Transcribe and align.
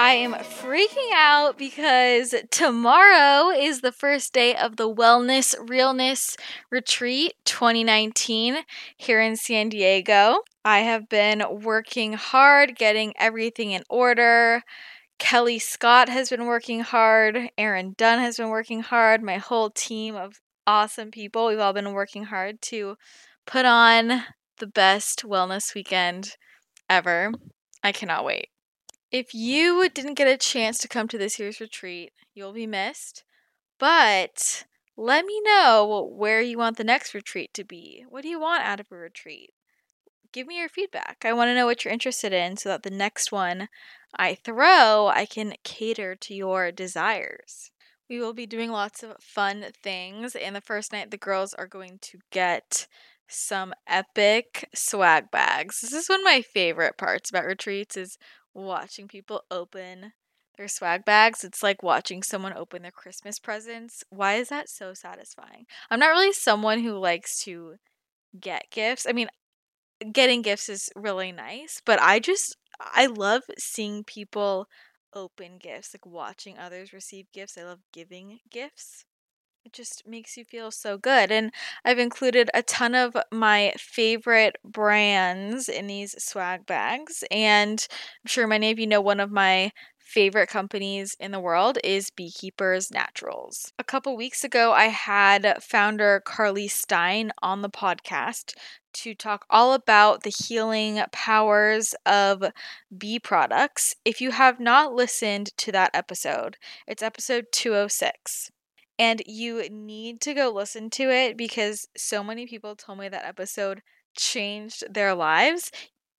I 0.00 0.12
am 0.12 0.32
freaking 0.32 1.10
out 1.12 1.58
because 1.58 2.32
tomorrow 2.52 3.50
is 3.50 3.80
the 3.80 3.90
first 3.90 4.32
day 4.32 4.54
of 4.54 4.76
the 4.76 4.88
Wellness 4.88 5.56
Realness 5.68 6.36
Retreat 6.70 7.32
2019 7.44 8.58
here 8.96 9.20
in 9.20 9.34
San 9.34 9.70
Diego. 9.70 10.42
I 10.64 10.78
have 10.80 11.08
been 11.08 11.42
working 11.50 12.12
hard, 12.12 12.76
getting 12.76 13.12
everything 13.16 13.72
in 13.72 13.82
order. 13.90 14.62
Kelly 15.18 15.58
Scott 15.58 16.08
has 16.08 16.30
been 16.30 16.46
working 16.46 16.82
hard. 16.82 17.50
Aaron 17.58 17.96
Dunn 17.98 18.20
has 18.20 18.36
been 18.36 18.50
working 18.50 18.82
hard. 18.82 19.20
My 19.20 19.38
whole 19.38 19.68
team 19.68 20.14
of 20.14 20.34
awesome 20.64 21.10
people, 21.10 21.48
we've 21.48 21.58
all 21.58 21.72
been 21.72 21.92
working 21.92 22.22
hard 22.22 22.62
to 22.62 22.94
put 23.48 23.64
on 23.64 24.22
the 24.58 24.68
best 24.68 25.24
wellness 25.24 25.74
weekend 25.74 26.36
ever. 26.88 27.32
I 27.82 27.90
cannot 27.90 28.24
wait. 28.24 28.50
If 29.10 29.32
you 29.32 29.88
didn't 29.88 30.14
get 30.14 30.28
a 30.28 30.36
chance 30.36 30.78
to 30.78 30.88
come 30.88 31.08
to 31.08 31.18
this 31.18 31.38
year's 31.38 31.60
retreat, 31.60 32.12
you'll 32.34 32.52
be 32.52 32.66
missed. 32.66 33.24
But 33.78 34.64
let 34.96 35.24
me 35.24 35.40
know 35.42 36.10
where 36.12 36.42
you 36.42 36.58
want 36.58 36.76
the 36.76 36.84
next 36.84 37.14
retreat 37.14 37.54
to 37.54 37.64
be. 37.64 38.04
What 38.08 38.22
do 38.22 38.28
you 38.28 38.38
want 38.38 38.64
out 38.64 38.80
of 38.80 38.92
a 38.92 38.96
retreat? 38.96 39.52
Give 40.30 40.46
me 40.46 40.58
your 40.58 40.68
feedback. 40.68 41.24
I 41.24 41.32
want 41.32 41.48
to 41.48 41.54
know 41.54 41.64
what 41.64 41.84
you're 41.84 41.92
interested 41.92 42.34
in 42.34 42.58
so 42.58 42.68
that 42.68 42.82
the 42.82 42.90
next 42.90 43.32
one 43.32 43.68
I 44.14 44.34
throw, 44.34 45.06
I 45.06 45.24
can 45.24 45.54
cater 45.64 46.14
to 46.14 46.34
your 46.34 46.70
desires. 46.70 47.70
We 48.10 48.18
will 48.18 48.34
be 48.34 48.46
doing 48.46 48.70
lots 48.70 49.02
of 49.02 49.16
fun 49.20 49.66
things, 49.82 50.34
and 50.34 50.54
the 50.54 50.60
first 50.60 50.92
night 50.92 51.10
the 51.10 51.16
girls 51.16 51.54
are 51.54 51.66
going 51.66 51.98
to 52.02 52.18
get 52.30 52.86
some 53.28 53.74
epic 53.86 54.68
swag 54.74 55.30
bags. 55.30 55.80
This 55.80 55.92
is 55.92 56.08
one 56.08 56.20
of 56.20 56.24
my 56.24 56.42
favorite 56.42 56.96
parts 56.96 57.30
about 57.30 57.44
retreats 57.44 57.96
is 57.96 58.18
watching 58.54 59.08
people 59.08 59.42
open 59.50 60.12
their 60.56 60.68
swag 60.68 61.04
bags. 61.04 61.44
It's 61.44 61.62
like 61.62 61.82
watching 61.82 62.22
someone 62.22 62.52
open 62.52 62.82
their 62.82 62.90
Christmas 62.90 63.38
presents. 63.38 64.04
Why 64.10 64.34
is 64.34 64.48
that 64.48 64.68
so 64.68 64.94
satisfying? 64.94 65.66
I'm 65.90 66.00
not 66.00 66.08
really 66.08 66.32
someone 66.32 66.80
who 66.80 66.98
likes 66.98 67.42
to 67.44 67.76
get 68.38 68.70
gifts. 68.70 69.06
I 69.08 69.12
mean, 69.12 69.28
getting 70.12 70.42
gifts 70.42 70.68
is 70.68 70.90
really 70.96 71.32
nice, 71.32 71.80
but 71.84 72.00
I 72.00 72.18
just 72.18 72.56
I 72.80 73.06
love 73.06 73.42
seeing 73.58 74.04
people 74.04 74.68
open 75.14 75.58
gifts, 75.58 75.94
like 75.94 76.06
watching 76.06 76.58
others 76.58 76.92
receive 76.92 77.26
gifts. 77.32 77.56
I 77.58 77.64
love 77.64 77.80
giving 77.92 78.38
gifts 78.50 79.04
it 79.68 79.74
just 79.74 80.06
makes 80.06 80.36
you 80.38 80.44
feel 80.44 80.70
so 80.70 80.96
good. 80.96 81.30
And 81.30 81.52
I've 81.84 81.98
included 81.98 82.50
a 82.54 82.62
ton 82.62 82.94
of 82.94 83.14
my 83.30 83.74
favorite 83.76 84.56
brands 84.64 85.68
in 85.68 85.86
these 85.86 86.14
swag 86.22 86.64
bags. 86.64 87.22
And 87.30 87.86
I'm 88.24 88.28
sure 88.28 88.46
many 88.46 88.70
of 88.70 88.78
you 88.78 88.86
know 88.86 89.02
one 89.02 89.20
of 89.20 89.30
my 89.30 89.72
favorite 89.98 90.48
companies 90.48 91.14
in 91.20 91.32
the 91.32 91.40
world 91.40 91.76
is 91.84 92.08
Beekeepers 92.08 92.90
Naturals. 92.90 93.74
A 93.78 93.84
couple 93.84 94.16
weeks 94.16 94.42
ago, 94.42 94.72
I 94.72 94.86
had 94.86 95.62
founder 95.62 96.22
Carly 96.24 96.66
Stein 96.66 97.30
on 97.42 97.60
the 97.60 97.68
podcast 97.68 98.54
to 98.94 99.14
talk 99.14 99.44
all 99.50 99.74
about 99.74 100.22
the 100.22 100.30
healing 100.30 101.02
powers 101.12 101.94
of 102.06 102.42
bee 102.96 103.18
products. 103.18 103.96
If 104.06 104.22
you 104.22 104.30
have 104.30 104.58
not 104.58 104.94
listened 104.94 105.54
to 105.58 105.72
that 105.72 105.90
episode, 105.92 106.56
it's 106.86 107.02
episode 107.02 107.48
206 107.52 108.50
and 108.98 109.22
you 109.26 109.68
need 109.70 110.20
to 110.22 110.34
go 110.34 110.50
listen 110.50 110.90
to 110.90 111.10
it 111.10 111.36
because 111.36 111.86
so 111.96 112.22
many 112.24 112.46
people 112.46 112.74
told 112.74 112.98
me 112.98 113.08
that 113.08 113.24
episode 113.24 113.82
changed 114.16 114.84
their 114.92 115.14
lives. 115.14 115.70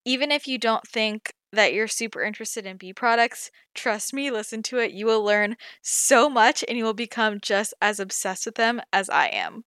Even 0.05 0.31
if 0.31 0.47
you 0.47 0.57
don't 0.57 0.87
think 0.87 1.33
that 1.51 1.73
you're 1.73 1.87
super 1.87 2.21
interested 2.21 2.65
in 2.65 2.77
bee 2.77 2.93
products, 2.93 3.51
trust 3.73 4.13
me, 4.13 4.31
listen 4.31 4.63
to 4.63 4.77
it. 4.77 4.91
You 4.91 5.05
will 5.05 5.23
learn 5.23 5.57
so 5.81 6.29
much 6.29 6.63
and 6.67 6.77
you 6.77 6.83
will 6.83 6.93
become 6.93 7.39
just 7.41 7.73
as 7.81 7.99
obsessed 7.99 8.45
with 8.45 8.55
them 8.55 8.81
as 8.93 9.09
I 9.09 9.27
am. 9.27 9.65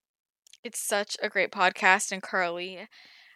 It's 0.63 0.79
such 0.79 1.17
a 1.21 1.29
great 1.29 1.51
podcast, 1.51 2.11
and 2.11 2.21
Carly 2.23 2.87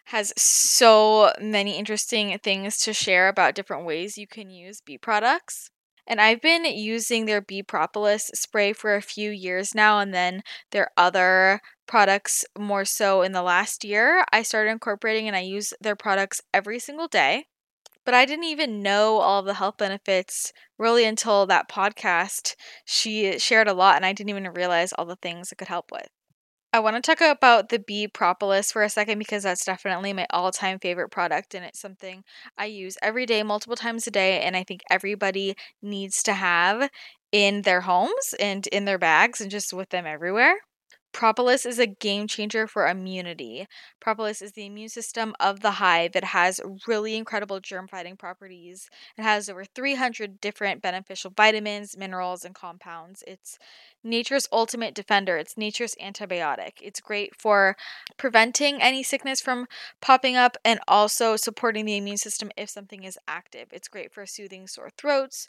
has 0.06 0.32
so 0.38 1.30
many 1.38 1.76
interesting 1.78 2.38
things 2.38 2.78
to 2.78 2.94
share 2.94 3.28
about 3.28 3.54
different 3.54 3.84
ways 3.84 4.16
you 4.16 4.26
can 4.26 4.48
use 4.48 4.80
bee 4.80 4.96
products. 4.96 5.70
And 6.08 6.20
I've 6.20 6.40
been 6.40 6.64
using 6.64 7.26
their 7.26 7.40
bee 7.40 7.62
propolis 7.62 8.32
spray 8.34 8.72
for 8.72 8.96
a 8.96 9.02
few 9.02 9.30
years 9.30 9.74
now, 9.76 10.00
and 10.00 10.12
then 10.12 10.42
their 10.72 10.90
other 10.96 11.60
products 11.86 12.44
more 12.58 12.84
so 12.84 13.22
in 13.22 13.30
the 13.32 13.42
last 13.42 13.84
year. 13.84 14.24
I 14.32 14.42
started 14.42 14.70
incorporating 14.72 15.28
and 15.28 15.36
I 15.36 15.40
use 15.40 15.72
their 15.80 15.94
products 15.96 16.40
every 16.52 16.80
single 16.80 17.06
day. 17.08 17.46
But 18.04 18.14
I 18.14 18.24
didn't 18.26 18.46
even 18.46 18.82
know 18.82 19.18
all 19.18 19.40
of 19.40 19.46
the 19.46 19.54
health 19.54 19.78
benefits 19.78 20.52
really 20.78 21.04
until 21.04 21.46
that 21.46 21.68
podcast. 21.70 22.56
She 22.84 23.38
shared 23.38 23.68
a 23.68 23.74
lot, 23.74 23.96
and 23.96 24.06
I 24.06 24.12
didn't 24.12 24.30
even 24.30 24.48
realize 24.52 24.92
all 24.94 25.06
the 25.06 25.16
things 25.16 25.52
it 25.52 25.58
could 25.58 25.68
help 25.68 25.92
with. 25.92 26.08
I 26.78 26.80
want 26.80 26.94
to 26.94 27.02
talk 27.02 27.20
about 27.20 27.70
the 27.70 27.80
bee 27.80 28.06
propolis 28.06 28.70
for 28.70 28.84
a 28.84 28.88
second 28.88 29.18
because 29.18 29.42
that's 29.42 29.64
definitely 29.64 30.12
my 30.12 30.28
all 30.30 30.52
time 30.52 30.78
favorite 30.78 31.08
product 31.10 31.52
and 31.54 31.64
it's 31.64 31.80
something 31.80 32.22
I 32.56 32.66
use 32.66 32.96
every 33.02 33.26
day, 33.26 33.42
multiple 33.42 33.74
times 33.74 34.06
a 34.06 34.12
day, 34.12 34.42
and 34.42 34.56
I 34.56 34.62
think 34.62 34.82
everybody 34.88 35.56
needs 35.82 36.22
to 36.22 36.34
have 36.34 36.88
in 37.32 37.62
their 37.62 37.80
homes 37.80 38.32
and 38.38 38.64
in 38.68 38.84
their 38.84 38.96
bags 38.98 39.40
and 39.40 39.50
just 39.50 39.72
with 39.72 39.88
them 39.90 40.06
everywhere. 40.06 40.54
Propolis 41.18 41.66
is 41.66 41.80
a 41.80 41.86
game 41.88 42.28
changer 42.28 42.68
for 42.68 42.86
immunity. 42.86 43.66
Propolis 43.98 44.40
is 44.40 44.52
the 44.52 44.66
immune 44.66 44.88
system 44.88 45.34
of 45.40 45.58
the 45.58 45.72
hive. 45.72 46.14
It 46.14 46.22
has 46.22 46.60
really 46.86 47.16
incredible 47.16 47.58
germ 47.58 47.88
fighting 47.88 48.16
properties. 48.16 48.88
It 49.16 49.22
has 49.22 49.48
over 49.48 49.64
300 49.64 50.40
different 50.40 50.80
beneficial 50.80 51.32
vitamins, 51.36 51.96
minerals, 51.96 52.44
and 52.44 52.54
compounds. 52.54 53.24
It's 53.26 53.58
nature's 54.04 54.46
ultimate 54.52 54.94
defender. 54.94 55.36
It's 55.36 55.56
nature's 55.56 55.96
antibiotic. 56.00 56.74
It's 56.80 57.00
great 57.00 57.34
for 57.34 57.74
preventing 58.16 58.80
any 58.80 59.02
sickness 59.02 59.40
from 59.40 59.66
popping 60.00 60.36
up 60.36 60.56
and 60.64 60.78
also 60.86 61.34
supporting 61.34 61.84
the 61.84 61.96
immune 61.96 62.18
system 62.18 62.52
if 62.56 62.70
something 62.70 63.02
is 63.02 63.18
active. 63.26 63.66
It's 63.72 63.88
great 63.88 64.12
for 64.12 64.24
soothing 64.24 64.68
sore 64.68 64.90
throats 64.96 65.48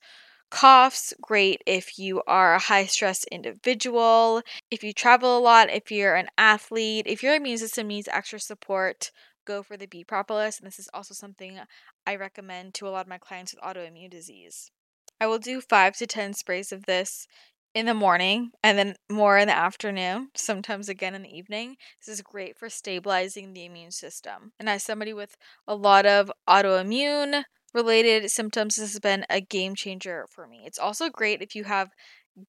coughs, 0.50 1.13
great 1.22 1.62
if 1.66 1.98
you 2.00 2.22
are 2.28 2.56
a 2.56 2.60
high 2.60 2.86
stress 2.86 3.24
individual, 3.31 4.42
if 4.72 4.84
you 4.84 4.94
travel 4.94 5.38
a 5.38 5.40
lot, 5.40 5.69
if 5.69 5.92
you're 5.92 6.16
an 6.16 6.30
athlete, 6.38 7.06
if 7.07 7.24
your 7.24 7.36
immune 7.36 7.57
system 7.57 7.88
needs 7.88 8.07
extra 8.07 8.40
support, 8.40 9.12
go 9.46 9.63
for 9.63 9.78
the 9.78 9.88
bee 9.88 10.04
propolis. 10.04 10.60
And 10.60 10.68
this 10.68 10.80
is 10.80 10.90
also 10.94 11.13
something 11.13 11.60
I 12.06 12.16
recommend 12.16 12.74
to 12.75 12.88
a 12.88 12.90
lot 12.90 13.01
of 13.01 13.07
my 13.07 13.18
clients 13.18 13.54
with 13.54 13.63
autoimmune 13.63 14.12
disease. 14.12 14.72
I 15.19 15.28
will 15.28 15.40
do 15.40 15.62
five 15.62 15.98
to 15.98 16.07
10 16.07 16.34
sprays 16.34 16.72
of 16.72 16.86
this 16.86 17.28
in 17.74 17.86
the 17.86 17.94
morning 17.94 18.51
and 18.63 18.78
then 18.78 18.96
more 19.12 19.38
in 19.38 19.48
the 19.48 19.56
afternoon, 19.56 20.30
sometimes 20.36 20.90
again 20.90 21.13
in 21.13 21.24
the 21.24 21.38
evening. 21.38 21.78
This 22.00 22.16
is 22.16 22.22
great 22.22 22.57
for 22.57 22.69
stabilizing 22.69 23.54
the 23.54 23.66
immune 23.66 23.92
system. 23.92 24.54
And 24.60 24.69
as 24.69 24.84
somebody 24.84 25.13
with 25.13 25.36
a 25.68 25.75
lot 25.75 26.06
of 26.06 26.31
autoimmune 26.48 27.44
related 27.74 28.30
symptoms, 28.31 28.75
this 28.75 28.94
has 28.94 29.00
been 29.00 29.25
a 29.30 29.42
game 29.42 29.75
changer 29.75 30.25
for 30.31 30.48
me. 30.48 30.63
It's 30.66 30.80
also 30.80 31.10
great 31.10 31.42
if 31.42 31.56
you 31.56 31.66
have 31.66 31.89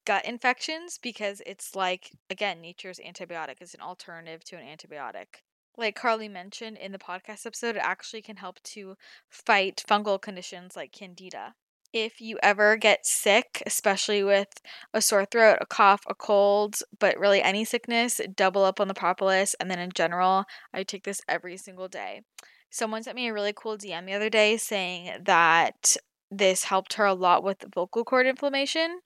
gut 0.06 0.25
infections 0.25 0.99
because 1.02 1.43
it's 1.46 1.75
like, 1.75 2.11
again, 2.28 2.61
nature's 2.61 3.00
antibiotic. 3.00 3.56
It's 3.61 3.75
an 3.75 3.81
alternative 3.81 4.44
to 4.44 4.56
an 4.56 4.64
antibiotic. 4.64 5.43
Like 5.76 5.94
Carly 5.96 6.28
mentioned 6.28 6.76
in 6.78 6.93
the 6.93 6.99
podcast 6.99 7.46
episode, 7.46 7.76
it 7.76 7.82
actually 7.82 8.22
can 8.22 8.37
help 8.37 8.62
to 8.64 8.96
fight 9.28 9.82
fungal 9.88 10.20
conditions 10.20 10.76
like 10.76 10.93
candida. 10.93 11.55
if 11.93 12.20
you 12.20 12.38
ever 12.43 12.76
get 12.76 13.05
sick, 13.05 13.62
especially 13.66 14.23
with 14.23 14.49
a 14.94 15.02
sore 15.02 15.25
throat, 15.25 15.58
a 15.61 15.66
cough, 15.66 16.02
a 16.08 16.14
cold, 16.14 16.76
but 16.99 17.19
really 17.19 17.43
any 17.43 17.64
sickness, 17.64 18.20
double 18.37 18.64
up 18.64 18.81
on 18.81 18.88
the 18.88 18.94
propolis. 18.94 19.55
And 19.58 19.70
then 19.70 19.78
in 19.78 19.90
general, 19.94 20.44
I 20.73 20.84
take 20.84 21.05
this 21.05 21.20
every 21.28 21.56
single 21.56 21.88
day. 21.88 22.23
Someone 22.70 23.02
sent 23.02 23.17
me 23.17 23.28
a 23.28 23.32
really 23.32 23.52
cool 23.55 23.76
DM 23.76 24.06
the 24.06 24.14
other 24.14 24.31
day 24.31 24.56
saying 24.56 25.25
that 25.25 25.96
this 26.31 26.64
helped 26.64 26.94
her 26.94 27.05
a 27.05 27.14
lot 27.14 27.43
with 27.43 27.64
vocal 27.75 28.05
cord 28.05 28.26
inflammation. 28.26 29.00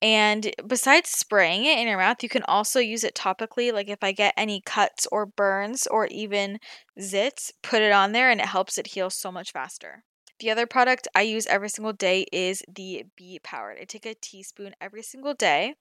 And 0.00 0.52
besides 0.66 1.10
spraying 1.10 1.64
it 1.64 1.78
in 1.78 1.86
your 1.86 1.98
mouth, 1.98 2.22
you 2.22 2.28
can 2.28 2.42
also 2.44 2.80
use 2.80 3.04
it 3.04 3.14
topically. 3.14 3.72
Like 3.72 3.88
if 3.88 4.02
I 4.02 4.10
get 4.10 4.34
any 4.36 4.60
cuts 4.60 5.06
or 5.12 5.26
burns 5.26 5.86
or 5.86 6.06
even 6.06 6.58
zits, 6.98 7.52
put 7.62 7.82
it 7.82 7.92
on 7.92 8.12
there 8.12 8.30
and 8.30 8.40
it 8.40 8.46
helps 8.46 8.78
it 8.78 8.88
heal 8.88 9.10
so 9.10 9.30
much 9.30 9.52
faster. 9.52 10.02
The 10.40 10.50
other 10.50 10.66
product 10.66 11.06
I 11.14 11.22
use 11.22 11.46
every 11.46 11.68
single 11.68 11.92
day 11.92 12.26
is 12.32 12.64
the 12.66 13.04
Bee 13.16 13.38
Powered. 13.44 13.78
I 13.80 13.84
take 13.84 14.06
a 14.06 14.14
teaspoon 14.14 14.74
every 14.80 15.02
single 15.02 15.34
day. 15.34 15.76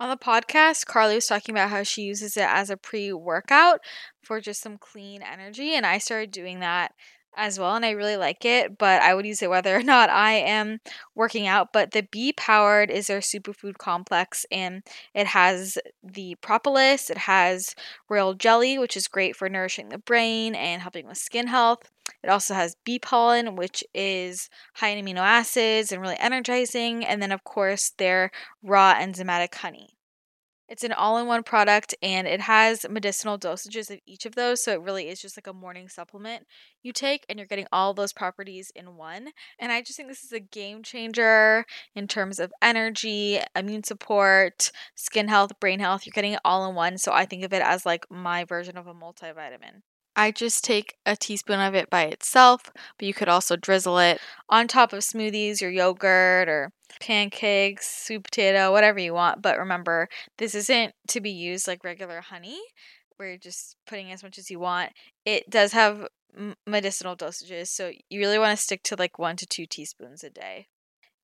On 0.00 0.08
the 0.08 0.16
podcast, 0.16 0.86
Carly 0.86 1.16
was 1.16 1.26
talking 1.26 1.54
about 1.54 1.68
how 1.68 1.82
she 1.82 2.02
uses 2.02 2.36
it 2.38 2.48
as 2.48 2.70
a 2.70 2.76
pre 2.78 3.12
workout 3.12 3.80
for 4.22 4.40
just 4.40 4.62
some 4.62 4.78
clean 4.78 5.22
energy, 5.22 5.74
and 5.74 5.84
I 5.84 5.98
started 5.98 6.30
doing 6.30 6.60
that 6.60 6.94
as 7.36 7.58
well 7.58 7.74
and 7.74 7.84
I 7.84 7.90
really 7.90 8.16
like 8.16 8.44
it, 8.44 8.76
but 8.78 9.02
I 9.02 9.14
would 9.14 9.26
use 9.26 9.42
it 9.42 9.50
whether 9.50 9.74
or 9.76 9.82
not 9.82 10.10
I 10.10 10.32
am 10.32 10.78
working 11.14 11.46
out. 11.46 11.72
But 11.72 11.92
the 11.92 12.02
bee 12.02 12.32
powered 12.32 12.90
is 12.90 13.06
their 13.06 13.20
superfood 13.20 13.78
complex 13.78 14.44
and 14.50 14.82
it 15.14 15.26
has 15.28 15.78
the 16.02 16.36
propolis, 16.42 17.10
it 17.10 17.18
has 17.18 17.74
royal 18.08 18.34
jelly, 18.34 18.78
which 18.78 18.96
is 18.96 19.08
great 19.08 19.36
for 19.36 19.48
nourishing 19.48 19.88
the 19.88 19.98
brain 19.98 20.54
and 20.54 20.82
helping 20.82 21.06
with 21.06 21.18
skin 21.18 21.46
health. 21.46 21.90
It 22.22 22.28
also 22.30 22.54
has 22.54 22.76
bee 22.84 22.98
pollen, 22.98 23.56
which 23.56 23.84
is 23.94 24.48
high 24.74 24.88
in 24.88 25.04
amino 25.04 25.20
acids 25.20 25.92
and 25.92 26.02
really 26.02 26.18
energizing. 26.18 27.04
And 27.04 27.22
then, 27.22 27.32
of 27.32 27.44
course, 27.44 27.90
their 27.98 28.30
raw 28.62 28.94
enzymatic 28.94 29.54
honey. 29.54 29.96
It's 30.70 30.84
an 30.84 30.92
all 30.92 31.18
in 31.18 31.26
one 31.26 31.42
product 31.42 31.96
and 32.00 32.28
it 32.28 32.40
has 32.42 32.86
medicinal 32.88 33.38
dosages 33.38 33.90
of 33.90 33.98
each 34.06 34.24
of 34.24 34.36
those. 34.36 34.62
So 34.62 34.72
it 34.72 34.80
really 34.80 35.08
is 35.08 35.20
just 35.20 35.36
like 35.36 35.48
a 35.48 35.52
morning 35.52 35.88
supplement 35.88 36.46
you 36.82 36.92
take 36.92 37.26
and 37.28 37.38
you're 37.40 37.46
getting 37.46 37.66
all 37.72 37.92
those 37.92 38.12
properties 38.12 38.70
in 38.76 38.96
one. 38.96 39.30
And 39.58 39.72
I 39.72 39.82
just 39.82 39.96
think 39.96 40.08
this 40.08 40.22
is 40.22 40.32
a 40.32 40.38
game 40.38 40.84
changer 40.84 41.66
in 41.96 42.06
terms 42.06 42.38
of 42.38 42.52
energy, 42.62 43.40
immune 43.56 43.82
support, 43.82 44.70
skin 44.94 45.26
health, 45.26 45.58
brain 45.58 45.80
health. 45.80 46.06
You're 46.06 46.12
getting 46.12 46.34
it 46.34 46.40
all 46.44 46.68
in 46.68 46.76
one. 46.76 46.98
So 46.98 47.12
I 47.12 47.26
think 47.26 47.44
of 47.44 47.52
it 47.52 47.62
as 47.62 47.84
like 47.84 48.06
my 48.08 48.44
version 48.44 48.78
of 48.78 48.86
a 48.86 48.94
multivitamin. 48.94 49.82
I 50.20 50.32
just 50.32 50.64
take 50.64 50.96
a 51.06 51.16
teaspoon 51.16 51.60
of 51.60 51.74
it 51.74 51.88
by 51.88 52.02
itself, 52.02 52.64
but 52.98 53.08
you 53.08 53.14
could 53.14 53.30
also 53.30 53.56
drizzle 53.56 53.98
it 53.98 54.20
on 54.50 54.68
top 54.68 54.92
of 54.92 54.98
smoothies, 55.00 55.62
your 55.62 55.70
yogurt, 55.70 56.46
or 56.46 56.72
pancakes, 57.00 58.04
sweet 58.04 58.24
potato, 58.24 58.70
whatever 58.70 58.98
you 58.98 59.14
want. 59.14 59.40
But 59.40 59.58
remember, 59.58 60.10
this 60.36 60.54
isn't 60.54 60.92
to 61.08 61.22
be 61.22 61.30
used 61.30 61.66
like 61.66 61.84
regular 61.84 62.20
honey, 62.20 62.60
where 63.16 63.30
you're 63.30 63.38
just 63.38 63.76
putting 63.86 64.12
as 64.12 64.22
much 64.22 64.36
as 64.36 64.50
you 64.50 64.60
want. 64.60 64.92
It 65.24 65.48
does 65.48 65.72
have 65.72 66.06
medicinal 66.66 67.16
dosages, 67.16 67.68
so 67.68 67.90
you 68.10 68.20
really 68.20 68.38
want 68.38 68.54
to 68.54 68.62
stick 68.62 68.82
to 68.82 68.96
like 68.96 69.18
one 69.18 69.36
to 69.36 69.46
two 69.46 69.64
teaspoons 69.64 70.22
a 70.22 70.28
day 70.28 70.66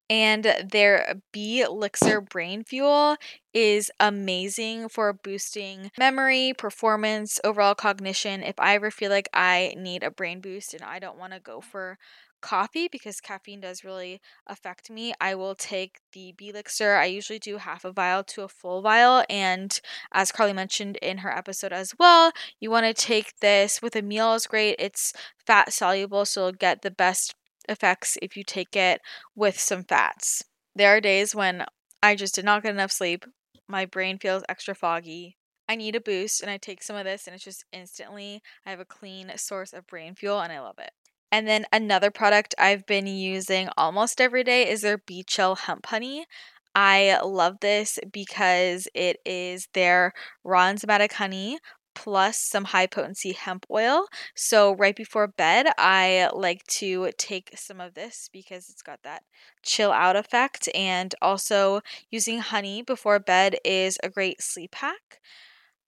and 0.08 0.54
their 0.70 1.20
Bee 1.32 1.62
Elixir 1.62 2.20
Brain 2.20 2.64
Fuel 2.64 3.16
is 3.52 3.90
amazing 3.98 4.88
for 4.88 5.12
boosting 5.12 5.90
memory, 5.98 6.52
performance, 6.56 7.40
overall 7.42 7.74
cognition. 7.74 8.42
If 8.42 8.58
I 8.58 8.74
ever 8.74 8.90
feel 8.90 9.10
like 9.10 9.28
I 9.32 9.74
need 9.76 10.02
a 10.02 10.10
brain 10.10 10.40
boost 10.40 10.74
and 10.74 10.82
I 10.82 10.98
don't 10.98 11.18
want 11.18 11.32
to 11.32 11.40
go 11.40 11.60
for 11.60 11.98
coffee 12.42 12.86
because 12.86 13.20
caffeine 13.20 13.60
does 13.60 13.82
really 13.82 14.20
affect 14.46 14.90
me, 14.90 15.14
I 15.20 15.34
will 15.34 15.54
take 15.54 15.98
the 16.12 16.32
Bee 16.36 16.50
Elixir. 16.50 16.94
I 16.94 17.06
usually 17.06 17.38
do 17.38 17.56
half 17.56 17.84
a 17.84 17.92
vial 17.92 18.22
to 18.24 18.42
a 18.42 18.48
full 18.48 18.82
vial. 18.82 19.24
And 19.28 19.78
as 20.12 20.30
Carly 20.30 20.52
mentioned 20.52 20.96
in 20.98 21.18
her 21.18 21.36
episode 21.36 21.72
as 21.72 21.94
well, 21.98 22.32
you 22.60 22.70
want 22.70 22.86
to 22.86 22.94
take 22.94 23.38
this 23.40 23.82
with 23.82 23.96
a 23.96 24.02
meal 24.02 24.34
is 24.34 24.46
great. 24.46 24.76
It's 24.78 25.12
fat 25.46 25.72
soluble, 25.72 26.24
so 26.24 26.44
you'll 26.44 26.52
get 26.52 26.82
the 26.82 26.90
best 26.90 27.34
effects 27.68 28.16
if 28.22 28.36
you 28.36 28.44
take 28.44 28.76
it 28.76 29.00
with 29.34 29.58
some 29.58 29.84
fats. 29.84 30.42
There 30.74 30.94
are 30.96 31.00
days 31.00 31.34
when 31.34 31.64
I 32.02 32.14
just 32.14 32.34
did 32.34 32.44
not 32.44 32.62
get 32.62 32.74
enough 32.74 32.92
sleep. 32.92 33.24
My 33.68 33.86
brain 33.86 34.18
feels 34.18 34.44
extra 34.48 34.74
foggy. 34.74 35.36
I 35.68 35.74
need 35.74 35.96
a 35.96 36.00
boost, 36.00 36.42
and 36.42 36.50
I 36.50 36.58
take 36.58 36.82
some 36.82 36.96
of 36.96 37.04
this, 37.04 37.26
and 37.26 37.34
it's 37.34 37.44
just 37.44 37.64
instantly, 37.72 38.40
I 38.64 38.70
have 38.70 38.78
a 38.78 38.84
clean 38.84 39.32
source 39.36 39.72
of 39.72 39.86
brain 39.86 40.14
fuel, 40.14 40.40
and 40.40 40.52
I 40.52 40.60
love 40.60 40.78
it. 40.78 40.90
And 41.32 41.48
then 41.48 41.66
another 41.72 42.10
product 42.10 42.54
I've 42.56 42.86
been 42.86 43.06
using 43.06 43.68
almost 43.76 44.20
every 44.20 44.44
day 44.44 44.68
is 44.68 44.82
their 44.82 44.98
Bee 44.98 45.24
Chill 45.24 45.56
Hemp 45.56 45.86
Honey. 45.86 46.26
I 46.74 47.18
love 47.24 47.56
this 47.60 47.98
because 48.12 48.86
it 48.94 49.16
is 49.24 49.66
their 49.72 50.12
raw 50.44 50.70
enzymatic 50.70 51.12
honey 51.12 51.58
plus 51.96 52.38
some 52.38 52.64
high 52.66 52.86
potency 52.86 53.32
hemp 53.32 53.66
oil. 53.70 54.06
So, 54.36 54.74
right 54.76 54.94
before 54.96 55.26
bed, 55.28 55.66
I 55.78 56.30
like 56.34 56.64
to 56.80 57.10
take 57.18 57.50
some 57.56 57.80
of 57.80 57.94
this 57.94 58.28
because 58.32 58.68
it's 58.70 58.82
got 58.82 59.02
that 59.02 59.24
chill 59.62 59.92
out 59.92 60.16
effect. 60.16 60.68
And 60.74 61.14
also, 61.22 61.80
using 62.10 62.38
honey 62.40 62.82
before 62.82 63.18
bed 63.18 63.56
is 63.64 63.98
a 64.04 64.10
great 64.10 64.42
sleep 64.42 64.74
hack. 64.76 65.20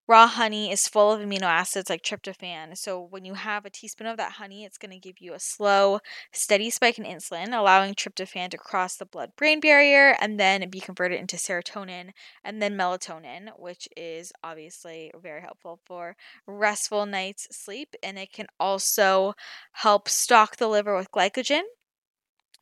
Raw 0.09 0.27
honey 0.27 0.71
is 0.71 0.89
full 0.89 1.11
of 1.13 1.21
amino 1.21 1.43
acids 1.43 1.89
like 1.89 2.01
tryptophan. 2.01 2.77
So, 2.77 2.99
when 2.99 3.23
you 3.23 3.35
have 3.35 3.63
a 3.65 3.69
teaspoon 3.69 4.07
of 4.07 4.17
that 4.17 4.33
honey, 4.33 4.65
it's 4.65 4.77
going 4.77 4.91
to 4.91 4.99
give 4.99 5.19
you 5.19 5.33
a 5.33 5.39
slow, 5.39 5.99
steady 6.33 6.69
spike 6.69 6.97
in 6.97 7.05
insulin, 7.05 7.57
allowing 7.57 7.93
tryptophan 7.95 8.49
to 8.49 8.57
cross 8.57 8.97
the 8.97 9.05
blood 9.05 9.31
brain 9.37 9.61
barrier 9.61 10.17
and 10.19 10.37
then 10.39 10.69
be 10.69 10.81
converted 10.81 11.19
into 11.19 11.37
serotonin 11.37 12.09
and 12.43 12.61
then 12.61 12.75
melatonin, 12.75 13.49
which 13.57 13.87
is 13.95 14.33
obviously 14.43 15.11
very 15.21 15.41
helpful 15.41 15.79
for 15.85 16.17
restful 16.47 17.05
night's 17.05 17.47
sleep. 17.55 17.95
And 18.03 18.17
it 18.17 18.33
can 18.33 18.47
also 18.59 19.35
help 19.73 20.09
stock 20.09 20.57
the 20.57 20.67
liver 20.67 20.97
with 20.97 21.11
glycogen, 21.11 21.61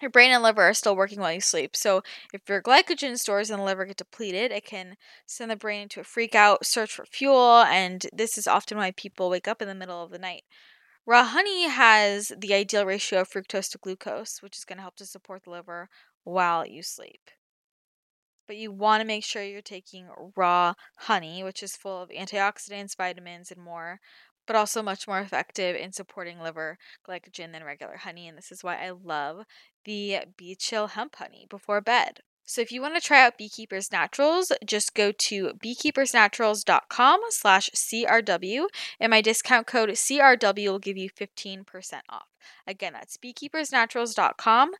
your 0.02 0.12
brain 0.12 0.32
and 0.32 0.44
liver 0.44 0.62
are 0.62 0.74
still 0.74 0.96
working 0.96 1.20
while 1.20 1.34
you 1.34 1.42
sleep. 1.42 1.76
So 1.76 2.04
if 2.34 2.42
your 2.48 2.62
glycogen 2.62 3.18
stores 3.18 3.50
in 3.50 3.58
the 3.58 3.66
liver 3.66 3.86
get 3.86 3.98
depleted, 3.98 4.52
it 4.52 4.66
can 4.66 4.96
send 5.26 5.52
the 5.52 5.56
brain 5.56 5.84
into 5.84 6.00
a 6.00 6.04
freak 6.04 6.36
out 6.36 6.66
search 6.66 6.94
for 6.94 7.06
fuel, 7.06 7.64
and 7.64 8.06
this 8.14 8.38
is 8.38 8.48
often 8.48 8.78
why 8.78 8.92
people 8.92 9.30
wake 9.30 9.48
up 9.48 9.62
in 9.62 9.68
the 9.68 9.76
middle 9.76 10.04
of 10.04 10.12
the 10.12 10.20
night. 10.20 10.44
Raw 11.06 11.24
honey 11.24 11.70
has 11.70 12.34
the 12.38 12.54
ideal 12.54 12.86
ratio 12.86 13.22
of 13.22 13.30
fructose 13.30 13.72
to 13.72 13.78
glucose, 13.78 14.42
which 14.42 14.58
is 14.58 14.66
going 14.66 14.78
to 14.78 14.82
help 14.82 14.98
to 14.98 15.06
support 15.06 15.44
the 15.46 15.52
liver 15.52 15.90
while 16.24 16.66
you 16.66 16.84
sleep. 16.84 17.32
But 18.46 18.58
you 18.58 18.72
want 18.72 19.02
to 19.02 19.08
make 19.08 19.24
sure 19.24 19.44
you're 19.44 19.62
taking 19.62 20.10
raw 20.36 20.74
honey, 20.98 21.44
which 21.44 21.64
is 21.64 21.76
full 21.76 22.02
of 22.02 22.10
antioxidants, 22.10 22.96
vitamins, 22.96 23.52
and 23.52 23.62
more, 23.62 24.00
but 24.46 24.56
also 24.56 24.82
much 24.82 25.08
more 25.08 25.20
effective 25.20 25.76
in 25.76 25.92
supporting 25.92 26.40
liver 26.40 26.78
glycogen 27.08 27.52
than 27.52 27.64
regular 27.64 27.98
honey. 27.98 28.28
And 28.28 28.38
this 28.38 28.52
is 28.52 28.64
why 28.64 28.78
I 28.78 28.92
love 28.92 29.46
the 29.88 30.18
Bee 30.36 30.54
Chill 30.54 30.88
Hemp 30.88 31.16
Honey 31.16 31.48
before 31.50 31.82
bed. 31.82 32.20
So 32.44 32.62
if 32.62 32.72
you 32.72 32.82
want 32.82 32.96
to 32.96 33.02
try 33.02 33.26
out 33.26 33.38
Beekeepers 33.38 33.92
Naturals, 33.92 34.54
just 34.66 34.94
go 34.94 35.12
to 35.12 35.54
beekeepersnaturals.com 35.62 37.20
slash 37.30 37.70
CRW 37.76 38.68
and 39.00 39.10
my 39.10 39.22
discount 39.22 39.66
code 39.68 39.90
CRW 39.90 40.68
will 40.70 40.80
give 40.80 40.98
you 40.98 41.10
15% 41.10 41.66
off. 42.10 42.28
Again, 42.66 42.94
that's 42.94 43.18
beekeepersnaturals.com, 43.18 44.72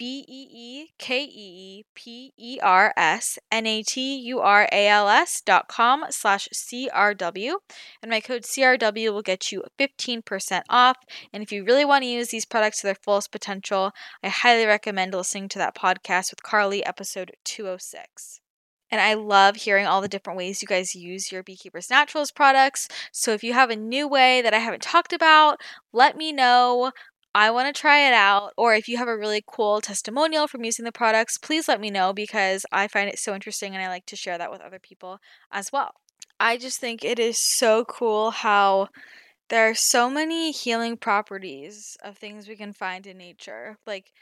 B 0.00 0.24
E 0.26 0.48
E 0.50 0.86
K 0.96 1.24
E 1.24 1.28
E 1.28 1.84
P 1.94 2.32
E 2.38 2.58
R 2.62 2.94
S 2.96 3.38
N 3.52 3.66
A 3.66 3.82
T 3.82 4.16
U 4.16 4.40
R 4.40 4.66
A 4.72 4.88
L 4.88 5.10
S 5.10 5.42
dot 5.42 5.68
com 5.68 6.06
slash 6.08 6.48
CRW. 6.54 7.56
And 8.02 8.10
my 8.10 8.20
code 8.20 8.44
CRW 8.44 9.12
will 9.12 9.20
get 9.20 9.52
you 9.52 9.62
15% 9.78 10.62
off. 10.70 10.96
And 11.34 11.42
if 11.42 11.52
you 11.52 11.66
really 11.66 11.84
want 11.84 12.04
to 12.04 12.08
use 12.08 12.30
these 12.30 12.46
products 12.46 12.80
to 12.80 12.86
their 12.86 12.94
fullest 12.94 13.30
potential, 13.30 13.92
I 14.22 14.28
highly 14.28 14.64
recommend 14.64 15.12
listening 15.12 15.50
to 15.50 15.58
that 15.58 15.74
podcast 15.74 16.30
with 16.30 16.42
Carly, 16.42 16.82
episode 16.82 17.32
206. 17.44 18.40
And 18.90 19.00
I 19.00 19.14
love 19.14 19.56
hearing 19.56 19.86
all 19.86 20.00
the 20.00 20.08
different 20.08 20.36
ways 20.36 20.62
you 20.62 20.66
guys 20.66 20.94
use 20.94 21.30
your 21.30 21.42
Beekeepers 21.42 21.90
Naturals 21.90 22.32
products. 22.32 22.88
So 23.12 23.32
if 23.32 23.44
you 23.44 23.52
have 23.52 23.70
a 23.70 23.76
new 23.76 24.08
way 24.08 24.42
that 24.42 24.52
I 24.54 24.58
haven't 24.58 24.82
talked 24.82 25.12
about, 25.12 25.60
let 25.92 26.16
me 26.16 26.32
know. 26.32 26.90
I 27.34 27.50
want 27.50 27.72
to 27.72 27.80
try 27.80 28.06
it 28.08 28.12
out, 28.12 28.52
or 28.56 28.74
if 28.74 28.88
you 28.88 28.96
have 28.98 29.06
a 29.06 29.16
really 29.16 29.42
cool 29.46 29.80
testimonial 29.80 30.48
from 30.48 30.64
using 30.64 30.84
the 30.84 30.92
products, 30.92 31.38
please 31.38 31.68
let 31.68 31.80
me 31.80 31.90
know 31.90 32.12
because 32.12 32.66
I 32.72 32.88
find 32.88 33.08
it 33.08 33.18
so 33.20 33.34
interesting 33.34 33.74
and 33.74 33.82
I 33.82 33.88
like 33.88 34.06
to 34.06 34.16
share 34.16 34.36
that 34.36 34.50
with 34.50 34.60
other 34.60 34.80
people 34.80 35.20
as 35.52 35.70
well. 35.72 35.92
I 36.40 36.56
just 36.56 36.80
think 36.80 37.04
it 37.04 37.18
is 37.18 37.38
so 37.38 37.84
cool 37.84 38.30
how 38.32 38.88
there 39.48 39.68
are 39.68 39.74
so 39.74 40.10
many 40.10 40.50
healing 40.50 40.96
properties 40.96 41.96
of 42.02 42.16
things 42.16 42.48
we 42.48 42.56
can 42.56 42.72
find 42.72 43.06
in 43.06 43.18
nature. 43.18 43.78
Like 43.86 44.12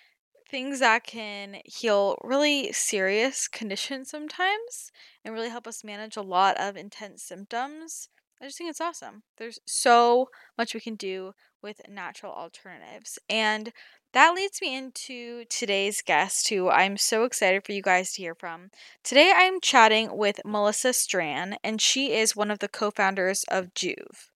things 0.51 0.81
that 0.81 1.05
can 1.05 1.59
heal 1.65 2.17
really 2.23 2.73
serious 2.73 3.49
conditions 3.49 4.11
sometimes 4.11 4.91
and 5.25 5.33
really 5.33 5.51
help 5.51 5.67
us 5.67 5.85
manage 5.85 6.17
a 6.17 6.23
lot 6.23 6.59
of 6.59 6.77
intense 6.77 7.23
symptoms. 7.23 8.09
I 8.41 8.47
just 8.47 8.59
think 8.59 8.71
it's 8.71 8.81
awesome. 8.81 9.23
There's 9.37 9.59
so 9.67 10.29
much 10.57 10.75
we 10.75 10.81
can 10.81 10.95
do 10.95 11.33
with 11.63 11.81
natural 11.89 12.33
alternatives. 12.33 13.19
And 13.29 13.73
That 14.15 14.35
leads 14.35 14.61
me 14.63 14.75
into 14.75 15.45
today's 15.51 16.01
guest, 16.01 16.49
who 16.49 16.71
I'm 16.71 16.97
so 16.97 17.25
excited 17.25 17.65
for 17.67 17.73
you 17.73 17.83
guys 17.83 18.13
to 18.13 18.23
hear 18.23 18.35
from. 18.35 18.71
Today 19.05 19.33
I'm 19.37 19.61
chatting 19.61 20.17
with 20.17 20.41
Melissa 20.47 20.95
Strand, 20.95 21.59
and 21.63 21.81
she 21.81 22.13
is 22.13 22.35
one 22.35 22.51
of 22.51 22.61
the 22.61 22.69
co 22.69 22.91
founders 22.91 23.45
of 23.49 23.75
Joovv. 23.75 24.31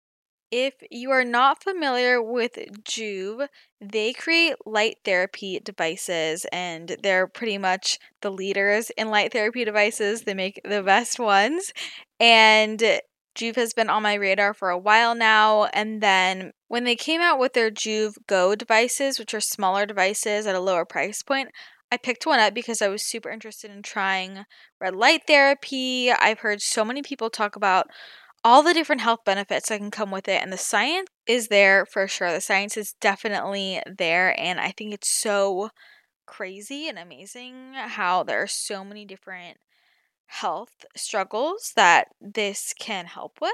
If 0.51 0.75
you 0.91 1.11
are 1.11 1.25
not 1.25 1.63
familiar 1.63 2.23
with 2.23 2.59
Joovv, 2.85 3.49
they 3.81 4.13
create 4.13 4.57
light 4.67 4.99
therapy 5.05 5.59
devices 5.65 6.45
and 6.53 6.97
they're 7.03 7.27
pretty 7.27 7.57
much 7.57 7.99
the 8.21 8.31
leaders 8.31 8.91
in 8.99 9.09
light 9.11 9.33
therapy 9.33 9.65
devices. 9.65 10.23
They 10.23 10.35
make 10.35 10.61
the 10.65 10.83
best 10.83 11.19
ones. 11.19 11.73
And 12.21 13.01
Joovv 13.35 13.57
has 13.57 13.73
been 13.73 13.89
on 13.89 14.03
my 14.03 14.15
radar 14.15 14.53
for 14.53 14.69
a 14.69 14.79
while 14.79 15.15
now. 15.15 15.65
And 15.73 16.03
then 16.03 16.53
when 16.73 16.85
they 16.85 16.97
came 16.97 17.21
out 17.21 17.39
with 17.39 17.53
their 17.53 17.71
Joovv 17.71 18.15
Go 18.27 18.55
devices, 18.55 19.19
which 19.19 19.35
are 19.35 19.43
smaller 19.43 19.85
devices 19.85 20.47
at 20.47 20.55
a 20.55 20.61
lower 20.61 20.87
price 20.87 21.23
point, 21.23 21.51
I 21.91 21.99
picked 21.99 22.25
one 22.25 22.39
up 22.39 22.55
because 22.55 22.81
I 22.81 22.89
was 22.89 23.03
super 23.03 23.29
interested 23.29 23.71
in 23.71 23.83
trying 23.83 24.47
red 24.81 24.97
light 24.97 25.25
therapy. 25.27 26.11
I've 26.11 26.39
heard 26.39 26.63
so 26.63 26.83
many 26.83 27.03
people 27.03 27.29
talk 27.29 27.57
about 27.57 27.89
all 28.43 28.63
the 28.63 28.73
different 28.73 29.03
health 29.03 29.19
benefits 29.27 29.69
that 29.69 29.81
can 29.81 29.91
come 29.91 30.11
with 30.11 30.27
it. 30.29 30.41
And 30.41 30.51
the 30.51 30.57
science 30.57 31.11
is 31.27 31.49
there 31.49 31.85
for 31.85 32.09
sure. 32.09 32.33
The 32.33 32.41
science 32.41 32.79
is 32.79 32.95
definitely 33.03 33.83
there. 33.87 34.35
And 34.41 34.59
I 34.59 34.71
think 34.71 34.95
it's 34.95 35.13
so 35.13 35.69
crazy 36.25 36.89
and 36.89 36.99
amazing 36.99 37.75
how 37.75 38.23
there 38.23 38.41
are 38.41 38.47
so 38.47 38.83
many 38.83 39.05
different 39.05 39.59
health 40.25 40.87
struggles 40.97 41.75
that 41.77 42.07
this 42.19 42.73
can 42.81 43.05
help 43.05 43.43
with. 43.43 43.53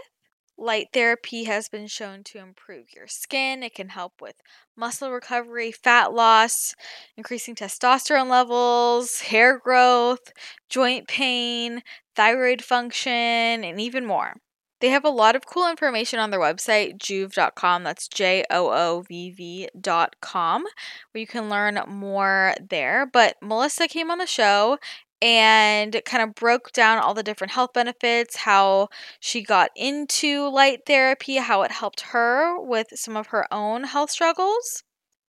Light 0.61 0.88
therapy 0.93 1.45
has 1.45 1.69
been 1.69 1.87
shown 1.87 2.25
to 2.25 2.38
improve 2.38 2.87
your 2.93 3.07
skin. 3.07 3.62
It 3.62 3.77
can 3.77 3.91
help 3.91 4.21
with 4.21 4.35
muscle 4.77 5.12
recovery, 5.12 5.71
fat 5.71 6.12
loss, 6.12 6.75
increasing 7.17 7.55
testosterone 7.55 8.29
levels, 8.29 9.21
hair 9.21 9.61
growth, 9.61 10.33
joint 10.69 11.07
pain, 11.07 11.85
thyroid 12.17 12.61
function, 12.61 13.12
and 13.12 13.81
even 13.81 14.05
more. 14.05 14.35
They 14.81 14.88
have 14.88 15.05
a 15.05 15.11
lot 15.11 15.37
of 15.37 15.47
cool 15.47 15.69
information 15.69 16.19
on 16.19 16.31
their 16.31 16.41
website, 16.41 16.99
joovv.com. 16.99 17.85
That's 17.85 18.09
J 18.09 18.45
O 18.50 18.71
O 18.71 19.03
V 19.03 19.31
V.com, 19.31 20.62
where 20.62 21.21
you 21.21 21.27
can 21.27 21.49
learn 21.49 21.81
more 21.87 22.55
there. 22.69 23.07
But 23.07 23.37
Melissa 23.43 23.87
came 23.87 24.11
on 24.11 24.19
the 24.19 24.27
show 24.27 24.79
and 25.23 26.01
kind 26.05 26.23
of 26.23 26.35
broke 26.35 26.73
down 26.73 26.99
all 26.99 27.15
the 27.15 27.23
different 27.23 27.53
health 27.53 27.73
benefits, 27.75 28.37
how 28.37 28.89
she 29.21 29.43
got 29.43 29.71
into 29.77 30.49
light 30.49 30.81
therapy, 30.87 31.37
how 31.37 31.63
it 31.63 31.71
helped 31.73 32.03
her 32.13 32.59
with 32.61 32.89
some 32.95 33.17
of 33.17 33.29
her 33.29 33.47
own 33.53 33.85
health 33.85 34.11
struggles. 34.11 34.85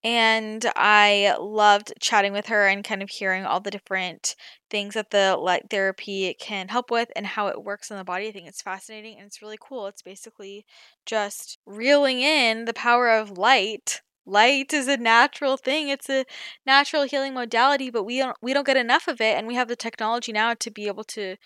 And 0.05 0.65
I 0.77 1.37
loved 1.41 1.93
chatting 2.01 2.33
with 2.33 2.47
her 2.47 2.69
and 2.69 2.85
kind 2.85 3.03
of 3.03 3.11
hearing 3.11 3.45
all 3.45 3.61
the 3.61 3.71
different 3.71 4.37
things 4.71 4.95
that 4.95 5.11
the 5.11 5.37
light 5.37 5.65
therapy 5.71 6.35
can 6.41 6.69
help 6.69 6.91
with 6.91 7.09
and 7.17 7.27
how 7.27 7.49
it 7.49 7.65
works 7.65 7.91
in 7.91 7.97
the 7.97 8.05
body. 8.05 8.29
I 8.29 8.33
think 8.33 8.47
it's 8.47 8.63
fascinating 8.63 9.17
and 9.19 9.27
it's 9.27 9.43
really 9.43 9.59
cool. 9.61 9.89
It's 9.89 10.03
basically 10.03 10.65
just 11.05 11.59
reeling 11.67 12.21
in 12.21 12.65
the 12.65 12.75
power 12.75 13.09
of 13.11 13.37
light. 13.37 14.01
Light 14.29 14.73
is 14.75 14.89
a 14.89 14.97
natural 14.99 15.57
thing. 15.57 15.89
It's 15.89 16.11
a 16.11 16.27
natural 16.67 17.05
healing 17.05 17.35
modality, 17.35 17.91
but 17.91 18.05
we 18.05 18.19
don't 18.19 18.37
we 18.43 18.53
don't 18.53 18.67
get 18.67 18.77
enough 18.77 19.09
of 19.09 19.21
it 19.21 19.37
and 19.37 19.47
we 19.47 19.55
have 19.55 19.69
the 19.69 19.77
technology 19.77 20.33
now 20.33 20.55
to 20.55 20.71
be 20.71 20.87
able 20.87 21.05
to 21.05 21.37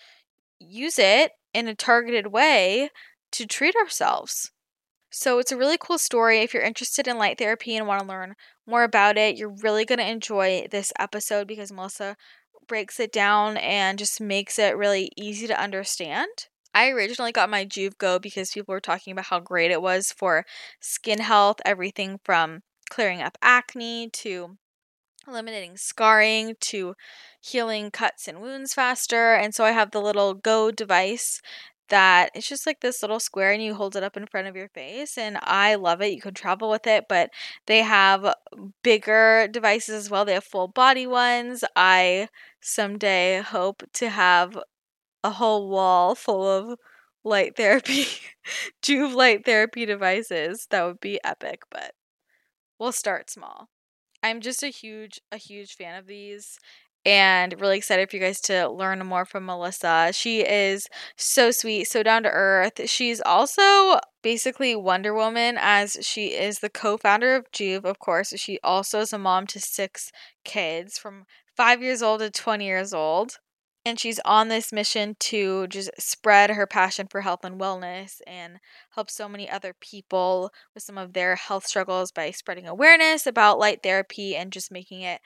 use 0.59 0.99
it 0.99 1.31
in 1.53 1.67
a 1.67 1.75
targeted 1.75 2.27
way 2.27 2.89
to 3.31 3.45
treat 3.45 3.75
ourselves. 3.75 4.51
So 5.11 5.39
it's 5.39 5.51
a 5.51 5.57
really 5.57 5.77
cool 5.79 5.97
story. 5.97 6.39
If 6.39 6.53
you're 6.53 6.63
interested 6.63 7.07
in 7.07 7.17
light 7.17 7.37
therapy 7.37 7.77
and 7.77 7.87
want 7.87 8.01
to 8.01 8.07
learn 8.07 8.35
more 8.67 8.83
about 8.83 9.17
it, 9.17 9.37
you're 9.37 9.55
really 9.61 9.85
going 9.85 9.99
to 9.99 10.09
enjoy 10.09 10.67
this 10.71 10.91
episode 10.99 11.47
because 11.47 11.71
Melissa 11.71 12.17
breaks 12.67 12.99
it 12.99 13.11
down 13.11 13.57
and 13.57 13.99
just 13.99 14.19
makes 14.19 14.57
it 14.57 14.75
really 14.75 15.11
easy 15.15 15.47
to 15.47 15.61
understand. 15.61 16.29
I 16.73 16.89
originally 16.89 17.31
got 17.31 17.49
my 17.49 17.65
Joovv 17.65 17.97
Go 17.97 18.19
because 18.19 18.51
people 18.51 18.73
were 18.73 18.79
talking 18.81 19.11
about 19.11 19.25
how 19.25 19.39
great 19.39 19.71
it 19.71 19.81
was 19.81 20.11
for 20.11 20.45
skin 20.79 21.19
health, 21.19 21.57
everything 21.65 22.19
from 22.23 22.63
clearing 22.93 23.23
up 23.23 23.39
acne 23.41 24.07
to 24.11 24.55
eliminating 25.27 25.77
scarring 25.77 26.55
to 26.59 26.93
healing 27.41 27.89
cuts 27.89 28.27
and 28.27 28.39
wounds 28.39 28.73
faster. 28.75 29.33
And 29.33 29.55
so 29.55 29.63
I 29.63 29.71
have 29.71 29.91
the 29.91 30.01
little 30.01 30.35
Go 30.35 30.69
device 30.69 31.41
that 31.89 32.29
it's 32.35 32.47
just 32.47 32.67
like 32.67 32.81
this 32.81 33.01
little 33.01 33.19
square 33.19 33.51
and 33.51 33.63
you 33.63 33.73
hold 33.73 33.95
it 33.95 34.03
up 34.03 34.15
in 34.15 34.27
front 34.27 34.47
of 34.47 34.55
your 34.55 34.69
face 34.69 35.17
and 35.17 35.39
I 35.41 35.73
love 35.75 36.01
it. 36.01 36.13
You 36.13 36.21
can 36.21 36.35
travel 36.35 36.69
with 36.69 36.85
it, 36.85 37.05
but 37.09 37.31
they 37.65 37.79
have 37.79 38.31
bigger 38.83 39.47
devices 39.51 39.95
as 39.95 40.09
well. 40.11 40.23
They 40.23 40.33
have 40.33 40.43
full 40.43 40.67
body 40.67 41.07
ones. 41.07 41.63
I 41.75 42.29
someday 42.61 43.41
hope 43.41 43.83
to 43.93 44.09
have 44.09 44.57
a 45.23 45.31
whole 45.31 45.69
wall 45.69 46.15
full 46.15 46.47
of 46.47 46.77
light 47.23 47.55
therapy 47.57 48.05
Joovv 48.83 49.15
light 49.15 49.45
therapy 49.45 49.85
devices. 49.85 50.67
That 50.69 50.83
would 50.83 50.99
be 50.99 51.19
epic, 51.23 51.63
but 51.71 51.93
we'll 52.83 52.91
start 52.91 53.29
small. 53.29 53.69
I'm 54.21 54.41
just 54.41 54.61
a 54.61 54.67
huge 54.67 55.21
a 55.31 55.37
huge 55.37 55.75
fan 55.75 55.97
of 55.97 56.05
these 56.05 56.59
and 57.05 57.59
really 57.59 57.77
excited 57.77 58.09
for 58.09 58.17
you 58.17 58.21
guys 58.21 58.41
to 58.41 58.69
learn 58.69 58.99
more 59.05 59.23
from 59.25 59.45
Melissa. 59.45 60.11
She 60.13 60.41
is 60.41 60.87
so 61.17 61.51
sweet, 61.51 61.85
so 61.85 62.03
down 62.03 62.23
to 62.23 62.29
earth. 62.29 62.89
She's 62.89 63.21
also 63.21 63.99
basically 64.21 64.75
Wonder 64.75 65.13
Woman 65.13 65.57
as 65.59 65.97
she 66.01 66.27
is 66.27 66.59
the 66.59 66.69
co-founder 66.69 67.35
of 67.35 67.51
Joovv, 67.51 67.85
of 67.85 67.99
course. 67.99 68.33
She 68.35 68.59
also 68.63 68.99
is 68.99 69.13
a 69.13 69.17
mom 69.17 69.47
to 69.47 69.61
six 69.61 70.11
kids 70.43 70.97
from 70.97 71.23
5 71.55 71.81
years 71.81 72.01
old 72.01 72.19
to 72.19 72.29
20 72.29 72.65
years 72.65 72.93
old. 72.93 73.37
And 73.85 73.99
she's 73.99 74.19
on 74.23 74.47
this 74.47 74.71
mission 74.71 75.15
to 75.19 75.67
just 75.67 75.89
spread 75.99 76.51
her 76.51 76.65
passion 76.65 77.07
for 77.07 77.21
health 77.21 77.43
and 77.43 77.59
wellness 77.59 78.21
and 78.25 78.59
help 78.91 79.09
so 79.09 79.27
many 79.27 79.49
other 79.49 79.75
people 79.79 80.51
with 80.73 80.83
some 80.83 80.97
of 80.97 81.11
their 81.11 81.35
health 81.35 81.67
struggles 81.67 82.11
by 82.11 82.31
spreading 82.31 82.65
awareness 82.65 83.27
about 83.27 83.59
light 83.59 83.83
therapy 83.83 84.37
and 84.37 84.53
just 84.53 84.71
making 84.71 85.01
it 85.01 85.19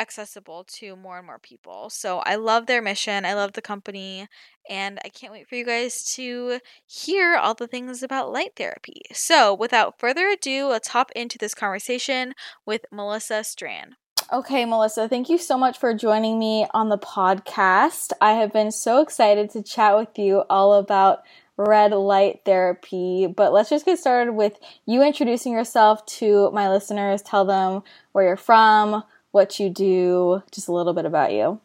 accessible 0.00 0.64
to 0.64 0.96
more 0.96 1.18
and 1.18 1.26
more 1.26 1.38
people. 1.38 1.88
So 1.90 2.18
I 2.20 2.34
love 2.36 2.66
their 2.66 2.82
mission. 2.82 3.24
I 3.24 3.34
love 3.34 3.52
the 3.52 3.62
company. 3.62 4.28
And 4.68 4.98
I 5.04 5.08
can't 5.08 5.32
wait 5.32 5.46
for 5.46 5.54
you 5.54 5.64
guys 5.64 6.04
to 6.14 6.60
hear 6.86 7.36
all 7.36 7.54
the 7.54 7.68
things 7.68 8.02
about 8.02 8.32
light 8.32 8.52
therapy. 8.56 9.02
So 9.12 9.54
without 9.54 9.98
further 9.98 10.28
ado, 10.28 10.66
let's 10.66 10.88
hop 10.88 11.12
into 11.14 11.38
this 11.38 11.54
conversation 11.54 12.34
with 12.66 12.86
Melissa 12.90 13.44
Strand. 13.44 13.94
Okay, 14.32 14.64
Melissa, 14.64 15.08
thank 15.08 15.28
you 15.28 15.36
so 15.36 15.58
much 15.58 15.78
for 15.78 15.92
joining 15.92 16.38
me 16.38 16.66
on 16.72 16.88
the 16.88 16.96
podcast. 16.96 18.12
I 18.22 18.32
have 18.32 18.52
been 18.52 18.72
so 18.72 19.02
excited 19.02 19.50
to 19.50 19.62
chat 19.62 19.96
with 19.96 20.18
you 20.18 20.44
all 20.48 20.74
about 20.74 21.24
red 21.58 21.92
light 21.92 22.40
therapy. 22.44 23.26
But 23.26 23.52
let's 23.52 23.68
just 23.68 23.84
get 23.84 23.98
started 23.98 24.32
with 24.32 24.58
you 24.86 25.02
introducing 25.02 25.52
yourself 25.52 26.04
to 26.06 26.50
my 26.52 26.70
listeners. 26.70 27.20
Tell 27.22 27.44
them 27.44 27.82
where 28.12 28.24
you're 28.24 28.36
from, 28.36 29.04
what 29.30 29.60
you 29.60 29.68
do, 29.68 30.42
just 30.50 30.68
a 30.68 30.72
little 30.72 30.94
bit 30.94 31.04
about 31.04 31.32
you. 31.32 31.60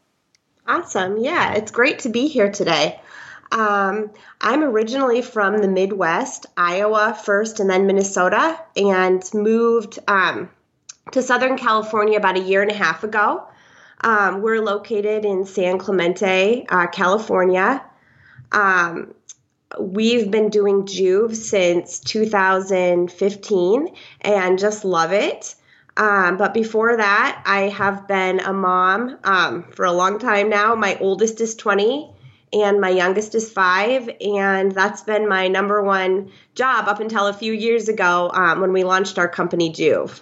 Awesome. 0.68 1.18
Yeah, 1.18 1.54
it's 1.54 1.72
great 1.72 2.00
to 2.00 2.10
be 2.10 2.28
here 2.28 2.52
today. 2.52 3.00
Um, 3.52 4.12
I'm 4.42 4.64
originally 4.64 5.22
from 5.22 5.58
the 5.60 5.68
Midwest, 5.68 6.46
Iowa 6.56 7.18
first, 7.24 7.60
and 7.60 7.70
then 7.70 7.88
Minnesota, 7.88 8.60
and 8.76 9.24
moved 9.34 9.98
um, 10.08 10.50
to 11.12 11.22
Southern 11.22 11.58
California 11.58 12.18
about 12.18 12.38
a 12.38 12.42
year 12.42 12.62
and 12.62 12.72
a 12.72 12.76
half 12.76 13.04
ago. 13.04 13.48
Um, 14.02 14.42
we're 14.42 14.62
located 14.62 15.26
in 15.26 15.46
San 15.46 15.78
Clemente, 15.78 16.66
uh, 16.70 16.88
California. 16.88 17.84
Um, 18.52 19.14
we've 19.80 20.32
been 20.32 20.50
doing 20.50 20.84
Joovv 20.84 21.36
since 21.36 22.00
2015 22.00 23.96
and 24.22 24.60
just 24.60 24.86
love 24.86 25.12
it. 25.12 25.56
Um, 25.98 26.38
but 26.38 26.54
before 26.54 26.96
that, 26.96 27.44
I 27.46 27.70
have 27.70 28.08
been 28.08 28.40
a 28.40 28.54
mom 28.54 29.18
um, 29.24 29.64
for 29.72 29.84
a 29.86 29.92
long 29.92 30.18
time 30.20 30.50
now. 30.50 30.76
My 30.76 30.98
oldest 31.00 31.42
is 31.42 31.56
20 31.56 32.10
and 32.54 32.80
my 32.80 32.90
youngest 32.90 33.36
is 33.36 33.52
five. 33.52 34.10
And 34.22 34.72
that's 34.72 35.02
been 35.02 35.28
my 35.28 35.50
number 35.50 35.84
one 35.84 36.32
job 36.56 36.88
up 36.88 37.02
until 37.02 37.28
a 37.28 37.34
few 37.34 37.52
years 37.52 37.90
ago 37.90 38.32
um, 38.34 38.62
when 38.62 38.72
we 38.72 38.86
launched 38.86 39.20
our 39.20 39.28
company, 39.28 39.74
Joovv. 39.74 40.22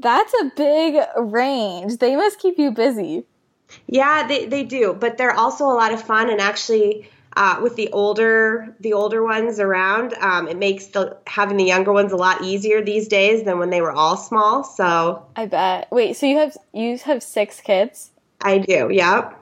That's 0.00 0.32
a 0.40 0.52
big 0.56 1.02
range. 1.16 1.98
They 1.98 2.16
must 2.16 2.38
keep 2.38 2.58
you 2.58 2.70
busy. 2.70 3.24
Yeah, 3.86 4.26
they, 4.26 4.46
they 4.46 4.64
do. 4.64 4.96
But 4.98 5.18
they're 5.18 5.34
also 5.34 5.64
a 5.64 5.74
lot 5.74 5.92
of 5.92 6.02
fun 6.02 6.30
and 6.30 6.40
actually 6.40 7.08
uh, 7.36 7.60
with 7.62 7.76
the 7.76 7.88
older 7.92 8.74
the 8.80 8.92
older 8.92 9.22
ones 9.22 9.60
around, 9.60 10.14
um, 10.14 10.48
it 10.48 10.58
makes 10.58 10.86
the 10.86 11.16
having 11.26 11.56
the 11.56 11.64
younger 11.64 11.92
ones 11.92 12.12
a 12.12 12.16
lot 12.16 12.42
easier 12.42 12.82
these 12.82 13.06
days 13.08 13.44
than 13.44 13.58
when 13.58 13.70
they 13.70 13.80
were 13.80 13.92
all 13.92 14.16
small. 14.16 14.64
So 14.64 15.24
I 15.36 15.46
bet. 15.46 15.88
Wait, 15.90 16.16
so 16.16 16.26
you 16.26 16.36
have 16.38 16.56
you 16.72 16.98
have 16.98 17.22
six 17.22 17.60
kids? 17.60 18.10
I 18.40 18.58
do. 18.58 18.88
Yep. 18.90 19.36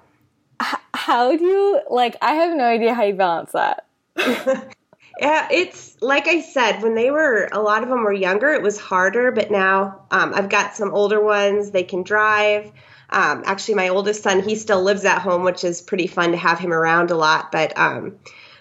H- 0.61 0.75
how 0.95 1.37
do 1.37 1.45
you 1.45 1.81
like? 1.89 2.17
I 2.21 2.33
have 2.35 2.57
no 2.57 2.65
idea 2.65 2.95
how 2.95 3.05
you 3.05 3.15
balance 3.15 3.53
that. 3.53 3.87
Yeah, 5.19 5.49
it's 5.51 5.97
like 6.01 6.29
I 6.29 6.41
said, 6.41 6.81
when 6.83 6.95
they 6.95 7.11
were, 7.11 7.49
a 7.51 7.61
lot 7.61 7.83
of 7.83 7.89
them 7.89 8.05
were 8.05 8.13
younger, 8.13 8.51
it 8.51 8.63
was 8.63 8.79
harder, 8.79 9.33
but 9.33 9.51
now 9.51 10.07
um, 10.11 10.33
I've 10.35 10.49
got 10.49 10.77
some 10.77 10.95
older 10.95 11.23
ones, 11.23 11.71
they 11.71 11.83
can 11.83 12.05
drive. 12.05 12.71
Um, 13.11 13.43
actually, 13.47 13.75
my 13.75 13.89
oldest 13.89 14.23
son, 14.23 14.43
he 14.43 14.55
still 14.55 14.83
lives 14.83 15.05
at 15.05 15.21
home, 15.21 15.43
which 15.43 15.65
is 15.65 15.81
pretty 15.81 16.07
fun 16.07 16.33
to 16.33 16.37
have 16.37 16.59
him 16.59 16.73
around 16.73 17.11
a 17.11 17.17
lot. 17.17 17.51
But, 17.51 17.77
um, 17.79 18.19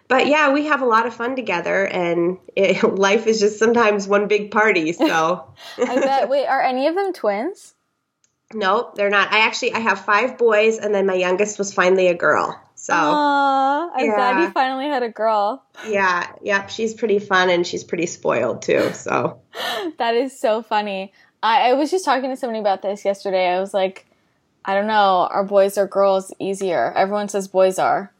but 0.07 0.27
yeah, 0.27 0.51
we 0.53 0.65
have 0.67 0.81
a 0.81 0.85
lot 0.85 1.05
of 1.05 1.13
fun 1.13 1.35
together, 1.35 1.85
and 1.85 2.37
it, 2.55 2.81
life 2.83 3.27
is 3.27 3.39
just 3.39 3.59
sometimes 3.59 4.07
one 4.07 4.27
big 4.27 4.51
party. 4.51 4.93
So, 4.97 5.53
I 5.77 5.95
bet. 5.95 6.29
Wait, 6.29 6.47
are 6.47 6.61
any 6.61 6.87
of 6.87 6.95
them 6.95 7.13
twins? 7.13 7.75
Nope, 8.53 8.95
they're 8.95 9.09
not. 9.09 9.31
I 9.31 9.39
actually 9.39 9.73
I 9.73 9.79
have 9.79 10.05
five 10.05 10.37
boys, 10.37 10.77
and 10.77 10.93
then 10.93 11.05
my 11.05 11.13
youngest 11.13 11.59
was 11.59 11.73
finally 11.73 12.07
a 12.07 12.13
girl. 12.13 12.61
So, 12.87 12.93
Aww, 12.93 13.89
I'm 13.95 14.05
yeah. 14.05 14.15
glad 14.15 14.41
you 14.43 14.51
finally 14.51 14.85
had 14.85 15.03
a 15.03 15.09
girl. 15.09 15.61
Yeah, 15.89 16.31
yep, 16.41 16.69
she's 16.69 16.93
pretty 16.93 17.19
fun 17.19 17.49
and 17.49 17.67
she's 17.67 17.83
pretty 17.83 18.05
spoiled 18.05 18.61
too. 18.61 18.93
So, 18.93 19.41
that 19.97 20.15
is 20.15 20.39
so 20.39 20.61
funny. 20.61 21.11
I, 21.43 21.71
I 21.71 21.73
was 21.73 21.91
just 21.91 22.05
talking 22.05 22.29
to 22.29 22.37
somebody 22.37 22.61
about 22.61 22.81
this 22.81 23.03
yesterday. 23.03 23.49
I 23.49 23.59
was 23.59 23.73
like, 23.73 24.05
I 24.63 24.73
don't 24.73 24.87
know, 24.87 25.27
are 25.29 25.43
boys 25.43 25.77
or 25.77 25.85
girls 25.85 26.33
easier? 26.39 26.93
Everyone 26.93 27.27
says 27.27 27.49
boys 27.49 27.77
are. 27.77 28.13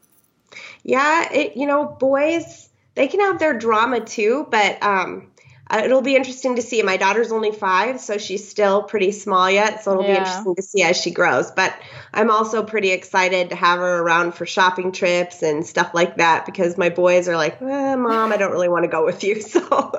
Yeah, 0.82 1.32
it, 1.32 1.56
you 1.56 1.64
know, 1.66 1.96
boys 1.98 2.68
they 2.94 3.08
can 3.08 3.20
have 3.20 3.38
their 3.38 3.54
drama 3.58 4.00
too, 4.00 4.48
but 4.50 4.82
um, 4.82 5.30
uh, 5.70 5.82
it'll 5.84 6.02
be 6.02 6.16
interesting 6.16 6.56
to 6.56 6.62
see. 6.62 6.82
My 6.82 6.96
daughter's 6.96 7.30
only 7.30 7.52
five, 7.52 8.00
so 8.00 8.16
she's 8.18 8.48
still 8.48 8.82
pretty 8.82 9.12
small 9.12 9.50
yet. 9.50 9.84
So 9.84 9.92
it'll 9.92 10.04
yeah. 10.04 10.12
be 10.12 10.18
interesting 10.18 10.54
to 10.54 10.62
see 10.62 10.82
as 10.82 10.96
she 10.96 11.10
grows. 11.10 11.50
But 11.50 11.74
I'm 12.14 12.30
also 12.30 12.62
pretty 12.62 12.90
excited 12.90 13.50
to 13.50 13.56
have 13.56 13.78
her 13.78 13.98
around 13.98 14.34
for 14.34 14.46
shopping 14.46 14.92
trips 14.92 15.42
and 15.42 15.66
stuff 15.66 15.92
like 15.92 16.16
that 16.16 16.46
because 16.46 16.78
my 16.78 16.88
boys 16.88 17.28
are 17.28 17.36
like, 17.36 17.60
eh, 17.60 17.94
"Mom, 17.96 18.32
I 18.32 18.36
don't 18.36 18.52
really 18.52 18.68
want 18.68 18.84
to 18.84 18.88
go 18.88 19.04
with 19.04 19.24
you." 19.24 19.42
So 19.48 19.92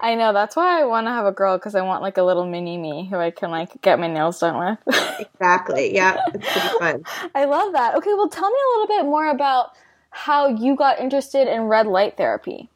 I 0.00 0.14
know 0.14 0.32
that's 0.32 0.56
why 0.56 0.80
I 0.80 0.84
want 0.84 1.06
to 1.06 1.10
have 1.10 1.26
a 1.26 1.32
girl 1.32 1.56
because 1.56 1.74
I 1.74 1.80
want 1.80 2.02
like 2.02 2.16
a 2.18 2.22
little 2.22 2.46
mini 2.46 2.76
me 2.76 3.08
who 3.08 3.16
I 3.16 3.30
can 3.30 3.50
like 3.50 3.80
get 3.82 3.98
my 3.98 4.08
nails 4.08 4.38
done 4.40 4.58
with. 4.58 4.96
exactly. 5.20 5.94
Yeah, 5.94 6.18
it's 6.34 6.52
pretty 6.52 6.78
fun. 6.78 7.04
I 7.34 7.44
love 7.46 7.72
that. 7.72 7.94
Okay, 7.96 8.12
well, 8.14 8.28
tell 8.28 8.50
me 8.50 8.56
a 8.56 8.78
little 8.78 8.96
bit 8.96 9.04
more 9.04 9.30
about 9.30 9.70
how 10.10 10.48
you 10.48 10.76
got 10.76 11.00
interested 11.00 11.48
in 11.48 11.62
red 11.62 11.86
light 11.86 12.16
therapy. 12.16 12.68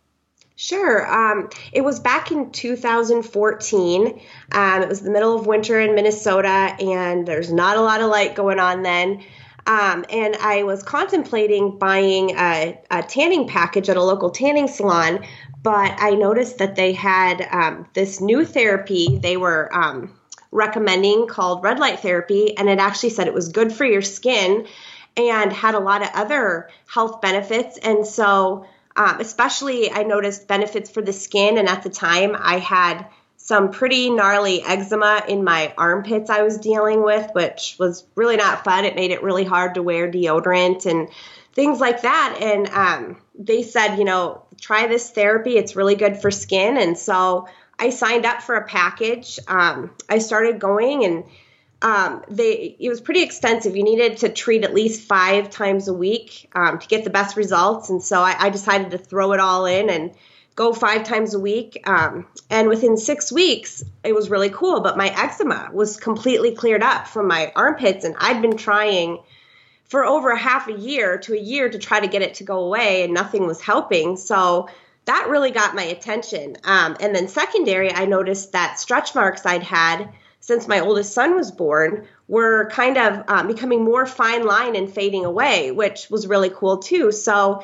Sure. 0.60 1.06
Um, 1.06 1.50
it 1.72 1.82
was 1.82 2.00
back 2.00 2.32
in 2.32 2.50
2014. 2.50 4.20
Um, 4.50 4.82
it 4.82 4.88
was 4.88 5.00
the 5.02 5.10
middle 5.12 5.38
of 5.38 5.46
winter 5.46 5.78
in 5.78 5.94
Minnesota, 5.94 6.74
and 6.80 7.28
there's 7.28 7.52
not 7.52 7.76
a 7.76 7.80
lot 7.80 8.00
of 8.00 8.10
light 8.10 8.34
going 8.34 8.58
on 8.58 8.82
then. 8.82 9.22
Um, 9.68 10.04
and 10.10 10.34
I 10.34 10.64
was 10.64 10.82
contemplating 10.82 11.78
buying 11.78 12.30
a, 12.30 12.76
a, 12.90 13.04
tanning 13.04 13.46
package 13.46 13.88
at 13.88 13.96
a 13.96 14.02
local 14.02 14.30
tanning 14.30 14.66
salon, 14.66 15.24
but 15.62 15.94
I 15.96 16.16
noticed 16.16 16.58
that 16.58 16.74
they 16.74 16.92
had 16.92 17.40
um, 17.52 17.86
this 17.94 18.20
new 18.20 18.44
therapy 18.44 19.16
they 19.22 19.36
were 19.36 19.72
um, 19.72 20.12
recommending 20.50 21.28
called 21.28 21.62
red 21.62 21.78
light 21.78 22.00
therapy, 22.00 22.56
and 22.58 22.68
it 22.68 22.80
actually 22.80 23.10
said 23.10 23.28
it 23.28 23.34
was 23.34 23.50
good 23.50 23.72
for 23.72 23.84
your 23.84 24.02
skin 24.02 24.66
and 25.16 25.52
had 25.52 25.76
a 25.76 25.80
lot 25.80 26.02
of 26.02 26.08
other 26.14 26.68
health 26.88 27.20
benefits. 27.20 27.78
And 27.78 28.04
so 28.04 28.66
um, 28.98 29.20
especially, 29.20 29.92
I 29.92 30.02
noticed 30.02 30.48
benefits 30.48 30.90
for 30.90 31.00
the 31.00 31.12
skin. 31.12 31.56
And 31.56 31.68
at 31.68 31.84
the 31.84 31.88
time, 31.88 32.36
I 32.36 32.58
had 32.58 33.06
some 33.36 33.70
pretty 33.70 34.10
gnarly 34.10 34.60
eczema 34.62 35.22
in 35.28 35.44
my 35.44 35.72
armpits 35.78 36.28
I 36.28 36.42
was 36.42 36.58
dealing 36.58 37.04
with, 37.04 37.30
which 37.32 37.76
was 37.78 38.04
really 38.16 38.36
not 38.36 38.64
fun. 38.64 38.84
It 38.84 38.96
made 38.96 39.12
it 39.12 39.22
really 39.22 39.44
hard 39.44 39.74
to 39.74 39.82
wear 39.82 40.10
deodorant 40.10 40.84
and 40.84 41.08
things 41.52 41.78
like 41.78 42.02
that. 42.02 42.38
And 42.42 42.68
um, 42.70 43.22
they 43.38 43.62
said, 43.62 43.96
you 43.96 44.04
know, 44.04 44.42
try 44.60 44.88
this 44.88 45.08
therapy. 45.10 45.56
It's 45.56 45.76
really 45.76 45.94
good 45.94 46.16
for 46.16 46.32
skin. 46.32 46.76
And 46.76 46.98
so 46.98 47.46
I 47.78 47.90
signed 47.90 48.26
up 48.26 48.42
for 48.42 48.56
a 48.56 48.66
package. 48.66 49.38
Um, 49.46 49.92
I 50.08 50.18
started 50.18 50.58
going 50.58 51.04
and 51.04 51.24
um, 51.80 52.24
they 52.28 52.76
it 52.78 52.88
was 52.88 53.00
pretty 53.00 53.22
extensive. 53.22 53.76
You 53.76 53.84
needed 53.84 54.18
to 54.18 54.28
treat 54.28 54.64
at 54.64 54.74
least 54.74 55.02
five 55.02 55.48
times 55.50 55.86
a 55.86 55.94
week 55.94 56.50
um, 56.54 56.78
to 56.78 56.88
get 56.88 57.04
the 57.04 57.10
best 57.10 57.36
results, 57.36 57.88
and 57.90 58.02
so 58.02 58.20
I, 58.20 58.34
I, 58.38 58.50
decided 58.50 58.90
to 58.90 58.98
throw 58.98 59.32
it 59.32 59.38
all 59.38 59.64
in 59.64 59.88
and 59.88 60.12
go 60.56 60.72
five 60.72 61.04
times 61.04 61.34
a 61.34 61.38
week. 61.38 61.80
Um, 61.88 62.26
and 62.50 62.68
within 62.68 62.96
six 62.96 63.30
weeks, 63.30 63.84
it 64.02 64.12
was 64.12 64.28
really 64.28 64.50
cool. 64.50 64.80
But 64.80 64.96
my 64.96 65.06
eczema 65.06 65.70
was 65.72 65.96
completely 65.96 66.56
cleared 66.56 66.82
up 66.82 67.06
from 67.06 67.28
my 67.28 67.52
armpits, 67.54 68.04
and 68.04 68.16
I'd 68.18 68.42
been 68.42 68.56
trying 68.56 69.20
for 69.84 70.04
over 70.04 70.34
half 70.34 70.66
a 70.66 70.72
year 70.72 71.18
to 71.18 71.32
a 71.32 71.38
year 71.38 71.68
to 71.68 71.78
try 71.78 72.00
to 72.00 72.08
get 72.08 72.22
it 72.22 72.34
to 72.34 72.44
go 72.44 72.64
away, 72.64 73.04
and 73.04 73.14
nothing 73.14 73.46
was 73.46 73.60
helping. 73.60 74.16
So 74.16 74.68
that 75.04 75.28
really 75.28 75.52
got 75.52 75.76
my 75.76 75.84
attention. 75.84 76.56
Um, 76.64 76.96
and 76.98 77.14
then 77.14 77.28
secondary, 77.28 77.92
I 77.92 78.06
noticed 78.06 78.50
that 78.52 78.80
stretch 78.80 79.14
marks 79.14 79.46
I'd 79.46 79.62
had 79.62 80.08
since 80.48 80.66
my 80.66 80.80
oldest 80.80 81.12
son 81.12 81.36
was 81.36 81.50
born 81.50 82.08
were 82.26 82.70
kind 82.70 82.96
of 82.96 83.22
um, 83.28 83.48
becoming 83.48 83.84
more 83.84 84.06
fine 84.06 84.46
line 84.46 84.76
and 84.76 84.90
fading 84.90 85.26
away, 85.26 85.72
which 85.72 86.08
was 86.08 86.26
really 86.26 86.48
cool 86.48 86.78
too. 86.78 87.12
So 87.12 87.62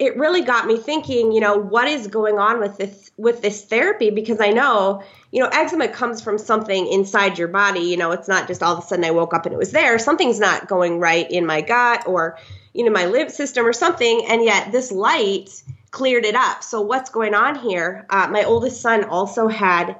it 0.00 0.16
really 0.16 0.40
got 0.40 0.66
me 0.66 0.76
thinking, 0.76 1.30
you 1.30 1.38
know, 1.38 1.56
what 1.56 1.86
is 1.86 2.08
going 2.08 2.40
on 2.40 2.58
with 2.58 2.76
this 2.76 3.12
with 3.16 3.40
this 3.40 3.64
therapy? 3.64 4.10
Because 4.10 4.40
I 4.40 4.50
know, 4.50 5.04
you 5.30 5.40
know, 5.40 5.48
eczema 5.48 5.86
comes 5.86 6.22
from 6.22 6.38
something 6.38 6.88
inside 6.88 7.38
your 7.38 7.46
body. 7.46 7.82
You 7.82 7.98
know, 7.98 8.10
it's 8.10 8.26
not 8.26 8.48
just 8.48 8.64
all 8.64 8.76
of 8.76 8.82
a 8.82 8.82
sudden 8.82 9.04
I 9.04 9.12
woke 9.12 9.32
up 9.32 9.46
and 9.46 9.52
it 9.52 9.58
was 9.58 9.70
there. 9.70 9.96
Something's 10.00 10.40
not 10.40 10.66
going 10.66 10.98
right 10.98 11.30
in 11.30 11.46
my 11.46 11.60
gut 11.60 12.08
or 12.08 12.36
you 12.72 12.84
know 12.84 12.90
my 12.90 13.06
lymph 13.06 13.30
system 13.30 13.64
or 13.64 13.72
something, 13.72 14.26
and 14.28 14.42
yet 14.42 14.72
this 14.72 14.90
light 14.90 15.62
cleared 15.92 16.24
it 16.24 16.34
up. 16.34 16.64
So 16.64 16.80
what's 16.80 17.10
going 17.10 17.36
on 17.36 17.54
here? 17.54 18.06
Uh, 18.10 18.26
my 18.28 18.42
oldest 18.42 18.80
son 18.80 19.04
also 19.04 19.46
had 19.46 19.94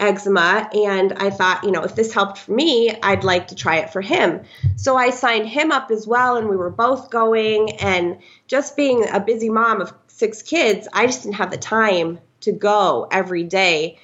eczema 0.00 0.68
and 0.74 1.12
I 1.14 1.30
thought, 1.30 1.64
you 1.64 1.70
know, 1.70 1.82
if 1.82 1.94
this 1.94 2.12
helped 2.12 2.38
for 2.38 2.52
me, 2.52 2.90
I'd 3.02 3.24
like 3.24 3.48
to 3.48 3.54
try 3.54 3.76
it 3.76 3.90
for 3.90 4.00
him. 4.00 4.42
So 4.76 4.96
I 4.96 5.10
signed 5.10 5.48
him 5.48 5.70
up 5.70 5.90
as 5.90 6.06
well 6.06 6.36
and 6.36 6.48
we 6.48 6.56
were 6.56 6.70
both 6.70 7.10
going 7.10 7.72
and 7.76 8.18
just 8.48 8.76
being 8.76 9.06
a 9.08 9.20
busy 9.20 9.50
mom 9.50 9.80
of 9.80 9.92
six 10.08 10.42
kids, 10.42 10.88
I 10.92 11.06
just 11.06 11.22
didn't 11.22 11.36
have 11.36 11.50
the 11.50 11.58
time 11.58 12.18
to 12.40 12.52
go 12.52 13.06
every 13.10 13.44
day. 13.44 13.98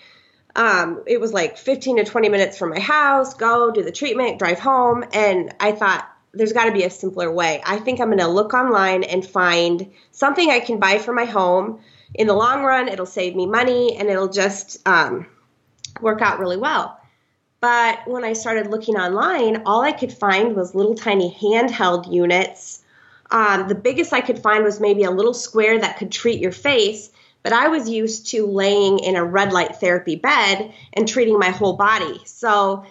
Um, 0.54 1.02
it 1.06 1.20
was 1.20 1.32
like 1.32 1.58
15 1.58 1.98
to 1.98 2.04
20 2.04 2.28
minutes 2.28 2.56
from 2.56 2.70
my 2.70 2.80
house, 2.80 3.34
go 3.34 3.70
do 3.70 3.82
the 3.82 3.92
treatment, 3.92 4.38
drive 4.38 4.58
home. 4.58 5.04
And 5.12 5.54
I 5.60 5.72
thought, 5.72 6.08
there's 6.32 6.52
got 6.52 6.66
to 6.66 6.72
be 6.72 6.84
a 6.84 6.90
simpler 6.90 7.32
way. 7.32 7.62
I 7.64 7.78
think 7.78 8.00
I'm 8.00 8.08
going 8.08 8.18
to 8.18 8.28
look 8.28 8.52
online 8.52 9.04
and 9.04 9.26
find 9.26 9.90
something 10.12 10.50
I 10.50 10.60
can 10.60 10.78
buy 10.78 10.98
for 10.98 11.12
my 11.12 11.24
home. 11.24 11.80
In 12.14 12.26
the 12.26 12.34
long 12.34 12.62
run, 12.62 12.88
it'll 12.88 13.06
save 13.06 13.34
me 13.34 13.46
money 13.46 13.96
and 13.96 14.08
it'll 14.08 14.28
just 14.28 14.86
um, 14.86 15.26
work 16.00 16.22
out 16.22 16.38
really 16.38 16.56
well. 16.56 17.00
But 17.60 18.06
when 18.06 18.24
I 18.24 18.34
started 18.34 18.68
looking 18.68 18.96
online, 18.96 19.62
all 19.66 19.82
I 19.82 19.92
could 19.92 20.12
find 20.12 20.54
was 20.54 20.74
little 20.74 20.94
tiny 20.94 21.34
handheld 21.40 22.12
units. 22.12 22.82
Um, 23.30 23.66
the 23.66 23.74
biggest 23.74 24.12
I 24.12 24.20
could 24.20 24.38
find 24.38 24.62
was 24.62 24.78
maybe 24.78 25.04
a 25.04 25.10
little 25.10 25.34
square 25.34 25.78
that 25.80 25.98
could 25.98 26.12
treat 26.12 26.40
your 26.40 26.52
face, 26.52 27.10
but 27.42 27.52
I 27.52 27.68
was 27.68 27.88
used 27.88 28.30
to 28.30 28.46
laying 28.46 28.98
in 28.98 29.16
a 29.16 29.24
red 29.24 29.52
light 29.52 29.76
therapy 29.76 30.16
bed 30.16 30.72
and 30.92 31.08
treating 31.08 31.38
my 31.38 31.50
whole 31.50 31.76
body. 31.76 32.20
So 32.24 32.84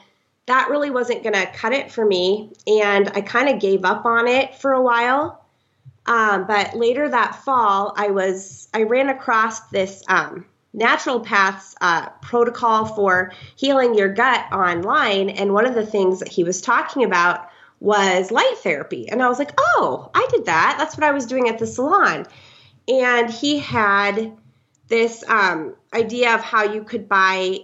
that 0.48 0.70
really 0.70 0.89
wasn't 0.89 1.24
going 1.24 1.34
to 1.34 1.46
cut 1.46 1.74
it 1.74 1.91
for 1.91 2.06
me. 2.06 2.52
And 2.68 3.10
I 3.10 3.22
kind 3.22 3.50
of 3.50 3.60
gave 3.60 3.86
up 3.86 4.06
on 4.06 4.28
it 4.28 4.56
for 4.56 4.74
a 4.74 4.82
while. 4.82 5.41
Um, 6.06 6.46
but 6.48 6.76
later 6.76 7.10
that 7.10 7.44
fall, 7.44 7.94
I 7.98 8.10
was 8.10 8.68
I 8.74 8.84
ran 8.84 9.10
across 9.10 9.62
this 9.70 10.04
um, 10.08 10.46
naturopath's 10.76 11.76
uh, 11.80 12.10
protocol 12.22 12.86
for 12.86 13.32
healing 13.56 13.96
your 13.96 14.10
gut 14.14 14.46
online. 14.52 15.30
And 15.30 15.54
one 15.54 15.66
of 15.66 15.74
the 15.74 15.86
things 15.86 16.20
that 16.20 16.28
he 16.28 16.44
was 16.44 16.62
talking 16.62 17.04
about 17.04 17.50
was 17.80 18.32
light 18.32 18.58
therapy. 18.58 19.10
And 19.10 19.22
I 19.22 19.30
was 19.30 19.40
like, 19.40 19.52
oh, 19.58 20.10
I 20.14 20.28
did 20.32 20.46
that. 20.46 20.76
That's 20.78 20.98
what 20.98 21.04
I 21.04 21.12
was 21.12 21.26
doing 21.26 21.50
at 21.50 21.60
the 21.60 21.68
salon. 21.68 22.26
And 22.88 23.30
he 23.30 23.60
had 23.60 24.38
this 24.88 25.24
um, 25.28 25.76
idea 25.94 26.36
of 26.36 26.42
how 26.42 26.64
you 26.64 26.84
could 26.84 27.10
buy 27.10 27.60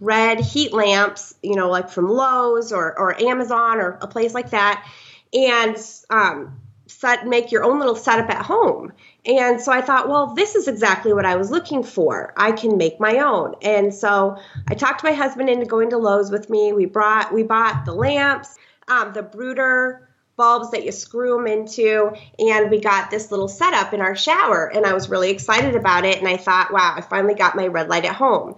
red 0.00 0.40
heat 0.40 0.72
lamps, 0.72 1.34
you 1.42 1.56
know, 1.56 1.70
like 1.70 1.88
from 1.88 2.08
Lowe's 2.08 2.72
or, 2.72 2.98
or 2.98 3.20
Amazon 3.20 3.78
or 3.78 3.98
a 4.00 4.06
place 4.06 4.34
like 4.34 4.50
that, 4.50 4.86
and 5.32 5.76
um, 6.10 6.60
set, 6.86 7.26
make 7.26 7.52
your 7.52 7.64
own 7.64 7.78
little 7.78 7.96
setup 7.96 8.30
at 8.30 8.44
home. 8.44 8.92
And 9.26 9.60
so 9.60 9.72
I 9.72 9.80
thought, 9.80 10.08
well, 10.08 10.34
this 10.34 10.54
is 10.54 10.68
exactly 10.68 11.12
what 11.12 11.26
I 11.26 11.34
was 11.34 11.50
looking 11.50 11.82
for. 11.82 12.32
I 12.36 12.52
can 12.52 12.76
make 12.76 13.00
my 13.00 13.18
own. 13.18 13.56
And 13.60 13.92
so 13.92 14.36
I 14.68 14.74
talked 14.74 15.02
my 15.02 15.12
husband 15.12 15.50
into 15.50 15.66
going 15.66 15.90
to 15.90 15.98
Lowe's 15.98 16.30
with 16.30 16.48
me. 16.48 16.72
We 16.72 16.86
brought 16.86 17.34
we 17.34 17.42
bought 17.42 17.84
the 17.84 17.92
lamps, 17.92 18.56
um, 18.88 19.12
the 19.12 19.22
brooder 19.22 20.08
bulbs 20.36 20.70
that 20.70 20.84
you 20.84 20.92
screw 20.92 21.34
them 21.36 21.46
into, 21.46 22.12
and 22.38 22.70
we 22.70 22.78
got 22.78 23.10
this 23.10 23.30
little 23.30 23.48
setup 23.48 23.94
in 23.94 24.00
our 24.00 24.14
shower. 24.14 24.70
And 24.72 24.86
I 24.86 24.92
was 24.92 25.08
really 25.08 25.30
excited 25.30 25.74
about 25.74 26.04
it. 26.04 26.18
And 26.18 26.28
I 26.28 26.36
thought, 26.36 26.72
wow, 26.72 26.94
I 26.96 27.00
finally 27.00 27.34
got 27.34 27.56
my 27.56 27.66
red 27.66 27.88
light 27.88 28.04
at 28.04 28.14
home. 28.14 28.56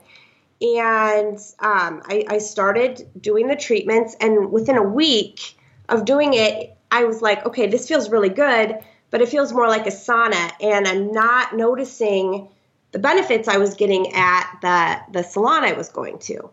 And 0.61 1.39
um, 1.61 2.03
I, 2.05 2.25
I 2.29 2.39
started 2.39 3.09
doing 3.19 3.47
the 3.47 3.57
treatments, 3.57 4.17
and 4.21 4.51
within 4.51 4.77
a 4.77 4.83
week 4.83 5.57
of 5.89 6.05
doing 6.05 6.35
it, 6.35 6.77
I 6.91 7.05
was 7.05 7.23
like, 7.23 7.47
okay, 7.47 7.69
this 7.69 7.87
feels 7.87 8.11
really 8.11 8.29
good 8.29 8.79
but 9.11 9.21
it 9.21 9.29
feels 9.29 9.53
more 9.53 9.69
like 9.69 9.87
a 9.87 9.91
sauna 9.91 10.53
and 10.61 10.87
I'm 10.87 11.13
not 11.13 11.57
noticing 11.57 12.49
the 12.93 12.99
benefits 12.99 13.49
I 13.49 13.59
was 13.59 13.75
getting 13.75 14.13
at 14.15 14.59
the 14.63 15.19
the 15.19 15.23
salon 15.23 15.65
I 15.65 15.73
was 15.73 15.89
going 15.89 16.19
to. 16.21 16.51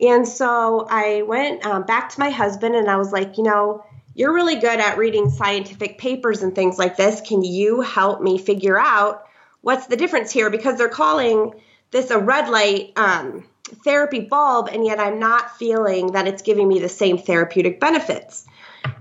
And 0.00 0.28
so 0.28 0.86
I 0.90 1.22
went 1.22 1.64
um, 1.64 1.84
back 1.84 2.10
to 2.10 2.20
my 2.20 2.30
husband 2.30 2.74
and 2.74 2.90
I 2.90 2.96
was 2.96 3.12
like, 3.12 3.38
you 3.38 3.44
know, 3.44 3.84
you're 4.14 4.34
really 4.34 4.56
good 4.56 4.80
at 4.80 4.98
reading 4.98 5.30
scientific 5.30 5.98
papers 5.98 6.42
and 6.42 6.54
things 6.54 6.78
like 6.78 6.96
this. 6.96 7.20
Can 7.20 7.42
you 7.42 7.80
help 7.80 8.20
me 8.20 8.38
figure 8.38 8.78
out 8.78 9.26
what's 9.60 9.86
the 9.86 9.96
difference 9.96 10.30
here? 10.30 10.50
Because 10.50 10.78
they're 10.78 10.88
calling 10.88 11.54
this 11.90 12.10
a 12.10 12.18
red 12.18 12.48
light 12.48 12.92
um, 12.96 13.44
therapy 13.84 14.20
bulb, 14.20 14.68
and 14.68 14.84
yet 14.84 15.00
I'm 15.00 15.18
not 15.18 15.56
feeling 15.58 16.12
that 16.12 16.26
it's 16.26 16.42
giving 16.42 16.68
me 16.68 16.78
the 16.78 16.88
same 16.88 17.18
therapeutic 17.18 17.80
benefits. 17.80 18.46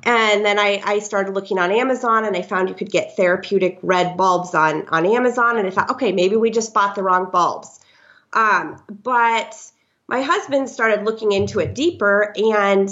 And 0.06 0.46
then 0.46 0.60
I, 0.60 0.82
I 0.86 1.00
started 1.00 1.34
looking 1.34 1.58
on 1.58 1.72
Amazon 1.72 2.26
and 2.26 2.38
I 2.38 2.44
found 2.44 2.70
you 2.70 2.76
could 2.76 2.91
get 2.91 3.15
therapeutic 3.15 3.80
red 3.82 4.15
bulbs 4.15 4.54
on, 4.54 4.88
on 4.89 5.06
Amazon. 5.06 5.58
And 5.58 5.68
I 5.68 5.72
thought, 5.72 5.91
okay, 5.91 6.12
maybe 6.12 6.36
we 6.36 6.52
just 6.52 6.74
bought 6.74 6.94
the 6.94 7.02
wrong 7.02 7.32
bulbs. 7.32 7.80
Um, 8.32 8.82
but 9.04 9.56
my 10.08 10.22
husband 10.22 10.70
started 10.70 11.06
looking 11.06 11.32
into 11.32 11.60
it 11.60 11.74
deeper 11.74 12.34
and 12.36 12.89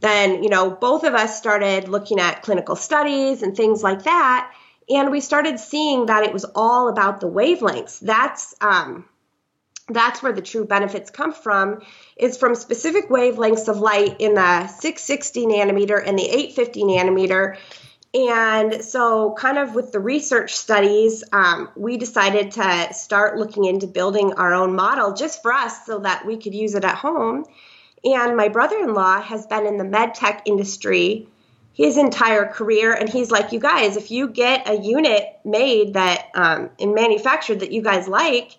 then 0.00 0.42
you 0.42 0.48
know 0.48 0.70
both 0.70 1.04
of 1.04 1.14
us 1.14 1.38
started 1.38 1.88
looking 1.88 2.20
at 2.20 2.42
clinical 2.42 2.76
studies 2.76 3.42
and 3.42 3.56
things 3.56 3.82
like 3.82 4.04
that 4.04 4.52
and 4.88 5.10
we 5.10 5.20
started 5.20 5.58
seeing 5.58 6.06
that 6.06 6.22
it 6.22 6.32
was 6.32 6.44
all 6.54 6.88
about 6.88 7.20
the 7.20 7.28
wavelengths 7.28 7.98
that's 8.00 8.54
um, 8.60 9.04
that's 9.88 10.22
where 10.22 10.32
the 10.32 10.42
true 10.42 10.64
benefits 10.64 11.10
come 11.10 11.32
from 11.32 11.82
is 12.16 12.36
from 12.36 12.54
specific 12.54 13.08
wavelengths 13.08 13.68
of 13.68 13.78
light 13.78 14.20
in 14.20 14.34
the 14.34 14.66
660 14.66 15.46
nanometer 15.46 16.02
and 16.04 16.18
the 16.18 16.24
850 16.24 16.84
nanometer. 16.84 17.56
And 18.14 18.84
so 18.84 19.34
kind 19.38 19.58
of 19.58 19.74
with 19.74 19.92
the 19.92 20.00
research 20.00 20.56
studies 20.56 21.22
um, 21.32 21.68
we 21.76 21.98
decided 21.98 22.52
to 22.52 22.94
start 22.94 23.38
looking 23.38 23.64
into 23.64 23.86
building 23.86 24.32
our 24.34 24.54
own 24.54 24.74
model 24.74 25.12
just 25.12 25.42
for 25.42 25.52
us 25.52 25.86
so 25.86 26.00
that 26.00 26.26
we 26.26 26.38
could 26.38 26.54
use 26.54 26.74
it 26.74 26.84
at 26.84 26.96
home. 26.96 27.44
And 28.04 28.36
my 28.36 28.48
brother-in-law 28.48 29.22
has 29.22 29.46
been 29.46 29.66
in 29.66 29.76
the 29.76 29.84
med 29.84 30.14
tech 30.14 30.42
industry 30.46 31.28
his 31.76 31.98
entire 31.98 32.46
career 32.46 32.94
and 32.94 33.06
he's 33.06 33.30
like 33.30 33.52
you 33.52 33.60
guys 33.60 33.98
if 33.98 34.10
you 34.10 34.28
get 34.28 34.66
a 34.66 34.74
unit 34.80 35.38
made 35.44 35.92
that 35.92 36.30
um, 36.34 36.70
and 36.80 36.94
manufactured 36.94 37.60
that 37.60 37.70
you 37.70 37.82
guys 37.82 38.08
like 38.08 38.56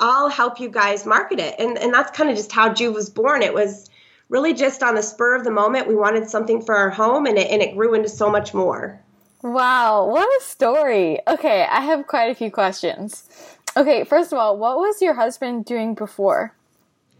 I'll 0.00 0.28
help 0.28 0.58
you 0.58 0.68
guys 0.68 1.06
market 1.06 1.38
it. 1.38 1.54
And, 1.58 1.78
and 1.78 1.94
that's 1.94 2.10
kind 2.10 2.30
of 2.30 2.36
just 2.36 2.50
how 2.50 2.70
Joovv 2.70 2.94
was 2.94 3.10
born. 3.10 3.42
It 3.42 3.54
was 3.54 3.88
really 4.30 4.54
just 4.54 4.82
on 4.82 4.94
the 4.94 5.02
spur 5.02 5.36
of 5.36 5.44
the 5.44 5.50
moment. 5.50 5.86
We 5.86 5.94
wanted 5.94 6.28
something 6.28 6.62
for 6.62 6.74
our 6.74 6.90
home, 6.90 7.26
and 7.26 7.36
it, 7.36 7.50
and 7.50 7.60
it 7.60 7.76
grew 7.76 7.94
into 7.94 8.08
so 8.08 8.30
much 8.30 8.54
more. 8.54 9.00
Wow, 9.42 10.06
what 10.06 10.28
a 10.40 10.44
story. 10.44 11.18
Okay, 11.26 11.66
I 11.70 11.80
have 11.82 12.06
quite 12.06 12.30
a 12.30 12.34
few 12.34 12.50
questions. 12.50 13.28
Okay, 13.76 14.04
first 14.04 14.32
of 14.32 14.38
all, 14.38 14.58
what 14.58 14.76
was 14.76 15.00
your 15.00 15.14
husband 15.14 15.64
doing 15.64 15.94
before? 15.94 16.54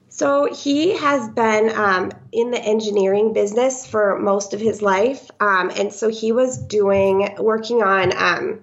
So 0.09 0.53
he 0.53 0.97
has 0.97 1.29
been 1.29 1.71
um, 1.77 2.11
in 2.33 2.51
the 2.51 2.61
engineering 2.61 3.33
business 3.33 3.87
for 3.87 4.19
most 4.19 4.53
of 4.53 4.61
his 4.61 4.83
life, 4.83 5.31
um, 5.40 5.71
and 5.77 5.93
so 5.93 6.09
he 6.09 6.33
was 6.33 6.59
doing 6.59 7.37
working 7.38 7.83
on 7.83 8.12
um, 8.16 8.61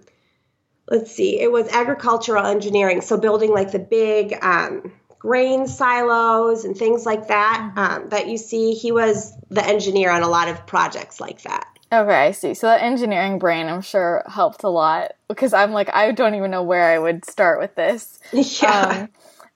let's 0.90 1.12
see, 1.12 1.40
it 1.40 1.52
was 1.52 1.68
agricultural 1.70 2.46
engineering. 2.46 3.02
So 3.02 3.18
building 3.18 3.52
like 3.52 3.72
the 3.72 3.80
big 3.80 4.38
um, 4.42 4.92
grain 5.20 5.68
silos 5.68 6.66
and 6.66 6.76
things 6.76 7.06
like 7.06 7.28
that 7.28 7.72
mm-hmm. 7.76 7.80
um, 7.80 8.10
that 8.10 8.28
you 8.28 8.38
see. 8.38 8.74
He 8.74 8.92
was 8.92 9.34
the 9.50 9.66
engineer 9.66 10.12
on 10.12 10.24
a 10.24 10.28
lot 10.28 10.48
of 10.48 10.66
projects 10.66 11.20
like 11.20 11.42
that. 11.44 11.68
Okay, 11.92 12.28
I 12.28 12.32
see. 12.32 12.54
So 12.54 12.68
that 12.68 12.82
engineering 12.82 13.40
brain, 13.40 13.68
I'm 13.68 13.82
sure, 13.82 14.24
helped 14.28 14.64
a 14.64 14.70
lot 14.70 15.14
because 15.30 15.54
I'm 15.54 15.72
like, 15.72 15.90
I 15.94 16.12
don't 16.12 16.36
even 16.36 16.52
know 16.52 16.64
where 16.64 16.84
I 16.84 17.00
would 17.00 17.26
start 17.26 17.60
with 17.60 17.76
this. 17.76 18.20
Yeah. 18.62 19.08
Um, 19.10 19.10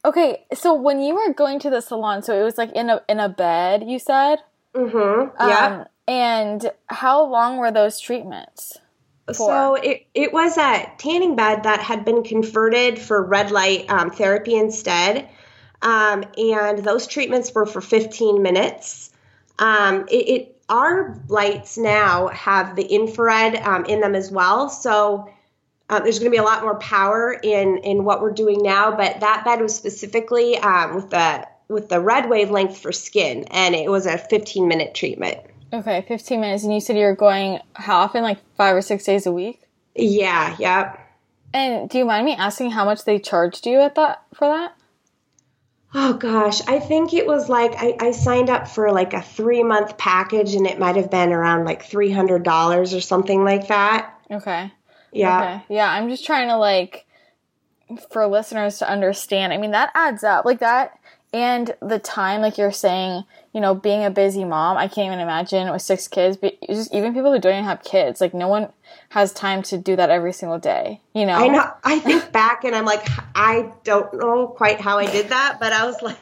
okay, 0.05 0.45
so 0.53 0.73
when 0.73 1.01
you 1.01 1.15
were 1.15 1.33
going 1.33 1.59
to 1.59 1.69
the 1.69 1.81
salon, 1.81 2.23
so 2.23 2.39
it 2.39 2.43
was 2.43 2.57
like 2.57 2.71
in 2.71 2.89
a 2.89 3.01
in 3.09 3.19
a 3.19 3.27
bed, 3.27 3.83
you 3.85 3.99
said. 3.99 4.37
Mm-hmm. 4.73 5.47
Yeah. 5.47 5.65
Um, 5.65 5.85
and 6.07 6.71
how 6.87 7.23
long 7.25 7.57
were 7.57 7.71
those 7.71 7.99
treatments? 7.99 8.79
So 9.37 9.75
it, 9.75 10.05
it 10.13 10.33
was 10.33 10.57
a 10.57 10.91
tanning 10.97 11.35
bed 11.35 11.63
that 11.63 11.79
had 11.79 12.05
been 12.05 12.23
converted 12.23 12.99
for 12.99 13.23
red 13.23 13.51
light 13.51 13.89
um, 13.89 14.11
therapy 14.11 14.55
instead. 14.55 15.29
Um, 15.81 16.23
and 16.37 16.79
those 16.79 17.07
treatments 17.07 17.53
were 17.53 17.65
for 17.65 17.81
15 17.81 18.41
minutes. 18.41 19.11
Um, 19.59 20.05
it, 20.09 20.29
it, 20.29 20.61
our 20.69 21.19
lights 21.27 21.77
now 21.77 22.27
have 22.29 22.75
the 22.75 22.83
infrared 22.83 23.55
um, 23.55 23.85
in 23.85 23.99
them 23.99 24.15
as 24.15 24.31
well. 24.31 24.69
So 24.69 25.29
uh, 25.89 25.99
there's 25.99 26.19
going 26.19 26.31
to 26.31 26.35
be 26.35 26.39
a 26.39 26.43
lot 26.43 26.63
more 26.63 26.79
power 26.79 27.33
in, 27.33 27.79
in 27.79 28.03
what 28.03 28.21
we're 28.21 28.31
doing 28.31 28.61
now. 28.61 28.95
But 28.95 29.19
that 29.19 29.43
bed 29.43 29.59
was 29.59 29.75
specifically 29.75 30.57
um, 30.57 30.95
with 30.95 31.09
the 31.09 31.47
with 31.67 31.87
the 31.87 32.01
red 32.01 32.29
wavelength 32.29 32.77
for 32.77 32.91
skin, 32.91 33.45
and 33.49 33.73
it 33.73 33.89
was 33.89 34.05
a 34.05 34.17
15 34.17 34.67
minute 34.67 34.93
treatment. 34.93 35.39
Okay, 35.73 36.03
15 36.07 36.41
minutes. 36.41 36.63
And 36.63 36.73
you 36.73 36.81
said 36.81 36.97
you're 36.97 37.15
going 37.15 37.59
how 37.73 37.99
often? 37.99 38.23
Like 38.23 38.39
five 38.55 38.75
or 38.75 38.81
six 38.81 39.03
days 39.03 39.25
a 39.25 39.31
week? 39.31 39.61
Yeah, 39.95 40.55
yep. 40.59 40.99
And 41.53 41.89
do 41.89 41.97
you 41.97 42.05
mind 42.05 42.25
me 42.25 42.33
asking 42.33 42.71
how 42.71 42.85
much 42.85 43.03
they 43.03 43.19
charged 43.19 43.65
you 43.65 43.79
at 43.79 43.95
that 43.95 44.23
for 44.33 44.47
that? 44.47 44.75
Oh 45.93 46.13
gosh, 46.13 46.61
I 46.67 46.79
think 46.79 47.13
it 47.13 47.27
was 47.27 47.49
like 47.49 47.73
I, 47.75 47.97
I 47.99 48.11
signed 48.11 48.49
up 48.49 48.69
for 48.69 48.91
like 48.91 49.13
a 49.13 49.21
three 49.21 49.61
month 49.61 49.97
package 49.97 50.55
and 50.55 50.65
it 50.65 50.79
might 50.79 50.95
have 50.95 51.11
been 51.11 51.33
around 51.33 51.65
like 51.65 51.83
three 51.83 52.11
hundred 52.11 52.43
dollars 52.43 52.93
or 52.93 53.01
something 53.01 53.43
like 53.43 53.67
that. 53.67 54.13
Okay. 54.31 54.71
Yeah. 55.11 55.41
Okay. 55.41 55.75
Yeah, 55.75 55.91
I'm 55.91 56.07
just 56.07 56.25
trying 56.25 56.47
to 56.47 56.55
like 56.55 57.05
for 58.09 58.25
listeners 58.27 58.77
to 58.79 58.89
understand. 58.89 59.51
I 59.51 59.57
mean, 59.57 59.71
that 59.71 59.91
adds 59.93 60.23
up. 60.23 60.45
Like 60.45 60.59
that 60.59 60.97
and 61.33 61.73
the 61.81 61.99
time 61.99 62.41
like 62.41 62.57
you're 62.57 62.71
saying 62.71 63.23
you 63.53 63.61
know 63.61 63.73
being 63.73 64.03
a 64.03 64.09
busy 64.09 64.43
mom 64.43 64.77
i 64.77 64.87
can't 64.87 65.07
even 65.07 65.19
imagine 65.19 65.71
with 65.71 65.81
six 65.81 66.07
kids 66.07 66.35
but 66.35 66.55
just 66.67 66.93
even 66.93 67.13
people 67.13 67.31
who 67.31 67.39
don't 67.39 67.53
even 67.53 67.63
have 67.63 67.83
kids 67.83 68.19
like 68.19 68.33
no 68.33 68.47
one 68.47 68.71
has 69.09 69.31
time 69.33 69.61
to 69.61 69.77
do 69.77 69.95
that 69.95 70.09
every 70.09 70.33
single 70.33 70.59
day 70.59 70.99
you 71.13 71.25
know? 71.25 71.33
I 71.33 71.47
know. 71.47 71.71
I 71.83 71.99
think 71.99 72.31
back 72.31 72.63
and 72.63 72.75
i'm 72.75 72.85
like 72.85 73.07
i 73.35 73.71
don't 73.83 74.13
know 74.13 74.47
quite 74.47 74.81
how 74.81 74.97
i 74.97 75.09
did 75.09 75.29
that 75.29 75.57
but 75.59 75.71
i 75.71 75.85
was 75.85 76.01
like 76.01 76.17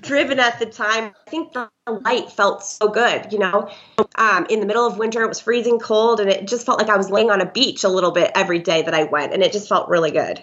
driven 0.00 0.38
at 0.38 0.58
the 0.58 0.66
time. 0.66 1.12
I 1.26 1.30
think 1.30 1.54
the 1.54 1.68
light 1.88 2.30
felt 2.30 2.64
so 2.64 2.88
good 2.88 3.32
you 3.32 3.38
know? 3.38 3.70
Um, 4.16 4.46
in 4.50 4.60
the 4.60 4.66
middle 4.66 4.86
of 4.86 4.98
winter 4.98 5.22
it 5.22 5.28
was 5.28 5.40
freezing 5.40 5.78
cold 5.78 6.20
and 6.20 6.28
it 6.28 6.48
just 6.48 6.66
felt 6.66 6.80
like 6.80 6.90
i 6.90 6.96
was 6.96 7.10
laying 7.10 7.30
on 7.30 7.40
a 7.40 7.46
beach 7.46 7.84
a 7.84 7.88
little 7.88 8.10
bit 8.10 8.32
every 8.34 8.58
day 8.58 8.82
that 8.82 8.94
i 8.94 9.04
went 9.04 9.32
and 9.32 9.42
it 9.42 9.52
just 9.52 9.68
felt 9.68 9.88
really 9.88 10.10
good. 10.10 10.42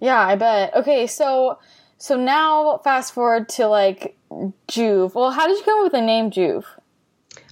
Yeah 0.00 0.20
i 0.20 0.34
bet. 0.34 0.74
Okay 0.74 1.06
so 1.06 1.58
so 1.98 2.16
now, 2.16 2.78
fast 2.84 3.14
forward 3.14 3.48
to 3.50 3.68
like 3.68 4.16
Joovv. 4.68 5.14
Well, 5.14 5.30
how 5.30 5.46
did 5.46 5.58
you 5.58 5.64
come 5.64 5.78
up 5.78 5.84
with 5.84 5.92
the 5.92 6.02
name 6.02 6.30
Joovv? 6.30 6.64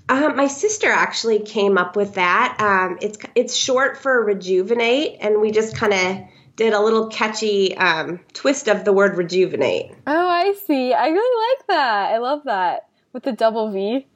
Um, 0.08 0.36
my 0.36 0.48
sister 0.48 0.90
actually 0.90 1.40
came 1.40 1.78
up 1.78 1.96
with 1.96 2.14
that. 2.14 2.56
Um, 2.60 2.98
it's 3.00 3.18
it's 3.34 3.56
short 3.56 3.96
for 3.96 4.22
rejuvenate, 4.22 5.16
and 5.20 5.40
we 5.40 5.50
just 5.50 5.76
kind 5.76 5.94
of 5.94 6.28
did 6.56 6.72
a 6.72 6.80
little 6.80 7.08
catchy 7.08 7.76
um, 7.76 8.20
twist 8.32 8.68
of 8.68 8.84
the 8.84 8.92
word 8.92 9.16
rejuvenate. 9.16 9.92
Oh, 10.06 10.28
I 10.28 10.52
see. 10.66 10.92
I 10.92 11.08
really 11.08 11.56
like 11.58 11.66
that. 11.68 12.12
I 12.12 12.18
love 12.18 12.42
that 12.44 12.88
with 13.12 13.22
the 13.22 13.32
double 13.32 13.70
V. 13.70 14.06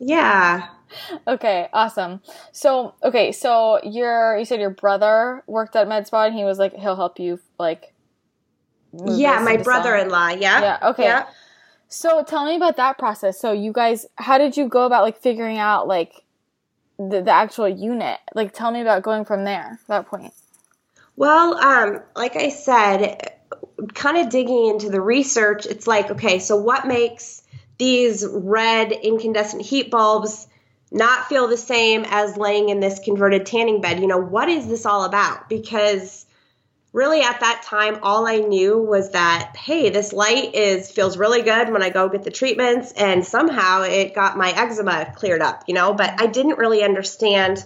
Yeah. 0.00 0.68
okay, 1.28 1.68
awesome. 1.72 2.22
So, 2.52 2.94
okay, 3.02 3.32
so 3.32 3.80
your 3.84 4.38
you 4.38 4.46
said 4.46 4.60
your 4.60 4.70
brother 4.70 5.42
worked 5.46 5.76
at 5.76 5.86
MedSpa, 5.86 6.28
and 6.28 6.34
he 6.34 6.44
was 6.44 6.58
like 6.58 6.74
he'll 6.74 6.96
help 6.96 7.18
you 7.18 7.40
like 7.58 7.92
yeah, 9.04 9.40
my 9.40 9.56
brother-in-law. 9.56 10.28
Yeah. 10.30 10.60
Yeah. 10.60 10.78
Okay. 10.90 11.04
Yeah. 11.04 11.26
So 11.88 12.24
tell 12.24 12.46
me 12.46 12.56
about 12.56 12.76
that 12.76 12.98
process. 12.98 13.38
So 13.40 13.52
you 13.52 13.72
guys, 13.72 14.06
how 14.16 14.38
did 14.38 14.56
you 14.56 14.68
go 14.68 14.86
about 14.86 15.02
like 15.02 15.18
figuring 15.18 15.58
out 15.58 15.86
like 15.86 16.12
the, 16.98 17.22
the 17.22 17.30
actual 17.30 17.68
unit? 17.68 18.18
Like, 18.34 18.52
tell 18.52 18.70
me 18.70 18.80
about 18.80 19.02
going 19.02 19.24
from 19.24 19.44
there. 19.44 19.78
That 19.88 20.06
point. 20.06 20.32
Well, 21.16 21.56
um, 21.56 22.00
like 22.14 22.36
I 22.36 22.50
said, 22.50 23.32
kind 23.94 24.18
of 24.18 24.28
digging 24.30 24.66
into 24.66 24.90
the 24.90 25.00
research, 25.00 25.64
it's 25.66 25.86
like, 25.86 26.10
okay, 26.10 26.38
so 26.38 26.56
what 26.56 26.86
makes 26.86 27.42
these 27.78 28.26
red 28.28 28.92
incandescent 28.92 29.62
heat 29.62 29.90
bulbs 29.90 30.46
not 30.90 31.26
feel 31.28 31.48
the 31.48 31.56
same 31.56 32.04
as 32.08 32.36
laying 32.36 32.68
in 32.68 32.80
this 32.80 32.98
converted 32.98 33.46
tanning 33.46 33.80
bed? 33.80 34.00
You 34.00 34.08
know, 34.08 34.18
what 34.18 34.48
is 34.48 34.66
this 34.66 34.84
all 34.84 35.04
about? 35.04 35.48
Because 35.48 36.25
really 36.96 37.20
at 37.20 37.40
that 37.40 37.62
time 37.62 37.98
all 38.02 38.26
i 38.26 38.38
knew 38.38 38.78
was 38.78 39.10
that 39.10 39.54
hey 39.54 39.90
this 39.90 40.14
light 40.14 40.54
is 40.54 40.90
feels 40.90 41.18
really 41.18 41.42
good 41.42 41.70
when 41.70 41.82
i 41.82 41.90
go 41.90 42.08
get 42.08 42.24
the 42.24 42.30
treatments 42.30 42.90
and 42.92 43.24
somehow 43.24 43.82
it 43.82 44.14
got 44.14 44.38
my 44.38 44.50
eczema 44.52 45.12
cleared 45.14 45.42
up 45.42 45.62
you 45.66 45.74
know? 45.74 45.92
But 45.92 46.18
i 46.18 46.26
didn't 46.26 46.58
really 46.58 46.82
understand 46.82 47.62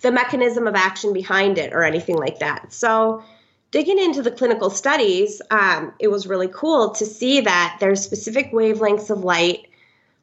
the 0.00 0.10
mechanism 0.10 0.66
of 0.66 0.74
action 0.74 1.12
behind 1.12 1.58
it 1.58 1.72
or 1.72 1.84
anything 1.84 2.16
like 2.16 2.40
that. 2.40 2.72
So 2.72 3.22
digging 3.70 4.00
into 4.00 4.22
the 4.22 4.30
clinical 4.30 4.70
studies 4.70 5.42
um, 5.50 5.92
it 5.98 6.08
was 6.08 6.26
really 6.26 6.48
cool 6.48 6.90
to 6.94 7.04
see 7.04 7.42
that 7.42 7.76
there's 7.78 8.02
specific 8.02 8.52
wavelengths 8.52 9.10
of 9.10 9.22
light 9.22 9.68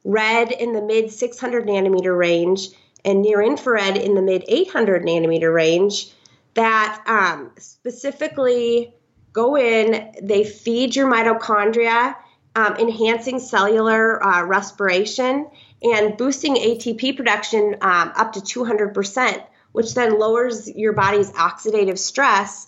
red 0.04 0.50
in 0.50 0.72
the 0.72 0.82
mid 0.82 1.12
600 1.12 1.66
nanometer 1.66 2.18
range 2.18 2.68
and 3.04 3.22
near 3.22 3.40
infrared 3.40 3.96
in 3.96 4.14
the 4.16 4.22
mid 4.22 4.44
800 4.48 5.04
nanometer 5.04 5.54
range 5.54 6.10
that 6.54 7.02
um, 7.06 7.52
specifically 7.58 8.94
go 9.32 9.56
in, 9.56 10.12
they 10.22 10.44
feed 10.44 10.96
your 10.96 11.10
mitochondria, 11.10 12.16
um, 12.56 12.76
enhancing 12.76 13.38
cellular 13.38 14.22
uh, 14.24 14.44
respiration 14.44 15.48
and 15.82 16.16
boosting 16.16 16.56
ATP 16.56 17.16
production 17.16 17.76
um, 17.80 18.12
up 18.16 18.32
to 18.32 18.40
200%, 18.40 19.42
which 19.72 19.94
then 19.94 20.18
lowers 20.18 20.68
your 20.68 20.92
body's 20.92 21.30
oxidative 21.32 21.98
stress 21.98 22.66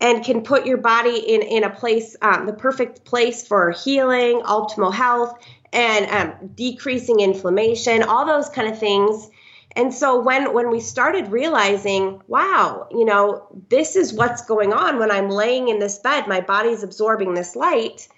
and 0.00 0.24
can 0.24 0.42
put 0.42 0.66
your 0.66 0.76
body 0.76 1.18
in, 1.18 1.42
in 1.42 1.64
a 1.64 1.70
place, 1.70 2.16
um, 2.20 2.46
the 2.46 2.52
perfect 2.52 3.04
place 3.04 3.46
for 3.46 3.70
healing, 3.70 4.42
optimal 4.42 4.92
health, 4.92 5.42
and 5.72 6.06
um, 6.06 6.48
decreasing 6.54 7.20
inflammation, 7.20 8.02
all 8.02 8.26
those 8.26 8.48
kind 8.48 8.68
of 8.68 8.78
things. 8.78 9.28
And 9.74 9.92
so 9.92 10.20
when 10.20 10.54
when 10.54 10.70
we 10.70 10.80
started 10.80 11.28
realizing, 11.28 12.22
wow, 12.28 12.88
you 12.90 13.04
know, 13.04 13.46
this 13.68 13.96
is 13.96 14.14
what's 14.14 14.42
going 14.42 14.72
on 14.72 14.98
when 14.98 15.10
I'm 15.10 15.28
laying 15.28 15.68
in 15.68 15.78
this 15.78 15.98
bed, 15.98 16.26
my 16.28 16.40
body's 16.40 16.82
absorbing 16.82 17.34
this 17.34 17.54
light. 17.54 18.08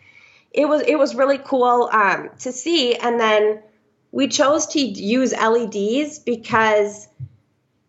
It 0.53 0.69
was 0.69 0.83
it 0.83 0.99
was 0.99 1.15
really 1.15 1.39
cool 1.39 1.89
um, 1.93 2.31
to 2.41 2.53
see. 2.53 2.95
And 2.95 3.19
then 3.19 3.63
we 4.13 4.29
chose 4.29 4.67
to 4.69 4.81
use 4.81 5.33
LEDs 5.33 6.21
because 6.21 7.09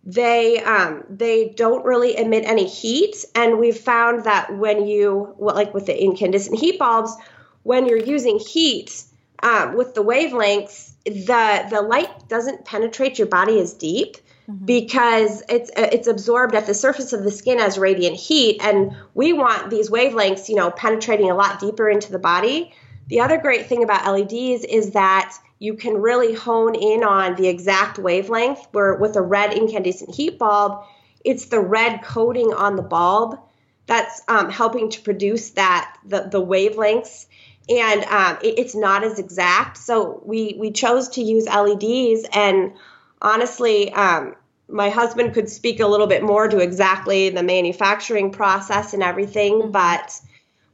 they 0.04 0.60
um, 0.64 1.04
they 1.10 1.50
don't 1.50 1.86
really 1.86 2.18
emit 2.18 2.46
any 2.46 2.68
heat, 2.68 3.26
and 3.36 3.60
we've 3.60 3.78
found 3.78 4.24
that 4.24 4.58
when 4.58 4.88
you 4.88 5.36
well, 5.38 5.54
like 5.56 5.74
with 5.74 5.86
the 5.86 6.04
incandescent 6.04 6.60
heat 6.60 6.80
bulbs, 6.80 7.16
when 7.64 7.86
you're 7.86 7.98
using 7.98 8.40
heat 8.40 9.04
um, 9.44 9.76
with 9.78 9.94
the 9.94 10.04
wavelengths, 10.04 10.94
the 11.10 11.68
the 11.70 11.82
light 11.82 12.28
doesn't 12.28 12.66
penetrate 12.66 13.18
your 13.18 13.28
body 13.28 13.60
as 13.60 13.74
deep 13.74 14.18
mm-hmm. 14.50 14.66
because 14.66 15.44
it's 15.50 15.72
it's 15.76 16.08
absorbed 16.08 16.56
at 16.56 16.66
the 16.66 16.74
surface 16.74 17.14
of 17.14 17.24
the 17.24 17.32
skin 17.32 17.60
as 17.60 17.78
radiant 17.78 18.16
heat, 18.16 18.60
and 18.62 18.96
we 19.14 19.34
want 19.34 19.70
these 19.70 19.90
wavelengths, 19.90 20.50
you 20.50 20.56
know, 20.56 20.72
penetrating 20.72 21.30
a 21.30 21.36
lot 21.36 21.60
deeper 21.60 21.90
into 21.90 22.12
the 22.12 22.20
body. 22.20 22.74
The 23.08 23.22
other 23.22 23.38
great 23.38 23.68
thing 23.68 23.84
about 23.84 24.06
LEDs 24.06 24.64
is 24.66 24.92
that 24.92 25.36
you 25.60 25.74
can 25.74 25.96
really 25.96 26.34
hone 26.34 26.76
in 26.76 27.04
on 27.04 27.36
the 27.36 27.48
exact 27.48 28.00
wavelength 28.00 28.68
where 28.72 28.96
with 28.96 29.16
a 29.16 29.22
red 29.22 29.54
incandescent 29.54 30.16
heat 30.16 30.40
bulb 30.40 30.84
it's 31.26 31.46
the 31.46 31.60
red 31.60 32.02
coating 32.02 32.54
on 32.54 32.76
the 32.76 32.82
bulb 32.82 33.38
that's 33.86 34.22
um, 34.28 34.50
helping 34.50 34.90
to 34.90 35.02
produce 35.02 35.52
that 35.52 35.98
the, 36.06 36.22
the 36.32 36.42
wavelengths 36.42 37.26
and 37.70 38.04
um, 38.06 38.38
it, 38.42 38.60
it's 38.60 38.76
not 38.76 39.04
as 39.04 39.20
exact 39.20 39.78
so 39.78 40.22
we 40.26 40.56
we 40.60 40.72
chose 40.72 41.10
to 41.10 41.22
use 41.22 41.46
leds 41.46 42.26
and 42.34 42.74
honestly 43.22 43.92
um, 43.94 44.36
my 44.68 44.90
husband 44.90 45.34
could 45.34 45.50
speak 45.50 45.80
a 45.80 45.88
little 45.88 46.08
bit 46.08 46.24
more 46.24 46.48
to 46.48 46.60
exactly 46.60 47.30
the 47.30 47.44
manufacturing 47.44 48.32
process 48.32 48.94
and 48.94 49.04
everything 49.04 49.62
mm-hmm. 49.62 49.72
but 49.72 50.20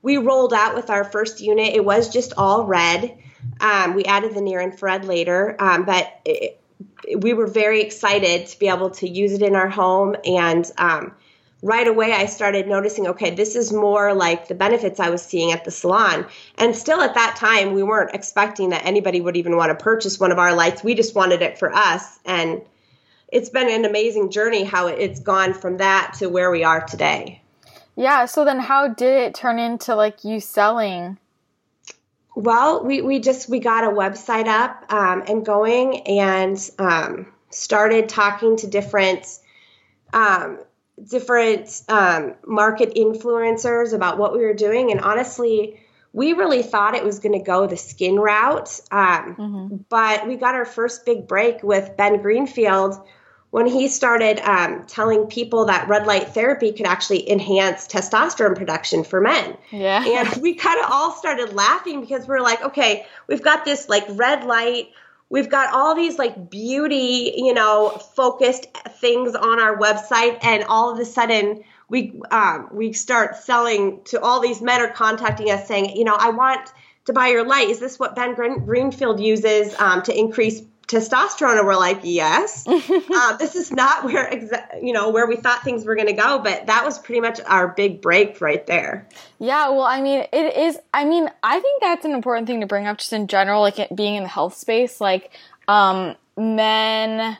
we 0.02 0.18
rolled 0.18 0.54
out 0.54 0.76
with 0.76 0.90
our 0.90 1.04
first 1.04 1.42
unit 1.42 1.74
it 1.74 1.84
was 1.84 2.10
just 2.10 2.34
all 2.38 2.66
red 2.66 3.18
um, 3.60 3.96
we 3.96 4.04
added 4.06 4.34
the 4.34 4.42
near 4.42 4.60
infrared 4.60 5.06
later, 5.06 5.56
um, 5.60 5.86
but 5.86 6.20
it, 6.26 6.60
we 7.18 7.34
were 7.34 7.48
very 7.48 7.82
excited 7.82 8.48
to 8.48 8.60
be 8.60 8.68
able 8.68 8.90
to 8.92 9.08
use 9.08 9.34
it 9.34 9.42
in 9.42 9.56
our 9.56 9.70
home. 9.70 10.16
And 10.26 10.70
um, 10.78 11.16
right 11.66 11.88
away, 11.88 12.14
I 12.14 12.28
started 12.28 12.68
noticing 12.68 13.08
okay, 13.08 13.32
this 13.32 13.56
is 13.56 13.74
more 13.74 14.14
like 14.14 14.48
the 14.48 14.54
benefits 14.54 15.00
I 15.00 15.10
was 15.10 15.24
seeing 15.24 15.52
at 15.52 15.66
the 15.66 15.72
salon. 15.72 16.28
And 16.60 16.76
still 16.76 17.02
at 17.02 17.16
that 17.16 17.36
time, 17.38 17.74
we 17.74 17.82
weren't 17.82 18.14
expecting 18.14 18.70
that 18.70 18.86
anybody 18.86 19.20
would 19.20 19.36
even 19.36 19.58
want 19.58 19.78
to 19.78 19.84
purchase 19.84 20.20
one 20.20 20.32
of 20.32 20.38
our 20.38 20.54
lights. 20.54 20.84
We 20.84 20.94
just 20.94 21.16
wanted 21.16 21.42
it 21.42 21.58
for 21.58 21.74
us. 21.74 22.20
And 22.24 22.62
it's 23.30 23.50
been 23.50 23.68
an 23.68 23.84
amazing 23.84 24.30
journey 24.30 24.64
how 24.64 24.88
it's 24.88 25.20
gone 25.20 25.56
from 25.56 25.78
that 25.78 26.14
to 26.20 26.30
where 26.30 26.52
we 26.52 26.64
are 26.64 26.86
today. 26.86 27.42
Yeah. 27.96 28.26
So 28.26 28.46
then, 28.46 28.60
how 28.60 28.88
did 28.90 29.24
it 29.24 29.34
turn 29.34 29.58
into 29.58 29.96
like 29.96 30.24
you 30.24 30.40
selling 30.40 31.18
well, 32.38 32.84
we, 32.84 33.02
we 33.02 33.20
just 33.20 33.48
we 33.48 33.60
got 33.60 33.86
a 33.86 33.88
website 33.88 34.48
up 34.48 34.92
um, 34.92 35.24
and 35.26 35.46
going 35.46 36.02
and 36.02 36.70
um, 36.78 37.28
started 37.50 38.10
talking 38.10 38.58
to 38.58 38.68
different 38.68 39.40
um, 40.12 40.60
different 41.04 41.82
um, 41.90 42.36
market 42.46 42.96
influencers 42.96 43.94
about 43.94 44.18
what 44.18 44.34
we 44.34 44.40
were 44.40 44.54
doing. 44.54 44.92
And 44.92 45.02
honestly, 45.02 45.80
we 46.14 46.34
really 46.34 46.64
thought 46.64 46.96
it 46.96 47.04
was 47.04 47.20
going 47.20 47.38
to 47.38 47.44
go 47.46 47.68
the 47.68 47.76
skin 47.76 48.16
route, 48.16 48.80
um, 48.92 49.36
mm-hmm. 49.36 49.76
but 49.90 50.26
we 50.28 50.38
got 50.38 50.56
our 50.56 50.66
first 50.66 51.06
big 51.06 51.28
break 51.28 51.62
with 51.62 51.98
Ben 51.98 52.22
Greenfield 52.22 52.96
when 53.56 53.68
he 53.68 53.88
started 53.88 54.40
um, 54.40 54.86
telling 54.86 55.28
people 55.28 55.66
that 55.66 55.88
red 55.88 56.06
light 56.06 56.34
therapy 56.34 56.74
could 56.74 56.86
actually 56.86 57.30
enhance 57.30 57.88
testosterone 57.88 58.56
production 58.56 59.04
for 59.04 59.22
men. 59.22 59.58
Yeah. 59.72 60.04
And 60.06 60.42
we 60.42 60.56
kind 60.56 60.78
of 60.80 60.92
all 60.92 61.12
started 61.12 61.54
laughing 61.54 62.02
because 62.02 62.28
we're 62.28 62.42
like, 62.42 62.62
okay, 62.62 63.06
we've 63.28 63.42
got 63.42 63.64
this 63.64 63.88
like 63.88 64.06
red 64.10 64.44
light. 64.44 64.90
We've 65.30 65.50
got 65.50 65.74
all 65.74 65.96
these 65.96 66.20
like 66.20 66.50
beauty, 66.50 67.34
you 67.36 67.54
know, 67.54 67.90
focused 68.16 68.68
things 69.00 69.36
on 69.36 69.60
our 69.60 69.78
website, 69.78 70.44
and 70.44 70.64
all 70.66 70.92
of 70.92 71.00
a 71.00 71.06
sudden 71.06 71.64
we 71.90 72.20
um, 72.32 72.70
we 72.72 72.94
start 72.94 73.36
selling 73.36 74.02
to 74.06 74.22
all 74.22 74.40
these 74.40 74.62
men 74.62 74.82
are 74.82 74.92
contacting 74.92 75.50
us 75.50 75.68
saying, 75.68 75.96
you 75.96 76.04
know, 76.04 76.16
I 76.18 76.30
want 76.30 76.72
to 77.06 77.14
buy 77.14 77.28
your 77.28 77.46
light. 77.46 77.70
Is 77.70 77.80
this 77.80 78.00
what 78.00 78.16
Ben 78.16 78.34
Greenfield 78.34 79.20
uses 79.20 79.76
um, 79.80 80.02
to 80.04 80.18
increase 80.18 80.62
testosterone 80.88 81.58
and 81.58 81.66
we're 81.66 81.76
like 81.76 82.00
yes. 82.04 82.66
Uh, 83.16 83.38
this 83.38 83.56
is 83.56 83.72
not 83.72 84.04
where 84.04 84.30
exa- 84.30 84.84
you 84.84 84.94
know 84.94 85.10
where 85.10 85.26
we 85.28 85.36
thought 85.36 85.64
things 85.64 85.86
were 85.86 85.96
going 85.96 86.08
to 86.08 86.14
go 86.14 86.40
but 86.40 86.68
that 86.68 86.84
was 86.86 87.00
pretty 87.00 87.22
much 87.22 87.40
our 87.46 87.70
big 87.70 88.02
break 88.02 88.40
right 88.42 88.66
there. 88.68 89.08
Yeah 89.40 89.70
well 89.70 89.84
i 89.84 90.02
mean 90.02 90.26
it 90.32 90.58
is 90.58 90.78
i 90.94 91.06
mean 91.06 91.30
i 91.44 91.60
think 91.60 91.82
that's 91.82 92.06
an 92.06 92.12
important 92.12 92.48
thing 92.48 92.62
to 92.62 92.68
bring 92.68 92.88
up 92.88 92.98
just 92.98 93.14
in 93.14 93.28
general 93.28 93.62
like 93.62 93.80
it, 93.80 93.96
being 93.96 94.16
in 94.16 94.24
the 94.24 94.30
health 94.30 94.56
space 94.56 95.00
like 95.00 95.32
um 95.68 96.16
men 96.38 97.38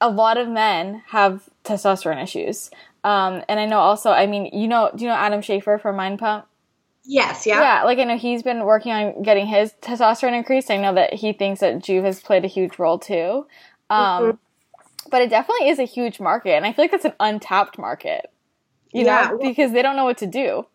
a 0.00 0.10
lot 0.10 0.36
of 0.36 0.48
men 0.48 1.02
have 1.08 1.48
testosterone 1.64 2.22
issues. 2.22 2.70
Um 3.04 3.42
and 3.48 3.60
i 3.60 3.66
know 3.66 3.78
also 3.78 4.10
i 4.10 4.26
mean 4.26 4.46
you 4.52 4.68
know 4.68 4.90
do 4.94 5.04
you 5.04 5.08
know 5.08 5.16
adam 5.16 5.40
schafer 5.40 5.80
from 5.80 5.96
mind 5.96 6.18
pump 6.18 6.46
Yes, 7.10 7.46
yeah. 7.46 7.62
Yeah, 7.62 7.84
like 7.84 7.98
I 7.98 8.04
know 8.04 8.18
he's 8.18 8.42
been 8.42 8.64
working 8.64 8.92
on 8.92 9.22
getting 9.22 9.46
his 9.46 9.72
testosterone 9.80 10.36
increased. 10.36 10.70
I 10.70 10.76
know 10.76 10.94
that 10.94 11.14
he 11.14 11.32
thinks 11.32 11.60
that 11.60 11.78
Joovv 11.78 12.04
has 12.04 12.20
played 12.20 12.44
a 12.44 12.48
huge 12.48 12.78
role 12.78 12.98
too. 12.98 13.46
Um, 13.88 14.22
mm-hmm. 14.22 15.10
But 15.10 15.22
it 15.22 15.30
definitely 15.30 15.70
is 15.70 15.78
a 15.78 15.84
huge 15.84 16.20
market, 16.20 16.50
and 16.50 16.66
I 16.66 16.72
feel 16.74 16.84
like 16.84 16.90
that's 16.90 17.06
an 17.06 17.14
untapped 17.18 17.78
market, 17.78 18.30
you 18.92 19.06
yeah, 19.06 19.28
know, 19.30 19.36
well, 19.36 19.48
because 19.48 19.72
they 19.72 19.80
don't 19.80 19.96
know 19.96 20.04
what 20.04 20.18
to 20.18 20.26
do. 20.26 20.66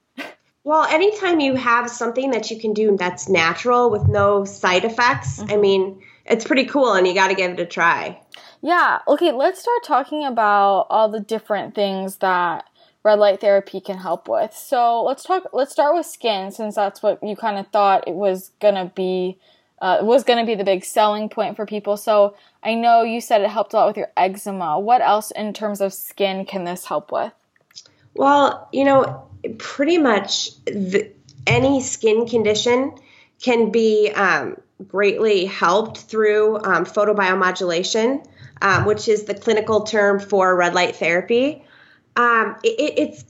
Well, 0.63 0.85
anytime 0.85 1.39
you 1.39 1.53
have 1.53 1.87
something 1.87 2.31
that 2.31 2.49
you 2.49 2.59
can 2.59 2.73
do 2.73 2.97
that's 2.97 3.29
natural 3.29 3.91
with 3.91 4.07
no 4.07 4.43
side 4.43 4.85
effects, 4.85 5.39
mm-hmm. 5.39 5.51
I 5.51 5.57
mean, 5.57 6.01
it's 6.25 6.45
pretty 6.45 6.65
cool, 6.65 6.93
and 6.93 7.07
you 7.07 7.13
got 7.13 7.27
to 7.27 7.35
give 7.35 7.51
it 7.51 7.59
a 7.59 7.65
try. 7.65 8.19
Yeah. 8.61 8.99
Okay, 9.07 9.31
let's 9.31 9.59
start 9.59 9.83
talking 9.83 10.25
about 10.25 10.87
all 10.89 11.09
the 11.09 11.19
different 11.19 11.75
things 11.75 12.17
that 12.17 12.65
red 13.03 13.19
light 13.19 13.41
therapy 13.41 13.81
can 13.81 13.97
help 13.97 14.27
with. 14.27 14.53
So 14.53 15.03
let's 15.03 15.23
talk. 15.23 15.49
Let's 15.53 15.71
start 15.71 15.95
with 15.95 16.05
skin, 16.05 16.51
since 16.51 16.75
that's 16.75 17.03
what 17.03 17.21
you 17.23 17.35
kind 17.35 17.57
of 17.57 17.67
thought 17.67 18.07
it 18.07 18.15
was 18.15 18.51
gonna 18.59 18.91
be. 18.95 19.37
Uh, 19.81 19.97
was 20.01 20.23
going 20.23 20.39
to 20.39 20.45
be 20.45 20.55
the 20.55 20.63
big 20.63 20.85
selling 20.85 21.27
point 21.27 21.57
for 21.57 21.65
people. 21.65 21.97
So 21.97 22.37
I 22.63 22.73
know 22.73 23.01
you 23.01 23.19
said 23.19 23.41
it 23.41 23.49
helped 23.49 23.73
a 23.73 23.75
lot 23.75 23.87
with 23.87 23.97
your 23.97 24.09
eczema. 24.15 24.79
What 24.79 25.01
else 25.01 25.29
in 25.31 25.51
terms 25.51 25.81
of 25.81 25.91
skin 25.91 26.45
can 26.45 26.63
this 26.63 26.85
help 26.85 27.11
with? 27.11 27.33
Well, 28.13 28.69
you 28.71 28.85
know, 28.85 29.27
pretty 29.57 29.97
much 29.97 30.63
the, 30.63 31.11
any 31.45 31.81
skin 31.81 32.27
condition 32.27 32.93
can 33.41 33.71
be 33.71 34.09
um, 34.15 34.55
greatly 34.87 35.45
helped 35.45 35.97
through 35.97 36.57
um, 36.63 36.85
photobiomodulation, 36.85 38.25
um, 38.61 38.85
which 38.85 39.09
is 39.09 39.23
the 39.23 39.33
clinical 39.33 39.81
term 39.81 40.19
for 40.19 40.55
red 40.55 40.73
light 40.73 40.95
therapy 40.95 41.65
um, 42.15 42.57
it, 42.63 42.93
it's 42.97 43.25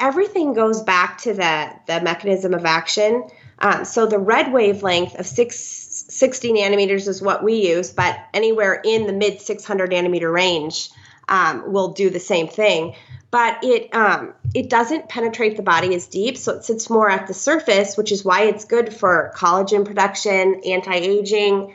everything 0.00 0.54
goes 0.54 0.82
back 0.82 1.18
to 1.18 1.34
the 1.34 1.72
the 1.86 2.00
mechanism 2.00 2.54
of 2.54 2.64
action. 2.64 3.28
Um, 3.60 3.84
so 3.84 4.06
the 4.06 4.18
red 4.18 4.52
wavelength 4.52 5.18
of 5.18 5.26
six, 5.26 5.56
60 5.56 6.52
nanometers 6.52 7.08
is 7.08 7.20
what 7.20 7.42
we 7.42 7.68
use, 7.68 7.90
but 7.90 8.16
anywhere 8.32 8.80
in 8.84 9.08
the 9.08 9.12
mid 9.12 9.40
600 9.40 9.90
nanometer 9.90 10.32
range 10.32 10.90
um, 11.28 11.72
will 11.72 11.88
do 11.88 12.08
the 12.08 12.20
same 12.20 12.46
thing. 12.46 12.94
But 13.30 13.58
it 13.62 13.94
um, 13.94 14.32
it 14.54 14.70
doesn't 14.70 15.08
penetrate 15.08 15.56
the 15.56 15.62
body 15.62 15.94
as 15.94 16.06
deep, 16.06 16.38
so 16.38 16.54
it 16.54 16.64
sits 16.64 16.88
more 16.88 17.10
at 17.10 17.26
the 17.26 17.34
surface, 17.34 17.96
which 17.96 18.10
is 18.10 18.24
why 18.24 18.44
it's 18.44 18.64
good 18.64 18.94
for 18.94 19.32
collagen 19.36 19.84
production, 19.84 20.62
anti 20.64 20.94
aging. 20.94 21.74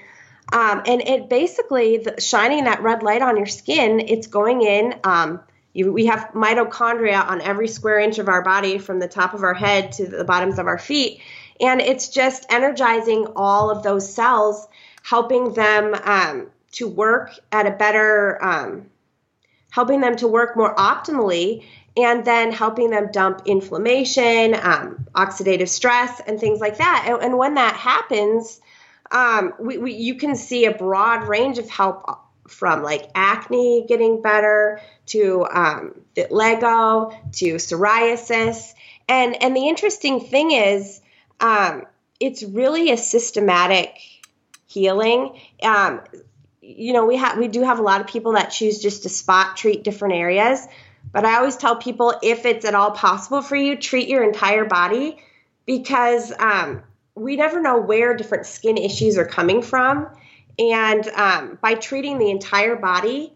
Um, 0.51 0.81
and 0.85 1.01
it 1.01 1.29
basically 1.29 1.97
the, 1.97 2.19
shining 2.19 2.63
that 2.63 2.81
red 2.81 3.03
light 3.03 3.21
on 3.21 3.37
your 3.37 3.45
skin, 3.45 3.99
it's 3.99 4.27
going 4.27 4.61
in 4.61 4.99
um, 5.03 5.41
we 5.73 6.05
have 6.05 6.31
mitochondria 6.33 7.27
on 7.27 7.41
every 7.41 7.67
square 7.67 7.99
inch 7.99 8.19
of 8.19 8.27
our 8.27 8.43
body 8.43 8.77
from 8.77 8.99
the 8.99 9.07
top 9.07 9.33
of 9.33 9.43
our 9.43 9.55
head 9.55 9.91
to 9.93 10.05
the 10.05 10.23
bottoms 10.23 10.59
of 10.59 10.67
our 10.67 10.77
feet. 10.77 11.21
And 11.59 11.81
it's 11.81 12.09
just 12.09 12.45
energizing 12.49 13.27
all 13.35 13.69
of 13.69 13.83
those 13.83 14.13
cells, 14.13 14.67
helping 15.01 15.53
them 15.53 15.95
um, 16.03 16.51
to 16.73 16.87
work 16.87 17.31
at 17.51 17.65
a 17.65 17.71
better, 17.71 18.43
um, 18.43 18.89
helping 19.71 20.01
them 20.01 20.15
to 20.17 20.27
work 20.27 20.55
more 20.55 20.75
optimally 20.75 21.63
and 21.95 22.25
then 22.25 22.51
helping 22.51 22.89
them 22.89 23.11
dump 23.11 23.43
inflammation, 23.45 24.55
um, 24.55 25.07
oxidative 25.13 25.69
stress, 25.69 26.19
and 26.25 26.39
things 26.39 26.59
like 26.59 26.77
that. 26.77 27.05
And, 27.07 27.21
and 27.21 27.37
when 27.37 27.53
that 27.55 27.75
happens, 27.75 28.59
um, 29.11 29.53
we, 29.59 29.77
we, 29.77 29.93
you 29.93 30.15
can 30.15 30.35
see 30.35 30.65
a 30.65 30.73
broad 30.73 31.27
range 31.27 31.59
of 31.59 31.69
help 31.69 32.19
from 32.47 32.83
like 32.83 33.09
acne 33.15 33.85
getting 33.87 34.21
better 34.21 34.81
to 35.07 35.45
um, 35.51 36.01
vitiligo 36.15 37.13
to 37.33 37.55
psoriasis. 37.55 38.73
And 39.07 39.41
and 39.41 39.55
the 39.55 39.67
interesting 39.67 40.21
thing 40.21 40.51
is, 40.51 41.01
um, 41.39 41.83
it's 42.19 42.43
really 42.43 42.91
a 42.91 42.97
systematic 42.97 43.97
healing. 44.67 45.39
Um, 45.61 46.01
you 46.61 46.93
know, 46.93 47.05
we 47.05 47.17
have 47.17 47.37
we 47.37 47.47
do 47.47 47.61
have 47.63 47.79
a 47.79 47.83
lot 47.83 48.01
of 48.01 48.07
people 48.07 48.33
that 48.33 48.49
choose 48.49 48.81
just 48.81 49.03
to 49.03 49.09
spot 49.09 49.57
treat 49.57 49.83
different 49.83 50.15
areas, 50.15 50.65
but 51.11 51.25
I 51.25 51.37
always 51.37 51.57
tell 51.57 51.75
people 51.75 52.13
if 52.23 52.45
it's 52.45 52.65
at 52.65 52.75
all 52.75 52.91
possible 52.91 53.41
for 53.41 53.55
you, 53.55 53.75
treat 53.75 54.07
your 54.07 54.23
entire 54.23 54.65
body 54.65 55.17
because 55.65 56.31
um, 56.39 56.83
we 57.15 57.35
never 57.35 57.61
know 57.61 57.79
where 57.79 58.15
different 58.15 58.45
skin 58.45 58.77
issues 58.77 59.17
are 59.17 59.25
coming 59.25 59.61
from. 59.61 60.07
And 60.59 61.07
um, 61.09 61.57
by 61.61 61.75
treating 61.75 62.19
the 62.19 62.29
entire 62.29 62.75
body, 62.75 63.33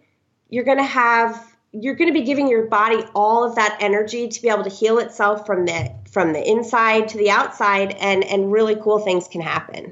you're 0.50 0.64
going 0.64 0.78
to 0.78 0.84
have 0.84 1.56
you're 1.74 1.96
going 1.96 2.08
to 2.08 2.14
be 2.14 2.26
giving 2.26 2.48
your 2.48 2.66
body 2.68 3.04
all 3.14 3.44
of 3.44 3.56
that 3.56 3.78
energy 3.82 4.28
to 4.28 4.42
be 4.42 4.50
able 4.50 4.64
to 4.64 4.70
heal 4.70 4.98
itself 5.00 5.46
from 5.46 5.66
the 5.66 5.94
from 6.10 6.34
the 6.34 6.50
inside 6.50 7.10
to 7.10 7.18
the 7.18 7.30
outside 7.30 7.92
and 8.00 8.24
and 8.24 8.52
really 8.52 8.76
cool 8.76 9.00
things 9.00 9.28
can 9.28 9.42
happen. 9.42 9.92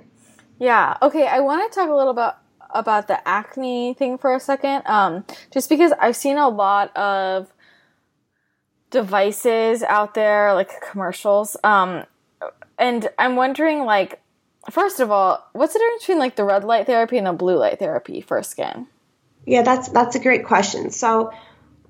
Yeah. 0.60 0.98
Okay 1.02 1.28
i 1.28 1.40
want 1.40 1.72
to 1.72 1.76
talk 1.80 1.90
a 1.90 1.94
little 1.94 2.12
about 2.12 2.38
about 2.74 3.08
the 3.08 3.26
acne 3.28 3.94
thing 3.94 4.18
for 4.18 4.34
a 4.34 4.40
second. 4.40 4.84
Um 4.86 5.26
just 5.52 5.70
because 5.70 5.92
i've 6.00 6.16
seen 6.16 6.38
a 6.38 6.50
lot 6.50 6.96
of 6.96 7.52
devices 8.92 9.84
out 9.84 10.14
there 10.14 10.54
like 10.54 10.70
commercials 10.82 11.58
um 11.64 12.06
and 12.78 13.10
i'm 13.20 13.36
wondering 13.36 13.84
like 13.84 14.22
first 14.70 15.00
of 15.00 15.12
all 15.12 15.48
what's 15.54 15.74
the 15.74 15.80
difference 15.80 16.04
between 16.04 16.20
like 16.20 16.36
the 16.36 16.44
red 16.44 16.64
light 16.64 16.86
therapy 16.86 17.18
and 17.18 17.28
the 17.28 17.34
blue 17.34 17.58
light 17.58 17.80
therapy 17.80 18.22
for 18.22 18.42
skin 18.44 18.88
yeah 19.46 19.62
that's 19.62 19.90
that's 19.90 20.16
a 20.16 20.20
great 20.20 20.46
question 20.46 20.90
so 20.90 21.32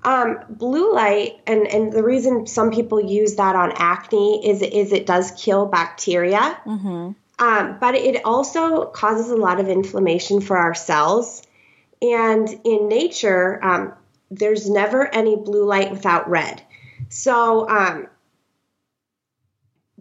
um, 0.06 0.38
blue 0.48 0.94
light, 0.94 1.40
and, 1.48 1.66
and 1.66 1.92
the 1.92 2.04
reason 2.04 2.46
some 2.46 2.70
people 2.70 3.00
use 3.00 3.34
that 3.34 3.56
on 3.56 3.72
acne 3.74 4.48
is 4.48 4.62
is 4.62 4.92
it 4.92 5.04
does 5.04 5.32
kill 5.32 5.66
bacteria, 5.66 6.58
mm-hmm. 6.64 7.10
um, 7.44 7.78
but 7.80 7.96
it 7.96 8.24
also 8.24 8.86
causes 8.86 9.30
a 9.30 9.36
lot 9.36 9.58
of 9.58 9.68
inflammation 9.68 10.40
for 10.40 10.56
our 10.56 10.74
cells. 10.74 11.42
And 12.00 12.48
in 12.64 12.88
nature, 12.88 13.58
um, 13.64 13.94
there's 14.30 14.70
never 14.70 15.12
any 15.12 15.34
blue 15.34 15.64
light 15.64 15.90
without 15.90 16.30
red. 16.30 16.62
So 17.08 17.68
um, 17.68 18.06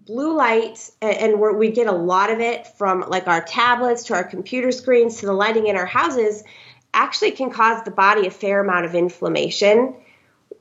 blue 0.06 0.36
light, 0.36 0.90
and 1.02 1.40
we 1.40 1.72
get 1.72 1.88
a 1.88 1.92
lot 1.92 2.30
of 2.30 2.40
it 2.40 2.68
from 2.78 3.06
like 3.08 3.28
our 3.28 3.42
tablets 3.44 4.04
to 4.06 4.14
our 4.14 4.24
computer 4.24 4.72
screens 4.72 5.20
to 5.20 5.26
the 5.26 5.34
lighting 5.34 5.68
in 5.68 5.76
our 5.76 5.86
houses 5.86 6.44
actually 6.94 7.32
can 7.32 7.50
cause 7.50 7.84
the 7.84 7.92
body 7.92 8.28
a 8.28 8.32
fair 8.32 8.62
amount 8.62 8.86
of 8.86 8.96
inflammation. 8.96 9.96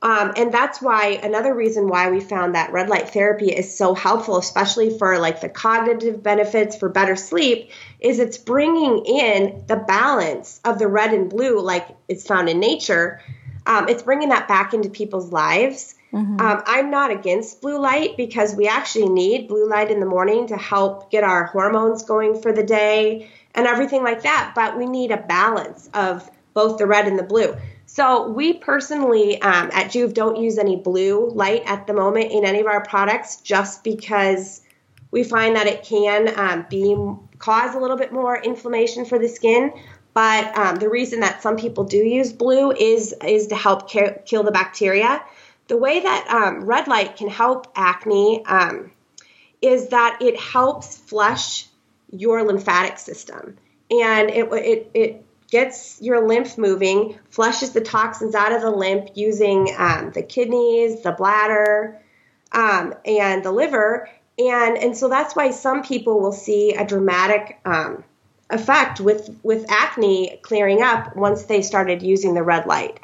Um, 0.02 0.33
and 0.37 0.52
that's 0.52 0.83
why 0.83 1.20
another 1.22 1.54
reason 1.54 1.88
why 1.88 2.11
we 2.11 2.20
found 2.20 2.54
that 2.54 2.72
red 2.72 2.90
light 2.90 3.11
therapy 3.11 3.46
is 3.46 3.74
so 3.76 3.94
helpful, 3.94 4.37
especially 4.37 4.98
for 4.98 5.18
like 5.18 5.40
the 5.40 5.48
cognitive 5.48 6.22
benefits 6.22 6.76
for 6.76 6.88
better 6.88 7.16
sleep, 7.16 7.70
is 8.00 8.18
it's 8.18 8.37
bringing 8.37 9.04
in 9.07 9.64
the 9.66 9.76
balance 9.76 10.61
of 10.64 10.78
the 10.78 10.88
red 10.88 11.14
and 11.14 11.30
blue, 11.30 11.61
like 11.61 11.88
it's 12.09 12.26
found 12.26 12.48
in 12.48 12.61
nature. 12.61 13.22
Um, 13.66 13.88
it's 13.88 14.02
bringing 14.02 14.28
that 14.28 14.46
back 14.46 14.74
into 14.74 14.90
people's 14.90 15.33
lives. 15.33 15.94
Mm-hmm. 16.14 16.40
Um, 16.40 16.62
I'm 16.64 16.90
not 16.90 17.11
against 17.11 17.61
blue 17.61 17.79
light 17.79 18.16
because 18.16 18.55
we 18.55 18.68
actually 18.68 19.09
need 19.09 19.48
blue 19.48 19.68
light 19.68 19.90
in 19.90 19.98
the 19.98 20.07
morning 20.07 20.46
to 20.46 20.57
help 20.57 21.11
get 21.11 21.24
our 21.24 21.46
hormones 21.46 22.05
going 22.05 22.40
for 22.40 22.53
the 22.53 22.62
day 22.62 23.29
and 23.53 23.66
everything 23.66 24.05
like 24.05 24.22
that. 24.22 24.53
But 24.55 24.79
we 24.79 24.87
need 24.87 25.11
a 25.11 25.16
balance 25.16 25.90
of 25.92 26.31
both 26.55 26.79
the 26.79 26.87
red 26.87 27.09
and 27.09 27.18
the 27.18 27.24
blue. 27.24 27.57
So 27.87 28.29
we 28.29 28.53
personally 28.53 29.42
um, 29.42 29.70
at 29.72 29.90
Joovv 29.90 30.14
don't 30.14 30.37
use 30.37 30.57
any 30.57 30.77
blue 30.77 31.31
light 31.31 31.62
at 31.66 31.88
the 31.88 31.92
moment 31.92 32.31
in 32.31 32.44
any 32.44 32.61
of 32.61 32.66
our 32.66 32.85
products, 32.85 33.40
just 33.40 33.83
because 33.83 34.61
we 35.11 35.24
find 35.24 35.57
that 35.57 35.66
it 35.66 35.83
can 35.83 36.38
um, 36.38 36.66
be 36.70 36.96
cause 37.38 37.74
a 37.74 37.79
little 37.79 37.96
bit 37.96 38.12
more 38.12 38.40
inflammation 38.40 39.05
for 39.05 39.18
the 39.18 39.29
skin. 39.29 39.72
But 40.12 40.57
um, 40.57 40.77
the 40.77 40.88
reason 40.88 41.20
that 41.20 41.42
some 41.42 41.57
people 41.57 41.85
do 41.85 41.98
use 41.98 42.33
blue 42.33 42.70
is 42.70 43.12
is 43.27 43.48
to 43.48 43.57
help 43.57 43.90
ca- 43.90 44.18
kill 44.24 44.44
the 44.44 44.53
bacteria. 44.53 45.20
The 45.68 45.77
way 45.77 46.00
that 46.00 46.27
um, 46.29 46.64
red 46.64 46.88
light 46.88 47.16
can 47.16 47.29
help 47.29 47.72
acne 47.74 48.44
um, 48.46 48.92
is 49.62 49.88
that 49.88 50.18
it 50.20 50.38
helps 50.38 50.96
flush 50.96 51.66
your 52.11 52.44
lymphatic 52.44 52.98
system, 52.98 53.57
and 53.90 54.31
it 54.31 54.53
it 54.53 54.90
it 54.94 55.27
gets 55.55 56.03
your 56.03 56.27
lymph 56.27 56.59
moving, 56.59 57.18
flushes 57.31 57.70
the 57.70 57.81
toxins 57.81 58.35
out 58.35 58.53
of 58.53 58.61
the 58.61 58.70
lymph 58.70 59.11
using 59.14 59.68
um, 59.79 60.11
the 60.12 60.22
kidneys, 60.22 61.03
the 61.03 61.12
bladder, 61.12 62.00
um, 62.53 62.92
and 63.05 63.44
the 63.44 63.53
liver. 63.53 64.09
And, 64.37 64.77
and 64.77 64.96
so 64.96 65.09
that's 65.09 65.37
why 65.37 65.50
some 65.53 65.85
people 65.85 66.20
will 66.20 66.33
see 66.33 66.74
a 66.74 66.85
dramatic 66.85 67.61
um, 67.64 68.03
effect 68.50 68.98
with, 68.98 69.31
with 69.44 69.64
acne 69.70 70.40
clearing 70.42 70.83
up 70.83 71.14
once 71.14 71.44
they 71.44 71.62
started 71.62 72.03
using 72.03 72.35
the 72.35 72.42
red 72.42 72.66
light. 72.66 72.98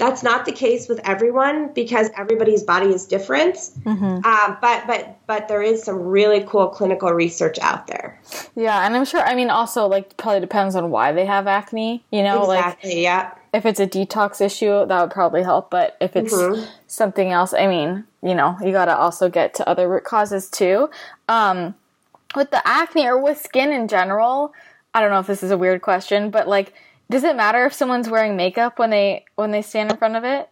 That's 0.00 0.22
not 0.22 0.46
the 0.46 0.52
case 0.52 0.88
with 0.88 0.98
everyone 1.04 1.74
because 1.74 2.08
everybody's 2.16 2.62
body 2.62 2.86
is 2.86 3.04
different. 3.04 3.54
Mm-hmm. 3.54 4.20
Uh, 4.24 4.56
but 4.60 4.86
but 4.86 5.18
but 5.26 5.46
there 5.46 5.62
is 5.62 5.82
some 5.82 5.98
really 5.98 6.42
cool 6.48 6.68
clinical 6.68 7.12
research 7.12 7.58
out 7.60 7.86
there. 7.86 8.18
Yeah, 8.56 8.86
and 8.86 8.96
I'm 8.96 9.04
sure. 9.04 9.20
I 9.20 9.34
mean, 9.34 9.50
also 9.50 9.86
like 9.86 10.16
probably 10.16 10.40
depends 10.40 10.74
on 10.74 10.90
why 10.90 11.12
they 11.12 11.26
have 11.26 11.46
acne. 11.46 12.02
You 12.10 12.22
know, 12.22 12.50
exactly, 12.50 12.90
like 12.90 12.98
yeah. 12.98 13.34
If 13.52 13.66
it's 13.66 13.78
a 13.78 13.86
detox 13.86 14.40
issue, 14.40 14.86
that 14.86 15.00
would 15.02 15.10
probably 15.10 15.42
help. 15.42 15.70
But 15.70 15.98
if 16.00 16.16
it's 16.16 16.32
mm-hmm. 16.32 16.64
something 16.86 17.30
else, 17.30 17.52
I 17.52 17.66
mean, 17.66 18.04
you 18.22 18.34
know, 18.34 18.56
you 18.62 18.72
got 18.72 18.86
to 18.86 18.96
also 18.96 19.28
get 19.28 19.52
to 19.56 19.68
other 19.68 19.86
root 19.86 20.04
causes 20.04 20.48
too. 20.48 20.88
Um, 21.28 21.74
with 22.34 22.50
the 22.52 22.66
acne 22.66 23.06
or 23.06 23.22
with 23.22 23.38
skin 23.38 23.70
in 23.70 23.86
general, 23.86 24.54
I 24.94 25.00
don't 25.00 25.10
know 25.10 25.20
if 25.20 25.26
this 25.26 25.42
is 25.42 25.50
a 25.50 25.58
weird 25.58 25.82
question, 25.82 26.30
but 26.30 26.48
like 26.48 26.72
does 27.10 27.24
it 27.24 27.36
matter 27.36 27.66
if 27.66 27.74
someone's 27.74 28.08
wearing 28.08 28.36
makeup 28.36 28.78
when 28.78 28.90
they 28.90 29.24
when 29.34 29.50
they 29.50 29.62
stand 29.62 29.90
in 29.90 29.96
front 29.96 30.16
of 30.16 30.24
it? 30.24 30.48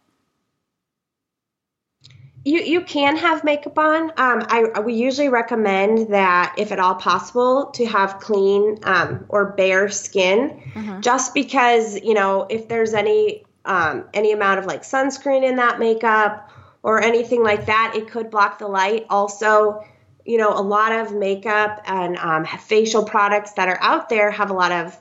You 2.45 2.61
you 2.61 2.81
can 2.83 3.17
have 3.17 3.45
makeup 3.45 3.79
on. 3.79 4.11
Um, 4.17 4.45
I 4.49 4.81
we 4.81 4.95
usually 4.95 5.29
recommend 5.29 6.13
that 6.13 6.55
if 6.59 6.73
at 6.73 6.81
all 6.81 6.97
possible 6.97 7.67
to 7.75 7.87
have 7.87 8.19
clean 8.19 8.79
um, 8.83 9.27
or 9.29 9.53
bare 9.53 9.89
skin, 9.89 10.61
mm-hmm. 10.75 11.01
just 11.01 11.33
because 11.33 12.01
you 12.01 12.15
know 12.15 12.47
if 12.51 12.69
there's 12.69 12.93
any 12.93 13.45
um, 13.65 14.05
any 14.13 14.33
amount 14.33 14.59
of 14.59 14.67
like 14.67 14.83
sunscreen 14.83 15.49
in 15.49 15.57
that 15.57 15.79
makeup 15.79 16.51
or 16.83 17.01
anything 17.03 17.43
like 17.45 17.67
that, 17.67 17.95
it 17.95 18.09
could 18.09 18.31
block 18.31 18.59
the 18.59 18.67
light. 18.67 19.07
Also, 19.11 19.85
you 20.25 20.39
know, 20.39 20.51
a 20.51 20.63
lot 20.63 20.93
of 20.93 21.15
makeup 21.15 21.83
and 21.87 22.17
um, 22.17 22.45
facial 22.47 23.05
products 23.05 23.53
that 23.53 23.69
are 23.69 23.79
out 23.81 24.09
there 24.09 24.31
have 24.31 24.51
a 24.51 24.55
lot 24.55 24.73
of 24.73 24.99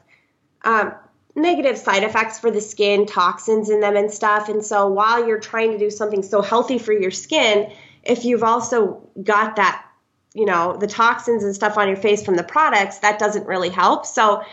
um, 0.63 0.93
negative 1.37 1.77
side 1.77 2.03
effects 2.03 2.39
for 2.39 2.51
the 2.51 2.59
skin, 2.59 3.05
toxins 3.05 3.69
in 3.69 3.79
them 3.79 3.95
and 3.95 4.11
stuff. 4.11 4.49
And 4.49 4.65
so 4.65 4.87
while 4.87 5.25
you're 5.25 5.39
trying 5.39 5.71
to 5.71 5.77
do 5.77 5.89
something 5.89 6.23
so 6.23 6.41
healthy 6.41 6.79
for 6.79 6.91
your 6.91 7.11
skin, 7.11 7.71
if 8.03 8.25
you've 8.25 8.43
also 8.43 9.07
got 9.23 9.55
that, 9.55 9.85
you 10.33 10.45
know, 10.45 10.75
the 10.77 10.87
toxins 10.87 11.43
and 11.43 11.53
stuff 11.53 11.77
on 11.77 11.87
your 11.87 11.97
face 11.97 12.25
from 12.25 12.35
the 12.35 12.43
products, 12.43 12.97
that 12.99 13.19
doesn't 13.19 13.45
really 13.45 13.69
help. 13.69 14.05
So 14.05 14.43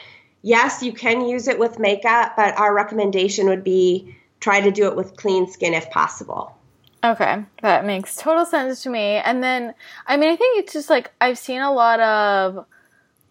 yes, 0.42 0.82
you 0.82 0.92
can 0.92 1.26
use 1.26 1.48
it 1.48 1.58
with 1.58 1.78
makeup, 1.78 2.34
but 2.36 2.56
our 2.58 2.74
recommendation 2.74 3.48
would 3.48 3.64
be 3.64 4.14
try 4.40 4.60
to 4.60 4.70
do 4.70 4.86
it 4.86 4.94
with 4.94 5.16
clean 5.16 5.50
skin 5.50 5.72
if 5.72 5.90
possible. 5.90 6.56
Okay, 7.02 7.44
that 7.62 7.84
makes 7.84 8.16
total 8.16 8.44
sense 8.44 8.82
to 8.82 8.90
me. 8.90 9.16
And 9.16 9.42
then, 9.42 9.74
I 10.06 10.16
mean, 10.16 10.30
I 10.30 10.36
think 10.36 10.58
it's 10.58 10.72
just 10.72 10.90
like 10.90 11.12
I've 11.20 11.38
seen 11.38 11.60
a 11.60 11.72
lot 11.72 12.00
of 12.00 12.66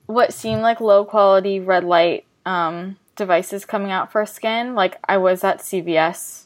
what 0.07 0.33
seem 0.33 0.61
like 0.61 0.81
low 0.81 1.05
quality 1.05 1.59
red 1.59 1.83
light 1.83 2.25
um, 2.45 2.97
devices 3.15 3.65
coming 3.65 3.91
out 3.91 4.11
for 4.11 4.21
a 4.21 4.27
skin. 4.27 4.75
Like 4.75 4.99
I 5.07 5.17
was 5.17 5.43
at 5.43 5.59
CVS 5.59 6.45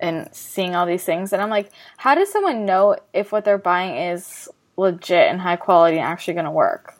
and 0.00 0.28
seeing 0.32 0.74
all 0.74 0.86
these 0.86 1.04
things, 1.04 1.32
and 1.32 1.42
I'm 1.42 1.50
like, 1.50 1.70
how 1.96 2.14
does 2.14 2.30
someone 2.30 2.64
know 2.64 2.96
if 3.12 3.32
what 3.32 3.44
they're 3.44 3.58
buying 3.58 4.12
is 4.12 4.48
legit 4.76 5.28
and 5.28 5.40
high 5.40 5.56
quality 5.56 5.96
and 5.96 6.06
actually 6.06 6.34
going 6.34 6.44
to 6.44 6.50
work? 6.50 6.94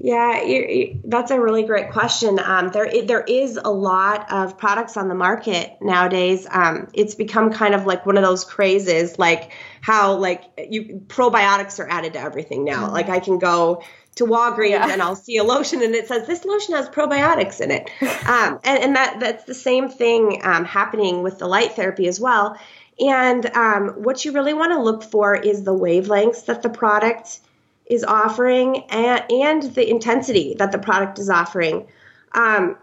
Yeah, 0.00 0.44
you, 0.44 1.00
that's 1.04 1.32
a 1.32 1.40
really 1.40 1.64
great 1.64 1.90
question. 1.90 2.38
Um, 2.38 2.70
there, 2.70 2.88
there 3.04 3.22
is 3.22 3.56
a 3.56 3.70
lot 3.70 4.30
of 4.30 4.56
products 4.56 4.96
on 4.96 5.08
the 5.08 5.14
market 5.14 5.76
nowadays. 5.80 6.46
Um, 6.48 6.88
it's 6.94 7.16
become 7.16 7.52
kind 7.52 7.74
of 7.74 7.84
like 7.84 8.06
one 8.06 8.16
of 8.16 8.22
those 8.22 8.44
crazes, 8.44 9.18
like 9.18 9.50
how 9.80 10.14
like 10.14 10.44
you 10.56 11.02
probiotics 11.08 11.80
are 11.80 11.88
added 11.88 12.12
to 12.12 12.20
everything 12.20 12.64
now. 12.64 12.92
Like 12.92 13.08
I 13.08 13.18
can 13.18 13.40
go 13.40 13.82
to 14.18 14.24
Walgreens 14.24 14.70
yeah. 14.70 14.90
and 14.90 15.00
I'll 15.00 15.16
see 15.16 15.36
a 15.36 15.44
lotion 15.44 15.82
and 15.82 15.94
it 15.94 16.08
says 16.08 16.26
this 16.26 16.44
lotion 16.44 16.74
has 16.74 16.88
probiotics 16.88 17.60
in 17.60 17.70
it. 17.70 17.90
Um, 18.28 18.60
and, 18.62 18.82
and 18.82 18.96
that 18.96 19.20
that's 19.20 19.44
the 19.44 19.54
same 19.54 19.88
thing 19.88 20.40
um, 20.44 20.66
happening 20.66 21.22
with 21.22 21.38
the 21.38 21.46
light 21.46 21.72
therapy 21.72 22.08
as 22.08 22.20
well. 22.20 22.58
And 23.00 23.46
um, 23.56 23.88
what 24.02 24.22
you 24.24 24.32
really 24.32 24.52
want 24.52 24.72
to 24.72 24.82
look 24.82 25.02
for 25.02 25.34
is 25.34 25.64
the 25.64 25.72
wavelengths 25.72 26.44
that 26.44 26.62
the 26.62 26.68
product 26.68 27.40
is 27.86 28.04
offering 28.04 28.84
and, 28.90 29.24
and 29.30 29.62
the 29.74 29.88
intensity 29.88 30.56
that 30.58 30.72
the 30.72 30.78
product 30.78 31.18
is 31.18 31.30
offering. 31.30 31.86
Um, 32.32 32.76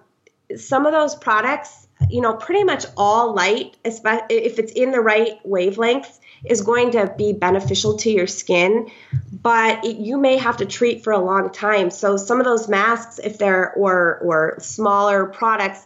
some 0.55 0.88
of 0.88 0.93
those 0.93 1.15
products, 1.15 1.88
you 2.09 2.21
know, 2.21 2.33
pretty 2.33 2.63
much 2.63 2.86
all 2.97 3.36
light, 3.36 3.77
if 3.83 4.57
it's 4.57 4.71
in 4.71 4.91
the 4.91 5.01
right 5.01 5.33
wavelengths, 5.45 6.19
is 6.43 6.61
going 6.61 6.91
to 6.91 7.13
be 7.17 7.33
beneficial 7.33 7.97
to 7.97 8.11
your 8.11 8.27
skin, 8.27 8.91
but 9.31 9.86
it, 9.86 9.97
you 9.97 10.17
may 10.17 10.38
have 10.38 10.57
to 10.57 10.65
treat 10.65 11.03
for 11.03 11.13
a 11.13 11.19
long 11.19 11.51
time. 11.51 11.89
So 11.89 12.17
some 12.17 12.39
of 12.39 12.45
those 12.45 12.67
masks, 12.67 13.19
if 13.19 13.38
they're 13.38 13.73
or 13.73 14.19
or 14.19 14.55
smaller 14.59 15.25
products, 15.25 15.86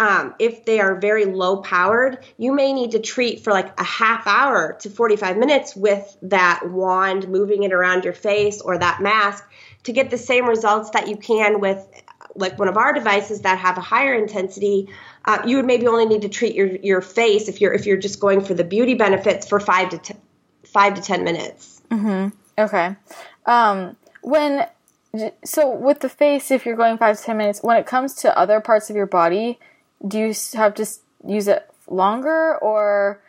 um, 0.00 0.34
if 0.38 0.64
they 0.64 0.80
are 0.80 0.94
very 0.94 1.26
low 1.26 1.58
powered, 1.58 2.24
you 2.38 2.52
may 2.52 2.72
need 2.72 2.92
to 2.92 3.00
treat 3.00 3.44
for 3.44 3.52
like 3.52 3.78
a 3.78 3.84
half 3.84 4.26
hour 4.26 4.78
to 4.80 4.88
45 4.88 5.36
minutes 5.36 5.76
with 5.76 6.16
that 6.22 6.62
wand, 6.66 7.28
moving 7.28 7.64
it 7.64 7.72
around 7.72 8.04
your 8.04 8.14
face 8.14 8.62
or 8.62 8.78
that 8.78 9.02
mask 9.02 9.46
to 9.82 9.92
get 9.92 10.10
the 10.10 10.16
same 10.16 10.46
results 10.46 10.90
that 10.90 11.08
you 11.08 11.16
can 11.16 11.60
with 11.60 11.86
like 12.40 12.58
one 12.58 12.68
of 12.68 12.76
our 12.76 12.92
devices 12.92 13.42
that 13.42 13.58
have 13.58 13.78
a 13.78 13.80
higher 13.80 14.14
intensity. 14.14 14.88
Uh, 15.24 15.42
you 15.46 15.56
would 15.56 15.66
maybe 15.66 15.86
only 15.86 16.06
need 16.06 16.22
to 16.22 16.28
treat 16.28 16.54
your, 16.54 16.68
your 16.76 17.00
face 17.00 17.48
if 17.48 17.60
you're 17.60 17.72
if 17.72 17.86
you're 17.86 17.96
just 17.96 18.20
going 18.20 18.40
for 18.40 18.54
the 18.54 18.64
beauty 18.64 18.94
benefits 18.94 19.48
for 19.48 19.60
five 19.60 19.90
to 19.90 19.98
ten, 19.98 20.16
five 20.64 20.94
to 20.94 21.02
ten 21.02 21.24
minutes. 21.24 21.82
Mm-hmm. 21.90 22.36
Okay. 22.58 22.96
Um, 23.46 23.96
when 24.22 24.66
so 25.44 25.70
with 25.70 26.00
the 26.00 26.08
face, 26.08 26.50
if 26.50 26.64
you're 26.64 26.76
going 26.76 26.98
five 26.98 27.18
to 27.18 27.22
ten 27.22 27.36
minutes, 27.36 27.60
when 27.62 27.76
it 27.76 27.86
comes 27.86 28.14
to 28.14 28.36
other 28.36 28.60
parts 28.60 28.90
of 28.90 28.96
your 28.96 29.06
body, 29.06 29.58
do 30.06 30.18
you 30.18 30.34
have 30.54 30.74
to 30.74 30.86
use 31.26 31.48
it 31.48 31.68
longer 31.88 32.56
or 32.58 33.20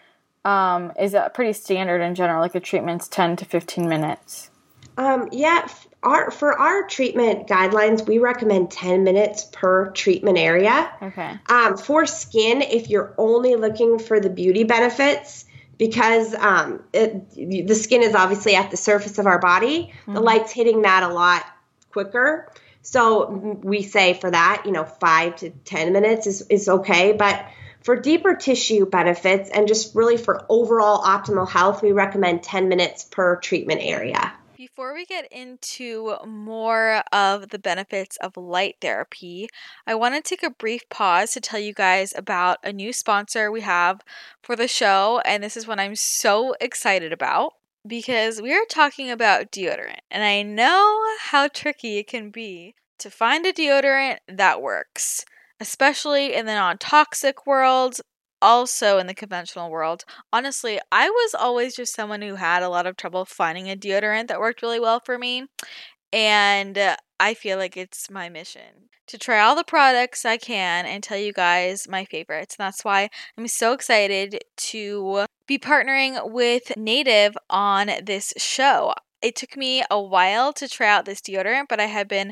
um, 0.45 0.91
is 0.99 1.11
that 1.11 1.33
pretty 1.33 1.53
standard 1.53 2.01
in 2.01 2.15
general? 2.15 2.41
Like 2.41 2.55
a 2.55 2.59
treatment's 2.59 3.07
10 3.07 3.35
to 3.37 3.45
15 3.45 3.87
minutes? 3.87 4.49
Um, 4.97 5.29
yeah, 5.31 5.67
our, 6.03 6.31
for 6.31 6.57
our 6.57 6.87
treatment 6.87 7.47
guidelines, 7.47 8.07
we 8.07 8.17
recommend 8.17 8.71
10 8.71 9.03
minutes 9.03 9.43
per 9.43 9.91
treatment 9.91 10.37
area. 10.37 10.91
Okay. 11.01 11.37
Um, 11.47 11.77
for 11.77 12.05
skin, 12.07 12.61
if 12.61 12.89
you're 12.89 13.13
only 13.17 13.55
looking 13.55 13.99
for 13.99 14.19
the 14.19 14.29
beauty 14.29 14.63
benefits, 14.63 15.45
because 15.77 16.33
um, 16.33 16.83
it, 16.93 17.67
the 17.67 17.75
skin 17.75 18.03
is 18.03 18.15
obviously 18.15 18.55
at 18.55 18.71
the 18.71 18.77
surface 18.77 19.19
of 19.19 19.27
our 19.27 19.39
body, 19.39 19.93
mm-hmm. 20.01 20.13
the 20.13 20.21
light's 20.21 20.51
hitting 20.51 20.83
that 20.83 21.03
a 21.03 21.13
lot 21.13 21.43
quicker. 21.91 22.51
So 22.81 23.59
we 23.63 23.83
say 23.83 24.15
for 24.15 24.31
that, 24.31 24.63
you 24.65 24.71
know, 24.71 24.85
five 24.85 25.35
to 25.37 25.49
10 25.49 25.93
minutes 25.93 26.25
is, 26.25 26.41
is 26.49 26.67
okay. 26.67 27.13
But 27.13 27.45
for 27.81 27.95
deeper 27.95 28.35
tissue 28.35 28.85
benefits 28.85 29.49
and 29.49 29.67
just 29.67 29.95
really 29.95 30.17
for 30.17 30.45
overall 30.49 31.03
optimal 31.03 31.49
health, 31.49 31.81
we 31.81 31.91
recommend 31.91 32.43
10 32.43 32.69
minutes 32.69 33.03
per 33.03 33.37
treatment 33.37 33.81
area. 33.83 34.33
Before 34.61 34.93
we 34.93 35.07
get 35.07 35.27
into 35.31 36.17
more 36.23 37.01
of 37.11 37.49
the 37.49 37.57
benefits 37.57 38.15
of 38.17 38.37
light 38.37 38.75
therapy, 38.79 39.49
I 39.87 39.95
want 39.95 40.13
to 40.13 40.21
take 40.21 40.43
a 40.43 40.51
brief 40.51 40.87
pause 40.87 41.31
to 41.31 41.41
tell 41.41 41.59
you 41.59 41.73
guys 41.73 42.13
about 42.15 42.59
a 42.63 42.71
new 42.71 42.93
sponsor 42.93 43.51
we 43.51 43.61
have 43.61 44.01
for 44.43 44.55
the 44.55 44.67
show. 44.67 45.19
And 45.25 45.43
this 45.43 45.57
is 45.57 45.65
one 45.65 45.79
I'm 45.79 45.95
so 45.95 46.53
excited 46.61 47.11
about 47.11 47.53
because 47.87 48.39
we 48.39 48.53
are 48.53 48.65
talking 48.69 49.09
about 49.09 49.51
deodorant, 49.51 50.01
and 50.11 50.23
I 50.23 50.43
know 50.43 51.07
how 51.21 51.47
tricky 51.47 51.97
it 51.97 52.05
can 52.05 52.29
be 52.29 52.75
to 52.99 53.09
find 53.09 53.47
a 53.47 53.53
deodorant 53.53 54.19
that 54.27 54.61
works, 54.61 55.25
especially 55.59 56.35
in 56.35 56.45
the 56.45 56.53
non 56.53 56.77
toxic 56.77 57.47
world, 57.47 57.99
also 58.41 58.97
in 58.97 59.07
the 59.07 59.13
conventional 59.13 59.69
world. 59.69 60.03
Honestly, 60.33 60.79
I 60.91 61.09
was 61.09 61.35
always 61.35 61.75
just 61.75 61.93
someone 61.93 62.21
who 62.21 62.35
had 62.35 62.63
a 62.63 62.69
lot 62.69 62.87
of 62.87 62.97
trouble 62.97 63.25
finding 63.25 63.69
a 63.69 63.75
deodorant 63.75 64.27
that 64.27 64.39
worked 64.39 64.61
really 64.61 64.79
well 64.79 64.99
for 64.99 65.17
me, 65.17 65.47
and 66.13 66.77
uh, 66.77 66.97
I 67.19 67.33
feel 67.33 67.57
like 67.57 67.77
it's 67.77 68.09
my 68.09 68.29
mission 68.29 68.89
to 69.07 69.17
try 69.17 69.39
all 69.41 69.55
the 69.55 69.63
products 69.63 70.25
I 70.25 70.37
can 70.37 70.85
and 70.85 71.03
tell 71.03 71.17
you 71.17 71.33
guys 71.33 71.87
my 71.87 72.05
favorites. 72.05 72.55
And 72.57 72.65
that's 72.65 72.85
why 72.85 73.09
I'm 73.37 73.47
so 73.47 73.73
excited 73.73 74.39
to 74.57 75.25
be 75.47 75.59
partnering 75.59 76.31
with 76.31 76.77
Native 76.77 77.37
on 77.49 77.91
this 78.03 78.33
show. 78.37 78.93
It 79.21 79.35
took 79.35 79.57
me 79.57 79.83
a 79.91 80.01
while 80.01 80.53
to 80.53 80.67
try 80.67 80.87
out 80.87 81.05
this 81.05 81.21
deodorant, 81.21 81.65
but 81.69 81.79
I 81.79 81.87
had 81.87 82.07
been 82.07 82.31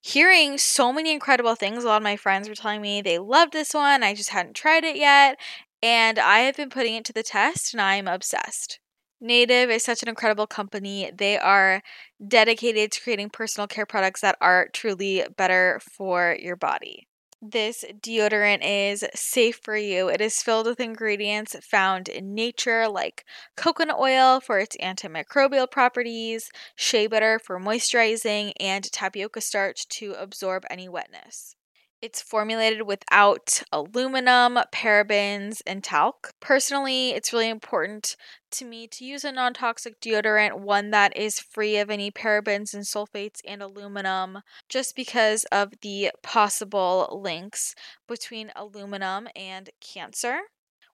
hearing 0.00 0.58
so 0.58 0.92
many 0.92 1.12
incredible 1.12 1.54
things. 1.54 1.84
A 1.84 1.86
lot 1.86 1.98
of 1.98 2.02
my 2.02 2.16
friends 2.16 2.48
were 2.48 2.54
telling 2.54 2.80
me 2.82 3.02
they 3.02 3.18
loved 3.18 3.52
this 3.52 3.74
one. 3.74 4.02
I 4.02 4.14
just 4.14 4.30
hadn't 4.30 4.54
tried 4.54 4.84
it 4.84 4.96
yet. 4.96 5.38
And 5.82 6.18
I 6.18 6.40
have 6.40 6.56
been 6.56 6.70
putting 6.70 6.94
it 6.94 7.04
to 7.06 7.12
the 7.12 7.22
test 7.22 7.74
and 7.74 7.80
I'm 7.80 8.08
obsessed. 8.08 8.80
Native 9.20 9.70
is 9.70 9.84
such 9.84 10.02
an 10.02 10.08
incredible 10.08 10.46
company. 10.46 11.10
They 11.14 11.38
are 11.38 11.82
dedicated 12.26 12.92
to 12.92 13.00
creating 13.02 13.30
personal 13.30 13.66
care 13.68 13.86
products 13.86 14.22
that 14.22 14.36
are 14.40 14.68
truly 14.72 15.24
better 15.36 15.80
for 15.96 16.36
your 16.40 16.56
body. 16.56 17.06
This 17.42 17.84
deodorant 18.00 18.60
is 18.62 19.04
safe 19.14 19.60
for 19.62 19.76
you. 19.76 20.08
It 20.08 20.20
is 20.20 20.42
filled 20.42 20.66
with 20.66 20.80
ingredients 20.80 21.54
found 21.62 22.08
in 22.08 22.34
nature, 22.34 22.88
like 22.88 23.26
coconut 23.56 23.98
oil 23.98 24.40
for 24.40 24.58
its 24.58 24.76
antimicrobial 24.78 25.70
properties, 25.70 26.50
shea 26.76 27.06
butter 27.06 27.38
for 27.38 27.58
moisturizing, 27.60 28.52
and 28.58 28.90
tapioca 28.90 29.40
starch 29.40 29.86
to 29.88 30.12
absorb 30.14 30.64
any 30.70 30.88
wetness. 30.88 31.56
It's 32.02 32.22
formulated 32.22 32.86
without 32.86 33.62
aluminum, 33.70 34.58
parabens, 34.72 35.60
and 35.66 35.84
talc. 35.84 36.32
Personally, 36.40 37.10
it's 37.10 37.30
really 37.30 37.50
important 37.50 38.16
to 38.52 38.64
me 38.64 38.86
to 38.88 39.04
use 39.04 39.22
a 39.22 39.30
non 39.32 39.52
toxic 39.52 40.00
deodorant, 40.00 40.60
one 40.60 40.92
that 40.92 41.14
is 41.14 41.38
free 41.38 41.76
of 41.76 41.90
any 41.90 42.10
parabens 42.10 42.72
and 42.72 42.84
sulfates 42.84 43.40
and 43.46 43.62
aluminum, 43.62 44.40
just 44.70 44.96
because 44.96 45.44
of 45.52 45.74
the 45.82 46.10
possible 46.22 47.20
links 47.22 47.74
between 48.08 48.50
aluminum 48.56 49.28
and 49.36 49.68
cancer, 49.82 50.38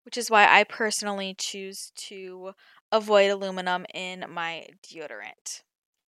which 0.04 0.18
is 0.18 0.28
why 0.28 0.48
I 0.48 0.64
personally 0.64 1.36
choose 1.38 1.92
to 2.08 2.54
avoid 2.90 3.30
aluminum 3.30 3.86
in 3.94 4.24
my 4.28 4.66
deodorant. 4.82 5.62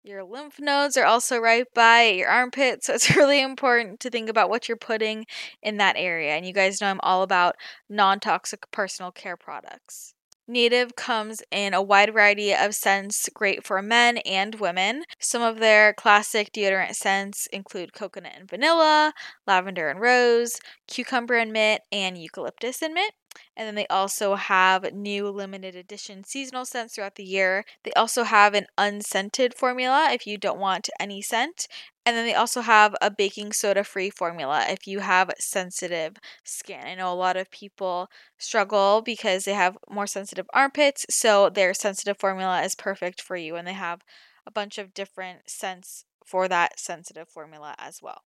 Your 0.06 0.24
lymph 0.24 0.60
nodes 0.60 0.97
are 0.97 1.06
also 1.06 1.39
right 1.39 1.66
by 1.74 2.03
your 2.03 2.30
armpit, 2.30 2.84
so 2.84 2.93
it's 2.93 3.16
really 3.16 3.41
important 3.41 3.99
to 4.01 4.12
think 4.12 4.30
about 4.30 4.51
what 4.51 4.70
you're 4.70 4.78
putting 4.78 5.26
in 5.64 5.78
that 5.78 5.95
area. 5.97 6.36
And 6.36 6.45
you 6.45 6.53
guys 6.53 6.80
know 6.80 6.88
I'm 6.88 6.99
all 7.01 7.24
about 7.24 7.56
non 7.89 8.20
toxic 8.20 8.70
personal 8.70 9.12
care 9.12 9.36
products. 9.36 10.14
Native 10.47 10.95
comes 10.95 11.41
in 11.49 11.74
a 11.74 11.82
wide 11.82 12.14
variety 12.14 12.53
of 12.53 12.76
scents, 12.76 13.28
great 13.34 13.66
for 13.66 13.82
men 13.82 14.18
and 14.18 14.53
women. 14.60 15.06
Some 15.18 15.41
of 15.41 15.58
their 15.58 15.91
classic 15.91 16.53
deodorant 16.53 16.93
scents 16.93 17.47
include 17.47 17.93
coconut 17.93 18.34
and 18.38 18.47
vanilla, 18.47 19.12
lavender 19.47 19.89
and 19.89 19.99
rose, 19.99 20.60
cucumber 20.88 21.34
and 21.34 21.51
mint, 21.51 21.82
and 21.91 22.16
eucalyptus 22.16 22.84
and 22.84 22.93
mint. 22.93 23.14
And 23.55 23.67
then 23.67 23.75
they 23.75 23.88
also 23.88 24.36
have 24.36 24.93
new 24.93 25.29
limited 25.29 25.75
edition 25.75 26.23
seasonal 26.23 26.65
scents 26.65 26.95
throughout 26.95 27.15
the 27.15 27.23
year. 27.23 27.63
They 27.83 27.91
also 27.93 28.23
have 28.23 28.53
an 28.53 28.67
unscented 28.77 29.53
formula 29.53 30.09
if 30.11 30.25
you 30.27 30.38
don't 30.38 30.59
want 30.59 30.89
any 30.99 31.21
scent. 31.21 31.67
And 32.05 32.15
then 32.15 32.25
they 32.25 32.36
also 32.36 32.61
have 32.61 32.95
a 33.01 33.09
baking 33.09 33.51
soda 33.53 33.83
free 33.83 34.09
formula 34.11 34.65
if 34.69 34.86
you 34.88 34.99
have 34.99 35.31
sensitive 35.39 36.17
skin. 36.43 36.81
I 36.86 36.95
know 36.95 37.11
a 37.11 37.15
lot 37.15 37.36
of 37.36 37.49
people 37.49 38.09
struggle 38.38 39.01
because 39.01 39.45
they 39.45 39.53
have 39.53 39.77
more 39.89 40.05
sensitive 40.07 40.45
armpits, 40.53 41.05
so 41.09 41.49
their 41.49 41.73
sensitive 41.73 42.17
formula 42.19 42.61
is 42.61 42.75
perfect 42.75 43.21
for 43.21 43.36
you. 43.36 43.55
And 43.55 43.67
they 43.67 43.73
have 43.73 44.01
a 44.45 44.51
bunch 44.51 44.77
of 44.77 44.93
different 44.93 45.49
scents 45.49 46.05
for 46.23 46.47
that 46.47 46.79
sensitive 46.79 47.29
formula 47.29 47.75
as 47.79 48.01
well. 48.01 48.23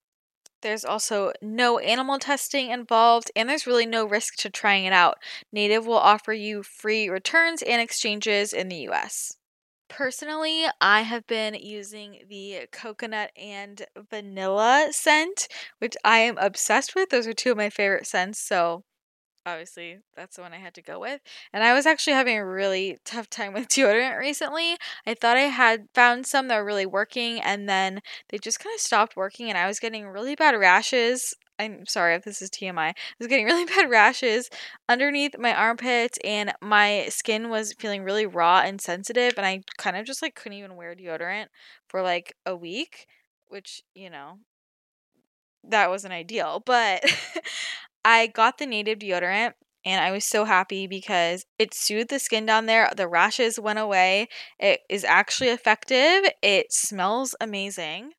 There's 0.61 0.85
also 0.85 1.31
no 1.41 1.79
animal 1.79 2.19
testing 2.19 2.69
involved, 2.71 3.31
and 3.35 3.49
there's 3.49 3.67
really 3.67 3.85
no 3.85 4.05
risk 4.05 4.35
to 4.37 4.49
trying 4.49 4.85
it 4.85 4.93
out. 4.93 5.17
Native 5.51 5.85
will 5.85 5.97
offer 5.97 6.33
you 6.33 6.63
free 6.63 7.09
returns 7.09 7.61
and 7.61 7.81
exchanges 7.81 8.53
in 8.53 8.69
the 8.69 8.87
US. 8.89 9.37
Personally, 9.89 10.65
I 10.79 11.01
have 11.01 11.25
been 11.25 11.55
using 11.55 12.25
the 12.29 12.67
coconut 12.71 13.31
and 13.35 13.85
vanilla 14.09 14.89
scent, 14.91 15.47
which 15.79 15.95
I 16.05 16.19
am 16.19 16.37
obsessed 16.37 16.95
with. 16.95 17.09
Those 17.09 17.25
are 17.27 17.33
two 17.33 17.51
of 17.51 17.57
my 17.57 17.69
favorite 17.69 18.05
scents, 18.05 18.39
so 18.39 18.83
obviously 19.45 19.99
that's 20.15 20.35
the 20.35 20.41
one 20.41 20.53
I 20.53 20.57
had 20.57 20.73
to 20.75 20.81
go 20.81 20.99
with. 20.99 21.21
And 21.53 21.63
I 21.63 21.73
was 21.73 21.85
actually 21.85 22.13
having 22.13 22.37
a 22.37 22.45
really 22.45 22.97
tough 23.05 23.29
time 23.29 23.53
with 23.53 23.67
deodorant 23.69 24.19
recently. 24.19 24.77
I 25.05 25.13
thought 25.13 25.37
I 25.37 25.41
had 25.41 25.87
found 25.93 26.25
some 26.25 26.47
that 26.47 26.57
were 26.57 26.65
really 26.65 26.85
working 26.85 27.39
and 27.39 27.67
then 27.67 28.01
they 28.29 28.37
just 28.37 28.59
kind 28.59 28.73
of 28.73 28.81
stopped 28.81 29.15
working 29.15 29.49
and 29.49 29.57
I 29.57 29.67
was 29.67 29.79
getting 29.79 30.07
really 30.07 30.35
bad 30.35 30.55
rashes. 30.59 31.33
I'm 31.57 31.85
sorry 31.85 32.15
if 32.15 32.23
this 32.23 32.41
is 32.41 32.49
TMI. 32.49 32.89
I 32.89 32.93
was 33.19 33.27
getting 33.27 33.45
really 33.47 33.65
bad 33.65 33.89
rashes 33.89 34.49
underneath 34.87 35.37
my 35.37 35.53
armpits 35.53 36.17
and 36.23 36.53
my 36.61 37.07
skin 37.09 37.49
was 37.49 37.73
feeling 37.73 38.03
really 38.03 38.25
raw 38.25 38.61
and 38.63 38.79
sensitive 38.79 39.33
and 39.37 39.45
I 39.45 39.61
kind 39.77 39.97
of 39.97 40.05
just 40.05 40.21
like 40.21 40.35
couldn't 40.35 40.57
even 40.57 40.75
wear 40.75 40.95
deodorant 40.95 41.47
for 41.87 42.01
like 42.01 42.35
a 42.45 42.55
week 42.55 43.07
which, 43.49 43.81
you 43.93 44.09
know, 44.09 44.37
that 45.67 45.89
wasn't 45.89 46.13
ideal. 46.13 46.63
But 46.65 47.03
I 48.03 48.27
got 48.27 48.57
the 48.57 48.65
native 48.65 48.99
deodorant 48.99 49.53
and 49.85 50.03
I 50.03 50.11
was 50.11 50.25
so 50.25 50.45
happy 50.45 50.87
because 50.87 51.45
it 51.57 51.73
soothed 51.73 52.09
the 52.09 52.19
skin 52.19 52.45
down 52.45 52.65
there. 52.65 52.91
The 52.95 53.07
rashes 53.07 53.59
went 53.59 53.79
away. 53.79 54.27
It 54.59 54.81
is 54.89 55.03
actually 55.03 55.49
effective. 55.49 56.29
It 56.41 56.71
smells 56.71 57.35
amazing. 57.39 58.11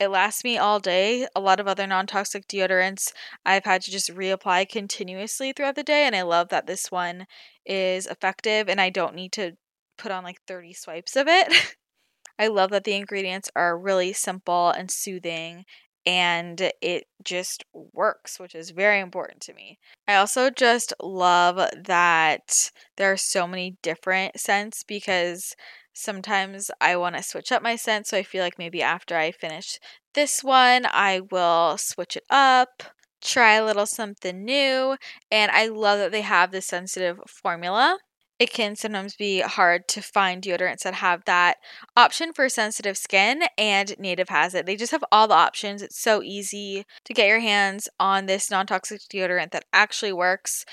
It 0.00 0.08
lasts 0.08 0.42
me 0.42 0.58
all 0.58 0.80
day. 0.80 1.28
A 1.36 1.40
lot 1.40 1.60
of 1.60 1.68
other 1.68 1.86
non 1.86 2.06
toxic 2.06 2.48
deodorants 2.48 3.12
I've 3.44 3.64
had 3.64 3.82
to 3.82 3.90
just 3.90 4.10
reapply 4.10 4.68
continuously 4.68 5.52
throughout 5.52 5.76
the 5.76 5.84
day, 5.84 6.06
and 6.06 6.16
I 6.16 6.22
love 6.22 6.48
that 6.48 6.66
this 6.66 6.90
one 6.90 7.26
is 7.64 8.06
effective 8.06 8.68
and 8.68 8.80
I 8.80 8.90
don't 8.90 9.14
need 9.14 9.32
to 9.32 9.52
put 9.98 10.10
on 10.10 10.24
like 10.24 10.40
30 10.48 10.72
swipes 10.72 11.14
of 11.14 11.28
it. 11.28 11.76
I 12.38 12.48
love 12.48 12.70
that 12.70 12.84
the 12.84 12.94
ingredients 12.94 13.50
are 13.54 13.78
really 13.78 14.12
simple 14.12 14.70
and 14.70 14.90
soothing 14.90 15.64
and 16.06 16.72
it 16.80 17.04
just 17.24 17.64
works, 17.72 18.40
which 18.40 18.54
is 18.54 18.70
very 18.70 19.00
important 19.00 19.40
to 19.42 19.54
me. 19.54 19.78
I 20.08 20.16
also 20.16 20.50
just 20.50 20.92
love 21.02 21.56
that 21.84 22.70
there 22.96 23.12
are 23.12 23.16
so 23.16 23.46
many 23.46 23.76
different 23.82 24.38
scents 24.40 24.82
because 24.84 25.54
sometimes 25.92 26.70
I 26.80 26.96
want 26.96 27.16
to 27.16 27.22
switch 27.22 27.52
up 27.52 27.62
my 27.62 27.76
scent. 27.76 28.06
So 28.06 28.16
I 28.16 28.22
feel 28.22 28.42
like 28.42 28.58
maybe 28.58 28.82
after 28.82 29.16
I 29.16 29.30
finish 29.32 29.78
this 30.14 30.42
one, 30.42 30.86
I 30.90 31.20
will 31.30 31.76
switch 31.78 32.16
it 32.16 32.24
up, 32.30 32.82
try 33.22 33.54
a 33.54 33.64
little 33.64 33.86
something 33.86 34.44
new. 34.44 34.96
And 35.30 35.50
I 35.52 35.66
love 35.68 35.98
that 35.98 36.12
they 36.12 36.22
have 36.22 36.50
the 36.50 36.62
sensitive 36.62 37.18
formula 37.28 37.98
it 38.42 38.52
can 38.52 38.74
sometimes 38.74 39.14
be 39.14 39.40
hard 39.40 39.86
to 39.86 40.02
find 40.02 40.42
deodorants 40.42 40.82
that 40.82 40.94
have 40.94 41.24
that 41.26 41.58
option 41.96 42.32
for 42.32 42.48
sensitive 42.48 42.98
skin, 42.98 43.44
and 43.56 43.96
Native 44.00 44.30
has 44.30 44.52
it. 44.52 44.66
They 44.66 44.74
just 44.74 44.90
have 44.90 45.04
all 45.12 45.28
the 45.28 45.34
options. 45.34 45.80
It's 45.80 46.00
so 46.00 46.24
easy 46.24 46.84
to 47.04 47.14
get 47.14 47.28
your 47.28 47.38
hands 47.38 47.88
on 48.00 48.26
this 48.26 48.50
non 48.50 48.66
toxic 48.66 49.02
deodorant 49.02 49.52
that 49.52 49.66
actually 49.72 50.12
works 50.12 50.64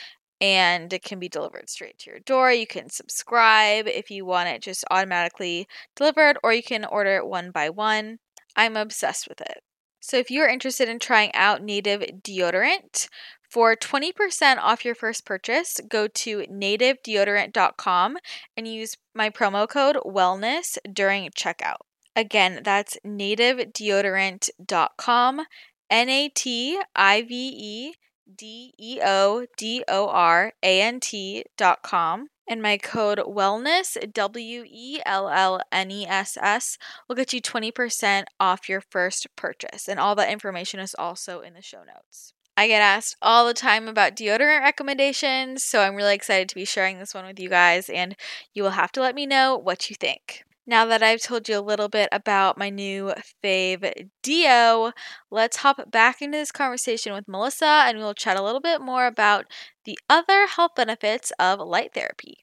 and 0.41 0.91
it 0.91 1.03
can 1.03 1.19
be 1.19 1.29
delivered 1.29 1.69
straight 1.69 1.99
to 1.99 2.09
your 2.09 2.19
door. 2.21 2.51
You 2.51 2.65
can 2.65 2.89
subscribe 2.89 3.87
if 3.87 4.09
you 4.09 4.25
want 4.25 4.49
it 4.49 4.63
just 4.63 4.83
automatically 4.89 5.67
delivered, 5.95 6.39
or 6.43 6.51
you 6.51 6.63
can 6.63 6.85
order 6.85 7.17
it 7.17 7.27
one 7.27 7.51
by 7.51 7.69
one. 7.69 8.17
I'm 8.55 8.77
obsessed 8.77 9.29
with 9.29 9.41
it. 9.41 9.59
So, 9.99 10.17
if 10.17 10.31
you're 10.31 10.47
interested 10.47 10.89
in 10.89 10.97
trying 10.97 11.35
out 11.35 11.61
native 11.61 12.01
deodorant, 12.23 13.09
for 13.49 13.75
20% 13.75 14.59
off 14.59 14.85
your 14.85 14.95
first 14.95 15.25
purchase, 15.25 15.81
go 15.89 16.07
to 16.07 16.43
nativedeodorant.com 16.43 18.17
and 18.55 18.67
use 18.67 18.95
my 19.15 19.31
promo 19.31 19.67
code 19.67 19.97
wellness 20.05 20.77
during 20.93 21.27
checkout. 21.31 21.77
Again, 22.15 22.61
that's 22.63 22.97
nativedeodorant.com, 23.05 25.41
N 25.89 26.09
A 26.09 26.29
T 26.29 26.79
I 26.95 27.23
V 27.23 27.33
E 27.33 27.95
D 28.35 28.73
E 28.77 28.99
O 29.03 29.47
D 29.57 29.83
O 29.87 30.07
R 30.07 30.53
A 30.61 30.81
N 30.81 30.99
T.com. 30.99 32.27
And 32.47 32.61
my 32.63 32.77
code 32.77 33.19
wellness, 33.19 33.95
W 34.11 34.63
E 34.67 34.99
L 35.05 35.29
L 35.29 35.61
N 35.71 35.91
E 35.91 36.05
S 36.05 36.37
S, 36.41 36.77
will 37.07 37.15
get 37.15 37.31
you 37.31 37.41
20% 37.41 38.23
off 38.39 38.67
your 38.67 38.81
first 38.81 39.27
purchase. 39.35 39.87
And 39.87 39.99
all 39.99 40.15
that 40.15 40.31
information 40.31 40.79
is 40.79 40.95
also 40.97 41.41
in 41.41 41.53
the 41.53 41.61
show 41.61 41.83
notes. 41.83 42.33
I 42.59 42.67
get 42.67 42.81
asked 42.81 43.15
all 43.21 43.47
the 43.47 43.53
time 43.53 43.87
about 43.87 44.17
deodorant 44.17 44.59
recommendations, 44.59 45.63
so 45.63 45.79
I'm 45.79 45.95
really 45.95 46.13
excited 46.13 46.49
to 46.49 46.55
be 46.55 46.65
sharing 46.65 46.99
this 46.99 47.13
one 47.13 47.25
with 47.25 47.39
you 47.39 47.47
guys, 47.47 47.89
and 47.89 48.17
you 48.53 48.63
will 48.63 48.71
have 48.71 48.91
to 48.91 49.01
let 49.01 49.15
me 49.15 49.25
know 49.25 49.57
what 49.57 49.89
you 49.89 49.95
think. 49.95 50.43
Now 50.67 50.83
that 50.87 51.01
I've 51.01 51.21
told 51.21 51.47
you 51.47 51.57
a 51.57 51.61
little 51.61 51.87
bit 51.87 52.09
about 52.11 52.57
my 52.57 52.69
new 52.69 53.13
fave 53.41 54.09
Dio, 54.21 54.91
let's 55.31 55.55
hop 55.55 55.89
back 55.89 56.21
into 56.21 56.37
this 56.37 56.51
conversation 56.51 57.13
with 57.13 57.29
Melissa 57.29 57.85
and 57.87 57.97
we'll 57.97 58.13
chat 58.13 58.35
a 58.35 58.43
little 58.43 58.59
bit 58.59 58.81
more 58.81 59.07
about 59.07 59.45
the 59.85 59.97
other 60.09 60.45
health 60.45 60.71
benefits 60.75 61.31
of 61.39 61.61
light 61.61 61.93
therapy. 61.93 62.39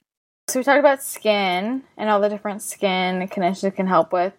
So 0.49 0.59
we 0.59 0.63
talked 0.63 0.79
about 0.79 1.03
skin 1.03 1.83
and 1.95 2.09
all 2.09 2.19
the 2.19 2.29
different 2.29 2.63
skin 2.63 3.27
conditions 3.27 3.65
it 3.65 3.75
can 3.75 3.85
help 3.85 4.11
with. 4.11 4.33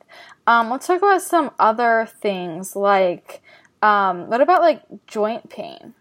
Um, 0.48 0.70
let's 0.70 0.88
talk 0.88 0.98
about 0.98 1.22
some 1.22 1.52
other 1.60 2.08
things 2.20 2.74
like 2.74 3.42
um, 3.82 4.28
what 4.28 4.40
about 4.40 4.60
like 4.60 4.82
joint 5.06 5.48
pain? 5.50 5.94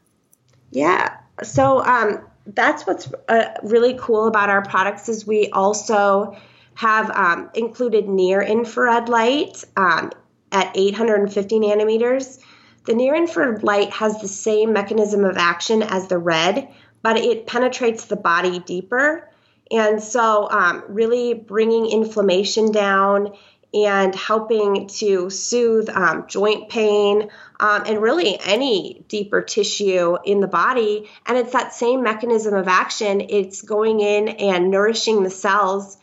Yeah. 0.72 1.18
So 1.44 1.84
um, 1.84 2.28
that's 2.46 2.86
what's 2.86 3.12
uh, 3.28 3.54
really 3.64 3.98
cool 4.00 4.28
about 4.28 4.50
our 4.50 4.64
products 4.64 5.10
is 5.10 5.26
we 5.28 5.50
also 5.52 6.36
have 6.76 7.10
um, 7.12 7.50
included 7.54 8.08
near 8.08 8.42
infrared 8.42 9.10
light 9.10 9.64
um, 9.76 10.12
at 10.52 10.72
850 10.76 11.60
nanometers. 11.60 12.40
The 12.86 12.94
near 12.94 13.16
infrared 13.16 13.64
light 13.64 13.92
has 13.92 14.22
the 14.22 14.28
same 14.28 14.74
mechanism 14.74 15.26
of 15.26 15.38
action 15.38 15.84
as 15.84 16.08
the 16.08 16.18
red, 16.18 16.70
but 17.02 17.18
it 17.18 17.48
penetrates 17.48 18.06
the 18.06 18.16
body 18.16 18.60
deeper. 18.60 19.30
And 19.70 20.02
so, 20.02 20.50
um, 20.50 20.84
really 20.88 21.34
bringing 21.34 21.88
inflammation 21.88 22.72
down 22.72 23.34
and 23.74 24.16
helping 24.16 24.88
to 24.88 25.30
soothe 25.30 25.90
um, 25.90 26.26
joint 26.28 26.70
pain 26.70 27.30
um, 27.60 27.84
and 27.86 28.02
really 28.02 28.40
any 28.46 29.04
deeper 29.08 29.42
tissue 29.42 30.18
in 30.26 30.40
the 30.40 30.48
body. 30.48 31.10
And 31.26 31.38
it's 31.38 31.52
that 31.52 31.74
same 31.74 32.02
mechanism 32.02 32.54
of 32.54 32.68
action. 32.68 33.22
It's 33.22 33.62
going 33.62 34.00
in 34.00 34.30
and 34.30 34.72
nourishing 34.72 35.24
the 35.24 35.30
cells 35.30 35.98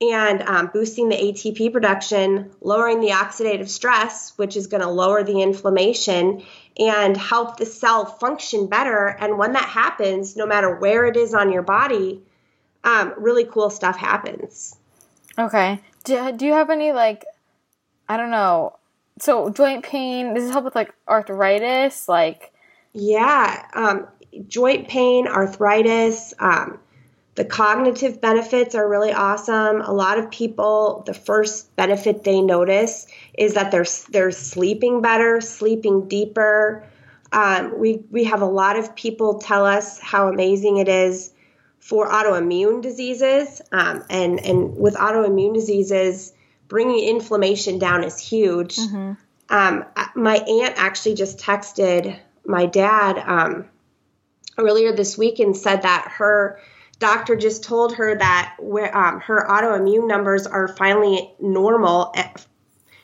and 0.00 0.42
um, 0.42 0.70
boosting 0.72 1.08
the 1.08 1.16
ATP 1.16 1.72
production, 1.72 2.50
lowering 2.60 3.00
the 3.00 3.08
oxidative 3.08 3.68
stress, 3.68 4.32
which 4.36 4.56
is 4.56 4.66
going 4.66 4.82
to 4.82 4.88
lower 4.88 5.22
the 5.22 5.42
inflammation 5.42 6.42
and 6.78 7.16
help 7.16 7.58
the 7.58 7.66
cell 7.66 8.06
function 8.06 8.68
better. 8.68 9.06
And 9.06 9.36
when 9.36 9.52
that 9.52 9.68
happens, 9.68 10.36
no 10.36 10.46
matter 10.46 10.74
where 10.74 11.04
it 11.04 11.16
is 11.16 11.34
on 11.34 11.52
your 11.52 11.62
body, 11.62 12.22
um, 12.82 13.14
really 13.18 13.44
cool 13.44 13.68
stuff 13.68 13.96
happens. 13.96 14.76
Okay. 15.38 15.80
Do, 16.04 16.32
do 16.32 16.46
you 16.46 16.52
have 16.52 16.70
any 16.70 16.92
like 16.92 17.24
I 18.08 18.16
don't 18.16 18.30
know. 18.30 18.76
So 19.18 19.50
joint 19.50 19.84
pain, 19.84 20.34
does 20.34 20.48
it 20.48 20.52
help 20.52 20.64
with 20.64 20.74
like 20.74 20.92
arthritis? 21.08 22.08
Like 22.08 22.52
Yeah. 22.92 23.66
Um, 23.74 24.08
joint 24.48 24.88
pain, 24.88 25.26
arthritis, 25.26 26.34
um, 26.38 26.78
the 27.36 27.44
cognitive 27.44 28.20
benefits 28.20 28.74
are 28.74 28.88
really 28.88 29.12
awesome. 29.12 29.80
A 29.82 29.92
lot 29.92 30.18
of 30.18 30.30
people, 30.30 31.04
the 31.06 31.14
first 31.14 31.74
benefit 31.76 32.24
they 32.24 32.40
notice 32.40 33.06
is 33.38 33.54
that 33.54 33.70
they're 33.70 33.86
they're 34.10 34.32
sleeping 34.32 35.00
better, 35.00 35.40
sleeping 35.40 36.08
deeper. 36.08 36.84
Um, 37.32 37.78
we 37.78 38.02
we 38.10 38.24
have 38.24 38.42
a 38.42 38.46
lot 38.46 38.76
of 38.76 38.94
people 38.96 39.38
tell 39.38 39.64
us 39.64 40.00
how 40.00 40.28
amazing 40.28 40.78
it 40.78 40.88
is 40.88 41.32
for 41.80 42.08
autoimmune 42.08 42.82
diseases. 42.82 43.60
Um, 43.72 44.04
and, 44.08 44.38
and 44.38 44.76
with 44.76 44.94
autoimmune 44.94 45.54
diseases, 45.54 46.32
bringing 46.68 47.08
inflammation 47.08 47.78
down 47.78 48.04
is 48.04 48.18
huge. 48.18 48.76
Mm-hmm. 48.76 49.12
Um, 49.48 49.84
my 50.14 50.36
aunt 50.36 50.74
actually 50.76 51.16
just 51.16 51.38
texted 51.38 52.16
my 52.44 52.66
dad 52.66 53.18
um, 53.18 53.68
earlier 54.56 54.94
this 54.94 55.18
week 55.18 55.40
and 55.40 55.56
said 55.56 55.82
that 55.82 56.12
her 56.18 56.60
doctor 57.00 57.34
just 57.34 57.64
told 57.64 57.96
her 57.96 58.14
that 58.14 58.56
where, 58.60 58.96
um, 58.96 59.20
her 59.20 59.44
autoimmune 59.48 60.06
numbers 60.06 60.46
are 60.46 60.68
finally 60.68 61.34
normal. 61.40 62.14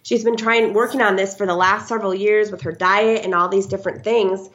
She's 0.02 0.22
been 0.22 0.36
trying 0.36 0.72
working 0.72 1.00
on 1.00 1.16
this 1.16 1.36
for 1.36 1.46
the 1.46 1.56
last 1.56 1.88
several 1.88 2.14
years 2.14 2.52
with 2.52 2.62
her 2.62 2.72
diet 2.72 3.24
and 3.24 3.34
all 3.34 3.48
these 3.48 3.66
different 3.66 4.04
things. 4.04 4.48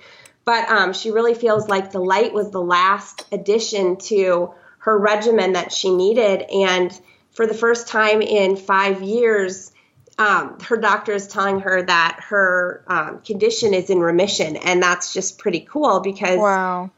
But 0.44 0.70
um, 0.70 0.94
she 0.94 1.12
really 1.12 1.34
feels 1.34 1.68
like 1.68 1.92
the 1.92 2.00
light 2.00 2.34
was 2.34 2.52
the 2.52 2.62
last 2.62 3.26
addition 3.32 3.98
to 3.98 4.54
her 4.80 4.98
regimen 4.98 5.54
that 5.54 5.72
she 5.72 5.94
needed. 5.94 6.42
And 6.52 7.00
for 7.32 7.46
the 7.46 7.54
first 7.54 7.88
time 7.88 8.22
in 8.22 8.56
five 8.56 9.04
years, 9.04 9.72
um, 10.18 10.60
her 10.62 10.78
doctor 10.78 11.14
is 11.14 11.28
telling 11.28 11.62
her 11.62 11.84
that 11.84 12.20
her 12.30 12.84
um, 12.88 13.22
condition 13.22 13.74
is 13.74 13.90
in 13.90 14.00
remission. 14.00 14.58
And 14.58 14.82
that's 14.82 15.14
just 15.14 15.38
pretty 15.38 15.62
cool 15.62 16.00
because 16.00 16.40
wow. 16.40 16.90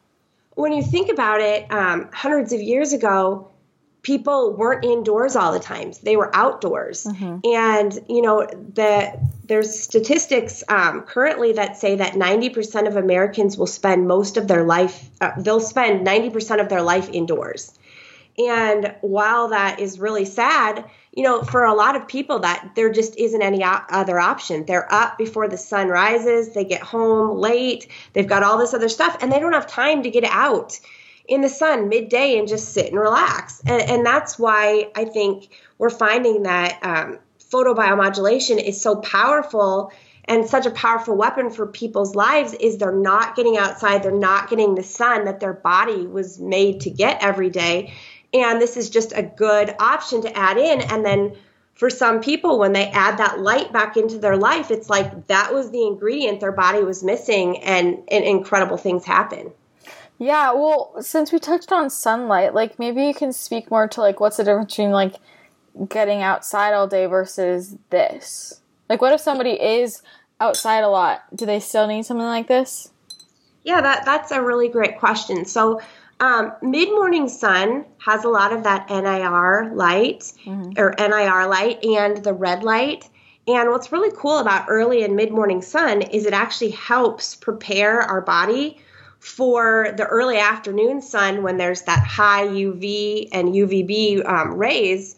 when 0.55 0.71
you 0.71 0.83
think 0.83 1.09
about 1.09 1.41
it, 1.41 1.71
um, 1.71 2.09
hundreds 2.13 2.53
of 2.53 2.61
years 2.61 2.93
ago, 2.93 3.49
people 4.03 4.53
weren't 4.53 4.83
indoors 4.83 5.35
all 5.35 5.53
the 5.53 5.59
time. 5.59 5.93
They 6.03 6.17
were 6.17 6.29
outdoors. 6.35 7.05
Mm-hmm. 7.05 7.39
and 7.45 7.99
you 8.07 8.21
know 8.21 8.45
the 8.45 9.19
there's 9.45 9.79
statistics 9.79 10.63
um, 10.67 11.01
currently 11.01 11.53
that 11.53 11.77
say 11.77 11.95
that 11.95 12.13
90% 12.13 12.87
of 12.87 12.95
americans 12.95 13.57
will 13.57 13.67
spend 13.67 14.07
most 14.07 14.37
of 14.37 14.47
their 14.47 14.63
life 14.63 15.09
uh, 15.21 15.31
they'll 15.37 15.59
spend 15.59 16.05
90% 16.05 16.61
of 16.61 16.69
their 16.69 16.81
life 16.81 17.09
indoors. 17.11 17.77
And 18.37 18.95
while 19.01 19.49
that 19.49 19.79
is 19.79 19.99
really 19.99 20.25
sad 20.25 20.85
you 21.13 21.23
know 21.23 21.43
for 21.43 21.63
a 21.63 21.73
lot 21.73 21.95
of 21.95 22.07
people 22.07 22.39
that 22.39 22.71
there 22.75 22.91
just 22.91 23.15
isn't 23.17 23.41
any 23.41 23.63
other 23.63 24.19
option. 24.19 24.65
They're 24.65 24.91
up 24.91 25.17
before 25.17 25.47
the 25.47 25.57
sun 25.57 25.87
rises 25.87 26.53
they 26.53 26.65
get 26.65 26.81
home 26.81 27.37
late 27.37 27.87
they've 28.13 28.27
got 28.27 28.43
all 28.43 28.57
this 28.57 28.73
other 28.73 28.89
stuff 28.89 29.17
and 29.21 29.31
they 29.31 29.39
don't 29.39 29.53
have 29.53 29.67
time 29.67 30.03
to 30.03 30.09
get 30.09 30.25
out 30.25 30.79
in 31.27 31.41
the 31.41 31.49
sun 31.49 31.89
midday 31.89 32.37
and 32.37 32.47
just 32.47 32.73
sit 32.73 32.87
and 32.87 32.99
relax. 32.99 33.61
And, 33.65 33.81
and 33.81 34.05
that's 34.05 34.37
why 34.37 34.91
I 34.95 35.05
think 35.05 35.49
we're 35.77 35.89
finding 35.89 36.43
that 36.43 36.79
um, 36.83 37.19
photobiomodulation 37.51 38.61
is 38.61 38.81
so 38.81 38.97
powerful 38.97 39.91
and 40.25 40.47
such 40.47 40.65
a 40.65 40.71
powerful 40.71 41.15
weapon 41.15 41.49
for 41.49 41.67
people's 41.67 42.15
lives 42.15 42.53
is 42.53 42.77
they're 42.77 42.93
not 42.93 43.35
getting 43.35 43.57
outside 43.57 44.03
they're 44.03 44.11
not 44.11 44.49
getting 44.49 44.73
the 44.75 44.83
sun 44.83 45.25
that 45.25 45.41
their 45.41 45.53
body 45.53 46.07
was 46.07 46.39
made 46.39 46.81
to 46.81 46.89
get 46.89 47.21
every 47.21 47.49
day. 47.49 47.93
And 48.33 48.61
this 48.61 48.77
is 48.77 48.89
just 48.89 49.13
a 49.13 49.21
good 49.21 49.75
option 49.79 50.21
to 50.21 50.37
add 50.37 50.57
in. 50.57 50.81
And 50.81 51.05
then 51.05 51.35
for 51.75 51.89
some 51.89 52.21
people 52.21 52.59
when 52.59 52.73
they 52.73 52.85
add 52.87 53.17
that 53.17 53.39
light 53.39 53.73
back 53.73 53.97
into 53.97 54.19
their 54.19 54.37
life 54.37 54.71
it's 54.71 54.89
like 54.89 55.27
that 55.27 55.53
was 55.53 55.71
the 55.71 55.85
ingredient 55.85 56.39
their 56.39 56.51
body 56.51 56.83
was 56.83 57.03
missing 57.03 57.57
and, 57.63 58.03
and 58.09 58.23
incredible 58.23 58.77
things 58.77 59.03
happen 59.03 59.51
yeah 60.23 60.51
well 60.51 60.95
since 61.01 61.31
we 61.31 61.39
touched 61.39 61.71
on 61.71 61.89
sunlight 61.89 62.53
like 62.53 62.79
maybe 62.79 63.03
you 63.03 63.13
can 63.13 63.33
speak 63.33 63.69
more 63.69 63.87
to 63.87 64.01
like 64.01 64.19
what's 64.19 64.37
the 64.37 64.43
difference 64.43 64.73
between 64.73 64.91
like 64.91 65.15
getting 65.89 66.21
outside 66.21 66.73
all 66.73 66.87
day 66.87 67.05
versus 67.05 67.75
this 67.89 68.61
like, 68.89 69.01
what 69.01 69.13
if 69.13 69.21
somebody 69.21 69.51
is 69.51 70.01
outside 70.39 70.83
a 70.83 70.89
lot? 70.89 71.23
Do 71.35 71.45
they 71.45 71.59
still 71.59 71.87
need 71.87 72.05
something 72.05 72.25
like 72.25 72.47
this? 72.47 72.91
Yeah, 73.63 73.81
that 73.81 74.05
that's 74.05 74.31
a 74.31 74.41
really 74.41 74.67
great 74.67 74.99
question. 74.99 75.45
So, 75.45 75.81
um, 76.19 76.53
mid 76.61 76.89
morning 76.89 77.27
sun 77.29 77.85
has 77.99 78.23
a 78.23 78.29
lot 78.29 78.51
of 78.51 78.63
that 78.63 78.89
NIR 78.89 79.71
light 79.73 80.31
mm-hmm. 80.45 80.73
or 80.77 80.93
NIR 80.99 81.47
light 81.47 81.83
and 81.83 82.23
the 82.23 82.33
red 82.33 82.63
light. 82.63 83.09
And 83.47 83.71
what's 83.71 83.91
really 83.91 84.15
cool 84.15 84.37
about 84.37 84.65
early 84.69 85.03
and 85.03 85.15
mid 85.15 85.31
morning 85.31 85.61
sun 85.61 86.01
is 86.01 86.25
it 86.25 86.33
actually 86.33 86.71
helps 86.71 87.35
prepare 87.35 88.01
our 88.01 88.21
body 88.21 88.79
for 89.23 89.93
the 89.95 90.05
early 90.05 90.37
afternoon 90.37 91.01
sun 91.01 91.43
when 91.43 91.55
there's 91.55 91.83
that 91.83 92.05
high 92.05 92.45
UV 92.45 93.29
and 93.31 93.53
UVB 93.53 94.27
um, 94.27 94.55
rays. 94.55 95.15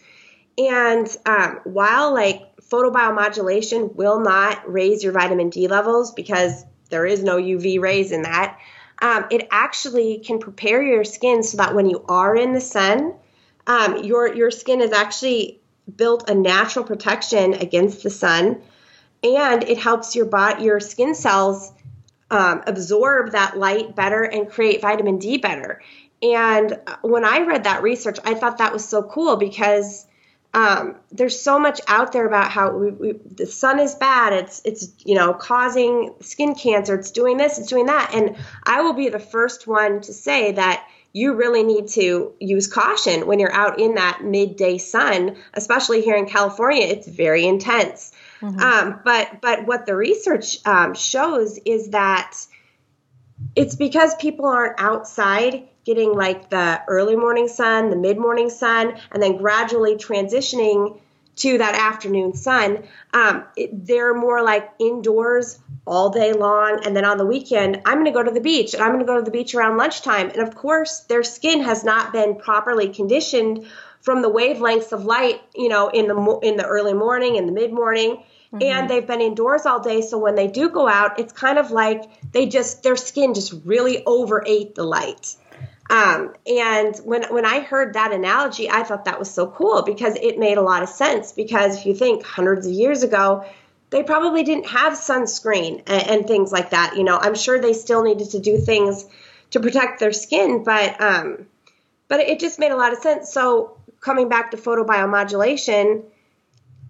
And 0.59 1.07
um, 1.25 1.59
while 1.63 2.13
like 2.13 2.55
photobiomodulation 2.61 3.95
will 3.95 4.19
not 4.19 4.71
raise 4.71 5.03
your 5.03 5.11
vitamin 5.11 5.49
D 5.49 5.67
levels 5.67 6.13
because 6.13 6.63
there 6.91 7.07
is 7.07 7.23
no 7.23 7.37
UV 7.37 7.81
rays 7.81 8.11
in 8.11 8.21
that. 8.21 8.59
Um, 9.01 9.25
it 9.31 9.47
actually 9.49 10.19
can 10.19 10.37
prepare 10.37 10.83
your 10.83 11.03
skin 11.03 11.41
so 11.41 11.57
that 11.57 11.73
when 11.73 11.89
you 11.89 12.05
are 12.07 12.35
in 12.35 12.53
the 12.53 12.61
sun, 12.61 13.15
um, 13.65 14.03
your 14.03 14.33
your 14.33 14.51
skin 14.51 14.81
is 14.81 14.91
actually 14.91 15.59
built 15.93 16.29
a 16.29 16.35
natural 16.35 16.85
protection 16.85 17.55
against 17.55 18.03
the 18.03 18.11
sun, 18.11 18.61
and 19.23 19.63
it 19.63 19.79
helps 19.79 20.15
your 20.15 20.25
body, 20.25 20.63
your 20.63 20.79
skin 20.79 21.15
cells 21.15 21.71
um, 22.31 22.63
absorb 22.65 23.31
that 23.31 23.57
light 23.57 23.95
better 23.95 24.23
and 24.23 24.49
create 24.49 24.81
vitamin 24.81 25.19
D 25.19 25.37
better. 25.37 25.81
And 26.21 26.79
when 27.01 27.25
I 27.25 27.39
read 27.41 27.65
that 27.65 27.83
research, 27.83 28.17
I 28.23 28.33
thought 28.33 28.57
that 28.57 28.73
was 28.73 28.87
so 28.87 29.03
cool 29.03 29.35
because 29.35 30.07
um, 30.55 30.95
there's 31.11 31.39
so 31.39 31.59
much 31.59 31.81
out 31.87 32.13
there 32.13 32.25
about 32.25 32.49
how 32.49 32.71
we, 32.71 32.91
we, 32.91 33.11
the 33.11 33.45
sun 33.45 33.79
is 33.79 33.93
bad. 33.95 34.31
It's 34.31 34.61
it's 34.63 34.87
you 35.05 35.15
know 35.15 35.33
causing 35.33 36.13
skin 36.21 36.55
cancer. 36.55 36.95
It's 36.95 37.11
doing 37.11 37.35
this. 37.35 37.59
It's 37.59 37.67
doing 37.67 37.87
that. 37.87 38.11
And 38.13 38.37
I 38.63 38.81
will 38.81 38.93
be 38.93 39.09
the 39.09 39.19
first 39.19 39.67
one 39.67 39.99
to 40.01 40.13
say 40.13 40.53
that 40.53 40.87
you 41.11 41.33
really 41.33 41.63
need 41.63 41.89
to 41.89 42.33
use 42.39 42.67
caution 42.67 43.27
when 43.27 43.39
you're 43.39 43.53
out 43.53 43.79
in 43.79 43.95
that 43.95 44.23
midday 44.23 44.77
sun, 44.77 45.35
especially 45.53 46.01
here 46.01 46.15
in 46.15 46.25
California. 46.25 46.85
It's 46.85 47.07
very 47.07 47.45
intense. 47.45 48.13
Mm-hmm. 48.45 48.59
Um, 48.59 48.99
but 49.03 49.41
but 49.41 49.65
what 49.65 49.85
the 49.85 49.95
research 49.95 50.57
um, 50.67 50.93
shows 50.93 51.57
is 51.65 51.89
that 51.89 52.37
it's 53.55 53.75
because 53.75 54.13
people 54.15 54.45
aren't 54.45 54.79
outside 54.79 55.67
getting 55.83 56.13
like 56.13 56.49
the 56.49 56.81
early 56.87 57.15
morning 57.15 57.47
sun, 57.47 57.89
the 57.89 57.95
mid 57.95 58.17
morning 58.17 58.49
sun, 58.49 58.97
and 59.11 59.21
then 59.21 59.37
gradually 59.37 59.95
transitioning 59.95 60.99
to 61.37 61.57
that 61.57 61.75
afternoon 61.75 62.33
sun. 62.33 62.83
Um, 63.13 63.45
it, 63.57 63.85
they're 63.85 64.13
more 64.13 64.41
like 64.43 64.71
indoors 64.79 65.59
all 65.85 66.09
day 66.09 66.33
long. 66.33 66.81
And 66.85 66.95
then 66.95 67.03
on 67.03 67.17
the 67.17 67.25
weekend, 67.25 67.81
I'm 67.85 67.95
going 67.95 68.05
to 68.05 68.11
go 68.11 68.23
to 68.23 68.31
the 68.31 68.41
beach 68.41 68.73
and 68.73 68.81
I'm 68.81 68.91
going 68.91 69.01
to 69.01 69.05
go 69.05 69.17
to 69.17 69.23
the 69.23 69.31
beach 69.31 69.53
around 69.53 69.77
lunchtime. 69.77 70.29
And 70.29 70.39
of 70.39 70.55
course, 70.55 71.01
their 71.01 71.23
skin 71.23 71.61
has 71.63 71.83
not 71.83 72.13
been 72.13 72.35
properly 72.35 72.89
conditioned 72.89 73.67
from 74.01 74.21
the 74.21 74.29
wavelengths 74.29 74.91
of 74.91 75.05
light, 75.05 75.41
you 75.55 75.67
know, 75.67 75.89
in 75.89 76.07
the 76.07 76.39
in 76.43 76.57
the 76.57 76.65
early 76.65 76.93
morning, 76.93 77.35
in 77.35 77.47
the 77.47 77.51
mid 77.51 77.73
morning. 77.73 78.23
Mm-hmm. 78.55 78.63
And 78.63 78.89
they've 78.89 79.05
been 79.05 79.21
indoors 79.21 79.65
all 79.65 79.81
day, 79.81 80.01
so 80.01 80.17
when 80.17 80.35
they 80.35 80.47
do 80.47 80.69
go 80.69 80.87
out, 80.87 81.19
it's 81.19 81.33
kind 81.33 81.57
of 81.57 81.71
like 81.71 82.03
they 82.31 82.45
just 82.45 82.83
their 82.83 82.95
skin 82.95 83.33
just 83.33 83.53
really 83.65 84.03
overate 84.05 84.75
the 84.75 84.83
light. 84.83 85.35
Um, 85.89 86.33
and 86.47 86.95
when 87.03 87.23
when 87.33 87.45
I 87.45 87.59
heard 87.59 87.93
that 87.93 88.13
analogy, 88.13 88.69
I 88.69 88.83
thought 88.83 89.05
that 89.05 89.19
was 89.19 89.29
so 89.29 89.47
cool 89.47 89.83
because 89.83 90.15
it 90.15 90.39
made 90.39 90.57
a 90.57 90.61
lot 90.61 90.83
of 90.83 90.89
sense. 90.89 91.31
Because 91.31 91.77
if 91.77 91.85
you 91.85 91.93
think 91.93 92.23
hundreds 92.23 92.65
of 92.65 92.71
years 92.71 93.03
ago, 93.03 93.45
they 93.89 94.01
probably 94.03 94.43
didn't 94.43 94.67
have 94.67 94.93
sunscreen 94.93 95.83
and, 95.85 96.07
and 96.07 96.27
things 96.27 96.51
like 96.51 96.71
that. 96.71 96.95
You 96.95 97.03
know, 97.03 97.17
I'm 97.17 97.35
sure 97.35 97.59
they 97.59 97.73
still 97.73 98.03
needed 98.03 98.31
to 98.31 98.39
do 98.39 98.57
things 98.57 99.05
to 99.51 99.59
protect 99.59 99.99
their 99.99 100.13
skin, 100.13 100.63
but 100.63 100.99
um, 101.01 101.45
but 102.07 102.19
it 102.21 102.39
just 102.39 102.57
made 102.57 102.71
a 102.71 102.77
lot 102.77 102.93
of 102.93 102.99
sense. 102.99 103.31
So 103.31 103.77
coming 103.99 104.29
back 104.29 104.51
to 104.51 104.57
photobiomodulation, 104.57 106.03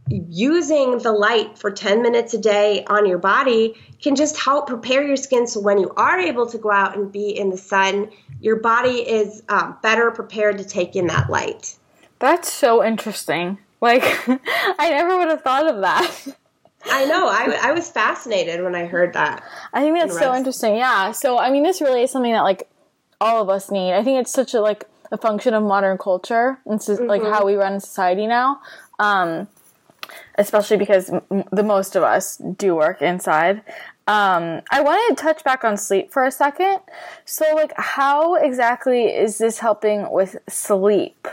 using 0.09 0.99
the 0.99 1.11
light 1.11 1.57
for 1.57 1.71
10 1.71 2.01
minutes 2.01 2.33
a 2.33 2.37
day 2.37 2.83
on 2.87 3.07
your 3.07 3.17
body 3.17 3.75
can 4.01 4.15
just 4.15 4.39
help 4.39 4.67
prepare 4.67 5.05
your 5.05 5.15
skin 5.15 5.47
so 5.47 5.59
when 5.59 5.79
you 5.79 5.91
are 5.97 6.19
able 6.19 6.45
to 6.47 6.57
go 6.57 6.71
out 6.71 6.95
and 6.95 7.11
be 7.11 7.29
in 7.29 7.49
the 7.49 7.57
sun, 7.57 8.11
your 8.39 8.57
body 8.57 8.97
is 8.99 9.41
um, 9.49 9.77
better 9.81 10.11
prepared 10.11 10.59
to 10.59 10.63
take 10.63 10.95
in 10.95 11.07
that 11.07 11.29
light. 11.29 11.75
That's 12.19 12.51
so 12.51 12.83
interesting. 12.83 13.57
Like, 13.81 14.03
I 14.27 14.89
never 14.91 15.17
would 15.17 15.29
have 15.29 15.41
thought 15.41 15.67
of 15.67 15.81
that. 15.81 16.27
I 16.85 17.05
know. 17.05 17.27
I, 17.27 17.69
I 17.69 17.71
was 17.71 17.89
fascinated 17.89 18.63
when 18.63 18.75
I 18.75 18.85
heard 18.85 19.13
that. 19.13 19.43
I 19.73 19.81
think 19.81 19.97
that's 19.97 20.17
so 20.17 20.35
interesting. 20.35 20.75
Yeah. 20.75 21.11
So, 21.11 21.37
I 21.39 21.49
mean, 21.49 21.63
this 21.63 21.81
really 21.81 22.03
is 22.03 22.11
something 22.11 22.31
that, 22.31 22.41
like, 22.41 22.69
all 23.19 23.41
of 23.41 23.49
us 23.49 23.71
need. 23.71 23.93
I 23.93 24.03
think 24.03 24.21
it's 24.21 24.31
such 24.31 24.53
a, 24.53 24.61
like, 24.61 24.85
a 25.11 25.17
function 25.17 25.53
of 25.53 25.63
modern 25.63 25.97
culture. 25.97 26.59
and 26.65 26.79
just, 26.79 27.01
mm-hmm. 27.01 27.09
like, 27.09 27.23
how 27.23 27.45
we 27.45 27.55
run 27.55 27.79
society 27.79 28.27
now. 28.27 28.61
Um, 28.99 29.47
especially 30.37 30.77
because 30.77 31.09
m- 31.09 31.43
the 31.51 31.63
most 31.63 31.95
of 31.95 32.03
us 32.03 32.37
do 32.37 32.75
work 32.75 33.01
inside. 33.01 33.61
Um, 34.07 34.61
I 34.71 34.81
wanted 34.81 35.17
to 35.17 35.23
touch 35.23 35.43
back 35.43 35.63
on 35.63 35.77
sleep 35.77 36.11
for 36.11 36.23
a 36.23 36.31
second. 36.31 36.79
So, 37.25 37.45
like, 37.55 37.73
how 37.77 38.35
exactly 38.35 39.05
is 39.05 39.39
this 39.39 39.59
helping 39.59 40.11
with 40.11 40.35
sleep? 40.47 41.27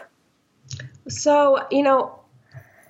So, 1.09 1.67
you 1.71 1.83
know, 1.83 2.19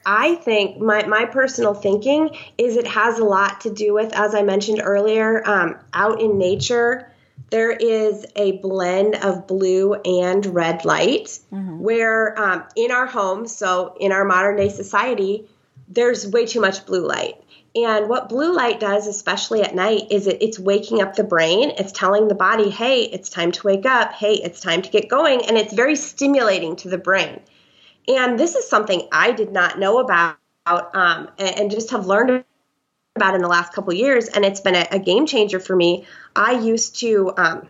I 0.06 0.36
think 0.36 0.78
my, 0.78 1.06
my 1.06 1.24
personal 1.24 1.74
thinking 1.74 2.30
is 2.58 2.76
it 2.76 2.86
has 2.86 3.18
a 3.18 3.24
lot 3.24 3.60
to 3.62 3.72
do 3.72 3.94
with, 3.94 4.12
as 4.12 4.34
I 4.34 4.42
mentioned 4.42 4.80
earlier, 4.84 5.46
um, 5.48 5.76
out 5.92 6.20
in 6.20 6.38
nature, 6.38 7.12
there 7.50 7.70
is 7.70 8.24
a 8.36 8.52
blend 8.58 9.16
of 9.16 9.46
blue 9.46 9.94
and 9.94 10.44
red 10.46 10.84
light 10.84 11.38
mm-hmm. 11.52 11.80
where 11.80 12.38
um, 12.40 12.64
in 12.76 12.90
our 12.90 13.06
homes, 13.06 13.54
so 13.54 13.94
in 14.00 14.10
our 14.10 14.24
modern 14.24 14.56
day 14.56 14.68
society, 14.68 15.48
there's 15.88 16.26
way 16.26 16.46
too 16.46 16.60
much 16.60 16.86
blue 16.86 17.06
light. 17.06 17.42
And 17.74 18.08
what 18.08 18.28
blue 18.28 18.54
light 18.54 18.80
does, 18.80 19.06
especially 19.06 19.62
at 19.62 19.74
night, 19.74 20.08
is 20.10 20.26
it, 20.26 20.42
it's 20.42 20.58
waking 20.58 21.00
up 21.00 21.14
the 21.14 21.24
brain. 21.24 21.72
It's 21.78 21.92
telling 21.92 22.28
the 22.28 22.34
body, 22.34 22.68
hey, 22.68 23.02
it's 23.04 23.30
time 23.30 23.50
to 23.52 23.66
wake 23.66 23.86
up. 23.86 24.12
Hey, 24.12 24.34
it's 24.34 24.60
time 24.60 24.82
to 24.82 24.90
get 24.90 25.08
going. 25.08 25.46
And 25.46 25.56
it's 25.56 25.72
very 25.72 25.96
stimulating 25.96 26.76
to 26.76 26.90
the 26.90 26.98
brain. 26.98 27.40
And 28.08 28.38
this 28.38 28.56
is 28.56 28.68
something 28.68 29.08
I 29.10 29.32
did 29.32 29.52
not 29.52 29.78
know 29.78 30.00
about 30.00 30.36
um, 30.66 31.28
and, 31.38 31.58
and, 31.58 31.70
just 31.70 31.90
have 31.90 32.06
learned 32.06 32.44
about 33.16 33.34
in 33.34 33.42
the 33.42 33.48
last 33.48 33.72
couple 33.72 33.92
years. 33.92 34.28
And 34.28 34.44
it's 34.44 34.60
been 34.60 34.76
a, 34.76 34.86
a, 34.92 34.98
game 34.98 35.26
changer 35.26 35.58
for 35.58 35.74
me. 35.74 36.06
I 36.36 36.52
used 36.52 37.00
to 37.00 37.32
um, 37.36 37.68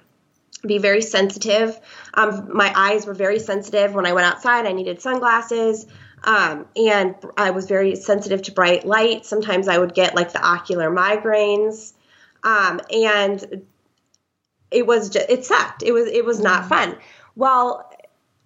be 0.66 0.76
very 0.78 1.00
sensitive. 1.00 1.78
Um, 2.12 2.50
my 2.54 2.70
eyes 2.76 3.06
were 3.06 3.14
very 3.14 3.38
sensitive 3.38 3.94
when 3.94 4.04
I 4.04 4.12
went 4.12 4.26
outside. 4.26 4.66
I 4.66 4.72
needed 4.72 5.00
sunglasses. 5.00 5.86
Um, 6.24 6.66
and 6.76 7.14
I 7.36 7.50
was 7.50 7.66
very 7.66 7.96
sensitive 7.96 8.42
to 8.42 8.52
bright 8.52 8.86
light. 8.86 9.26
Sometimes 9.26 9.68
I 9.68 9.78
would 9.78 9.94
get 9.94 10.14
like 10.14 10.32
the 10.32 10.44
ocular 10.44 10.90
migraines. 10.90 11.92
Um, 12.44 12.80
and 12.90 13.64
it 14.70 14.86
was 14.86 15.10
just, 15.10 15.30
it 15.30 15.44
sucked. 15.44 15.82
It 15.82 15.92
was, 15.92 16.08
it 16.08 16.24
was 16.24 16.40
not 16.40 16.68
fun. 16.68 16.96
Well, 17.34 17.90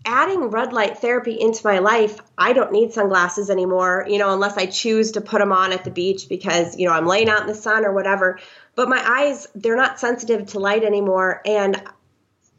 adding 0.05 0.51
red 0.51 0.73
light 0.73 0.99
therapy 0.99 1.39
into 1.39 1.67
my 1.67 1.81
life, 1.81 2.19
I 2.39 2.53
don't 2.53 2.73
need 2.73 2.93
sunglasses 2.93 3.51
anymore, 3.51 4.07
you 4.09 4.19
know, 4.19 4.33
unless 4.33 4.57
I 4.57 4.67
choose 4.67 5.13
to 5.13 5.21
put 5.21 5.41
them 5.41 5.53
on 5.53 5.73
at 5.73 5.85
the 5.85 5.91
beach 5.91 6.29
because, 6.29 6.79
you 6.79 6.87
know, 6.87 6.95
I'm 6.95 7.07
laying 7.07 7.29
out 7.29 7.41
in 7.41 7.49
the 7.49 7.55
sun 7.55 7.85
or 7.85 7.93
whatever. 7.93 8.39
But 8.75 8.89
my 8.89 9.03
eyes, 9.05 9.49
they're 9.55 9.77
not 9.77 9.99
sensitive 9.99 10.47
to 10.49 10.61
light 10.61 10.85
anymore. 10.85 11.43
And 11.45 11.83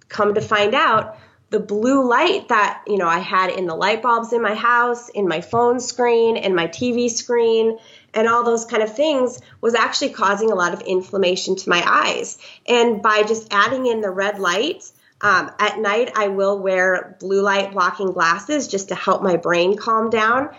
come 0.09 0.33
to 0.33 0.41
find 0.41 0.75
out, 0.75 1.17
the 1.49 1.59
blue 1.59 2.07
light 2.07 2.49
that 2.49 2.83
you 2.87 2.97
know 2.97 3.07
I 3.07 3.19
had 3.19 3.51
in 3.51 3.67
the 3.67 3.75
light 3.75 4.01
bulbs 4.01 4.33
in 4.33 4.41
my 4.41 4.55
house, 4.55 5.09
in 5.09 5.27
my 5.27 5.41
phone 5.41 5.79
screen, 5.79 6.35
in 6.35 6.55
my 6.55 6.67
TV 6.67 7.09
screen, 7.09 7.77
and 8.13 8.27
all 8.27 8.43
those 8.43 8.65
kind 8.65 8.83
of 8.83 8.93
things 8.93 9.39
was 9.61 9.73
actually 9.73 10.09
causing 10.09 10.51
a 10.51 10.55
lot 10.55 10.73
of 10.73 10.81
inflammation 10.81 11.55
to 11.55 11.69
my 11.69 11.83
eyes. 11.85 12.37
And 12.67 13.01
by 13.01 13.23
just 13.23 13.47
adding 13.51 13.85
in 13.85 14.01
the 14.01 14.09
red 14.09 14.39
light, 14.39 14.91
um, 15.21 15.51
at 15.59 15.79
night 15.79 16.11
I 16.15 16.27
will 16.27 16.59
wear 16.59 17.15
blue 17.19 17.41
light 17.41 17.71
blocking 17.71 18.11
glasses 18.11 18.67
just 18.67 18.89
to 18.89 18.95
help 18.95 19.23
my 19.23 19.37
brain 19.37 19.77
calm 19.77 20.09
down. 20.09 20.49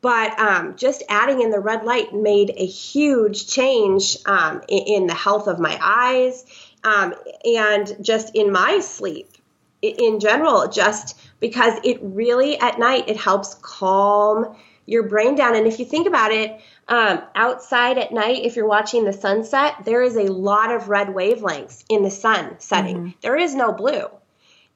but 0.00 0.36
um, 0.40 0.74
just 0.74 1.04
adding 1.08 1.40
in 1.40 1.50
the 1.50 1.60
red 1.60 1.84
light 1.84 2.12
made 2.12 2.50
a 2.56 2.66
huge 2.66 3.46
change 3.46 4.16
um, 4.26 4.60
in, 4.66 4.82
in, 4.94 5.06
the 5.06 5.14
health 5.14 5.46
of 5.46 5.60
my 5.60 5.78
eyes 5.80 6.44
um, 6.82 7.14
and 7.44 7.96
just 8.00 8.34
in 8.34 8.50
my 8.50 8.80
sleep 8.80 9.28
in 9.82 10.20
general, 10.20 10.68
just 10.68 11.20
because 11.40 11.78
it 11.84 11.98
really 12.00 12.58
at 12.58 12.78
night 12.78 13.08
it 13.08 13.16
helps 13.16 13.54
calm 13.54 14.56
your 14.86 15.04
brain 15.04 15.34
down. 15.34 15.54
And 15.54 15.66
if 15.66 15.78
you 15.78 15.84
think 15.84 16.06
about 16.06 16.32
it, 16.32 16.60
um, 16.88 17.22
outside 17.34 17.98
at 17.98 18.12
night, 18.12 18.44
if 18.44 18.56
you're 18.56 18.66
watching 18.66 19.04
the 19.04 19.12
sunset, 19.12 19.74
there 19.84 20.02
is 20.02 20.16
a 20.16 20.32
lot 20.32 20.72
of 20.72 20.88
red 20.88 21.08
wavelengths 21.08 21.84
in 21.88 22.02
the 22.02 22.10
sun 22.10 22.56
setting. 22.58 22.96
Mm-hmm. 22.96 23.10
There 23.20 23.36
is 23.36 23.54
no 23.54 23.72
blue 23.72 24.06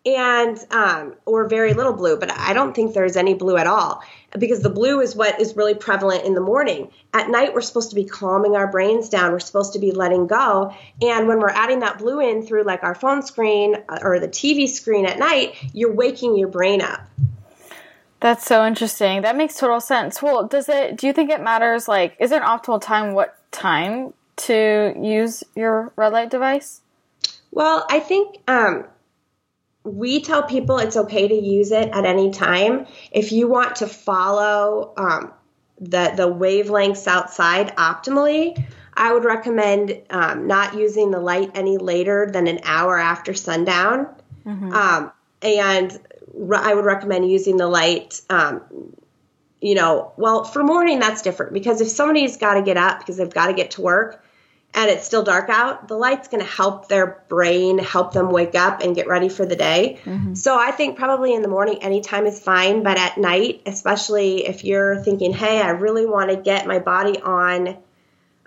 and 0.04 0.58
um, 0.70 1.14
or 1.24 1.48
very 1.48 1.74
little 1.74 1.92
blue, 1.92 2.16
but 2.16 2.30
I 2.30 2.52
don't 2.52 2.74
think 2.74 2.94
there's 2.94 3.16
any 3.16 3.34
blue 3.34 3.56
at 3.56 3.66
all 3.66 4.02
because 4.38 4.60
the 4.60 4.70
blue 4.70 5.00
is 5.00 5.16
what 5.16 5.40
is 5.40 5.56
really 5.56 5.74
prevalent 5.74 6.24
in 6.24 6.34
the 6.34 6.40
morning. 6.40 6.90
At 7.12 7.30
night, 7.30 7.54
we're 7.54 7.60
supposed 7.60 7.90
to 7.90 7.96
be 7.96 8.04
calming 8.04 8.56
our 8.56 8.70
brains 8.70 9.08
down. 9.08 9.32
We're 9.32 9.40
supposed 9.40 9.72
to 9.74 9.78
be 9.78 9.92
letting 9.92 10.26
go. 10.26 10.74
And 11.00 11.28
when 11.28 11.40
we're 11.40 11.50
adding 11.50 11.80
that 11.80 11.98
blue 11.98 12.20
in 12.20 12.46
through 12.46 12.64
like 12.64 12.82
our 12.82 12.94
phone 12.94 13.22
screen 13.22 13.76
uh, 13.88 13.98
or 14.02 14.20
the 14.20 14.28
TV 14.28 14.68
screen 14.68 15.06
at 15.06 15.18
night, 15.18 15.54
you're 15.72 15.92
waking 15.92 16.36
your 16.36 16.48
brain 16.48 16.82
up. 16.82 17.00
That's 18.20 18.44
so 18.44 18.66
interesting. 18.66 19.22
That 19.22 19.36
makes 19.36 19.56
total 19.56 19.80
sense. 19.80 20.22
Well, 20.22 20.46
does 20.46 20.68
it? 20.68 20.96
Do 20.96 21.06
you 21.06 21.12
think 21.12 21.30
it 21.30 21.42
matters? 21.42 21.86
Like, 21.86 22.16
is 22.18 22.30
there 22.30 22.42
an 22.42 22.46
optimal 22.46 22.80
time? 22.80 23.14
What 23.14 23.36
time 23.52 24.14
to 24.36 24.94
use 25.00 25.44
your 25.54 25.92
red 25.96 26.12
light 26.12 26.30
device? 26.30 26.80
Well, 27.50 27.86
I 27.90 28.00
think 28.00 28.38
um, 28.48 28.84
we 29.86 30.20
tell 30.20 30.42
people 30.42 30.78
it's 30.78 30.96
okay 30.96 31.28
to 31.28 31.34
use 31.34 31.70
it 31.70 31.90
at 31.92 32.04
any 32.04 32.30
time. 32.30 32.86
If 33.12 33.32
you 33.32 33.48
want 33.48 33.76
to 33.76 33.86
follow 33.86 34.92
um, 34.96 35.32
the 35.80 36.12
the 36.16 36.28
wavelengths 36.28 37.06
outside 37.06 37.74
optimally, 37.76 38.62
I 38.94 39.12
would 39.12 39.24
recommend 39.24 40.02
um, 40.10 40.46
not 40.46 40.74
using 40.74 41.10
the 41.10 41.20
light 41.20 41.52
any 41.54 41.78
later 41.78 42.28
than 42.30 42.46
an 42.46 42.60
hour 42.64 42.98
after 42.98 43.34
sundown. 43.34 44.08
Mm-hmm. 44.44 44.72
Um, 44.72 45.12
and 45.42 45.98
re- 46.34 46.60
I 46.60 46.74
would 46.74 46.84
recommend 46.84 47.30
using 47.30 47.56
the 47.56 47.68
light. 47.68 48.20
Um, 48.28 48.62
you 49.60 49.74
know, 49.74 50.12
well, 50.16 50.44
for 50.44 50.62
morning 50.62 50.98
that's 50.98 51.22
different 51.22 51.52
because 51.52 51.80
if 51.80 51.88
somebody's 51.88 52.36
got 52.36 52.54
to 52.54 52.62
get 52.62 52.76
up 52.76 52.98
because 52.98 53.16
they've 53.16 53.32
got 53.32 53.46
to 53.46 53.54
get 53.54 53.72
to 53.72 53.82
work, 53.82 54.22
and 54.76 54.90
it's 54.90 55.06
still 55.06 55.22
dark 55.22 55.48
out, 55.48 55.88
the 55.88 55.96
light's 55.96 56.28
going 56.28 56.44
to 56.44 56.48
help 56.48 56.86
their 56.86 57.24
brain, 57.28 57.78
help 57.78 58.12
them 58.12 58.30
wake 58.30 58.54
up 58.54 58.82
and 58.82 58.94
get 58.94 59.08
ready 59.08 59.30
for 59.30 59.46
the 59.46 59.56
day. 59.56 59.98
Mm-hmm. 60.04 60.34
So 60.34 60.56
I 60.56 60.70
think 60.70 60.98
probably 60.98 61.34
in 61.34 61.40
the 61.40 61.48
morning, 61.48 61.82
anytime 61.82 62.26
is 62.26 62.38
fine, 62.38 62.82
but 62.82 62.98
at 62.98 63.16
night, 63.16 63.62
especially 63.64 64.46
if 64.46 64.64
you're 64.64 65.02
thinking, 65.02 65.32
hey, 65.32 65.62
I 65.62 65.70
really 65.70 66.04
want 66.04 66.30
to 66.30 66.36
get 66.36 66.66
my 66.66 66.78
body 66.78 67.18
on 67.18 67.78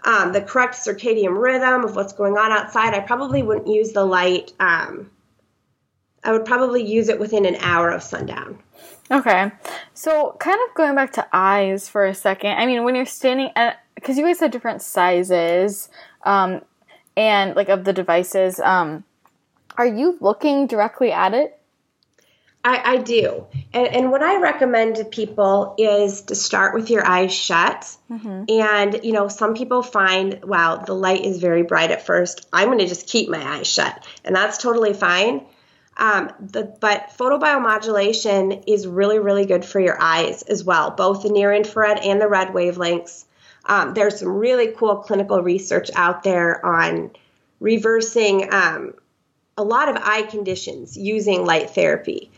um, 0.06 0.32
the 0.32 0.42
correct 0.42 0.76
circadian 0.76 1.36
rhythm 1.36 1.84
of 1.84 1.96
what's 1.96 2.14
going 2.14 2.38
on 2.38 2.52
outside, 2.52 2.94
I 2.94 3.00
probably 3.00 3.42
wouldn't 3.42 3.68
use 3.68 3.92
the 3.92 4.06
light. 4.06 4.54
Um, 4.60 5.10
I 6.24 6.32
would 6.32 6.46
probably 6.46 6.86
use 6.86 7.10
it 7.10 7.20
within 7.20 7.48
an 7.48 7.56
hour 7.56 7.90
of 7.90 8.04
sundown. 8.04 8.60
Okay. 9.10 9.52
So, 9.96 10.38
kind 10.40 10.60
of 10.68 10.76
going 10.76 10.94
back 10.94 11.14
to 11.14 11.28
eyes 11.34 11.90
for 11.90 12.06
a 12.06 12.14
second. 12.14 12.52
I 12.52 12.68
mean, 12.68 12.84
when 12.84 12.94
you're 12.94 13.08
standing 13.08 13.50
at, 13.56 13.80
because 13.96 14.18
you 14.18 14.26
guys 14.26 14.40
have 14.40 14.52
different 14.52 14.82
sizes, 14.82 15.90
um, 16.24 16.62
and 17.16 17.56
like 17.56 17.70
of 17.70 17.84
the 17.84 17.94
devices. 17.94 18.60
Um, 18.60 19.04
are 19.78 19.88
you 19.88 20.18
looking 20.20 20.68
directly 20.68 21.12
at 21.12 21.34
it? 21.34 21.60
I, 22.64 22.94
I 22.94 22.98
do. 22.98 23.48
And, 23.74 23.88
and, 23.88 24.12
what 24.12 24.22
I 24.22 24.42
recommend 24.42 24.98
to 24.98 25.06
people 25.06 25.76
is 25.78 26.24
to 26.24 26.36
start 26.36 26.74
with 26.74 26.90
your 26.90 27.06
eyes 27.06 27.34
shut. 27.34 27.96
Mm-hmm. 28.12 28.44
And, 28.50 29.00
you 29.04 29.14
know, 29.14 29.30
some 29.30 29.54
people 29.54 29.82
find, 29.82 30.44
wow, 30.44 30.76
the 30.76 30.94
light 30.94 31.24
is 31.24 31.40
very 31.40 31.64
bright 31.64 31.92
at 31.92 32.06
first. 32.06 32.48
I'm 32.52 32.68
going 32.68 32.80
to 32.80 32.88
just 32.88 33.08
keep 33.08 33.30
my 33.30 33.42
eyes 33.42 33.68
shut. 33.68 34.06
And 34.26 34.36
that's 34.36 34.58
totally 34.58 34.94
fine. 34.94 35.46
Um, 35.96 36.32
the, 36.40 36.64
but 36.64 37.12
photobiomodulation 37.18 38.66
is 38.68 38.86
really, 38.86 39.20
really 39.20 39.46
good 39.46 39.64
for 39.64 39.80
your 39.80 40.02
eyes 40.02 40.42
as 40.44 40.64
well, 40.64 40.92
both 40.92 41.24
the 41.24 41.30
near 41.30 41.54
infrared 41.54 42.00
and 42.00 42.20
the 42.20 42.28
red 42.28 42.50
wavelengths. 42.50 43.26
Um, 43.70 43.94
there's 43.94 44.20
some 44.20 44.30
really 44.30 44.74
cool 44.76 44.98
clinical 44.98 45.42
research 45.42 45.92
out 45.96 46.24
there 46.24 46.66
on 46.66 47.12
reversing 47.60 48.52
um, 48.52 48.96
a 49.58 49.64
lot 49.64 49.90
of 49.90 49.98
eye 49.98 50.24
conditions 50.24 50.98
using 50.98 51.46
light 51.46 51.70
therapy. 51.70 52.32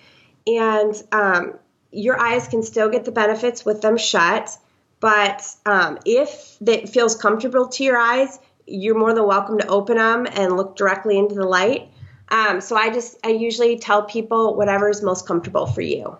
And 0.45 0.93
um, 1.13 1.53
your 1.91 2.19
eyes 2.19 2.47
can 2.49 2.63
still 2.63 2.89
get 2.89 3.05
the 3.05 3.11
benefits 3.13 3.63
with 3.63 3.81
them 3.81 3.97
shut, 3.97 4.57
but 4.99 5.43
um, 5.65 5.99
if 6.05 6.57
it 6.67 6.89
feels 6.89 7.15
comfortable 7.15 7.67
to 7.69 7.83
your 7.83 7.97
eyes, 7.97 8.37
you're 8.67 8.97
more 8.97 9.13
than 9.13 9.25
welcome 9.25 9.57
to 9.59 9.67
open 9.67 9.97
them 9.97 10.27
and 10.29 10.57
look 10.57 10.75
directly 10.75 11.17
into 11.17 11.35
the 11.35 11.45
light. 11.45 11.89
Um, 12.29 12.59
so 12.59 12.75
I 12.75 12.89
just 12.89 13.17
I 13.23 13.29
usually 13.29 13.77
tell 13.77 14.03
people 14.03 14.55
whatever 14.55 14.89
is 14.89 15.01
most 15.01 15.27
comfortable 15.27 15.65
for 15.65 15.81
you. 15.81 16.17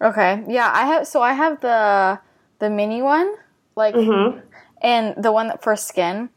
Okay. 0.00 0.42
Yeah, 0.48 0.70
I 0.72 0.86
have 0.86 1.06
so 1.06 1.22
I 1.22 1.34
have 1.34 1.60
the 1.60 2.20
the 2.58 2.70
mini 2.70 3.02
one 3.02 3.34
like, 3.76 3.94
mm-hmm. 3.94 4.40
and 4.82 5.22
the 5.22 5.32
one 5.32 5.48
that 5.48 5.62
for 5.62 5.76
skin. 5.76 6.30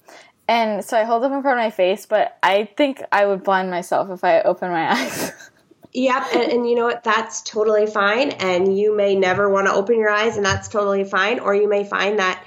And 0.47 0.84
so 0.84 0.97
I 0.97 1.03
hold 1.03 1.23
up 1.23 1.31
in 1.31 1.41
front 1.41 1.59
of 1.59 1.63
my 1.63 1.71
face, 1.71 2.05
but 2.05 2.38
I 2.43 2.65
think 2.77 3.01
I 3.11 3.25
would 3.25 3.43
blind 3.43 3.71
myself 3.71 4.09
if 4.09 4.23
I 4.23 4.41
open 4.41 4.69
my 4.69 4.91
eyes. 4.93 5.31
Yep, 5.93 6.23
and, 6.34 6.51
and, 6.51 6.69
you 6.69 6.75
know 6.75 6.86
what? 6.86 7.03
That's 7.03 7.41
totally 7.43 7.86
fine. 7.86 8.31
And 8.31 8.77
you 8.77 8.95
may 8.95 9.15
never 9.15 9.47
want 9.49 9.67
to 9.67 9.73
open 9.73 9.97
your 9.97 10.09
eyes, 10.09 10.38
and 10.38 10.45
that's 10.45 10.67
totally 10.67 11.03
fine. 11.03 11.39
Or 11.39 11.53
you 11.53 11.69
may 11.69 11.84
find 11.84 12.17
that 12.17 12.43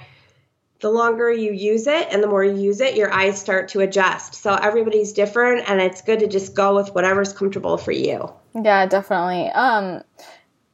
the 0.79 0.89
longer 0.89 1.31
you 1.31 1.53
use 1.53 1.87
it 1.87 2.07
and 2.11 2.21
the 2.21 2.27
more 2.27 2.43
you 2.43 2.55
use 2.55 2.81
it, 2.81 2.95
your 2.95 3.11
eyes 3.11 3.39
start 3.39 3.69
to 3.69 3.79
adjust. 3.79 4.35
So 4.35 4.53
everybody's 4.53 5.13
different, 5.13 5.67
and 5.67 5.81
it's 5.81 6.01
good 6.01 6.19
to 6.19 6.27
just 6.27 6.55
go 6.55 6.75
with 6.75 6.93
whatever's 6.93 7.33
comfortable 7.33 7.77
for 7.77 7.91
you. 7.91 8.31
Yeah, 8.53 8.85
definitely. 8.85 9.49
Um, 9.49 10.03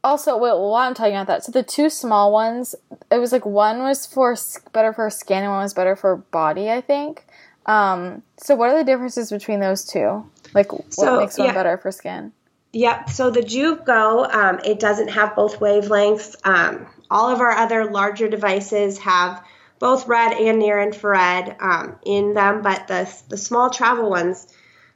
also, 0.04 0.38
wait, 0.38 0.52
while 0.52 0.76
I'm 0.76 0.94
talking 0.94 1.14
about 1.16 1.28
that, 1.28 1.44
so 1.44 1.52
the 1.52 1.64
two 1.64 1.90
small 1.90 2.32
ones, 2.32 2.76
it 3.12 3.20
was 3.20 3.32
like 3.32 3.46
one 3.46 3.84
was 3.84 4.06
for 4.06 4.36
better 4.74 4.94
for 4.94 5.10
skin 5.10 5.44
and 5.44 5.52
one 5.52 5.64
was 5.64 5.74
better 5.74 5.96
for 5.96 6.18
body, 6.18 6.70
I 6.70 6.82
think. 6.82 7.26
Um, 7.66 8.24
so 8.38 8.56
what 8.56 8.70
are 8.70 8.78
the 8.78 8.84
differences 8.84 9.32
between 9.32 9.60
those 9.60 9.86
two? 9.86 10.30
Like, 10.54 10.74
what 10.74 10.94
so, 10.94 11.20
makes 11.20 11.38
one 11.38 11.48
yeah. 11.48 11.54
better 11.54 11.78
for 11.78 11.92
skin? 11.92 12.34
Yep. 12.74 13.10
So 13.12 13.30
the 13.30 13.42
Joovv 13.42 13.86
Go, 13.86 14.26
um, 14.26 14.60
it 14.66 14.80
doesn't 14.80 15.10
have 15.10 15.36
both 15.36 15.60
wavelengths. 15.60 16.36
Um, 16.44 16.88
all 17.10 17.30
of 17.30 17.40
our 17.40 17.52
other 17.52 17.86
larger 17.86 18.28
devices 18.28 18.98
have 19.00 19.44
both 19.80 20.08
red 20.08 20.34
and 20.34 20.60
near 20.60 20.82
infrared 20.82 21.56
um, 21.60 21.98
in 22.06 22.34
them, 22.34 22.62
but 22.62 22.88
the 22.88 23.10
the 23.30 23.38
small 23.38 23.70
travel 23.70 24.10
ones, 24.10 24.48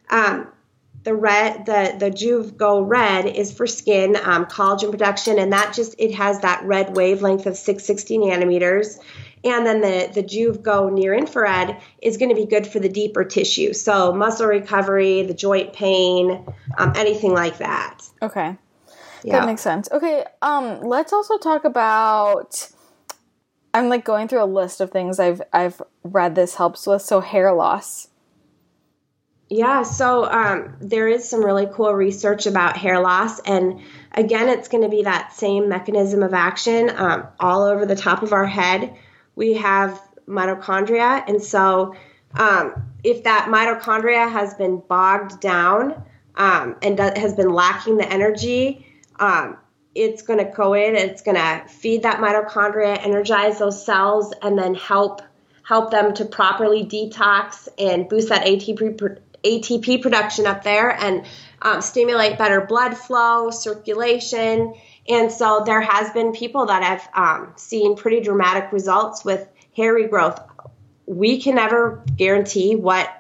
um, 0.10 0.48
the 1.08 1.16
red 1.16 1.66
the 1.66 1.96
the 1.98 2.12
Joovv 2.12 2.58
Go 2.58 2.82
Red 2.82 3.28
is 3.28 3.54
for 3.54 3.66
skin 3.66 4.18
um, 4.26 4.46
collagen 4.46 4.92
production, 4.92 5.40
and 5.40 5.54
that 5.54 5.74
just 5.74 5.96
it 5.98 6.14
has 6.14 6.42
that 6.42 6.62
red 6.66 6.98
wavelength 6.98 7.46
of 7.46 7.56
660 7.56 8.18
nanometers. 8.18 9.00
And 9.46 9.66
then 9.66 9.80
the 9.80 10.12
the 10.14 10.22
Joovv 10.22 10.62
Go 10.62 10.90
near 10.90 11.14
infrared 11.14 11.78
is 12.02 12.18
going 12.18 12.28
to 12.28 12.36
be 12.36 12.46
good 12.46 12.68
for 12.68 12.80
the 12.80 12.90
deeper 12.90 13.24
tissue, 13.24 13.72
so 13.72 14.12
muscle 14.12 14.48
recovery, 14.48 15.22
the 15.24 15.34
joint 15.34 15.72
pain, 15.72 16.46
um, 16.78 16.92
anything 16.98 17.32
like 17.32 17.60
that. 17.60 18.02
Okay, 18.22 18.58
yeah. 19.24 19.40
that 19.40 19.46
makes 19.46 19.62
sense. 19.62 19.88
Okay, 19.90 20.26
um, 20.42 20.82
let's 20.82 21.14
also 21.14 21.38
talk 21.38 21.64
about. 21.64 22.70
I'm 23.74 23.88
like 23.88 24.04
going 24.04 24.28
through 24.28 24.44
a 24.44 24.46
list 24.46 24.82
of 24.82 24.92
things 24.92 25.22
I've 25.22 25.42
I've 25.54 25.82
read 26.04 26.36
this 26.36 26.56
helps 26.56 26.86
with. 26.86 27.02
So 27.02 27.22
hair 27.22 27.54
loss. 27.54 28.10
Yeah, 29.50 29.84
so 29.84 30.26
um, 30.26 30.76
there 30.82 31.08
is 31.08 31.28
some 31.28 31.44
really 31.44 31.68
cool 31.72 31.94
research 31.94 32.48
about 32.48 32.76
hair 32.76 33.00
loss. 33.00 33.40
And 33.40 33.82
again, 34.12 34.50
it's 34.50 34.68
going 34.68 34.84
to 34.84 34.90
be 34.90 35.04
that 35.04 35.34
same 35.34 35.70
mechanism 35.70 36.22
of 36.22 36.34
action 36.34 36.92
um, 36.94 37.28
all 37.40 37.64
over 37.64 37.86
the 37.86 37.96
top 37.96 38.24
of 38.24 38.34
our 38.34 38.46
head. 38.46 38.94
We 39.36 39.54
have 39.54 40.02
mitochondria. 40.28 41.24
And 41.28 41.42
so 41.42 41.96
um, 42.34 42.92
if 43.06 43.24
that 43.24 43.48
mitochondria 43.50 44.30
has 44.30 44.54
been 44.56 44.82
bogged 44.86 45.40
down 45.40 46.04
um, 46.36 46.76
and 46.82 47.00
has 47.00 47.34
been 47.34 47.50
lacking 47.50 47.98
the 47.98 48.12
energy, 48.12 48.86
um, 49.18 49.58
it's 49.96 50.22
going 50.22 50.38
to 50.38 50.52
go 50.52 50.74
in 50.74 50.96
it's 50.96 51.24
going 51.24 51.38
to 51.38 51.64
feed 51.68 52.04
that 52.04 52.20
mitochondria, 52.20 53.04
energize 53.04 53.58
those 53.58 53.84
cells, 53.84 54.34
and 54.42 54.58
then 54.58 54.76
help 54.76 55.22
help 55.64 55.92
them 55.92 56.14
to 56.14 56.24
properly 56.24 56.86
detox 56.86 57.68
and 57.78 58.08
boost 58.08 58.30
that 58.30 58.46
ATP 58.46 58.96
ATP 59.44 60.02
production 60.02 60.46
up 60.46 60.64
there 60.64 60.90
and 60.90 61.26
um, 61.62 61.82
stimulate 61.82 62.38
better 62.38 62.62
blood 62.62 62.98
flow, 62.98 63.50
circulation. 63.52 64.74
And 65.08 65.32
so 65.32 65.64
there 65.66 65.82
has 65.82 66.12
been 66.12 66.34
people 66.34 66.68
that 66.68 66.84
have 66.84 67.10
um, 67.14 67.54
seen 67.56 67.96
pretty 67.96 68.22
dramatic 68.22 68.72
results 68.72 69.24
with 69.24 69.48
hair 69.76 69.94
regrowth. 69.94 70.44
We 71.06 71.42
can 71.42 71.56
never 71.56 72.04
guarantee 72.16 72.76
what 72.76 73.14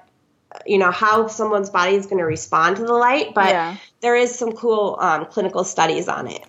you 0.65 0.77
know 0.77 0.91
how 0.91 1.27
someone's 1.27 1.69
body 1.69 1.95
is 1.95 2.05
going 2.05 2.17
to 2.17 2.25
respond 2.25 2.77
to 2.77 2.83
the 2.83 2.93
light, 2.93 3.33
but 3.33 3.49
Yeah. 3.53 3.75
there 4.01 4.15
is 4.15 4.37
some 4.37 4.53
cool 4.53 4.97
um, 4.99 5.25
clinical 5.25 5.63
studies 5.63 6.07
on 6.07 6.27
it. 6.27 6.41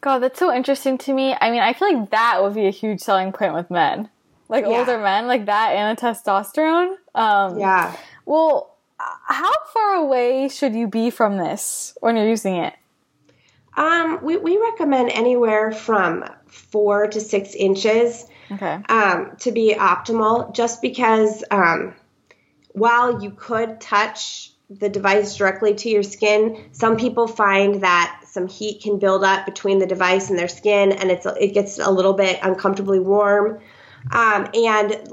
God, 0.00 0.18
that's 0.18 0.38
so 0.38 0.52
interesting 0.52 0.98
to 0.98 1.14
me. 1.14 1.34
I 1.40 1.50
mean, 1.50 1.60
I 1.62 1.72
feel 1.72 1.96
like 1.96 2.10
that 2.10 2.42
would 2.42 2.54
be 2.54 2.66
a 2.66 2.70
huge 2.70 3.00
selling 3.00 3.32
point 3.32 3.54
with 3.54 3.70
men, 3.70 4.10
like 4.48 4.64
Yeah. 4.66 4.78
older 4.78 4.98
men, 4.98 5.26
like 5.28 5.46
that 5.46 5.70
and 5.70 5.96
the 5.96 6.00
testosterone. 6.02 6.94
Um, 7.14 7.58
Yeah. 7.58 7.96
Well, 8.26 8.73
how 8.98 9.52
far 9.72 9.94
away 9.96 10.48
should 10.48 10.74
you 10.74 10.86
be 10.88 11.10
from 11.10 11.36
this 11.36 11.96
when 12.00 12.16
you're 12.16 12.28
using 12.28 12.56
it? 12.56 12.74
Um, 13.76 14.20
we, 14.22 14.36
we 14.36 14.56
recommend 14.58 15.10
anywhere 15.10 15.72
from 15.72 16.24
four 16.46 17.08
to 17.08 17.20
six 17.20 17.54
inches 17.54 18.26
Okay. 18.52 18.78
um, 18.88 19.32
to 19.40 19.50
be 19.52 19.74
optimal, 19.74 20.54
just 20.54 20.80
because 20.82 21.42
um, 21.50 21.94
while 22.68 23.22
you 23.22 23.30
could 23.30 23.80
touch 23.80 24.52
the 24.70 24.88
device 24.88 25.36
directly 25.36 25.74
to 25.74 25.88
your 25.88 26.02
skin, 26.02 26.68
some 26.72 26.96
people 26.96 27.26
find 27.26 27.82
that 27.82 28.22
some 28.26 28.46
heat 28.46 28.82
can 28.82 28.98
build 28.98 29.24
up 29.24 29.44
between 29.46 29.78
the 29.78 29.86
device 29.86 30.30
and 30.30 30.38
their 30.38 30.48
skin, 30.48 30.92
and 30.92 31.10
it's 31.10 31.26
it 31.26 31.52
gets 31.54 31.78
a 31.78 31.90
little 31.90 32.12
bit 32.12 32.38
uncomfortably 32.42 33.00
warm. 33.00 33.60
Um, 34.12 34.48
and 34.54 35.08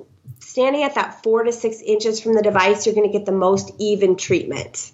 standing 0.52 0.84
at 0.84 0.96
that 0.96 1.24
four 1.24 1.44
to 1.44 1.52
six 1.54 1.80
inches 1.80 2.20
from 2.20 2.36
the 2.36 2.42
device, 2.42 2.86
you're 2.86 2.94
going 2.94 3.10
to 3.10 3.18
get 3.18 3.26
the 3.26 3.32
most 3.32 3.72
even 3.80 4.18
treatment. 4.18 4.92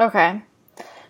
Okay. 0.00 0.40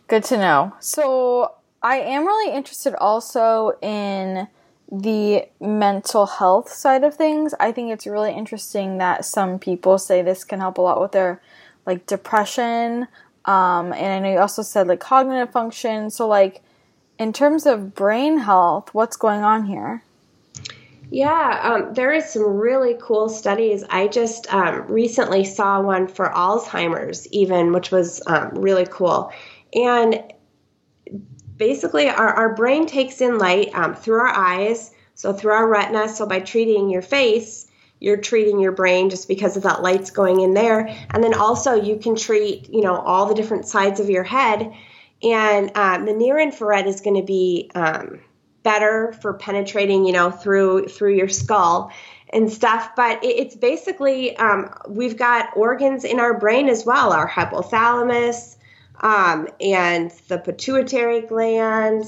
Good 0.09 0.25
to 0.25 0.37
know. 0.37 0.75
So, 0.81 1.55
I 1.81 1.99
am 1.99 2.27
really 2.27 2.53
interested 2.53 2.97
also 2.97 3.79
in 3.81 4.49
the 4.91 5.47
mental 5.61 6.27
health 6.27 6.73
side 6.73 7.05
of 7.05 7.15
things. 7.15 7.55
I 7.61 7.71
think 7.71 7.93
it's 7.93 8.05
really 8.05 8.33
interesting 8.33 8.99
that 8.99 9.25
some 9.25 9.61
people 9.61 9.97
say 9.99 10.23
this 10.23 10.43
can 10.43 10.59
help 10.59 10.79
a 10.79 10.81
lot 10.81 11.01
with 11.01 11.13
their 11.13 11.41
like 11.87 12.05
depression. 12.07 13.07
Um, 13.45 13.93
and 13.93 14.07
I 14.07 14.19
know 14.19 14.33
you 14.33 14.39
also 14.39 14.63
said 14.63 14.89
like 14.89 14.99
cognitive 14.99 15.53
function. 15.53 16.11
So, 16.11 16.27
like, 16.27 16.63
in 17.17 17.33
terms 17.33 17.65
of 17.65 17.95
brain 17.95 18.39
health, 18.39 18.93
what's 18.93 19.17
going 19.17 19.43
on 19.43 19.67
here? 19.67 20.03
Yeah, 21.11 21.61
um, 21.63 21.95
there 21.95 22.13
is 22.13 22.31
some 22.31 22.43
really 22.43 22.97
cool 23.01 23.31
studies. 23.31 23.83
I 23.89 24.09
just 24.09 24.53
um, 24.53 24.87
recently 24.89 25.45
saw 25.45 25.81
one 25.81 26.07
for 26.07 26.29
Alzheimer's, 26.29 27.27
even, 27.29 27.73
which 27.73 27.91
was 27.91 28.21
um, 28.27 28.51
really 28.55 28.87
cool. 28.91 29.33
And 29.73 30.23
basically, 31.57 32.09
our, 32.09 32.29
our 32.29 32.55
brain 32.55 32.87
takes 32.87 33.23
in 33.23 33.39
light 33.39 33.75
um, 33.75 33.95
through 33.95 34.21
our 34.21 34.29
eyes, 34.29 34.93
so 35.15 35.33
through 35.33 35.53
our 35.53 35.67
retina. 35.67 36.09
So 36.09 36.27
by 36.27 36.41
treating 36.41 36.91
your 36.91 37.03
face, 37.03 37.67
you're 38.01 38.19
treating 38.19 38.61
your 38.61 38.73
brain 38.73 39.09
just 39.09 39.29
because 39.29 39.57
of 39.57 39.63
that 39.63 39.83
light's 39.83 40.11
going 40.11 40.41
in 40.41 40.53
there. 40.53 40.95
And 41.11 41.25
then 41.25 41.33
also, 41.33 41.73
you 41.73 41.97
can 41.97 42.17
treat, 42.17 42.69
you 42.69 42.83
know, 42.83 42.97
all 42.97 43.27
the 43.27 43.35
different 43.35 43.67
sides 43.67 43.99
of 43.99 44.11
your 44.11 44.25
head. 44.25 44.75
And 45.23 45.75
um, 45.75 46.05
the 46.05 46.13
near 46.13 46.39
infrared 46.39 46.87
is 46.87 47.01
going 47.01 47.17
to 47.17 47.27
be 47.27 47.71
um, 47.75 48.21
better 48.69 49.15
for 49.23 49.33
penetrating, 49.33 50.05
you 50.05 50.13
know, 50.13 50.31
through 50.31 50.89
through 50.89 51.15
your 51.15 51.29
skull 51.29 51.91
and 52.31 52.53
stuff. 52.53 52.91
But 52.95 53.25
it, 53.25 53.37
it's 53.43 53.57
basically 53.57 54.37
um, 54.37 54.75
we've 54.87 55.17
got 55.17 55.57
organs 55.57 56.05
in 56.05 56.21
our 56.21 56.39
brain 56.39 56.69
as 56.69 56.85
well, 56.85 57.15
our 57.15 57.27
hypothalamus 57.27 58.57
um, 59.01 59.49
and 59.59 60.11
the 60.29 60.37
pituitary 60.37 61.23
gland 61.23 62.05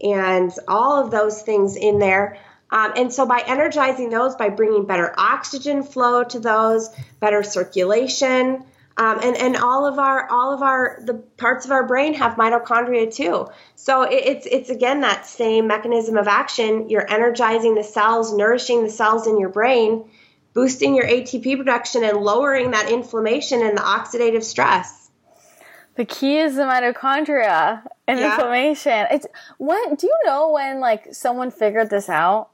and 0.00 0.52
all 0.68 1.04
of 1.04 1.10
those 1.10 1.42
things 1.42 1.74
in 1.74 1.98
there. 1.98 2.38
Um, 2.70 2.92
and 2.96 3.12
so 3.12 3.26
by 3.26 3.42
energizing 3.44 4.10
those, 4.10 4.36
by 4.36 4.50
bringing 4.50 4.86
better 4.86 5.12
oxygen 5.18 5.82
flow 5.82 6.22
to 6.22 6.38
those, 6.38 6.90
better 7.18 7.42
circulation, 7.42 8.64
um, 8.96 9.18
and 9.22 9.36
and 9.36 9.56
all 9.56 9.86
of 9.86 9.98
our 9.98 10.28
all 10.30 10.54
of 10.54 10.62
our 10.62 11.00
the 11.04 11.14
parts 11.14 11.64
of 11.64 11.72
our 11.72 11.86
brain 11.86 12.14
have 12.14 12.36
mitochondria 12.36 13.12
too. 13.12 13.48
So 13.74 14.02
it, 14.02 14.24
it's 14.24 14.46
it's 14.46 14.70
again 14.70 15.00
that 15.00 15.26
same 15.26 15.66
mechanism 15.66 16.16
of 16.16 16.28
action. 16.28 16.88
You're 16.88 17.10
energizing 17.10 17.74
the 17.74 17.82
cells, 17.82 18.32
nourishing 18.32 18.84
the 18.84 18.90
cells 18.90 19.26
in 19.26 19.38
your 19.38 19.48
brain, 19.48 20.08
boosting 20.52 20.94
your 20.94 21.06
ATP 21.06 21.56
production, 21.56 22.04
and 22.04 22.18
lowering 22.18 22.70
that 22.70 22.90
inflammation 22.90 23.62
and 23.62 23.76
the 23.76 23.82
oxidative 23.82 24.44
stress. 24.44 25.10
The 25.96 26.04
key 26.04 26.38
is 26.38 26.54
the 26.54 26.62
mitochondria 26.62 27.82
and 28.06 28.20
Yeah. 28.20 28.34
inflammation. 28.36 29.06
It's 29.10 29.26
when 29.58 29.96
do 29.96 30.06
you 30.06 30.18
know 30.24 30.50
when 30.50 30.78
like 30.78 31.12
someone 31.12 31.50
figured 31.50 31.90
this 31.90 32.08
out? 32.08 32.50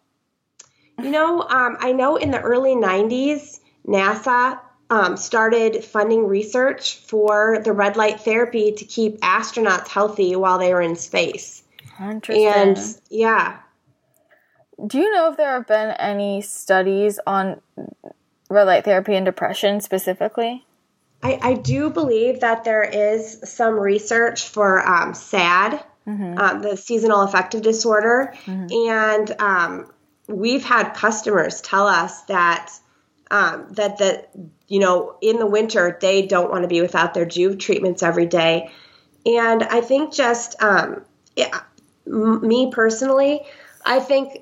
You 0.99 1.11
know, 1.11 1.43
um, 1.43 1.76
I 1.80 1.93
know 1.93 2.16
in 2.16 2.30
the 2.30 2.41
early 2.41 2.74
90s, 2.74 3.61
NASA 3.86 4.59
um, 4.91 5.16
started 5.16 5.84
funding 5.84 6.26
research 6.26 6.97
for 6.97 7.61
the 7.64 7.72
red 7.72 7.97
light 7.97 8.20
therapy 8.20 8.72
to 8.72 8.84
keep 8.84 9.20
astronauts 9.20 9.88
healthy 9.88 10.36
while 10.36 10.59
they 10.59 10.74
were 10.74 10.82
in 10.82 10.97
space. 10.97 11.62
Interesting. 12.01 12.47
And 12.47 12.78
yeah, 13.09 13.59
do 14.86 14.99
you 14.99 15.12
know 15.12 15.30
if 15.30 15.36
there 15.36 15.53
have 15.53 15.66
been 15.66 15.91
any 15.91 16.41
studies 16.41 17.20
on 17.26 17.61
red 18.49 18.64
light 18.64 18.84
therapy 18.84 19.14
and 19.14 19.24
depression 19.24 19.80
specifically? 19.80 20.64
I, 21.22 21.38
I 21.43 21.55
do 21.55 21.91
believe 21.91 22.41
that 22.41 22.64
there 22.64 22.82
is 22.82 23.41
some 23.45 23.74
research 23.74 24.49
for 24.49 24.86
um, 24.86 25.12
SAD, 25.12 25.84
um, 26.07 26.62
the 26.62 26.76
seasonal 26.76 27.20
affective 27.20 27.62
disorder, 27.62 28.34
and 28.70 29.30
um, 29.38 29.93
we've 30.26 30.64
had 30.64 30.95
customers 30.95 31.61
tell 31.61 31.86
us 31.86 32.22
that 32.22 32.72
um, 33.31 33.68
that 33.72 33.99
that 33.99 34.31
you 34.68 34.81
know 34.81 35.16
in 35.20 35.39
the 35.39 35.47
winter 35.47 35.97
they 36.01 36.26
don't 36.26 36.51
want 36.51 36.62
to 36.62 36.68
be 36.68 36.81
without 36.81 37.14
their 37.14 37.26
Joovv 37.26 37.59
treatments 37.59 38.03
every 38.03 38.26
day, 38.26 38.70
and 39.26 39.62
I 39.62 39.81
think 39.81 40.12
just 40.12 40.61
um, 40.62 41.05
m- 42.07 42.47
me 42.47 42.70
personally, 42.72 43.43
I 43.85 44.01
think 44.01 44.39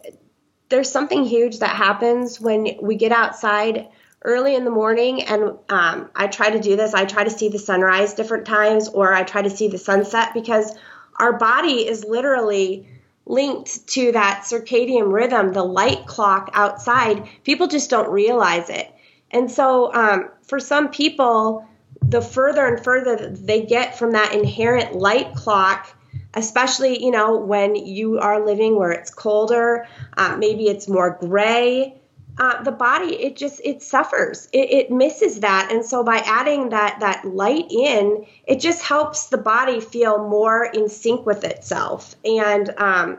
there's 0.68 0.90
something 0.90 1.24
huge 1.24 1.60
that 1.60 1.74
happens 1.74 2.40
when 2.40 2.76
we 2.82 2.96
get 2.96 3.12
outside 3.12 3.88
early 4.22 4.54
in 4.54 4.64
the 4.64 4.70
morning 4.70 5.22
and 5.22 5.52
um, 5.68 6.10
i 6.14 6.26
try 6.26 6.50
to 6.50 6.60
do 6.60 6.76
this. 6.76 6.92
I 6.92 7.04
try 7.04 7.24
to 7.24 7.30
see 7.30 7.48
the 7.48 7.58
sunrise 7.58 8.14
different 8.14 8.46
times 8.46 8.88
or 8.88 9.12
i 9.12 9.22
try 9.22 9.42
to 9.42 9.50
see 9.50 9.68
the 9.68 9.78
sunset 9.78 10.34
because 10.34 10.76
our 11.18 11.38
body 11.38 11.86
is 11.86 12.04
literally 12.04 12.88
linked 13.28 13.86
to 13.88 14.12
that 14.12 14.44
circadian 14.44 15.12
rhythm 15.12 15.52
the 15.52 15.62
light 15.62 16.06
clock 16.06 16.50
outside 16.54 17.28
people 17.44 17.66
just 17.66 17.90
don't 17.90 18.10
realize 18.10 18.70
it. 18.70 18.92
And 19.30 19.50
so 19.50 19.92
um, 19.92 20.30
for 20.42 20.58
some 20.58 20.88
people 20.88 21.66
the 22.02 22.22
further 22.22 22.66
and 22.66 22.82
further 22.82 23.28
they 23.30 23.62
get 23.62 23.98
from 23.98 24.12
that 24.12 24.32
inherent 24.32 24.94
light 24.94 25.34
clock 25.34 25.94
especially 26.34 27.02
you 27.02 27.10
know 27.10 27.36
when 27.36 27.74
you 27.74 28.18
are 28.18 28.44
living 28.44 28.76
where 28.76 28.92
it's 28.92 29.10
colder 29.10 29.86
uh, 30.16 30.36
maybe 30.38 30.68
it's 30.68 30.88
more 30.88 31.18
gray 31.20 32.00
uh, 32.38 32.62
the 32.62 32.72
body 32.72 33.14
it 33.16 33.36
just 33.36 33.60
it 33.64 33.82
suffers. 33.82 34.48
It, 34.52 34.70
it 34.70 34.90
misses 34.90 35.40
that. 35.40 35.70
And 35.72 35.84
so 35.84 36.04
by 36.04 36.18
adding 36.18 36.70
that 36.70 37.00
that 37.00 37.24
light 37.24 37.70
in 37.70 38.26
it 38.46 38.60
just 38.60 38.82
helps 38.82 39.26
the 39.26 39.38
body 39.38 39.80
feel 39.80 40.28
more 40.28 40.64
in 40.64 40.88
sync 40.88 41.26
with 41.26 41.44
itself. 41.44 42.14
And 42.24 42.72
um, 42.78 43.18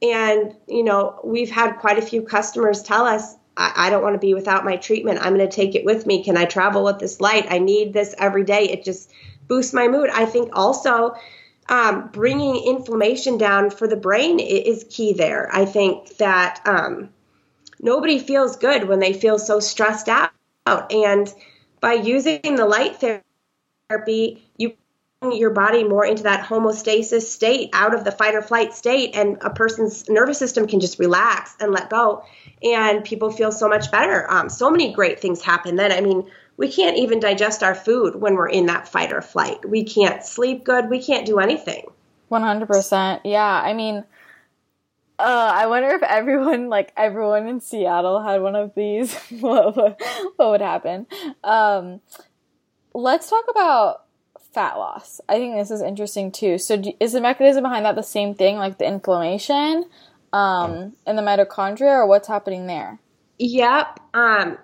and 0.00 0.54
you 0.68 0.84
know 0.84 1.20
we've 1.24 1.50
had 1.50 1.78
quite 1.78 1.98
a 1.98 2.02
few 2.02 2.22
customers 2.22 2.82
tell 2.82 3.04
us 3.04 3.34
I, 3.56 3.72
I 3.76 3.90
don't 3.90 4.02
want 4.02 4.14
to 4.14 4.20
be 4.20 4.34
without 4.34 4.64
my 4.64 4.76
treatment. 4.76 5.20
I'm 5.20 5.36
going 5.36 5.48
to 5.48 5.54
take 5.54 5.74
it 5.74 5.84
with 5.84 6.06
me. 6.06 6.24
Can 6.24 6.36
i 6.36 6.44
travel 6.44 6.84
with 6.84 6.98
this 6.98 7.20
light? 7.20 7.46
I 7.50 7.58
need 7.58 7.92
this 7.92 8.14
every 8.18 8.44
day. 8.44 8.70
It 8.70 8.84
just 8.84 9.10
boosts 9.48 9.72
my 9.72 9.88
mood. 9.88 10.08
I 10.10 10.26
think 10.26 10.50
also 10.52 11.14
um, 11.68 12.08
bringing 12.12 12.64
inflammation 12.66 13.38
down 13.38 13.70
for 13.70 13.86
the 13.86 13.96
brain 13.96 14.40
is 14.40 14.86
key 14.88 15.12
there. 15.12 15.48
I 15.52 15.64
think 15.64 16.16
that 16.18 16.60
um, 16.64 17.10
nobody 17.82 18.18
feels 18.18 18.56
good 18.56 18.88
when 18.88 19.00
they 19.00 19.12
feel 19.12 19.38
so 19.38 19.60
stressed 19.60 20.08
out. 20.08 20.32
And 20.66 21.32
by 21.80 21.94
using 21.94 22.40
the 22.54 22.64
light 22.64 22.96
therapy, 23.90 24.42
you 24.56 24.74
bring 25.20 25.36
your 25.36 25.50
body 25.50 25.84
more 25.84 26.06
into 26.06 26.22
that 26.22 26.46
homeostasis 26.46 27.22
state, 27.22 27.70
out 27.72 27.94
of 27.94 28.04
the 28.04 28.12
fight 28.12 28.34
or 28.34 28.42
flight 28.42 28.72
state, 28.72 29.14
and 29.14 29.38
a 29.42 29.50
person's 29.50 30.08
nervous 30.08 30.38
system 30.38 30.66
can 30.66 30.80
just 30.80 30.98
relax 30.98 31.54
and 31.60 31.72
let 31.72 31.90
go. 31.90 32.24
And 32.62 33.04
people 33.04 33.30
feel 33.30 33.52
so 33.52 33.68
much 33.68 33.90
better. 33.90 34.30
Um, 34.30 34.48
so 34.48 34.70
many 34.70 34.92
great 34.94 35.20
things 35.20 35.42
happen 35.42 35.76
then. 35.76 35.92
I 35.92 36.00
mean, 36.00 36.30
we 36.56 36.70
can't 36.70 36.96
even 36.96 37.18
digest 37.18 37.62
our 37.62 37.74
food 37.74 38.14
when 38.14 38.34
we're 38.34 38.48
in 38.48 38.66
that 38.66 38.86
fight 38.86 39.12
or 39.12 39.22
flight. 39.22 39.68
We 39.68 39.84
can't 39.84 40.24
sleep 40.24 40.64
good. 40.64 40.88
We 40.88 41.02
can't 41.02 41.26
do 41.26 41.38
anything. 41.38 41.86
100%. 42.30 43.20
Yeah, 43.24 43.44
I 43.44 43.74
mean, 43.74 44.04
uh, 45.22 45.52
I 45.54 45.66
wonder 45.66 45.88
if 45.90 46.02
everyone, 46.02 46.68
like 46.68 46.92
everyone 46.96 47.46
in 47.46 47.60
Seattle, 47.60 48.22
had 48.22 48.42
one 48.42 48.56
of 48.56 48.74
these. 48.74 49.14
what, 49.40 49.76
would- 49.76 49.96
what 50.36 50.50
would 50.50 50.60
happen? 50.60 51.06
Um, 51.44 52.00
let's 52.92 53.30
talk 53.30 53.44
about 53.48 54.04
fat 54.52 54.74
loss. 54.74 55.20
I 55.28 55.34
think 55.34 55.54
this 55.56 55.70
is 55.70 55.80
interesting 55.80 56.32
too. 56.32 56.58
So, 56.58 56.76
do, 56.76 56.92
is 56.98 57.12
the 57.12 57.20
mechanism 57.20 57.62
behind 57.62 57.84
that 57.84 57.94
the 57.94 58.02
same 58.02 58.34
thing, 58.34 58.56
like 58.56 58.78
the 58.78 58.86
inflammation 58.86 59.84
um, 60.32 60.94
and 61.06 61.16
the 61.16 61.22
mitochondria, 61.22 61.92
or 61.92 62.06
what's 62.06 62.28
happening 62.28 62.66
there? 62.66 62.98
Yep. 63.38 64.00
Um, 64.14 64.58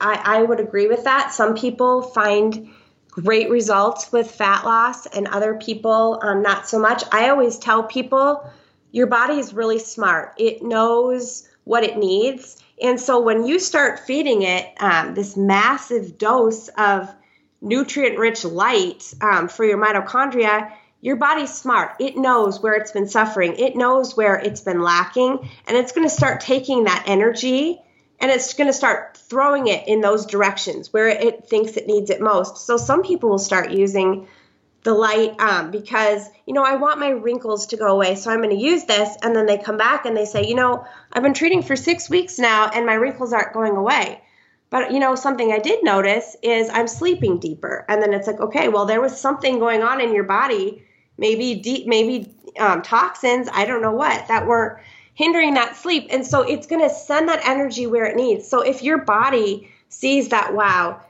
I, 0.00 0.20
I 0.24 0.42
would 0.42 0.60
agree 0.60 0.86
with 0.86 1.04
that. 1.04 1.32
Some 1.32 1.54
people 1.54 2.02
find 2.02 2.70
great 3.10 3.50
results 3.50 4.12
with 4.12 4.30
fat 4.30 4.64
loss, 4.64 5.06
and 5.06 5.26
other 5.28 5.54
people 5.54 6.20
um, 6.22 6.42
not 6.42 6.68
so 6.68 6.78
much. 6.78 7.02
I 7.10 7.30
always 7.30 7.58
tell 7.58 7.82
people 7.84 8.48
your 8.90 9.06
body 9.06 9.38
is 9.38 9.52
really 9.54 9.78
smart, 9.78 10.34
it 10.38 10.62
knows 10.62 11.48
what 11.64 11.84
it 11.84 11.96
needs. 11.96 12.62
And 12.82 13.00
so 13.00 13.20
when 13.20 13.46
you 13.46 13.58
start 13.58 14.00
feeding 14.00 14.42
it 14.42 14.66
um, 14.80 15.14
this 15.14 15.36
massive 15.36 16.16
dose 16.16 16.68
of 16.68 17.14
nutrient 17.60 18.18
rich 18.18 18.44
light 18.44 19.12
um, 19.20 19.48
for 19.48 19.64
your 19.64 19.78
mitochondria, 19.78 20.72
your 21.00 21.16
body's 21.16 21.52
smart. 21.52 21.92
It 22.00 22.16
knows 22.16 22.60
where 22.60 22.74
it's 22.74 22.92
been 22.92 23.08
suffering, 23.08 23.56
it 23.58 23.76
knows 23.76 24.16
where 24.16 24.36
it's 24.36 24.60
been 24.60 24.82
lacking, 24.82 25.48
and 25.66 25.76
it's 25.76 25.92
going 25.92 26.08
to 26.08 26.14
start 26.14 26.40
taking 26.40 26.84
that 26.84 27.04
energy 27.06 27.80
and 28.20 28.30
it's 28.30 28.54
going 28.54 28.66
to 28.66 28.72
start 28.72 29.16
throwing 29.16 29.68
it 29.68 29.86
in 29.86 30.00
those 30.00 30.26
directions 30.26 30.92
where 30.92 31.08
it 31.08 31.48
thinks 31.48 31.76
it 31.76 31.86
needs 31.86 32.10
it 32.10 32.20
most. 32.20 32.66
So 32.66 32.76
some 32.76 33.02
people 33.02 33.30
will 33.30 33.38
start 33.38 33.70
using 33.70 34.26
the 34.84 34.94
light 34.94 35.38
um, 35.40 35.70
because 35.70 36.28
you 36.46 36.54
know 36.54 36.64
I 36.64 36.76
want 36.76 37.00
my 37.00 37.10
wrinkles 37.10 37.66
to 37.68 37.76
go 37.76 37.86
away, 37.86 38.14
so 38.14 38.30
I'm 38.30 38.42
going 38.42 38.56
to 38.56 38.62
use 38.62 38.84
this, 38.84 39.16
and 39.22 39.34
then 39.34 39.46
they 39.46 39.58
come 39.58 39.76
back 39.76 40.06
and 40.06 40.16
they 40.16 40.24
say, 40.24 40.46
you 40.46 40.54
know, 40.54 40.84
I've 41.12 41.22
been 41.22 41.34
treating 41.34 41.62
for 41.62 41.76
six 41.76 42.08
weeks 42.08 42.38
now, 42.38 42.68
and 42.68 42.86
my 42.86 42.94
wrinkles 42.94 43.32
aren't 43.32 43.52
going 43.52 43.76
away. 43.76 44.20
But 44.70 44.92
you 44.92 45.00
know, 45.00 45.14
something 45.14 45.52
I 45.52 45.58
did 45.58 45.82
notice 45.82 46.36
is 46.42 46.68
I'm 46.72 46.88
sleeping 46.88 47.38
deeper, 47.38 47.84
and 47.88 48.02
then 48.02 48.12
it's 48.14 48.26
like, 48.26 48.40
okay, 48.40 48.68
well, 48.68 48.86
there 48.86 49.00
was 49.00 49.18
something 49.18 49.58
going 49.58 49.82
on 49.82 50.00
in 50.00 50.14
your 50.14 50.24
body, 50.24 50.82
maybe 51.16 51.54
deep, 51.56 51.86
maybe 51.86 52.32
um, 52.58 52.82
toxins, 52.82 53.48
I 53.52 53.64
don't 53.64 53.82
know 53.82 53.92
what, 53.92 54.28
that 54.28 54.46
were 54.46 54.80
hindering 55.14 55.54
that 55.54 55.76
sleep, 55.76 56.06
and 56.10 56.24
so 56.24 56.42
it's 56.42 56.66
going 56.66 56.86
to 56.86 56.94
send 56.94 57.28
that 57.28 57.40
energy 57.46 57.86
where 57.86 58.04
it 58.04 58.16
needs. 58.16 58.46
So 58.46 58.60
if 58.60 58.82
your 58.82 58.98
body 58.98 59.68
sees 59.88 60.28
that, 60.28 60.54
wow, 60.54 61.00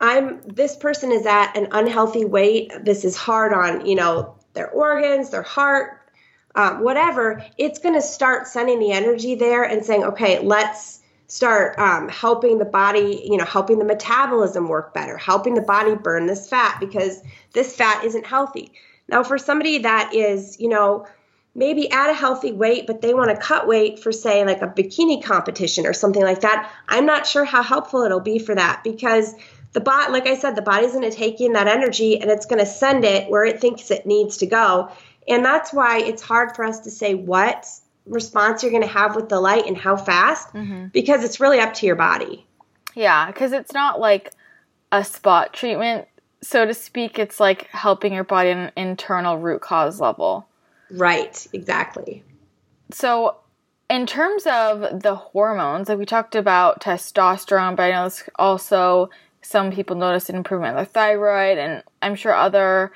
I'm 0.00 0.40
this 0.42 0.76
person 0.76 1.10
is 1.10 1.26
at 1.26 1.56
an 1.56 1.68
unhealthy 1.72 2.24
weight. 2.24 2.72
This 2.82 3.04
is 3.04 3.16
hard 3.16 3.52
on 3.52 3.86
you 3.86 3.96
know 3.96 4.36
their 4.54 4.70
organs, 4.70 5.30
their 5.30 5.42
heart, 5.42 6.00
um, 6.54 6.82
whatever. 6.82 7.44
It's 7.58 7.78
going 7.78 7.94
to 7.94 8.02
start 8.02 8.48
sending 8.48 8.78
the 8.80 8.92
energy 8.92 9.34
there 9.34 9.62
and 9.62 9.84
saying, 9.84 10.04
okay, 10.04 10.40
let's 10.40 11.00
start 11.28 11.78
um, 11.78 12.08
helping 12.08 12.58
the 12.58 12.64
body, 12.64 13.22
you 13.24 13.36
know, 13.36 13.44
helping 13.44 13.78
the 13.78 13.84
metabolism 13.84 14.68
work 14.68 14.94
better, 14.94 15.16
helping 15.16 15.54
the 15.54 15.62
body 15.62 15.94
burn 15.94 16.26
this 16.26 16.48
fat 16.48 16.78
because 16.80 17.22
this 17.52 17.76
fat 17.76 18.04
isn't 18.04 18.26
healthy. 18.26 18.72
Now, 19.08 19.22
for 19.22 19.38
somebody 19.38 19.78
that 19.78 20.14
is, 20.14 20.58
you 20.58 20.68
know, 20.68 21.06
maybe 21.54 21.90
at 21.90 22.10
a 22.10 22.14
healthy 22.14 22.52
weight, 22.52 22.86
but 22.86 23.02
they 23.02 23.14
want 23.14 23.30
to 23.30 23.36
cut 23.36 23.66
weight 23.66 23.98
for, 23.98 24.10
say, 24.10 24.44
like 24.44 24.62
a 24.62 24.68
bikini 24.68 25.22
competition 25.22 25.86
or 25.86 25.92
something 25.92 26.22
like 26.22 26.40
that, 26.40 26.70
I'm 26.88 27.04
not 27.04 27.26
sure 27.26 27.44
how 27.44 27.62
helpful 27.62 28.02
it'll 28.02 28.20
be 28.20 28.38
for 28.38 28.54
that 28.54 28.82
because 28.82 29.34
the 29.72 29.80
bot, 29.80 30.12
like 30.12 30.26
I 30.26 30.36
said, 30.36 30.56
the 30.56 30.62
body's 30.62 30.92
going 30.92 31.08
to 31.08 31.16
take 31.16 31.40
in 31.40 31.52
that 31.52 31.68
energy 31.68 32.20
and 32.20 32.30
it's 32.30 32.46
going 32.46 32.58
to 32.58 32.66
send 32.66 33.04
it 33.04 33.30
where 33.30 33.44
it 33.44 33.60
thinks 33.60 33.90
it 33.90 34.06
needs 34.06 34.38
to 34.38 34.46
go. 34.46 34.90
And 35.26 35.44
that's 35.44 35.72
why 35.72 36.00
it's 36.00 36.22
hard 36.22 36.56
for 36.56 36.64
us 36.64 36.80
to 36.80 36.90
say 36.90 37.14
what 37.14 37.66
response 38.06 38.62
you're 38.62 38.72
going 38.72 38.82
to 38.82 38.88
have 38.88 39.14
with 39.14 39.28
the 39.28 39.40
light 39.40 39.66
and 39.66 39.76
how 39.76 39.96
fast 39.96 40.52
mm-hmm. 40.54 40.86
because 40.86 41.22
it's 41.22 41.40
really 41.40 41.60
up 41.60 41.74
to 41.74 41.86
your 41.86 41.96
body. 41.96 42.46
Yeah, 42.94 43.26
because 43.26 43.52
it's 43.52 43.72
not 43.72 44.00
like 44.00 44.32
a 44.90 45.04
spot 45.04 45.52
treatment, 45.52 46.08
so 46.42 46.64
to 46.64 46.74
speak. 46.74 47.18
It's 47.18 47.38
like 47.38 47.66
helping 47.68 48.12
your 48.12 48.24
body 48.24 48.50
on 48.50 48.58
an 48.58 48.72
internal 48.76 49.36
root 49.36 49.60
cause 49.60 50.00
level. 50.00 50.48
Right, 50.90 51.46
exactly. 51.52 52.24
So, 52.90 53.36
in 53.90 54.06
terms 54.06 54.46
of 54.46 55.02
the 55.02 55.14
hormones, 55.14 55.88
like 55.88 55.98
we 55.98 56.06
talked 56.06 56.34
about 56.34 56.80
testosterone, 56.80 57.76
but 57.76 57.84
I 57.84 57.90
know 57.90 58.06
it's 58.06 58.24
also 58.36 59.10
some 59.48 59.72
people 59.72 59.96
notice 59.96 60.28
an 60.28 60.36
improvement 60.36 60.72
in 60.72 60.76
their 60.76 60.84
thyroid, 60.84 61.56
and 61.56 61.82
I'm 62.02 62.14
sure 62.14 62.34
other 62.34 62.92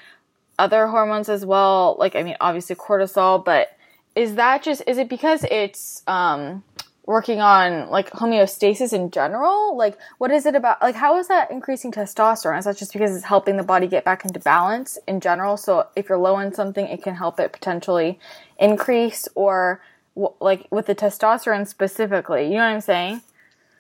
other 0.59 0.87
hormones 0.87 1.31
as 1.31 1.47
well. 1.47 1.97
Like, 1.99 2.15
I 2.15 2.23
mean, 2.23 2.37
obviously 2.41 2.77
cortisol, 2.77 3.43
but 3.43 3.77
is 4.15 4.35
that 4.35 4.63
just 4.63 4.83
is 4.87 4.99
it 4.99 5.09
because 5.09 5.45
it's 5.51 6.03
um 6.07 6.63
working 7.07 7.41
on 7.41 7.89
like 7.89 8.11
homeostasis 8.11 8.93
in 8.93 9.11
general? 9.11 9.79
Like 9.79 9.97
what 10.19 10.31
is 10.31 10.45
it 10.45 10.55
about 10.55 10.83
like 10.83 10.95
how 10.95 11.19
is 11.19 11.29
that 11.29 11.51
increasing 11.51 11.91
testosterone? 11.91 12.59
Is 12.59 12.67
that 12.67 12.77
just 12.77 12.93
because 12.93 13.17
it's 13.17 13.25
helping 13.25 13.57
the 13.57 13.63
body 13.63 13.87
get 13.87 14.05
back 14.05 14.23
into 14.27 14.39
balance 14.39 14.99
in 15.09 15.21
general? 15.21 15.57
So 15.57 15.87
if 15.97 16.11
you're 16.11 16.19
low 16.19 16.35
on 16.35 16.53
something 16.53 16.87
it 16.87 17.03
can 17.03 17.15
help 17.15 17.41
it 17.41 17.53
potentially 17.53 18.21
increase 18.59 19.27
or 19.35 19.81
like 20.41 20.67
with 20.71 20.85
the 20.85 20.95
testosterone 20.95 21.67
specifically 21.67 22.45
you 22.45 22.51
know 22.51 22.59
what 22.59 22.75
i'm 22.75 22.81
saying 22.81 23.23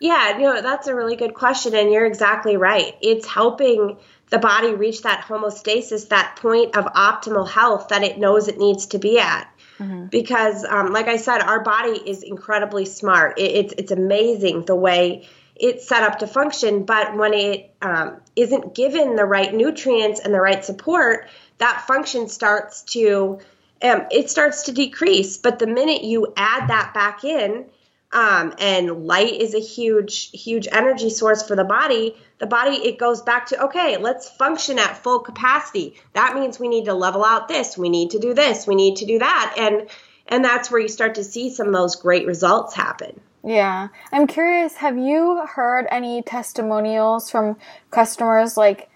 yeah 0.02 0.36
know 0.38 0.60
that's 0.60 0.86
a 0.86 0.94
really 0.94 1.16
good 1.16 1.34
question 1.34 1.74
and 1.74 1.92
you're 1.92 2.06
exactly 2.06 2.56
right 2.56 2.96
it's 3.00 3.26
helping 3.26 3.96
the 4.30 4.38
body 4.38 4.74
reach 4.74 5.02
that 5.02 5.24
homeostasis 5.26 6.08
that 6.08 6.36
point 6.36 6.76
of 6.76 6.84
optimal 6.86 7.48
health 7.48 7.88
that 7.88 8.02
it 8.02 8.18
knows 8.18 8.48
it 8.48 8.58
needs 8.58 8.86
to 8.86 8.98
be 8.98 9.18
at 9.18 9.48
Mm-hmm. 9.82 10.06
Because, 10.06 10.64
um, 10.64 10.92
like 10.92 11.08
I 11.08 11.16
said, 11.16 11.40
our 11.40 11.62
body 11.62 11.98
is 12.06 12.22
incredibly 12.22 12.84
smart. 12.84 13.38
It, 13.38 13.52
it's 13.52 13.74
it's 13.78 13.92
amazing 13.92 14.64
the 14.64 14.76
way 14.76 15.28
it's 15.56 15.88
set 15.88 16.02
up 16.02 16.20
to 16.20 16.26
function. 16.26 16.84
But 16.84 17.16
when 17.16 17.34
it 17.34 17.74
um, 17.82 18.20
not 18.36 18.74
given 18.74 19.16
the 19.16 19.24
right 19.24 19.52
nutrients 19.52 20.20
and 20.20 20.32
the 20.32 20.40
right 20.40 20.64
support, 20.64 21.28
that 21.58 21.84
function 21.86 22.28
starts 22.28 22.82
to 22.94 23.40
um, 23.82 24.06
it 24.10 24.30
starts 24.30 24.64
to 24.64 24.72
decrease. 24.72 25.36
But 25.36 25.58
the 25.58 25.66
minute 25.66 26.04
you 26.04 26.32
add 26.36 26.68
that 26.68 26.92
back 26.94 27.24
in, 27.24 27.66
um, 28.12 28.54
and 28.58 29.06
light 29.06 29.40
is 29.40 29.54
a 29.54 29.60
huge 29.60 30.30
huge 30.30 30.68
energy 30.70 31.10
source 31.10 31.42
for 31.46 31.56
the 31.56 31.64
body 31.64 32.16
the 32.38 32.46
body 32.46 32.76
it 32.76 32.98
goes 32.98 33.22
back 33.22 33.46
to 33.46 33.64
okay 33.64 33.96
let's 33.96 34.28
function 34.28 34.78
at 34.78 35.02
full 35.02 35.20
capacity. 35.20 35.94
That 36.12 36.34
means 36.34 36.58
we 36.58 36.68
need 36.68 36.84
to 36.86 36.94
level 36.94 37.24
out 37.24 37.48
this 37.48 37.78
we 37.78 37.88
need 37.88 38.10
to 38.10 38.18
do 38.18 38.34
this 38.34 38.66
we 38.66 38.74
need 38.74 38.96
to 38.96 39.06
do 39.06 39.18
that 39.18 39.54
and 39.58 39.88
and 40.28 40.44
that's 40.44 40.70
where 40.70 40.80
you 40.80 40.88
start 40.88 41.16
to 41.16 41.24
see 41.24 41.50
some 41.50 41.66
of 41.66 41.72
those 41.72 41.96
great 41.96 42.26
results 42.26 42.74
happen. 42.74 43.20
Yeah. 43.44 43.88
I'm 44.12 44.26
curious 44.26 44.76
have 44.76 44.98
you 44.98 45.44
heard 45.46 45.86
any 45.90 46.22
testimonials 46.22 47.30
from 47.30 47.56
customers 47.90 48.56
like 48.56 48.90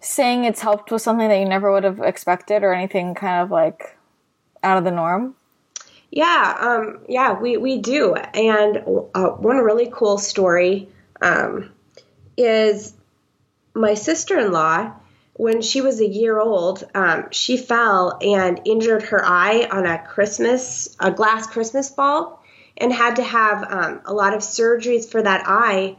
saying 0.00 0.44
it's 0.44 0.60
helped 0.60 0.92
with 0.92 1.02
something 1.02 1.28
that 1.28 1.38
you 1.38 1.48
never 1.48 1.72
would 1.72 1.84
have 1.84 2.00
expected 2.00 2.62
or 2.62 2.72
anything 2.72 3.14
kind 3.14 3.42
of 3.42 3.50
like 3.50 3.96
out 4.62 4.78
of 4.78 4.84
the 4.84 4.90
norm 4.90 5.34
yeah, 6.14 6.56
um, 6.60 7.00
yeah, 7.08 7.32
we, 7.40 7.56
we 7.56 7.78
do. 7.78 8.14
And 8.14 9.08
uh, 9.16 9.30
one 9.30 9.56
really 9.56 9.90
cool 9.92 10.16
story 10.16 10.88
um, 11.20 11.72
is 12.36 12.94
my 13.74 13.94
sister 13.94 14.38
in 14.38 14.52
law, 14.52 14.92
when 15.32 15.60
she 15.60 15.80
was 15.80 16.00
a 16.00 16.06
year 16.06 16.38
old, 16.38 16.84
um, 16.94 17.26
she 17.32 17.56
fell 17.56 18.16
and 18.20 18.60
injured 18.64 19.02
her 19.02 19.24
eye 19.24 19.66
on 19.68 19.86
a 19.86 19.98
Christmas, 20.06 20.96
a 21.00 21.10
glass 21.10 21.48
Christmas 21.48 21.90
ball, 21.90 22.44
and 22.76 22.92
had 22.92 23.16
to 23.16 23.24
have 23.24 23.64
um, 23.64 24.00
a 24.04 24.14
lot 24.14 24.34
of 24.34 24.40
surgeries 24.42 25.10
for 25.10 25.20
that 25.20 25.42
eye, 25.46 25.96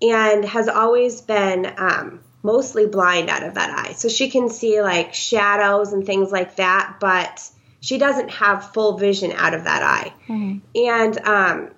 and 0.00 0.46
has 0.46 0.68
always 0.68 1.20
been 1.20 1.70
um, 1.76 2.20
mostly 2.42 2.86
blind 2.86 3.28
out 3.28 3.42
of 3.42 3.52
that 3.52 3.86
eye. 3.86 3.92
So 3.92 4.08
she 4.08 4.30
can 4.30 4.48
see 4.48 4.80
like 4.80 5.12
shadows 5.12 5.92
and 5.92 6.06
things 6.06 6.32
like 6.32 6.56
that, 6.56 6.96
but 7.00 7.50
she 7.80 7.98
doesn't 7.98 8.30
have 8.30 8.72
full 8.72 8.98
vision 8.98 9.32
out 9.32 9.54
of 9.54 9.64
that 9.64 9.82
eye. 9.82 10.12
Mm-hmm. 10.28 10.58
And, 10.74 11.18
um, 11.20 11.70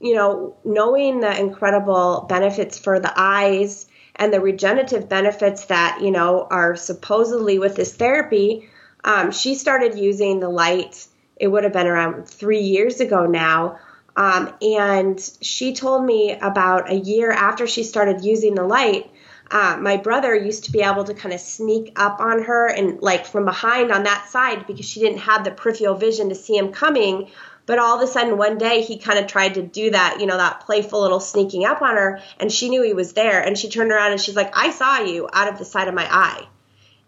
you 0.00 0.14
know, 0.14 0.56
knowing 0.64 1.20
the 1.20 1.38
incredible 1.38 2.26
benefits 2.28 2.78
for 2.78 2.98
the 2.98 3.12
eyes 3.14 3.86
and 4.16 4.32
the 4.32 4.40
regenerative 4.40 5.08
benefits 5.08 5.66
that, 5.66 6.00
you 6.02 6.10
know, 6.10 6.46
are 6.50 6.76
supposedly 6.76 7.58
with 7.58 7.76
this 7.76 7.94
therapy, 7.94 8.68
um, 9.04 9.30
she 9.30 9.54
started 9.54 9.98
using 9.98 10.40
the 10.40 10.48
light. 10.48 11.06
It 11.36 11.48
would 11.48 11.64
have 11.64 11.72
been 11.72 11.86
around 11.86 12.28
three 12.28 12.62
years 12.62 13.00
ago 13.00 13.26
now. 13.26 13.78
Um, 14.14 14.52
and 14.60 15.18
she 15.40 15.74
told 15.74 16.04
me 16.04 16.32
about 16.32 16.90
a 16.90 16.96
year 16.96 17.30
after 17.30 17.66
she 17.66 17.82
started 17.82 18.24
using 18.24 18.54
the 18.54 18.64
light, 18.64 19.10
uh, 19.52 19.76
my 19.78 19.98
brother 19.98 20.34
used 20.34 20.64
to 20.64 20.72
be 20.72 20.80
able 20.80 21.04
to 21.04 21.12
kind 21.12 21.34
of 21.34 21.40
sneak 21.40 21.92
up 21.96 22.20
on 22.20 22.42
her 22.44 22.66
and 22.68 23.02
like 23.02 23.26
from 23.26 23.44
behind 23.44 23.92
on 23.92 24.04
that 24.04 24.28
side 24.28 24.66
because 24.66 24.86
she 24.88 24.98
didn't 24.98 25.18
have 25.18 25.44
the 25.44 25.50
peripheral 25.50 25.94
vision 25.94 26.30
to 26.30 26.34
see 26.34 26.56
him 26.56 26.72
coming. 26.72 27.28
But 27.66 27.78
all 27.78 27.96
of 27.96 28.02
a 28.02 28.10
sudden, 28.10 28.38
one 28.38 28.58
day 28.58 28.80
he 28.80 28.98
kind 28.98 29.18
of 29.18 29.26
tried 29.26 29.54
to 29.54 29.62
do 29.62 29.90
that, 29.90 30.18
you 30.20 30.26
know, 30.26 30.38
that 30.38 30.60
playful 30.60 31.02
little 31.02 31.20
sneaking 31.20 31.64
up 31.64 31.80
on 31.82 31.96
her, 31.96 32.20
and 32.40 32.50
she 32.50 32.70
knew 32.70 32.82
he 32.82 32.94
was 32.94 33.12
there. 33.12 33.40
And 33.40 33.56
she 33.56 33.68
turned 33.68 33.92
around 33.92 34.12
and 34.12 34.20
she's 34.20 34.34
like, 34.34 34.56
"I 34.56 34.70
saw 34.70 35.00
you 35.00 35.28
out 35.32 35.52
of 35.52 35.58
the 35.58 35.64
side 35.64 35.86
of 35.86 35.94
my 35.94 36.06
eye," 36.10 36.48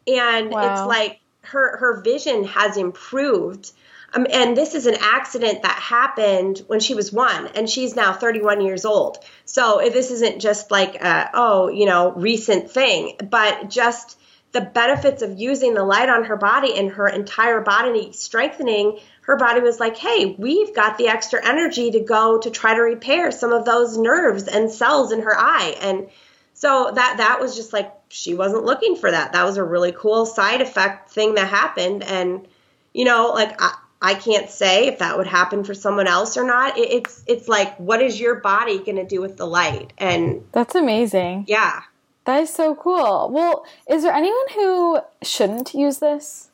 and 0.06 0.50
wow. 0.50 0.72
it's 0.72 0.86
like 0.86 1.20
her 1.42 1.78
her 1.78 2.02
vision 2.02 2.44
has 2.44 2.76
improved 2.76 3.72
um, 4.14 4.26
and 4.30 4.56
this 4.56 4.74
is 4.74 4.86
an 4.86 4.96
accident 5.00 5.62
that 5.62 5.76
happened 5.78 6.62
when 6.66 6.80
she 6.80 6.94
was 6.94 7.12
one, 7.12 7.48
and 7.48 7.68
she's 7.68 7.96
now 7.96 8.12
31 8.12 8.60
years 8.60 8.84
old. 8.84 9.18
So 9.44 9.80
this 9.92 10.10
isn't 10.10 10.40
just 10.40 10.70
like 10.70 10.96
a, 10.96 11.30
oh, 11.34 11.68
you 11.68 11.86
know, 11.86 12.12
recent 12.12 12.70
thing, 12.70 13.16
but 13.30 13.70
just 13.70 14.18
the 14.52 14.60
benefits 14.60 15.22
of 15.22 15.38
using 15.38 15.74
the 15.74 15.84
light 15.84 16.08
on 16.08 16.24
her 16.24 16.36
body 16.36 16.78
and 16.78 16.92
her 16.92 17.08
entire 17.08 17.60
body 17.60 18.12
strengthening. 18.12 19.00
Her 19.22 19.36
body 19.36 19.60
was 19.60 19.80
like, 19.80 19.96
hey, 19.96 20.36
we've 20.38 20.74
got 20.74 20.96
the 20.96 21.08
extra 21.08 21.44
energy 21.44 21.90
to 21.90 22.00
go 22.00 22.38
to 22.38 22.50
try 22.50 22.74
to 22.74 22.80
repair 22.80 23.32
some 23.32 23.52
of 23.52 23.64
those 23.64 23.98
nerves 23.98 24.46
and 24.46 24.70
cells 24.70 25.10
in 25.10 25.22
her 25.22 25.36
eye. 25.36 25.76
And 25.80 26.08
so 26.54 26.92
that 26.94 27.16
that 27.18 27.40
was 27.40 27.56
just 27.56 27.72
like 27.72 27.92
she 28.08 28.34
wasn't 28.34 28.64
looking 28.64 28.94
for 28.94 29.10
that. 29.10 29.32
That 29.32 29.44
was 29.44 29.56
a 29.56 29.64
really 29.64 29.90
cool 29.90 30.24
side 30.24 30.60
effect 30.60 31.10
thing 31.10 31.34
that 31.34 31.48
happened, 31.48 32.04
and 32.04 32.46
you 32.92 33.04
know, 33.04 33.32
like 33.34 33.60
I, 33.60 33.76
I 34.04 34.12
can't 34.12 34.50
say 34.50 34.86
if 34.88 34.98
that 34.98 35.16
would 35.16 35.26
happen 35.26 35.64
for 35.64 35.72
someone 35.72 36.06
else 36.06 36.36
or 36.36 36.44
not. 36.44 36.76
It, 36.76 36.90
it's 36.90 37.24
it's 37.26 37.48
like 37.48 37.74
what 37.78 38.02
is 38.02 38.20
your 38.20 38.34
body 38.34 38.76
going 38.78 38.96
to 38.96 39.06
do 39.06 39.22
with 39.22 39.38
the 39.38 39.46
light? 39.46 39.94
And 39.96 40.44
That's 40.52 40.74
amazing. 40.74 41.46
yeah, 41.48 41.80
That 42.26 42.42
is 42.42 42.52
so 42.52 42.74
cool. 42.74 43.30
Well, 43.32 43.64
is 43.88 44.02
there 44.02 44.12
anyone 44.12 44.48
who 44.54 45.00
shouldn't 45.22 45.72
use 45.72 46.00
this? 46.00 46.50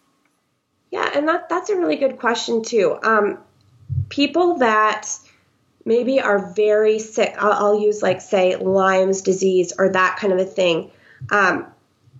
Yeah, 0.93 1.11
and 1.13 1.27
that 1.27 1.49
that's 1.49 1.71
a 1.71 1.77
really 1.77 1.97
good 1.97 2.21
question 2.21 2.63
too. 2.63 2.97
Um, 3.03 3.39
people 4.09 4.59
that 4.59 5.09
maybe 5.85 6.21
are 6.21 6.53
very 6.55 7.01
sick, 7.01 7.35
I'll, 7.37 7.53
I'll 7.53 7.81
use 7.81 8.01
like 8.01 8.21
say 8.21 8.55
Lyme's 8.55 9.23
disease 9.23 9.73
or 9.77 9.89
that 9.89 10.19
kind 10.21 10.33
of 10.33 10.39
a 10.39 10.45
thing. 10.45 10.93
Um, 11.33 11.67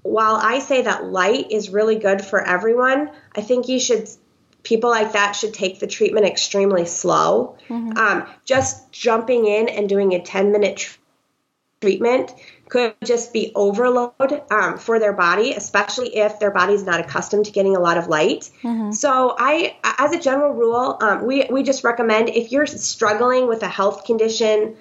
while 0.03 0.35
I 0.37 0.59
say 0.59 0.83
that 0.83 1.05
light 1.05 1.53
is 1.53 1.71
really 1.71 1.97
good 2.01 2.25
for 2.25 2.43
everyone, 2.43 3.11
I 3.37 3.43
think 3.43 3.69
you 3.69 3.79
should 3.79 4.09
people 4.63 4.91
like 4.91 5.13
that 5.13 5.33
should 5.33 5.55
take 5.55 5.81
the 5.81 5.87
treatment 5.87 6.27
extremely 6.27 6.87
slow. 6.87 7.57
Um, 7.97 8.27
just 8.45 8.93
jumping 8.93 9.47
in 9.47 9.69
and 9.69 9.89
doing 9.89 10.15
a 10.15 10.23
10 10.23 10.53
minute 10.53 10.77
tr- 10.77 10.99
treatment 11.81 12.35
could 12.69 12.95
just 13.05 13.33
be 13.33 13.53
overload 13.55 14.43
um, 14.51 14.79
for 14.79 14.99
their 14.99 15.13
body, 15.13 15.53
especially 15.55 16.17
if 16.17 16.39
their 16.39 16.51
body's 16.51 16.85
not 16.85 17.01
accustomed 17.01 17.47
to 17.47 17.51
getting 17.51 17.75
a 17.75 17.81
lot 17.81 17.99
of 17.99 18.07
light. 18.07 18.51
So, 18.93 19.35
I, 19.39 19.77
as 19.99 20.13
a 20.13 20.21
general 20.21 20.53
rule, 20.53 20.99
um, 21.01 21.27
we 21.27 21.47
we 21.51 21.63
just 21.63 21.83
recommend 21.83 22.29
if 22.29 22.53
you're 22.53 22.67
struggling 22.67 23.49
with 23.49 23.63
a 23.63 23.69
health 23.69 24.05
condition 24.05 24.77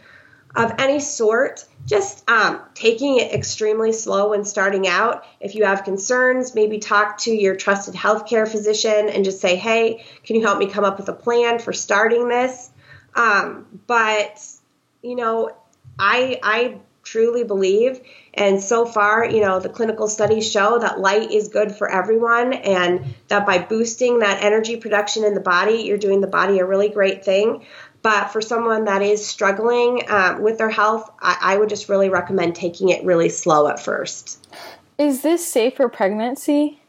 of 0.55 0.73
any 0.77 0.99
sort, 0.99 1.65
just 1.89 2.29
um, 2.29 2.61
taking 2.75 3.17
it 3.17 3.33
extremely 3.33 3.91
slow 3.91 4.29
when 4.29 4.45
starting 4.45 4.87
out. 4.87 5.25
If 5.39 5.55
you 5.55 5.65
have 5.65 5.83
concerns, 5.83 6.53
maybe 6.53 6.77
talk 6.77 7.17
to 7.19 7.31
your 7.31 7.55
trusted 7.55 7.95
healthcare 7.95 8.47
physician 8.47 9.09
and 9.09 9.25
just 9.25 9.41
say, 9.41 9.55
"Hey, 9.55 10.05
can 10.23 10.35
you 10.35 10.43
help 10.43 10.59
me 10.59 10.67
come 10.67 10.85
up 10.85 10.99
with 10.99 11.09
a 11.09 11.13
plan 11.13 11.57
for 11.57 11.73
starting 11.73 12.29
this?" 12.29 12.69
Um, 13.15 13.65
but 13.87 14.39
you 15.01 15.15
know, 15.15 15.49
I 15.97 16.39
I 16.43 16.77
truly 17.01 17.43
believe, 17.43 18.01
and 18.35 18.61
so 18.61 18.85
far, 18.85 19.25
you 19.25 19.41
know, 19.41 19.59
the 19.59 19.69
clinical 19.69 20.07
studies 20.07 20.49
show 20.51 20.77
that 20.77 20.99
light 20.99 21.31
is 21.31 21.47
good 21.47 21.71
for 21.75 21.89
everyone, 21.89 22.53
and 22.53 23.15
that 23.29 23.47
by 23.47 23.57
boosting 23.57 24.19
that 24.19 24.43
energy 24.43 24.75
production 24.77 25.23
in 25.23 25.33
the 25.33 25.41
body, 25.41 25.81
you're 25.85 25.97
doing 25.97 26.21
the 26.21 26.27
body 26.27 26.59
a 26.59 26.65
really 26.65 26.89
great 26.89 27.25
thing. 27.25 27.65
But 28.01 28.29
for 28.29 28.41
someone 28.41 28.85
that 28.85 29.01
is 29.01 29.25
struggling 29.25 30.03
um, 30.07 30.41
with 30.41 30.57
their 30.57 30.69
health, 30.69 31.09
I, 31.19 31.37
I 31.41 31.57
would 31.57 31.69
just 31.69 31.89
really 31.89 32.09
recommend 32.09 32.55
taking 32.55 32.89
it 32.89 33.03
really 33.03 33.29
slow 33.29 33.67
at 33.67 33.79
first. 33.79 34.47
Is 34.97 35.21
this 35.21 35.45
safe 35.45 35.75
for 35.75 35.89
pregnancy? 35.89 36.79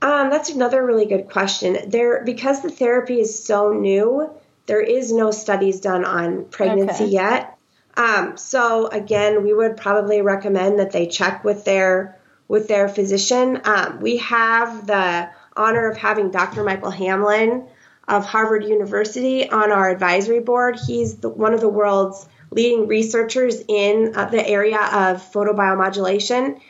Um, 0.00 0.30
that's 0.30 0.50
another 0.50 0.84
really 0.84 1.06
good 1.06 1.28
question. 1.28 1.78
There, 1.88 2.24
because 2.24 2.62
the 2.62 2.70
therapy 2.70 3.20
is 3.20 3.44
so 3.44 3.72
new, 3.72 4.30
there 4.66 4.80
is 4.80 5.12
no 5.12 5.30
studies 5.30 5.80
done 5.80 6.04
on 6.04 6.44
pregnancy 6.46 7.04
Okay. 7.04 7.12
yet. 7.12 7.58
Um, 7.96 8.36
so 8.36 8.86
again, 8.88 9.44
we 9.44 9.52
would 9.52 9.76
probably 9.76 10.22
recommend 10.22 10.78
that 10.78 10.92
they 10.92 11.06
check 11.06 11.44
with 11.44 11.64
their 11.64 12.18
with 12.48 12.68
their 12.68 12.88
physician. 12.88 13.60
Um, 13.64 14.00
we 14.00 14.18
have 14.18 14.86
the 14.86 15.30
honor 15.56 15.90
of 15.90 15.96
having 15.96 16.30
Dr. 16.30 16.64
Michael 16.64 16.90
Hamblin 16.90 17.66
of 18.08 18.26
Harvard 18.26 18.64
University 18.64 19.48
on 19.48 19.70
our 19.70 19.90
advisory 19.90 20.40
board. 20.40 20.78
He's 20.86 21.16
the, 21.16 21.28
one 21.28 21.54
of 21.54 21.60
the 21.60 21.68
world's 21.68 22.28
leading 22.50 22.86
researchers 22.86 23.62
in 23.68 24.12
uh, 24.14 24.26
the 24.26 24.46
area 24.46 24.78
of 24.78 25.32
photobiomodulation. 25.32 26.60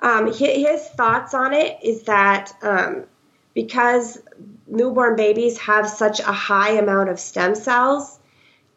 Um, 0.00 0.32
his, 0.32 0.86
thoughts 0.88 1.34
on 1.34 1.52
it 1.52 1.78
is 1.82 2.04
that 2.04 2.52
um, 2.62 3.04
because 3.54 4.18
newborn 4.66 5.16
babies 5.16 5.58
have 5.58 5.88
such 5.88 6.20
a 6.20 6.24
high 6.32 6.72
amount 6.72 7.08
of 7.08 7.18
stem 7.20 7.54
cells, 7.54 8.18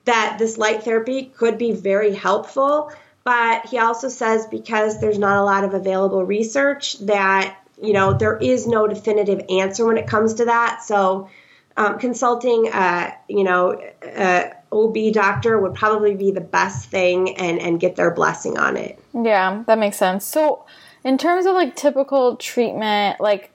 that 0.06 0.38
this 0.38 0.58
light 0.58 0.84
therapy 0.84 1.26
could 1.26 1.58
be 1.58 1.72
very 1.72 2.14
helpful. 2.14 2.92
But 3.24 3.68
he 3.68 3.78
also 3.78 4.10
says 4.10 4.48
because 4.48 5.00
there's 5.00 5.20
not 5.20 5.38
a 5.38 5.44
lot 5.44 5.64
of 5.64 5.74
available 5.74 6.26
research 6.26 7.00
that 7.00 7.58
you 7.82 7.94
know 7.94 8.14
there 8.14 8.38
is 8.38 8.68
no 8.68 8.86
definitive 8.88 9.46
answer 9.50 9.86
when 9.86 9.98
it 9.98 10.08
comes 10.08 10.36
to 10.36 10.46
that. 10.46 10.84
So 10.84 11.30
um, 11.78 11.98
consulting, 12.00 12.70
uh, 12.72 13.12
you 13.28 13.44
know, 13.44 13.82
uh, 14.16 14.50
OB 14.72 15.14
doctor 15.14 15.60
would 15.60 15.76
probably 15.76 16.16
be 16.16 16.32
the 16.32 16.42
best 16.42 16.90
thing 16.90 17.36
and 17.38 17.60
and 17.60 17.80
get 17.80 17.96
their 17.96 18.12
blessing 18.12 18.58
on 18.58 18.78
it. 18.78 19.00
Yeah, 19.14 19.64
that 19.68 19.78
makes 19.78 19.98
sense. 19.98 20.26
So, 20.26 20.66
in 21.04 21.18
terms 21.18 21.46
of 21.46 21.54
like 21.54 21.76
typical 21.76 22.36
treatment, 22.36 23.20
like, 23.20 23.52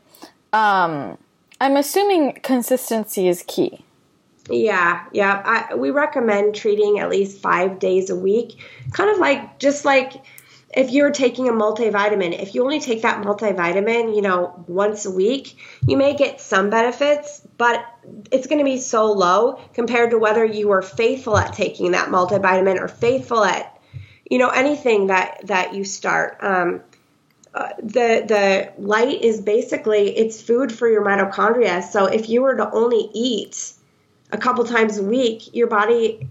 um, 0.53 1.19
I'm 1.61 1.77
assuming 1.77 2.35
consistency 2.43 3.29
is 3.29 3.45
key. 3.47 3.85
Yeah, 4.51 5.05
yeah. 5.13 5.43
I, 5.45 5.75
we 5.75 5.91
recommend 5.91 6.55
treating 6.55 6.99
at 7.01 7.11
least 7.11 7.41
five 7.41 7.79
days 7.79 8.11
a 8.11 8.17
week. 8.17 8.59
Kind 8.93 9.11
of 9.11 9.19
like 9.19 9.59
just 9.59 9.85
like 9.85 10.25
if 10.75 10.91
you're 10.91 11.11
taking 11.11 11.49
a 11.49 11.53
multivitamin, 11.53 12.41
if 12.41 12.55
you 12.55 12.63
only 12.63 12.81
take 12.81 13.03
that 13.03 13.23
multivitamin, 13.23 14.15
you 14.15 14.23
know, 14.23 14.65
once 14.69 15.07
a 15.07 15.11
week, 15.11 15.57
you 15.87 15.97
may 15.97 16.15
get 16.15 16.41
some 16.41 16.71
benefits, 16.71 17.43
but 17.59 17.85
it's 18.31 18.47
going 18.47 18.61
to 18.61 18.65
be 18.65 18.79
so 18.79 19.13
low 19.13 19.61
compared 19.75 20.13
to 20.13 20.19
whether 20.19 20.45
you 20.45 20.69
were 20.69 20.81
faithful 20.81 21.37
at 21.37 21.53
taking 21.53 21.91
that 21.91 22.09
multivitamin 22.09 22.81
or 22.81 22.89
faithful 22.89 23.45
at, 23.45 23.79
you 24.31 24.39
know, 24.39 24.49
anything 24.49 25.09
that 25.09 25.41
that 25.45 25.75
you 25.75 25.85
start. 25.85 26.39
Um, 26.41 26.81
uh, 27.53 27.71
the 27.79 28.25
the 28.27 28.73
light 28.79 29.23
is 29.23 29.41
basically 29.41 30.17
it's 30.17 30.41
food 30.41 30.71
for 30.73 30.89
your 30.89 31.05
mitochondria. 31.05 31.83
So 31.83 32.07
if 32.07 32.29
you 32.29 32.43
were 32.43 32.57
to 32.57 32.71
only 32.71 33.11
eat 33.13 33.73
a 34.31 34.39
couple 34.39 34.65
times 34.65 34.99
a 34.99 35.03
week, 35.03 35.55
your 35.55 35.67
body, 35.67 36.29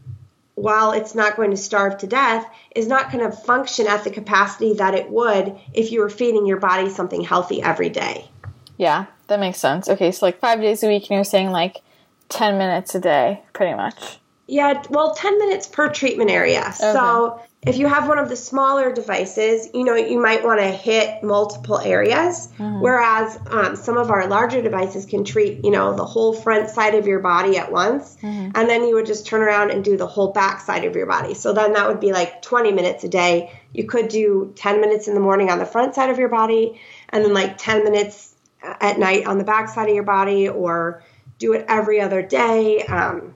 while 0.55 0.93
it's 0.93 1.13
not 1.13 1.35
going 1.35 1.51
to 1.51 1.57
starve 1.57 1.97
to 1.97 2.07
death, 2.07 2.47
is 2.73 2.87
not 2.87 3.11
going 3.11 3.29
to 3.29 3.35
function 3.35 3.87
at 3.87 4.05
the 4.05 4.11
capacity 4.11 4.75
that 4.75 4.93
it 4.93 5.09
would 5.09 5.59
if 5.73 5.91
you 5.91 5.99
were 5.99 6.09
feeding 6.09 6.45
your 6.45 6.59
body 6.59 6.89
something 6.89 7.21
healthy 7.21 7.61
every 7.61 7.89
day. 7.89 8.29
Yeah, 8.77 9.07
that 9.27 9.39
makes 9.39 9.59
sense. 9.59 9.87
Okay, 9.89 10.11
so 10.11 10.25
like 10.25 10.39
five 10.39 10.61
days 10.61 10.83
a 10.83 10.87
week, 10.87 11.03
and 11.03 11.11
you're 11.11 11.23
saying 11.23 11.51
like 11.51 11.81
10 12.29 12.57
minutes 12.57 12.95
a 12.95 12.99
day, 12.99 13.41
pretty 13.53 13.75
much. 13.75 14.17
Yeah, 14.47 14.81
well, 14.89 15.13
10 15.13 15.37
minutes 15.39 15.67
per 15.67 15.89
treatment 15.89 16.31
area. 16.31 16.71
So 16.73 17.41
if 17.63 17.75
you 17.77 17.87
have 17.87 18.07
one 18.07 18.17
of 18.17 18.29
the 18.29 18.37
smaller 18.37 18.93
devices, 18.93 19.67
you 19.73 19.83
know, 19.83 19.95
you 19.95 20.21
might 20.21 20.41
want 20.41 20.61
to 20.61 20.67
hit 20.67 21.21
multiple 21.21 21.79
areas. 21.79 22.47
Whereas 22.81 23.37
um, 23.47 23.75
some 23.75 23.97
of 23.97 24.09
our 24.09 24.25
larger 24.27 24.61
devices 24.61 25.05
can 25.05 25.25
treat, 25.25 25.65
you 25.65 25.71
know, 25.71 25.93
the 25.93 26.05
whole 26.05 26.31
front 26.33 26.69
side 26.69 26.95
of 26.95 27.05
your 27.05 27.19
body 27.19 27.57
at 27.57 27.69
once. 27.73 28.15
And 28.55 28.69
then 28.69 28.87
you 28.87 28.95
would 28.95 29.05
just 29.05 29.25
turn 29.25 29.41
around 29.41 29.71
and 29.71 29.83
do 29.83 29.97
the 29.97 30.07
whole 30.07 30.31
back 30.31 30.61
side 30.61 30.85
of 30.85 30.95
your 30.95 31.07
body. 31.07 31.33
So 31.33 31.51
then 31.51 31.73
that 31.73 31.85
would 31.89 31.99
be 31.99 32.13
like 32.13 32.41
20 32.41 32.71
minutes 32.71 33.03
a 33.03 33.09
day. 33.09 33.51
You 33.73 33.83
could 33.83 34.07
do 34.07 34.53
10 34.55 34.79
minutes 34.79 35.09
in 35.09 35.13
the 35.13 35.19
morning 35.19 35.49
on 35.49 35.59
the 35.59 35.65
front 35.65 35.93
side 35.93 36.09
of 36.09 36.17
your 36.17 36.29
body 36.29 36.79
and 37.09 37.25
then 37.25 37.33
like 37.33 37.57
10 37.57 37.83
minutes 37.83 38.33
at 38.79 38.99
night 38.99 39.25
on 39.25 39.37
the 39.37 39.43
back 39.43 39.69
side 39.69 39.89
of 39.89 39.95
your 39.95 40.03
body 40.03 40.49
or 40.49 41.03
do 41.39 41.53
it 41.53 41.65
every 41.67 42.01
other 42.01 42.21
day. 42.21 42.83
Um, 42.83 43.35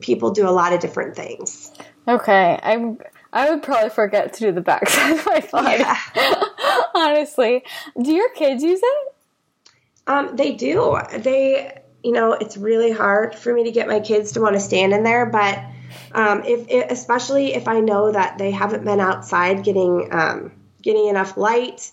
people 0.00 0.30
do 0.30 0.48
a 0.48 0.50
lot 0.50 0.72
of 0.72 0.80
different 0.80 1.16
things. 1.16 1.72
Okay, 2.06 2.58
I'm. 2.62 2.98
I 3.34 3.48
would 3.48 3.62
probably 3.62 3.88
forget 3.88 4.34
to 4.34 4.40
do 4.40 4.52
the 4.52 4.60
backside 4.60 5.18
of 5.18 5.24
my 5.24 5.40
body. 5.52 5.84
Honestly, 6.94 7.64
do 8.00 8.12
your 8.12 8.28
kids 8.34 8.62
use 8.62 8.80
it? 8.82 9.14
Um, 10.06 10.36
they 10.36 10.52
do. 10.52 10.98
They, 11.16 11.80
you 12.02 12.12
know, 12.12 12.34
it's 12.34 12.58
really 12.58 12.92
hard 12.92 13.34
for 13.34 13.54
me 13.54 13.64
to 13.64 13.70
get 13.70 13.88
my 13.88 14.00
kids 14.00 14.32
to 14.32 14.40
want 14.40 14.54
to 14.54 14.60
stand 14.60 14.92
in 14.92 15.02
there, 15.02 15.24
but 15.24 15.58
um, 16.12 16.42
if, 16.44 16.68
if 16.68 16.90
especially 16.90 17.54
if 17.54 17.68
I 17.68 17.80
know 17.80 18.12
that 18.12 18.36
they 18.36 18.50
haven't 18.50 18.84
been 18.84 19.00
outside 19.00 19.64
getting 19.64 20.08
um, 20.12 20.52
getting 20.82 21.08
enough 21.08 21.36
light 21.36 21.90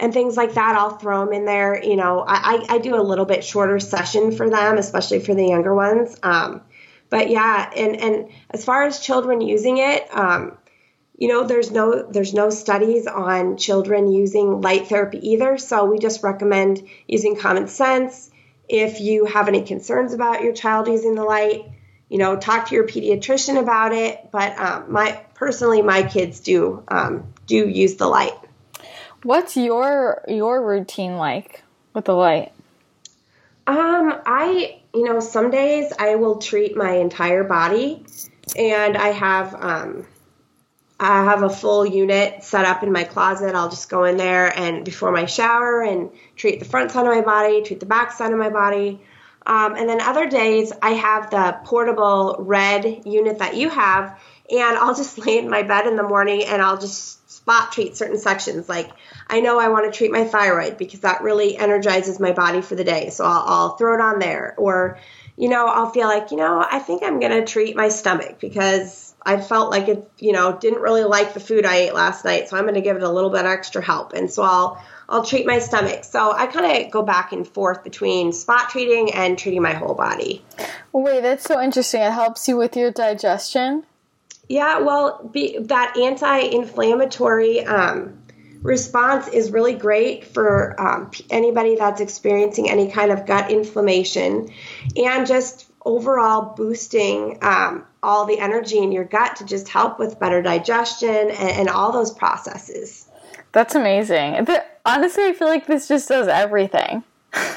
and 0.00 0.14
things 0.14 0.36
like 0.36 0.54
that, 0.54 0.74
I'll 0.76 0.96
throw 0.96 1.24
them 1.24 1.34
in 1.34 1.44
there. 1.44 1.82
You 1.82 1.96
know, 1.96 2.24
I, 2.26 2.64
I, 2.68 2.78
do 2.78 2.96
a 2.98 3.02
little 3.02 3.26
bit 3.26 3.44
shorter 3.44 3.78
session 3.78 4.32
for 4.32 4.48
them, 4.48 4.78
especially 4.78 5.20
for 5.20 5.34
the 5.34 5.46
younger 5.46 5.74
ones. 5.74 6.16
Um, 6.22 6.62
but 7.10 7.28
yeah, 7.28 7.70
and 7.76 8.00
and 8.00 8.28
as 8.50 8.64
far 8.64 8.84
as 8.84 9.00
children 9.00 9.42
using 9.42 9.76
it, 9.78 10.08
um, 10.16 10.56
you 11.18 11.28
know, 11.28 11.44
there's 11.44 11.70
no 11.70 12.02
there's 12.10 12.32
no 12.32 12.48
studies 12.48 13.06
on 13.06 13.58
children 13.58 14.10
using 14.10 14.62
light 14.62 14.88
therapy 14.88 15.18
either. 15.32 15.58
So 15.58 15.84
we 15.84 15.98
just 15.98 16.22
recommend 16.22 16.88
using 17.06 17.36
common 17.36 17.68
sense. 17.68 18.30
If 18.68 19.00
you 19.00 19.26
have 19.26 19.48
any 19.48 19.62
concerns 19.62 20.14
about 20.14 20.42
your 20.42 20.54
child 20.54 20.88
using 20.88 21.14
the 21.14 21.24
light, 21.24 21.66
you 22.08 22.16
know, 22.16 22.36
talk 22.36 22.68
to 22.68 22.74
your 22.74 22.86
pediatrician 22.86 23.60
about 23.60 23.92
it. 23.92 24.30
But 24.32 24.58
um, 24.58 24.92
my 24.92 25.20
personally, 25.34 25.82
my 25.82 26.04
kids 26.04 26.40
do 26.40 26.84
um, 26.88 27.34
do 27.46 27.68
use 27.68 27.96
the 27.96 28.06
light. 28.06 28.39
What's 29.22 29.56
your 29.56 30.24
your 30.28 30.66
routine 30.66 31.16
like 31.16 31.62
with 31.94 32.06
the 32.06 32.14
light? 32.14 32.52
Um, 33.66 34.20
I, 34.26 34.80
you 34.92 35.04
know, 35.04 35.20
some 35.20 35.50
days 35.50 35.92
I 35.96 36.16
will 36.16 36.38
treat 36.38 36.76
my 36.76 36.94
entire 36.94 37.44
body, 37.44 38.04
and 38.56 38.96
I 38.96 39.08
have, 39.08 39.54
um, 39.54 40.06
I 40.98 41.22
have 41.24 41.44
a 41.44 41.50
full 41.50 41.86
unit 41.86 42.42
set 42.42 42.64
up 42.64 42.82
in 42.82 42.90
my 42.90 43.04
closet. 43.04 43.54
I'll 43.54 43.70
just 43.70 43.88
go 43.88 44.04
in 44.04 44.16
there 44.16 44.52
and 44.58 44.84
before 44.84 45.12
my 45.12 45.26
shower 45.26 45.82
and 45.82 46.10
treat 46.34 46.58
the 46.58 46.64
front 46.64 46.90
side 46.90 47.06
of 47.06 47.14
my 47.14 47.20
body, 47.20 47.62
treat 47.62 47.78
the 47.78 47.86
back 47.86 48.10
side 48.10 48.32
of 48.32 48.38
my 48.38 48.50
body. 48.50 49.00
Um, 49.46 49.76
and 49.76 49.88
then 49.88 50.00
other 50.00 50.28
days, 50.28 50.72
I 50.82 50.90
have 50.90 51.30
the 51.30 51.58
portable 51.64 52.36
red 52.40 53.02
unit 53.06 53.38
that 53.38 53.54
you 53.56 53.68
have, 53.68 54.20
and 54.50 54.78
I'll 54.78 54.96
just 54.96 55.16
lay 55.24 55.38
in 55.38 55.48
my 55.48 55.62
bed 55.62 55.86
in 55.86 55.94
the 55.94 56.02
morning 56.02 56.42
and 56.44 56.60
I'll 56.60 56.78
just 56.78 57.19
spot 57.40 57.72
treat 57.72 57.96
certain 57.96 58.18
sections. 58.18 58.68
Like 58.68 58.90
I 59.26 59.40
know 59.40 59.58
I 59.58 59.68
want 59.68 59.90
to 59.90 59.96
treat 59.96 60.12
my 60.12 60.24
thyroid 60.24 60.76
because 60.76 61.00
that 61.00 61.22
really 61.22 61.56
energizes 61.56 62.20
my 62.20 62.32
body 62.32 62.60
for 62.60 62.74
the 62.74 62.84
day, 62.84 63.08
so 63.10 63.24
I'll, 63.24 63.44
I'll 63.46 63.76
throw 63.76 63.94
it 63.94 64.00
on 64.00 64.18
there. 64.18 64.54
Or, 64.58 64.98
you 65.36 65.48
know, 65.48 65.66
I'll 65.66 65.90
feel 65.90 66.06
like, 66.06 66.30
you 66.32 66.36
know, 66.36 66.64
I 66.70 66.80
think 66.80 67.02
I'm 67.02 67.18
going 67.18 67.32
to 67.32 67.50
treat 67.50 67.74
my 67.74 67.88
stomach 67.88 68.40
because 68.40 69.14
I 69.22 69.40
felt 69.40 69.70
like 69.70 69.88
it, 69.88 70.10
you 70.18 70.32
know, 70.32 70.56
didn't 70.58 70.82
really 70.82 71.04
like 71.04 71.32
the 71.32 71.40
food 71.40 71.64
I 71.64 71.76
ate 71.76 71.94
last 71.94 72.26
night, 72.26 72.50
so 72.50 72.58
I'm 72.58 72.64
going 72.64 72.74
to 72.74 72.82
give 72.82 72.96
it 72.96 73.02
a 73.02 73.10
little 73.10 73.30
bit 73.30 73.46
extra 73.46 73.82
help. 73.82 74.12
And 74.12 74.30
so 74.30 74.42
I'll 74.42 74.84
I'll 75.08 75.24
treat 75.24 75.46
my 75.46 75.58
stomach. 75.58 76.04
So 76.04 76.30
I 76.30 76.46
kind 76.46 76.84
of 76.84 76.92
go 76.92 77.02
back 77.02 77.32
and 77.32 77.48
forth 77.48 77.82
between 77.82 78.32
spot 78.32 78.68
treating 78.68 79.12
and 79.12 79.38
treating 79.38 79.62
my 79.62 79.72
whole 79.72 79.94
body. 79.94 80.44
Wait, 80.92 81.22
that's 81.22 81.44
so 81.44 81.60
interesting. 81.60 82.02
It 82.02 82.12
helps 82.12 82.46
you 82.46 82.56
with 82.56 82.76
your 82.76 82.92
digestion. 82.92 83.84
Yeah, 84.50 84.80
well, 84.80 85.30
be, 85.32 85.58
that 85.60 85.96
anti-inflammatory 85.96 87.64
um, 87.66 88.20
response 88.62 89.28
is 89.28 89.52
really 89.52 89.74
great 89.74 90.24
for 90.24 90.74
um, 90.76 91.12
anybody 91.30 91.76
that's 91.76 92.00
experiencing 92.00 92.68
any 92.68 92.90
kind 92.90 93.12
of 93.12 93.26
gut 93.26 93.52
inflammation, 93.52 94.52
and 94.96 95.24
just 95.24 95.70
overall 95.84 96.56
boosting 96.56 97.38
um, 97.42 97.86
all 98.02 98.26
the 98.26 98.40
energy 98.40 98.78
in 98.78 98.90
your 98.90 99.04
gut 99.04 99.36
to 99.36 99.44
just 99.44 99.68
help 99.68 100.00
with 100.00 100.18
better 100.18 100.42
digestion 100.42 101.30
and, 101.30 101.50
and 101.50 101.68
all 101.68 101.92
those 101.92 102.12
processes. 102.12 103.08
That's 103.52 103.76
amazing. 103.76 104.46
But 104.46 104.80
honestly, 104.84 105.26
I 105.26 105.32
feel 105.32 105.46
like 105.46 105.68
this 105.68 105.86
just 105.86 106.08
does 106.08 106.26
everything. 106.26 107.04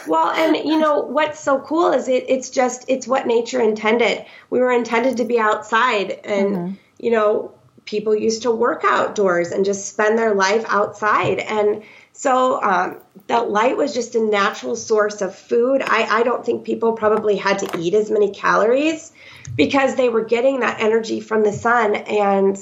Well, 0.07 0.29
and 0.29 0.55
you 0.57 0.77
know 0.77 0.99
what's 0.99 1.39
so 1.39 1.59
cool 1.59 1.91
is 1.91 2.07
it 2.07 2.25
it's 2.27 2.49
just 2.49 2.85
it's 2.87 3.07
what 3.07 3.25
nature 3.27 3.61
intended. 3.61 4.25
We 4.49 4.59
were 4.59 4.71
intended 4.71 5.17
to 5.17 5.25
be 5.25 5.39
outside 5.39 6.11
and 6.23 6.49
mm-hmm. 6.49 6.73
you 6.99 7.11
know, 7.11 7.53
people 7.85 8.15
used 8.15 8.43
to 8.43 8.51
work 8.51 8.83
outdoors 8.83 9.51
and 9.51 9.65
just 9.65 9.87
spend 9.87 10.17
their 10.17 10.33
life 10.33 10.65
outside 10.67 11.39
and 11.39 11.83
so 12.13 12.61
um, 12.61 13.01
that 13.25 13.49
light 13.49 13.75
was 13.75 13.93
just 13.93 14.13
a 14.13 14.19
natural 14.19 14.75
source 14.75 15.21
of 15.21 15.35
food. 15.35 15.81
I, 15.81 16.19
I 16.19 16.23
don't 16.23 16.45
think 16.45 16.63
people 16.63 16.93
probably 16.93 17.35
had 17.35 17.57
to 17.59 17.79
eat 17.79 17.95
as 17.95 18.11
many 18.11 18.31
calories 18.31 19.11
because 19.55 19.95
they 19.95 20.09
were 20.09 20.23
getting 20.23 20.59
that 20.59 20.79
energy 20.79 21.19
from 21.19 21.43
the 21.43 21.51
sun 21.51 21.95
and 21.95 22.57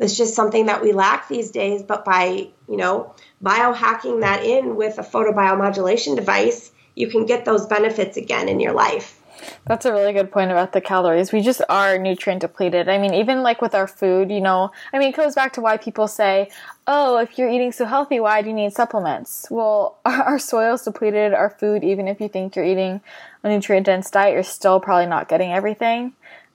it's 0.00 0.16
just 0.16 0.34
something 0.34 0.66
that 0.66 0.82
we 0.82 0.92
lack 0.92 1.28
these 1.28 1.50
days 1.50 1.82
but 1.82 2.04
by 2.04 2.48
you 2.68 2.76
know 2.76 3.14
biohacking 3.42 4.20
that 4.20 4.44
in 4.44 4.76
with 4.76 4.98
a 4.98 5.02
photobiomodulation 5.02 6.16
device 6.16 6.72
you 6.94 7.08
can 7.08 7.26
get 7.26 7.44
those 7.44 7.66
benefits 7.66 8.16
again 8.16 8.48
in 8.48 8.60
your 8.60 8.72
life 8.72 9.20
that's 9.66 9.86
a 9.86 9.92
really 9.92 10.12
good 10.12 10.30
point 10.30 10.50
about 10.50 10.72
the 10.72 10.80
calories. 10.80 11.32
We 11.32 11.40
just 11.40 11.62
are 11.68 11.98
nutrient 11.98 12.42
depleted. 12.42 12.88
I 12.88 12.98
mean, 12.98 13.14
even 13.14 13.42
like 13.42 13.62
with 13.62 13.74
our 13.74 13.86
food, 13.86 14.30
you 14.30 14.40
know, 14.40 14.70
I 14.92 14.98
mean, 14.98 15.08
it 15.08 15.16
goes 15.16 15.34
back 15.34 15.52
to 15.54 15.60
why 15.60 15.76
people 15.76 16.08
say, 16.08 16.50
oh, 16.86 17.18
if 17.18 17.38
you're 17.38 17.48
eating 17.48 17.72
so 17.72 17.84
healthy, 17.84 18.20
why 18.20 18.42
do 18.42 18.48
you 18.48 18.54
need 18.54 18.72
supplements? 18.72 19.46
Well, 19.50 19.98
our 20.04 20.38
soil's 20.38 20.82
depleted, 20.82 21.32
our 21.32 21.50
food, 21.50 21.84
even 21.84 22.08
if 22.08 22.20
you 22.20 22.28
think 22.28 22.56
you're 22.56 22.64
eating 22.64 23.00
a 23.42 23.48
nutrient 23.48 23.86
dense 23.86 24.10
diet, 24.10 24.34
you're 24.34 24.42
still 24.42 24.80
probably 24.80 25.06
not 25.06 25.28
getting 25.28 25.52
everything. 25.52 26.12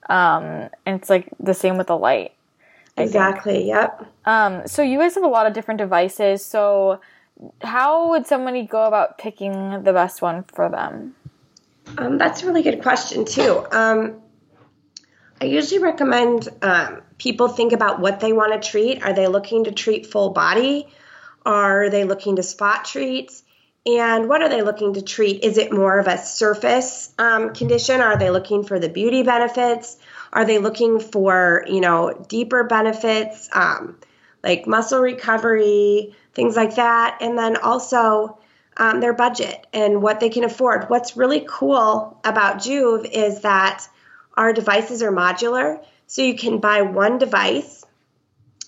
Um, 0.10 0.70
and 0.86 1.00
it's 1.02 1.10
like 1.10 1.30
the 1.40 1.54
same 1.54 1.78
with 1.78 1.88
the 1.88 1.98
light. 1.98 2.35
Exactly. 2.98 3.68
Yep. 3.68 4.08
Um, 4.26 4.68
so 4.68 4.82
you 4.82 4.98
guys 5.00 5.16
have 5.16 5.24
a 5.24 5.28
lot 5.28 5.48
of 5.48 5.54
different 5.54 5.80
devices. 5.80 6.46
So 6.46 7.02
how 7.62 8.10
would 8.10 8.26
somebody 8.26 8.66
go 8.66 8.86
about 8.86 9.18
picking 9.18 9.84
the 9.84 9.94
best 9.94 10.22
one 10.22 10.44
for 10.44 10.70
them? 10.70 11.16
Um, 11.98 12.18
that's 12.18 12.44
a 12.44 12.48
really 12.48 12.64
good 12.64 12.82
question 12.82 13.26
too. 13.26 13.66
Um, 13.72 14.22
I 15.42 15.46
usually 15.46 15.82
recommend 15.82 16.48
um, 16.62 17.02
people 17.18 17.50
think 17.50 17.74
about 17.74 18.00
what 18.00 18.22
they 18.22 18.32
want 18.32 18.60
to 18.60 18.70
treat. 18.70 19.04
Are 19.04 19.14
they 19.14 19.28
looking 19.28 19.66
to 19.66 19.72
treat 19.72 20.08
full 20.08 20.30
body? 20.30 20.88
Are 21.46 21.90
they 21.90 22.06
looking 22.06 22.38
to 22.38 22.44
spot 22.44 22.86
treats? 22.86 23.44
And 23.86 24.28
what 24.28 24.42
are 24.42 24.50
they 24.50 24.64
looking 24.64 24.94
to 24.94 25.02
treat? 25.02 25.44
Is 25.44 25.58
it 25.58 25.72
more 25.72 26.00
of 26.00 26.08
a 26.08 26.18
surface 26.18 27.14
um, 27.20 27.54
condition? 27.54 28.02
Are 28.02 28.18
they 28.18 28.32
looking 28.32 28.64
for 28.64 28.80
the 28.80 28.90
beauty 28.90 29.22
benefits? 29.22 29.98
Are 30.36 30.44
they 30.44 30.58
looking 30.58 31.00
for, 31.00 31.64
you 31.68 31.80
know, 31.80 32.26
deeper 32.28 32.66
benefits 32.66 33.50
um, 33.54 33.98
like 34.44 34.68
muscle 34.68 35.00
recovery, 35.00 36.14
things 36.34 36.58
like 36.58 36.76
that? 36.76 37.20
And 37.22 37.38
then 37.38 37.56
also 37.56 38.38
um, 38.76 39.00
their 39.00 39.14
budget 39.14 39.66
and 39.72 40.02
what 40.02 40.20
they 40.20 40.30
can 40.30 40.44
afford. 40.44 40.90
What's 40.90 41.16
really 41.16 41.46
cool 41.48 42.20
about 42.26 42.58
Joovv 42.58 43.10
is 43.10 43.42
that 43.42 43.88
our 44.36 44.52
devices 44.52 45.02
are 45.02 45.12
modular. 45.12 45.82
So 46.08 46.22
you 46.22 46.36
can 46.36 46.60
buy 46.60 46.82
one 46.82 47.18
device 47.18 47.86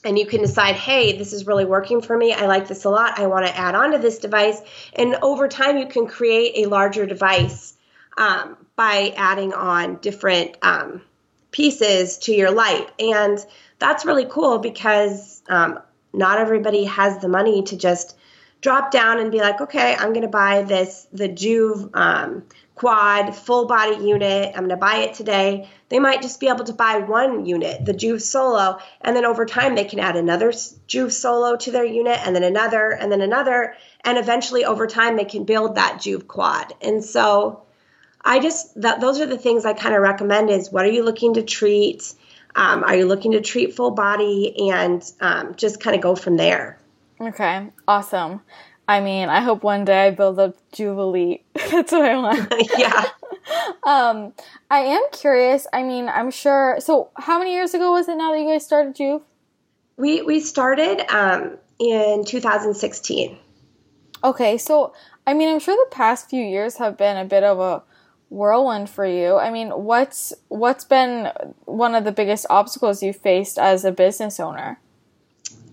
and 0.06 0.18
you 0.18 0.26
can 0.26 0.42
decide, 0.42 0.76
hey, 0.76 1.18
this 1.18 1.34
is 1.34 1.46
really 1.46 1.66
working 1.66 2.02
for 2.02 2.18
me. 2.18 2.32
I 2.32 2.46
like 2.46 2.70
this 2.70 2.86
a 2.86 2.90
lot. 2.90 3.20
I 3.20 3.28
want 3.28 3.46
to 3.46 3.58
add 3.58 3.76
on 3.76 3.92
to 3.92 3.98
this 3.98 4.20
device. 4.20 4.62
And 4.94 5.16
over 5.16 5.50
time, 5.50 5.78
you 5.78 5.88
can 5.88 6.08
create 6.08 6.66
a 6.66 6.70
larger 6.70 7.06
device 7.06 7.74
um, 8.18 8.56
by 8.78 9.14
adding 9.18 9.54
on 9.54 9.98
different 9.98 10.56
um, 10.62 11.02
pieces 11.52 12.18
to 12.20 12.34
your 12.34 12.52
light. 12.52 12.90
And 13.00 13.40
that's 13.80 14.06
really 14.06 14.26
cool 14.26 14.60
because 14.60 15.42
um, 15.50 15.80
not 16.14 16.40
everybody 16.40 16.86
has 16.86 17.20
the 17.20 17.30
money 17.30 17.64
to 17.64 17.78
just 17.78 18.18
drop 18.62 18.92
down 18.92 19.20
and 19.20 19.32
be 19.32 19.40
like, 19.40 19.62
okay, 19.62 19.96
I'm 19.96 20.10
going 20.10 20.24
to 20.24 20.28
buy 20.28 20.64
this, 20.64 21.08
the 21.14 21.30
Joovv 21.30 21.96
um, 21.96 22.44
quad 22.76 23.36
full 23.36 23.66
body 23.66 24.04
unit. 24.04 24.52
I'm 24.56 24.62
going 24.62 24.70
to 24.70 24.78
buy 24.78 24.98
it 24.98 25.14
today. 25.14 25.70
They 25.90 26.00
might 26.00 26.22
just 26.22 26.40
be 26.40 26.48
able 26.48 26.66
to 26.66 26.74
buy 26.74 26.98
one 26.98 27.46
unit, 27.46 27.86
the 27.86 27.94
Joovv 27.94 28.22
Solo, 28.22 28.80
and 29.02 29.16
then 29.16 29.26
over 29.26 29.46
time 29.46 29.76
they 29.76 29.84
can 29.84 30.00
add 30.00 30.16
another 30.16 30.52
Joovv 30.52 31.12
Solo 31.12 31.56
to 31.58 31.72
their 31.72 31.86
unit, 31.86 32.20
and 32.26 32.36
then 32.36 32.44
another, 32.44 32.90
and 32.90 33.12
then 33.12 33.22
another, 33.22 33.76
and 34.04 34.18
eventually 34.18 34.66
over 34.66 34.88
time 34.88 35.18
they 35.18 35.26
can 35.26 35.44
build 35.44 35.76
that 35.76 36.00
Joovv 36.00 36.28
quad. 36.28 36.74
And 36.82 37.04
so 37.04 37.64
I 38.28 38.40
just 38.40 38.80
that 38.82 39.00
those 39.00 39.22
are 39.22 39.26
the 39.26 39.38
things 39.38 39.66
I 39.66 39.72
kind 39.72 39.96
of 39.96 40.02
recommend 40.02 40.50
is 40.50 40.70
what 40.70 40.86
are 40.86 40.92
you 40.92 41.04
looking 41.04 41.36
to 41.36 41.44
treat? 41.44 42.14
Um, 42.56 42.84
are 42.84 42.96
you 42.96 43.06
looking 43.06 43.32
to 43.32 43.42
treat 43.42 43.74
full 43.74 43.92
body 43.92 44.70
and 44.70 45.02
um, 45.22 45.56
just 45.56 45.80
kind 45.80 45.96
of 45.96 46.02
go 46.02 46.14
from 46.16 46.36
there? 46.36 46.78
Okay, 47.22 47.70
awesome. 47.88 48.42
I 48.86 49.00
mean, 49.00 49.30
I 49.30 49.42
hope 49.42 49.64
one 49.64 49.86
day 49.86 50.08
I 50.08 50.12
build 50.12 50.40
a 50.40 50.54
Jubilee. 50.74 51.44
That's 51.54 51.92
what 51.92 52.04
I 52.04 52.18
want. 52.18 52.54
yeah. 52.78 53.06
um, 53.84 54.34
I 54.70 54.80
am 54.80 55.04
curious. 55.14 55.66
I 55.72 55.84
mean, 55.84 56.10
I'm 56.10 56.30
sure. 56.30 56.78
So, 56.80 57.12
how 57.16 57.40
many 57.40 57.54
years 57.54 57.74
ago 57.74 57.92
was 57.92 58.10
it 58.10 58.16
now 58.16 58.34
that 58.34 58.40
you 58.40 58.48
guys 58.48 58.66
started 58.66 58.94
Joovv? 58.96 59.22
We 59.96 60.22
we 60.22 60.42
started 60.42 61.00
um, 61.10 61.58
in 61.80 62.26
2016. 62.26 63.38
Okay, 64.22 64.58
so 64.58 64.94
I 65.26 65.34
mean, 65.34 65.48
I'm 65.48 65.60
sure 65.60 65.76
the 65.76 65.96
past 65.96 66.30
few 66.30 66.44
years 66.44 66.76
have 66.78 66.98
been 66.98 67.16
a 67.16 67.26
bit 67.26 67.44
of 67.44 67.60
a 67.60 67.84
whirlwind 68.30 68.90
for 68.90 69.06
you. 69.06 69.38
I 69.38 69.52
mean, 69.52 69.70
what's 69.70 70.34
what's 70.50 70.86
been 70.86 71.32
one 71.66 71.96
of 71.96 72.04
the 72.04 72.12
biggest 72.12 72.46
obstacles 72.50 73.02
you 73.02 73.14
faced 73.14 73.58
as 73.58 73.86
a 73.86 73.92
business 73.92 74.40
owner? 74.40 74.80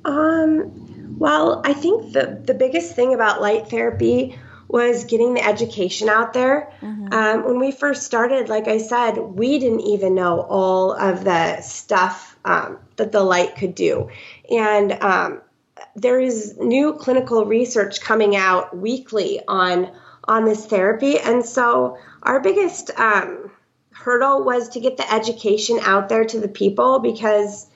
Um 0.05 1.17
well, 1.19 1.63
I 1.65 1.73
think 1.73 2.13
the, 2.13 2.41
the 2.45 2.55
biggest 2.55 2.95
thing 2.95 3.15
about 3.15 3.41
light 3.41 3.69
therapy 3.69 4.37
was 4.69 5.05
getting 5.05 5.35
the 5.35 5.45
education 5.45 6.09
out 6.09 6.33
there. 6.33 6.73
Mm-hmm. 6.81 7.13
Um, 7.13 7.45
when 7.45 7.61
we 7.61 7.71
first 7.71 8.03
started, 8.03 8.49
like 8.49 8.67
I 8.67 8.79
said, 8.79 9.19
we 9.19 9.59
didn't 9.59 9.83
even 9.83 10.15
know 10.15 10.41
all 10.41 10.93
of 10.93 11.23
the 11.25 11.61
stuff 11.61 12.37
um, 12.45 12.79
that 12.97 13.13
the 13.13 13.23
light 13.23 13.57
could 13.57 13.75
do. 13.75 14.11
And 14.51 14.93
um, 14.93 15.43
there 15.95 16.19
is 16.19 16.57
new 16.59 16.95
clinical 16.95 17.45
research 17.47 18.01
coming 18.01 18.35
out 18.35 18.77
weekly 18.77 19.41
on 19.47 19.93
on 20.27 20.45
this 20.45 20.67
therapy. 20.67 21.19
And 21.19 21.45
so 21.45 21.99
our 22.23 22.41
biggest 22.41 22.91
um, 22.99 23.51
hurdle 23.93 24.45
was 24.45 24.71
to 24.71 24.81
get 24.81 24.97
the 24.97 25.13
education 25.13 25.79
out 25.83 26.09
there 26.09 26.25
to 26.25 26.41
the 26.41 26.49
people 26.49 26.99
because 26.99 27.67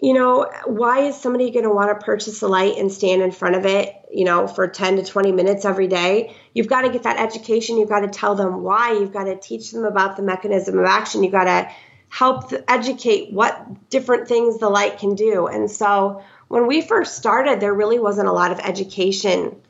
you 0.00 0.12
know, 0.12 0.50
why 0.66 1.00
is 1.00 1.16
somebody 1.16 1.50
going 1.50 1.64
to 1.64 1.70
want 1.70 1.88
to 1.88 2.04
purchase 2.04 2.42
a 2.42 2.48
light 2.48 2.76
and 2.76 2.92
stand 2.92 3.22
in 3.22 3.32
front 3.32 3.56
of 3.56 3.64
it, 3.64 3.94
you 4.12 4.24
know, 4.24 4.46
for 4.46 4.68
10 4.68 4.96
to 4.96 5.02
20 5.02 5.32
minutes 5.32 5.64
every 5.64 5.88
day? 5.88 6.36
You've 6.52 6.68
got 6.68 6.82
to 6.82 6.90
get 6.90 7.04
that 7.04 7.18
education. 7.18 7.78
You've 7.78 7.88
got 7.88 8.00
to 8.00 8.08
tell 8.08 8.34
them 8.34 8.62
why. 8.62 8.92
You've 8.92 9.12
got 9.12 9.24
to 9.24 9.36
teach 9.36 9.72
them 9.72 9.84
about 9.84 10.16
the 10.16 10.22
mechanism 10.22 10.78
of 10.78 10.84
action. 10.84 11.22
You've 11.22 11.32
got 11.32 11.44
to 11.44 11.70
help 12.08 12.52
educate 12.68 13.32
what 13.32 13.88
different 13.88 14.28
things 14.28 14.58
the 14.58 14.68
light 14.68 14.98
can 14.98 15.14
do. 15.14 15.46
And 15.46 15.70
so 15.70 16.22
when 16.48 16.66
we 16.66 16.82
first 16.82 17.16
started, 17.16 17.60
there 17.60 17.74
really 17.74 17.98
wasn't 17.98 18.28
a 18.28 18.32
lot 18.32 18.52
of 18.52 18.60
education 18.60 19.60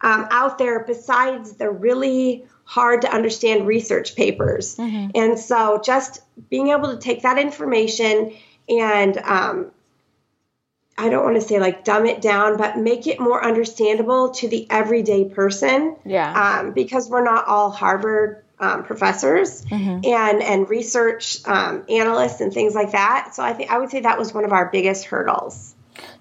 um, 0.00 0.26
out 0.30 0.58
there 0.58 0.84
besides 0.84 1.52
the 1.52 1.70
really 1.70 2.44
hard 2.64 3.02
to 3.02 3.12
understand 3.12 3.66
research 3.66 4.14
papers. 4.14 4.76
Mm-hmm. 4.76 5.10
And 5.14 5.38
so 5.38 5.80
just 5.84 6.20
being 6.48 6.68
able 6.68 6.92
to 6.92 6.98
take 6.98 7.22
that 7.22 7.38
information 7.38 8.32
and 8.68 9.16
um, 9.18 9.72
I 10.96 11.08
don't 11.08 11.24
want 11.24 11.36
to 11.36 11.40
say 11.40 11.58
like 11.58 11.84
dumb 11.84 12.06
it 12.06 12.20
down, 12.20 12.58
but 12.58 12.76
make 12.76 13.06
it 13.06 13.18
more 13.18 13.42
understandable 13.42 14.30
to 14.32 14.48
the 14.48 14.66
everyday 14.70 15.24
person. 15.24 15.96
Yeah. 16.04 16.60
Um, 16.60 16.72
because 16.72 17.08
we're 17.08 17.24
not 17.24 17.46
all 17.46 17.70
Harvard 17.70 18.44
um, 18.60 18.84
professors 18.84 19.64
mm-hmm. 19.64 20.04
and 20.04 20.42
and 20.42 20.68
research 20.68 21.38
um, 21.46 21.84
analysts 21.88 22.42
and 22.42 22.52
things 22.52 22.74
like 22.74 22.92
that. 22.92 23.34
So 23.34 23.42
I 23.42 23.54
think 23.54 23.70
I 23.70 23.78
would 23.78 23.90
say 23.90 24.00
that 24.00 24.18
was 24.18 24.34
one 24.34 24.44
of 24.44 24.52
our 24.52 24.70
biggest 24.70 25.06
hurdles. 25.06 25.74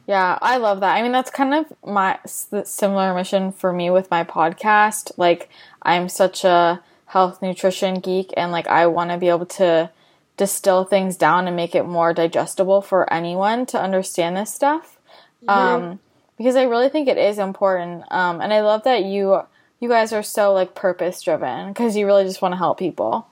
Yeah, 0.09 0.39
I 0.41 0.57
love 0.57 0.79
that. 0.79 0.95
I 0.95 1.03
mean, 1.03 1.11
that's 1.11 1.29
kind 1.29 1.53
of 1.53 1.71
my 1.85 2.17
similar 2.25 3.13
mission 3.13 3.51
for 3.51 3.71
me 3.71 3.91
with 3.91 4.09
my 4.09 4.23
podcast. 4.23 5.11
Like, 5.17 5.49
I'm 5.83 6.09
such 6.09 6.43
a 6.43 6.81
health 7.05 7.43
nutrition 7.43 7.99
geek, 7.99 8.33
and 8.35 8.51
like, 8.51 8.65
I 8.65 8.87
want 8.87 9.11
to 9.11 9.19
be 9.19 9.29
able 9.29 9.45
to 9.45 9.91
distill 10.35 10.83
things 10.83 11.15
down 11.15 11.45
and 11.45 11.55
make 11.55 11.75
it 11.75 11.83
more 11.83 12.11
digestible 12.11 12.81
for 12.81 13.13
anyone 13.13 13.67
to 13.67 13.79
understand 13.79 14.35
this 14.35 14.51
stuff. 14.51 14.97
Mm-hmm. 15.43 15.49
Um, 15.49 15.99
because 16.39 16.55
I 16.55 16.63
really 16.63 16.89
think 16.89 17.07
it 17.07 17.19
is 17.19 17.37
important. 17.37 18.03
Um, 18.11 18.41
and 18.41 18.51
I 18.51 18.61
love 18.61 18.85
that 18.85 19.03
you 19.03 19.41
you 19.79 19.89
guys 19.89 20.11
are 20.11 20.23
so 20.23 20.53
like 20.53 20.73
purpose 20.73 21.21
driven 21.21 21.67
because 21.67 21.95
you 21.95 22.07
really 22.07 22.23
just 22.23 22.41
want 22.41 22.53
to 22.53 22.57
help 22.57 22.79
people. 22.79 23.27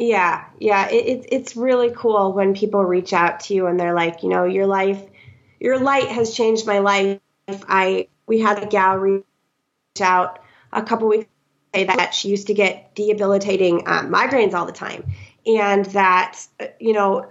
Yeah, 0.00 0.46
yeah, 0.58 0.88
it, 0.88 1.06
it, 1.06 1.28
it's 1.30 1.54
really 1.54 1.92
cool 1.96 2.32
when 2.32 2.54
people 2.54 2.84
reach 2.84 3.12
out 3.12 3.38
to 3.40 3.54
you 3.54 3.68
and 3.68 3.78
they're 3.78 3.94
like, 3.94 4.24
you 4.24 4.28
know, 4.28 4.42
your 4.42 4.66
life, 4.66 5.00
your 5.60 5.78
light 5.78 6.08
has 6.08 6.34
changed 6.34 6.66
my 6.66 6.78
life. 6.78 7.20
I 7.48 8.08
we 8.26 8.40
had 8.40 8.62
a 8.62 8.66
gal 8.66 8.96
reach 8.96 9.24
out 10.00 10.40
a 10.72 10.82
couple 10.82 11.08
weeks 11.08 11.28
say 11.74 11.84
that 11.84 12.14
she 12.14 12.28
used 12.28 12.46
to 12.46 12.54
get 12.54 12.94
debilitating 12.94 13.86
um, 13.86 14.10
migraines 14.10 14.54
all 14.54 14.66
the 14.66 14.72
time 14.72 15.04
and 15.46 15.84
that 15.86 16.38
you 16.80 16.92
know 16.92 17.30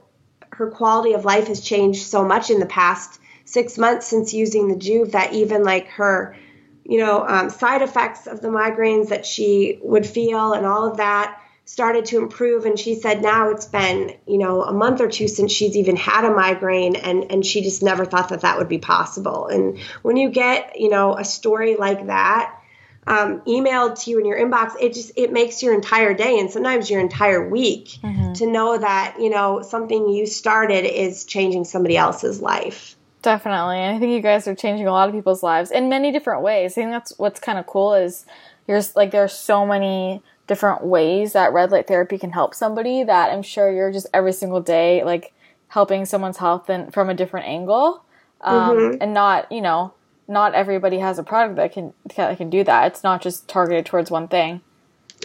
her 0.52 0.70
quality 0.70 1.14
of 1.14 1.26
life 1.26 1.48
has 1.48 1.62
changed 1.62 2.02
so 2.04 2.24
much 2.24 2.50
in 2.50 2.60
the 2.60 2.66
past 2.66 3.20
six 3.46 3.78
months 3.78 4.08
since 4.08 4.34
using 4.34 4.68
the 4.68 4.76
Joovv 4.76 5.12
that 5.12 5.34
even 5.34 5.64
like 5.64 5.88
her 5.90 6.36
you 6.84 7.00
know 7.00 7.26
um, 7.28 7.50
side 7.50 7.82
effects 7.82 8.28
of 8.28 8.42
the 8.42 8.50
migraines 8.50 9.10
that 9.10 9.26
she 9.26 9.80
would 9.82 10.06
feel 10.06 10.54
and 10.54 10.66
all 10.66 10.90
of 10.90 10.98
that 10.98 11.42
started 11.68 12.06
to 12.06 12.18
improve 12.18 12.66
and 12.66 12.80
she 12.80 12.96
said 12.96 13.22
now 13.22 13.50
it's 13.50 13.66
been 13.66 14.16
you 14.26 14.38
know 14.38 14.64
a 14.64 14.72
month 14.72 15.02
or 15.02 15.10
two 15.10 15.28
since 15.28 15.52
she's 15.52 15.76
even 15.76 15.98
had 15.98 16.24
a 16.24 16.34
migraine 16.34 16.96
and 16.96 17.30
and 17.30 17.46
she 17.46 17.62
just 17.62 17.84
never 17.84 18.06
thought 18.06 18.30
that 18.30 18.42
that 18.42 18.58
would 18.58 18.70
be 18.70 18.78
possible 18.78 19.48
and 19.48 19.78
when 20.02 20.16
you 20.16 20.30
get 20.30 20.80
you 20.80 20.90
know 20.90 21.16
a 21.18 21.26
story 21.26 21.76
like 21.76 22.08
that 22.08 22.58
um, 23.06 23.40
emailed 23.42 24.04
to 24.04 24.12
you 24.12 24.20
in 24.20 24.26
your 24.26 24.38
inbox, 24.38 24.74
it 24.82 24.94
just 24.94 25.14
it 25.16 25.32
makes 25.32 25.64
your 25.64 25.74
entire 25.74 26.14
day 26.14 26.40
and 26.40 26.52
sometimes 26.52 26.90
your 26.90 27.00
entire 27.00 27.50
week 27.50 28.00
mm-hmm. 28.04 28.34
to 28.34 28.46
know 28.46 28.78
that 28.78 29.16
you 29.18 29.30
know 29.30 29.62
something 29.62 30.10
you 30.10 30.26
started 30.26 30.84
is 30.84 31.24
changing 31.24 31.64
somebody 31.64 31.96
else's 31.96 32.42
life. 32.42 32.98
Definitely, 33.22 33.78
and 33.78 33.96
I 33.96 34.00
think 34.00 34.12
you 34.12 34.20
guys 34.20 34.46
are 34.48 34.56
changing 34.56 34.88
a 34.88 34.92
lot 34.92 35.08
of 35.08 35.16
people's 35.16 35.42
lives 35.42 35.72
in 35.72 35.88
many 35.88 36.12
different 36.12 36.44
ways. 36.44 36.74
I 36.74 36.76
think 36.76 36.92
that's 36.92 37.18
what's 37.18 37.40
kind 37.40 37.58
of 37.58 37.66
cool 37.66 37.94
is 37.94 38.26
there's 38.68 38.94
like 38.94 39.12
there's 39.12 39.34
so 39.34 39.66
many 39.66 40.22
different 40.48 40.84
ways 40.84 41.34
that 41.34 41.54
red 41.54 41.72
light 41.72 41.88
therapy 41.88 42.18
can 42.18 42.32
help 42.32 42.56
somebody 42.56 43.04
that 43.04 43.32
I'm 43.32 43.44
sure 43.44 43.72
you're 43.72 43.92
just 43.92 44.08
every 44.14 44.34
single 44.34 44.62
day 44.62 45.04
like 45.04 45.34
helping 45.70 46.06
someone's 46.06 46.38
health 46.38 46.70
and 46.70 46.94
from 46.94 47.10
a 47.10 47.14
different 47.14 47.48
angle, 47.48 48.04
um, 48.42 48.78
mm-hmm. 48.78 49.02
and 49.02 49.14
not 49.14 49.52
you 49.52 49.62
know 49.62 49.94
not 50.28 50.54
everybody 50.54 51.00
has 51.00 51.20
a 51.20 51.24
product 51.24 51.56
that 51.58 51.74
can 51.74 51.94
that 52.16 52.38
can 52.38 52.50
do 52.50 52.64
that. 52.64 52.88
It's 52.88 53.04
not 53.04 53.22
just 53.22 53.48
targeted 53.48 53.86
towards 53.86 54.10
one 54.10 54.28
thing. 54.28 54.62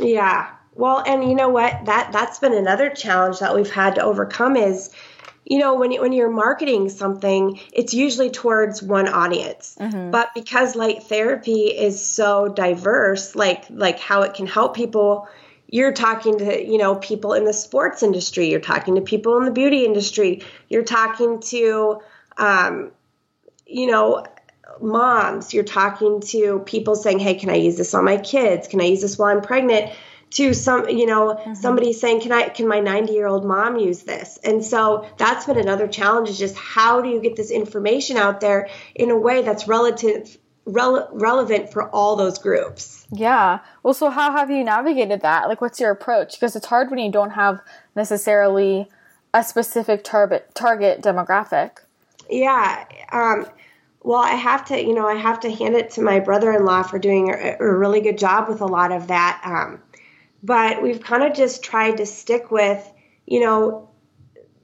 Yeah. 0.00 0.50
Well, 0.74 1.02
and 1.06 1.28
you 1.28 1.34
know 1.34 1.48
what? 1.48 1.84
That 1.84 2.12
that's 2.12 2.38
been 2.38 2.54
another 2.54 2.90
challenge 2.90 3.38
that 3.40 3.54
we've 3.54 3.70
had 3.70 3.94
to 3.96 4.02
overcome 4.02 4.56
is 4.56 4.90
you 5.44 5.58
know 5.58 5.74
when 5.74 5.92
when 6.00 6.12
you're 6.12 6.30
marketing 6.30 6.88
something 6.88 7.58
it's 7.72 7.94
usually 7.94 8.30
towards 8.30 8.82
one 8.82 9.08
audience 9.08 9.76
mm-hmm. 9.80 10.10
but 10.10 10.30
because 10.34 10.76
light 10.76 11.02
therapy 11.04 11.66
is 11.66 12.04
so 12.04 12.48
diverse 12.48 13.34
like 13.34 13.64
like 13.70 13.98
how 13.98 14.22
it 14.22 14.34
can 14.34 14.46
help 14.46 14.74
people 14.74 15.28
you're 15.68 15.92
talking 15.92 16.38
to 16.38 16.64
you 16.64 16.78
know 16.78 16.94
people 16.96 17.32
in 17.32 17.44
the 17.44 17.52
sports 17.52 18.02
industry 18.02 18.50
you're 18.50 18.60
talking 18.60 18.94
to 18.94 19.00
people 19.00 19.36
in 19.38 19.44
the 19.44 19.50
beauty 19.50 19.84
industry 19.84 20.42
you're 20.68 20.84
talking 20.84 21.40
to 21.40 22.00
um, 22.36 22.92
you 23.66 23.86
know 23.86 24.24
moms, 24.80 25.52
you're 25.52 25.64
talking 25.64 26.20
to 26.20 26.60
people 26.60 26.94
saying, 26.94 27.18
"Hey, 27.18 27.34
can 27.34 27.50
I 27.50 27.56
use 27.56 27.76
this 27.76 27.94
on 27.94 28.04
my 28.04 28.16
kids? 28.16 28.68
Can 28.68 28.80
I 28.80 28.84
use 28.84 29.02
this 29.02 29.18
while 29.18 29.34
I'm 29.34 29.42
pregnant?" 29.42 29.92
To 30.32 30.54
some, 30.54 30.88
you 30.88 31.04
know, 31.04 31.34
mm-hmm. 31.34 31.54
somebody 31.54 31.92
saying, 31.92 32.22
"Can 32.22 32.32
I? 32.32 32.48
Can 32.48 32.66
my 32.66 32.80
90 32.80 33.12
year 33.12 33.26
old 33.26 33.44
mom 33.44 33.76
use 33.76 34.02
this?" 34.02 34.38
And 34.42 34.64
so 34.64 35.06
that's 35.18 35.46
been 35.46 35.58
another 35.58 35.86
challenge: 35.86 36.28
is 36.28 36.38
just 36.38 36.56
how 36.56 37.02
do 37.02 37.08
you 37.08 37.20
get 37.20 37.36
this 37.36 37.50
information 37.50 38.16
out 38.16 38.40
there 38.40 38.68
in 38.94 39.10
a 39.10 39.18
way 39.18 39.42
that's 39.42 39.68
relative 39.68 40.38
rele- 40.66 41.08
relevant 41.12 41.72
for 41.72 41.88
all 41.90 42.16
those 42.16 42.38
groups. 42.38 43.06
Yeah. 43.10 43.60
Well, 43.82 43.94
so 43.94 44.10
how 44.10 44.32
have 44.32 44.50
you 44.50 44.64
navigated 44.64 45.20
that? 45.22 45.48
Like, 45.48 45.60
what's 45.60 45.80
your 45.80 45.90
approach? 45.90 46.34
Because 46.34 46.56
it's 46.56 46.66
hard 46.66 46.90
when 46.90 46.98
you 46.98 47.10
don't 47.10 47.30
have 47.30 47.60
necessarily 47.94 48.88
a 49.34 49.42
specific 49.42 50.04
target 50.04 50.54
target 50.54 51.02
demographic. 51.02 51.78
Yeah. 52.28 52.84
Um, 53.10 53.46
well, 54.02 54.20
I 54.20 54.32
have 54.32 54.64
to, 54.66 54.80
you 54.80 54.94
know, 54.94 55.06
I 55.06 55.14
have 55.14 55.40
to 55.40 55.50
hand 55.50 55.74
it 55.74 55.90
to 55.92 56.02
my 56.02 56.20
brother-in-law 56.20 56.84
for 56.84 56.98
doing 56.98 57.30
a, 57.30 57.56
a 57.60 57.74
really 57.76 58.00
good 58.00 58.18
job 58.18 58.48
with 58.48 58.60
a 58.60 58.66
lot 58.66 58.92
of 58.92 59.08
that. 59.08 59.40
Um, 59.44 59.80
but 60.42 60.82
we've 60.82 61.02
kind 61.02 61.22
of 61.22 61.34
just 61.34 61.62
tried 61.62 61.98
to 61.98 62.06
stick 62.06 62.50
with, 62.50 62.92
you 63.26 63.40
know, 63.40 63.90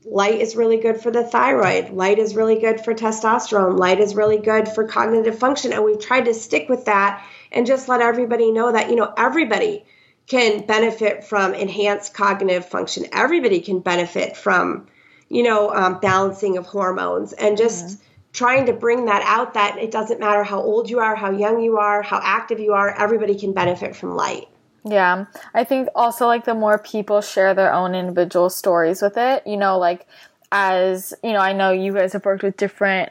light 0.05 0.41
is 0.41 0.57
really 0.57 0.79
good 0.79 1.01
for 1.01 1.11
the 1.11 1.25
thyroid. 1.25 1.91
Light 1.91 2.19
is 2.19 2.35
really 2.35 2.59
good 2.59 2.81
for 2.81 2.95
testosterone. 2.95 3.79
Light 3.79 4.01
is 4.01 4.15
really 4.15 4.39
good 4.39 4.69
for 4.69 4.89
cognitive 4.89 5.39
function. 5.39 5.73
And 5.73 5.85
we've 5.85 6.01
tried 6.01 6.25
to 6.25 6.35
stick 6.35 6.69
with 6.69 6.87
that 6.87 7.25
and 7.53 7.67
just 7.67 7.89
let 7.89 8.01
everybody 8.01 8.51
know 8.51 8.73
that, 8.73 8.91
you 8.91 8.97
know, 8.97 9.13
everybody 9.17 9.85
can 10.27 10.67
benefit 10.67 11.25
from 11.25 11.55
enhanced 11.55 12.13
cognitive 12.13 12.67
function. 12.67 13.07
Everybody 13.13 13.61
can 13.61 13.81
benefit 13.81 14.37
from, 14.37 14.87
you 15.29 15.43
know, 15.43 15.73
um, 15.75 16.01
balancing 16.01 16.59
of 16.59 16.67
hormones 16.67 17.33
and 17.33 17.57
just. 17.57 17.87
Mm-hmm 17.87 18.05
trying 18.31 18.67
to 18.67 18.73
bring 18.75 19.07
that 19.07 19.23
out 19.25 19.55
that 19.55 19.79
it 19.79 19.91
doesn't 19.91 20.21
matter 20.21 20.45
how 20.45 20.61
old 20.61 20.89
you 20.89 21.01
are, 21.01 21.17
how 21.17 21.31
young 21.31 21.63
you 21.63 21.79
are, 21.79 22.03
how 22.03 22.21
active 22.23 22.61
you 22.61 22.75
are, 22.75 22.91
everybody 22.91 23.35
can 23.35 23.53
benefit 23.53 23.97
from 23.97 24.15
light. 24.15 24.47
Yeah. 24.85 25.27
I 25.55 25.65
think 25.65 25.89
also 25.95 26.27
like 26.27 26.45
the 26.45 26.55
more 26.55 26.79
people 26.79 27.21
share 27.21 27.55
their 27.55 27.73
own 27.73 27.95
individual 27.95 28.51
stories 28.51 29.03
with 29.03 29.17
it, 29.17 29.47
you 29.47 29.57
know, 29.57 29.79
like 29.79 30.07
as, 30.51 31.15
you 31.23 31.33
know, 31.33 31.41
I 31.41 31.53
know 31.53 31.73
you 31.73 31.93
guys 31.93 32.13
have 32.13 32.25
worked 32.25 32.43
with 32.43 32.57
different 32.57 33.11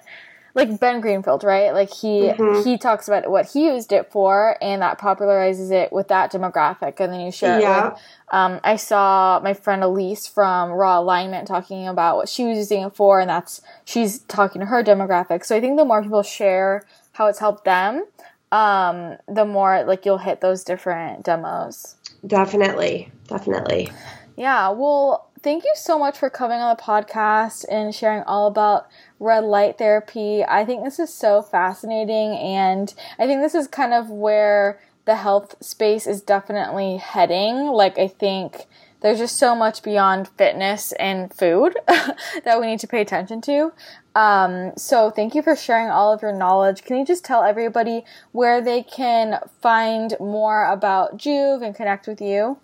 like 0.58 0.80
Ben 0.80 1.02
Greenfield, 1.02 1.44
right? 1.44 1.72
Like 1.72 1.94
he 1.94 2.30
mm-hmm. 2.30 2.68
he 2.68 2.80
talks 2.80 3.08
about 3.08 3.30
what 3.30 3.46
he 3.46 3.68
used 3.68 3.92
it 3.92 4.12
for, 4.12 4.58
and 4.60 4.82
that 4.82 5.00
popularizes 5.00 5.72
it 5.72 5.94
with 5.94 6.08
that 6.08 6.32
demographic, 6.32 7.00
and 7.00 7.14
then 7.14 7.20
you 7.22 7.32
share 7.32 7.62
yeah. 7.62 7.78
it 7.78 7.94
with. 7.94 8.02
Um, 8.32 8.60
I 8.64 8.76
saw 8.76 9.40
my 9.42 9.54
friend 9.54 9.84
Elise 9.84 10.26
from 10.26 10.72
Raw 10.72 11.00
Alignment 11.00 11.48
talking 11.48 11.88
about 11.88 12.18
what 12.18 12.28
she 12.28 12.44
was 12.44 12.58
using 12.58 12.82
it 12.82 12.96
for, 12.96 13.20
and 13.20 13.30
that's 13.30 13.62
she's 13.86 14.20
talking 14.22 14.60
to 14.62 14.66
her 14.66 14.84
demographic. 14.84 15.46
So 15.46 15.56
I 15.56 15.62
think 15.62 15.78
the 15.78 15.86
more 15.86 16.02
people 16.02 16.24
share 16.24 16.84
how 17.14 17.28
it's 17.28 17.40
helped 17.40 17.64
them, 17.64 18.04
um, 18.52 19.18
the 19.28 19.46
more 19.46 19.84
like 19.84 20.06
you'll 20.06 20.18
hit 20.18 20.42
those 20.42 20.64
different 20.64 21.24
demos. 21.24 21.96
Definitely, 22.26 23.12
definitely. 23.28 23.90
Yeah. 24.36 24.70
Well, 24.70 25.30
thank 25.42 25.64
you 25.64 25.74
so 25.76 25.98
much 25.98 26.18
for 26.18 26.30
coming 26.30 26.60
on 26.60 26.76
the 26.76 26.82
podcast 26.82 27.66
and 27.70 27.94
sharing 27.94 28.24
all 28.24 28.48
about 28.48 28.88
red 29.20 29.44
light 29.44 29.78
therapy. 29.78 30.44
I 30.44 30.66
think 30.66 30.84
this 30.84 31.00
is 31.00 31.14
so 31.14 31.42
fascinating, 31.42 32.36
and 32.38 32.94
I 33.20 33.26
think 33.28 33.42
this 33.42 33.56
is 33.56 33.68
kind 33.68 33.94
of 33.94 34.10
where 34.10 34.80
the 35.06 35.16
health 35.16 35.56
space 35.62 36.06
is 36.06 36.22
definitely 36.22 36.98
heading. 36.98 37.68
Like, 37.68 37.98
I 37.98 38.08
think 38.08 38.68
there's 39.02 39.20
just 39.20 39.38
so 39.38 39.56
much 39.56 39.84
beyond 39.84 40.28
fitness 40.30 40.92
and 40.94 41.34
food 41.34 41.76
that 41.88 42.60
we 42.60 42.68
need 42.68 42.80
to 42.80 42.88
pay 42.88 43.02
attention 43.02 43.42
to. 43.42 43.72
Um, 44.16 44.74
so, 44.76 45.12
thank 45.12 45.36
you 45.36 45.44
for 45.44 45.56
sharing 45.56 45.90
all 45.90 46.12
of 46.12 46.24
your 46.24 46.34
knowledge. 46.34 46.84
Can 46.84 46.98
you 46.98 47.06
just 47.06 47.24
tell 47.24 47.44
everybody 47.44 48.04
where 48.32 48.62
they 48.62 48.82
can 48.82 49.40
find 49.62 50.16
more 50.20 50.66
about 50.66 51.18
Joovv 51.18 51.64
and 51.64 51.76
connect 51.76 52.08
with 52.08 52.20
you? 52.20 52.58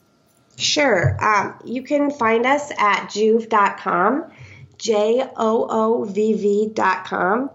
Sure. 0.58 1.18
Um, 1.24 1.56
you 1.64 1.84
can 1.84 2.12
find 2.12 2.46
us 2.46 2.72
at 2.72 3.08
joovv.com, 3.10 4.32
J 4.78 5.24
O 5.36 5.68
O 5.70 6.06
V 6.06 6.34
V.com. 6.34 7.50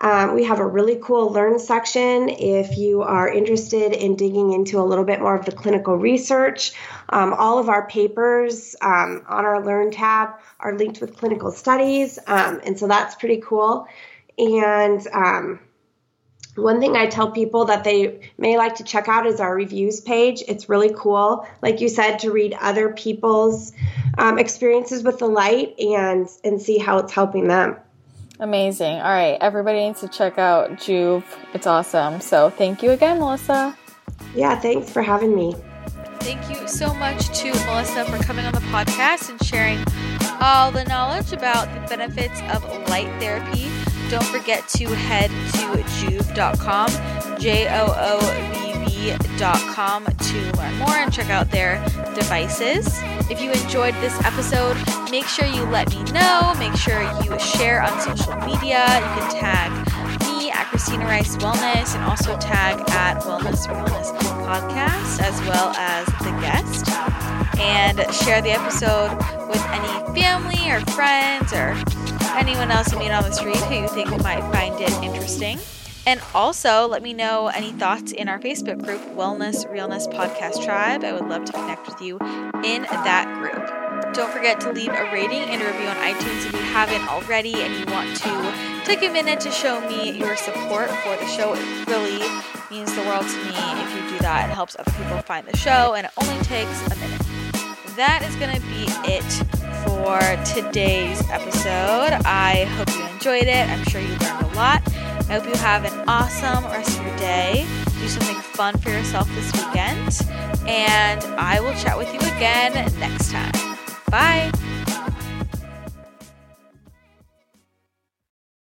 Um, 0.00 0.34
we 0.34 0.44
have 0.44 0.58
a 0.58 0.66
really 0.66 0.98
cool 1.00 1.30
Learn 1.30 1.58
section 1.58 2.28
if 2.28 2.76
you 2.76 3.02
are 3.02 3.32
interested 3.32 3.92
in 3.92 4.16
digging 4.16 4.52
into 4.52 4.80
a 4.80 4.82
little 4.82 5.04
bit 5.04 5.20
more 5.20 5.36
of 5.36 5.46
the 5.46 5.52
clinical 5.52 5.96
research. 5.96 6.72
Um, 7.08 7.32
all 7.32 7.58
of 7.58 7.68
our 7.68 7.86
papers 7.86 8.74
um, 8.82 9.24
on 9.28 9.44
our 9.44 9.64
Learn 9.64 9.90
tab 9.90 10.30
are 10.58 10.76
linked 10.76 11.00
with 11.00 11.16
clinical 11.16 11.52
studies, 11.52 12.18
um, 12.26 12.60
and 12.64 12.78
so 12.78 12.88
that's 12.88 13.14
pretty 13.14 13.40
cool. 13.40 13.86
And 14.36 15.06
um, 15.12 15.60
one 16.56 16.80
thing 16.80 16.96
I 16.96 17.06
tell 17.06 17.30
people 17.30 17.66
that 17.66 17.84
they 17.84 18.30
may 18.38 18.58
like 18.58 18.76
to 18.76 18.84
check 18.84 19.08
out 19.08 19.26
is 19.26 19.40
our 19.40 19.54
reviews 19.54 20.00
page. 20.00 20.42
It's 20.46 20.68
really 20.68 20.92
cool, 20.94 21.46
like 21.62 21.80
you 21.80 21.88
said, 21.88 22.18
to 22.20 22.30
read 22.30 22.56
other 22.60 22.92
people's 22.92 23.72
um, 24.18 24.38
experiences 24.38 25.02
with 25.02 25.18
the 25.18 25.26
light 25.26 25.78
and 25.78 26.28
and 26.42 26.60
see 26.60 26.78
how 26.78 26.98
it's 26.98 27.12
helping 27.12 27.48
them. 27.48 27.76
Amazing. 28.40 28.96
All 28.96 29.12
right, 29.12 29.38
everybody 29.40 29.78
needs 29.78 30.00
to 30.00 30.08
check 30.08 30.38
out 30.38 30.72
Joovv. 30.72 31.24
It's 31.52 31.66
awesome. 31.66 32.20
So 32.20 32.50
thank 32.50 32.82
you 32.82 32.90
again, 32.90 33.18
Melissa. 33.20 33.76
Yeah, 34.34 34.58
thanks 34.58 34.90
for 34.90 35.02
having 35.02 35.34
me. 35.34 35.54
Thank 36.20 36.48
you 36.50 36.66
so 36.66 36.92
much 36.94 37.28
to 37.40 37.52
Melissa 37.66 38.04
for 38.06 38.22
coming 38.24 38.44
on 38.46 38.52
the 38.52 38.60
podcast 38.60 39.30
and 39.30 39.42
sharing 39.44 39.84
all 40.40 40.72
the 40.72 40.84
knowledge 40.84 41.32
about 41.32 41.72
the 41.74 41.96
benefits 41.96 42.40
of 42.52 42.64
light 42.88 43.08
therapy. 43.20 43.68
Don't 44.10 44.24
forget 44.24 44.66
to 44.68 44.86
head 44.88 45.30
to 45.30 45.82
joovv.com, 45.82 47.38
J 47.38 47.68
O 47.68 47.86
O 47.86 48.20
V 48.52 48.73
V.com 49.04 50.06
to 50.06 50.52
learn 50.56 50.78
more 50.78 50.96
and 50.96 51.12
check 51.12 51.28
out 51.28 51.50
their 51.50 51.76
devices. 52.14 52.88
If 53.30 53.42
you 53.42 53.52
enjoyed 53.52 53.94
this 53.96 54.18
episode, 54.24 54.76
make 55.10 55.26
sure 55.26 55.46
you 55.46 55.64
let 55.64 55.90
me 55.90 56.02
know. 56.12 56.54
Make 56.58 56.74
sure 56.74 57.02
you 57.22 57.38
share 57.38 57.82
on 57.82 58.00
social 58.00 58.34
media. 58.36 58.82
You 58.86 59.20
can 59.20 59.30
tag 59.30 59.70
me 60.22 60.50
at 60.50 60.66
Christina 60.70 61.04
Rice 61.04 61.36
Wellness 61.36 61.94
and 61.94 62.02
also 62.04 62.38
tag 62.38 62.80
at 62.92 63.20
Wellness 63.22 63.68
Realness 63.68 64.10
Podcast 64.10 65.20
as 65.20 65.38
well 65.42 65.74
as 65.76 66.06
the 66.06 66.30
guest. 66.40 66.88
And 67.60 67.98
share 68.14 68.40
the 68.40 68.52
episode 68.52 69.14
with 69.48 69.62
any 69.66 70.18
family 70.18 70.70
or 70.70 70.80
friends 70.92 71.52
or 71.52 71.76
anyone 72.36 72.70
else 72.70 72.90
you 72.90 72.98
meet 72.98 73.10
on 73.10 73.22
the 73.22 73.32
street 73.32 73.56
who 73.56 73.82
you 73.82 73.88
think 73.88 74.08
might 74.22 74.40
find 74.50 74.80
it 74.80 74.92
interesting. 75.02 75.58
And 76.06 76.20
also, 76.34 76.86
let 76.86 77.02
me 77.02 77.14
know 77.14 77.48
any 77.48 77.72
thoughts 77.72 78.12
in 78.12 78.28
our 78.28 78.38
Facebook 78.38 78.84
group, 78.84 79.00
Wellness 79.16 79.70
Realness 79.70 80.06
Podcast 80.06 80.62
Tribe. 80.62 81.02
I 81.02 81.12
would 81.12 81.28
love 81.28 81.46
to 81.46 81.52
connect 81.52 81.86
with 81.86 82.00
you 82.02 82.18
in 82.62 82.82
that 82.82 83.26
group. 83.38 84.14
Don't 84.14 84.30
forget 84.30 84.60
to 84.60 84.72
leave 84.72 84.90
a 84.90 85.10
rating 85.12 85.42
and 85.42 85.62
a 85.62 85.66
review 85.66 85.88
on 85.88 85.96
iTunes 85.96 86.46
if 86.46 86.52
you 86.52 86.58
haven't 86.58 87.08
already 87.08 87.54
and 87.54 87.74
you 87.74 87.92
want 87.92 88.14
to 88.18 88.84
take 88.84 89.02
a 89.02 89.10
minute 89.10 89.40
to 89.40 89.50
show 89.50 89.80
me 89.88 90.10
your 90.10 90.36
support 90.36 90.90
for 90.90 91.16
the 91.16 91.26
show. 91.26 91.54
It 91.54 91.88
really 91.88 92.18
means 92.70 92.94
the 92.94 93.02
world 93.02 93.26
to 93.26 93.36
me 93.38 93.54
if 93.54 93.94
you 93.94 94.10
do 94.10 94.18
that. 94.18 94.50
It 94.50 94.52
helps 94.52 94.76
other 94.78 94.92
people 94.92 95.18
find 95.22 95.46
the 95.48 95.56
show, 95.56 95.94
and 95.94 96.06
it 96.06 96.12
only 96.20 96.44
takes 96.44 96.86
a 96.86 96.96
minute. 96.96 97.22
That 97.96 98.22
is 98.28 98.36
going 98.36 98.54
to 98.54 98.60
be 98.60 98.84
it 99.10 99.24
for 99.86 100.20
today's 100.44 101.20
episode. 101.30 102.12
I 102.26 102.64
hope 102.76 102.94
you 102.94 103.06
enjoyed 103.14 103.48
it. 103.48 103.68
I'm 103.70 103.84
sure 103.84 104.00
you 104.00 104.08
learned 104.08 104.52
a 104.52 104.54
lot. 104.54 104.82
I 105.28 105.38
hope 105.38 105.46
you 105.46 105.54
have 105.54 105.84
an 105.84 106.08
awesome 106.08 106.64
rest 106.64 106.98
of 106.98 107.06
your 107.06 107.16
day. 107.16 107.66
Do 108.00 108.08
something 108.08 108.36
fun 108.36 108.76
for 108.78 108.90
yourself 108.90 109.28
this 109.34 109.52
weekend. 109.52 110.20
And 110.68 111.24
I 111.38 111.60
will 111.60 111.74
chat 111.74 111.96
with 111.96 112.12
you 112.12 112.20
again 112.36 112.72
next 112.98 113.32
time. 113.32 113.52
Bye. 114.10 114.73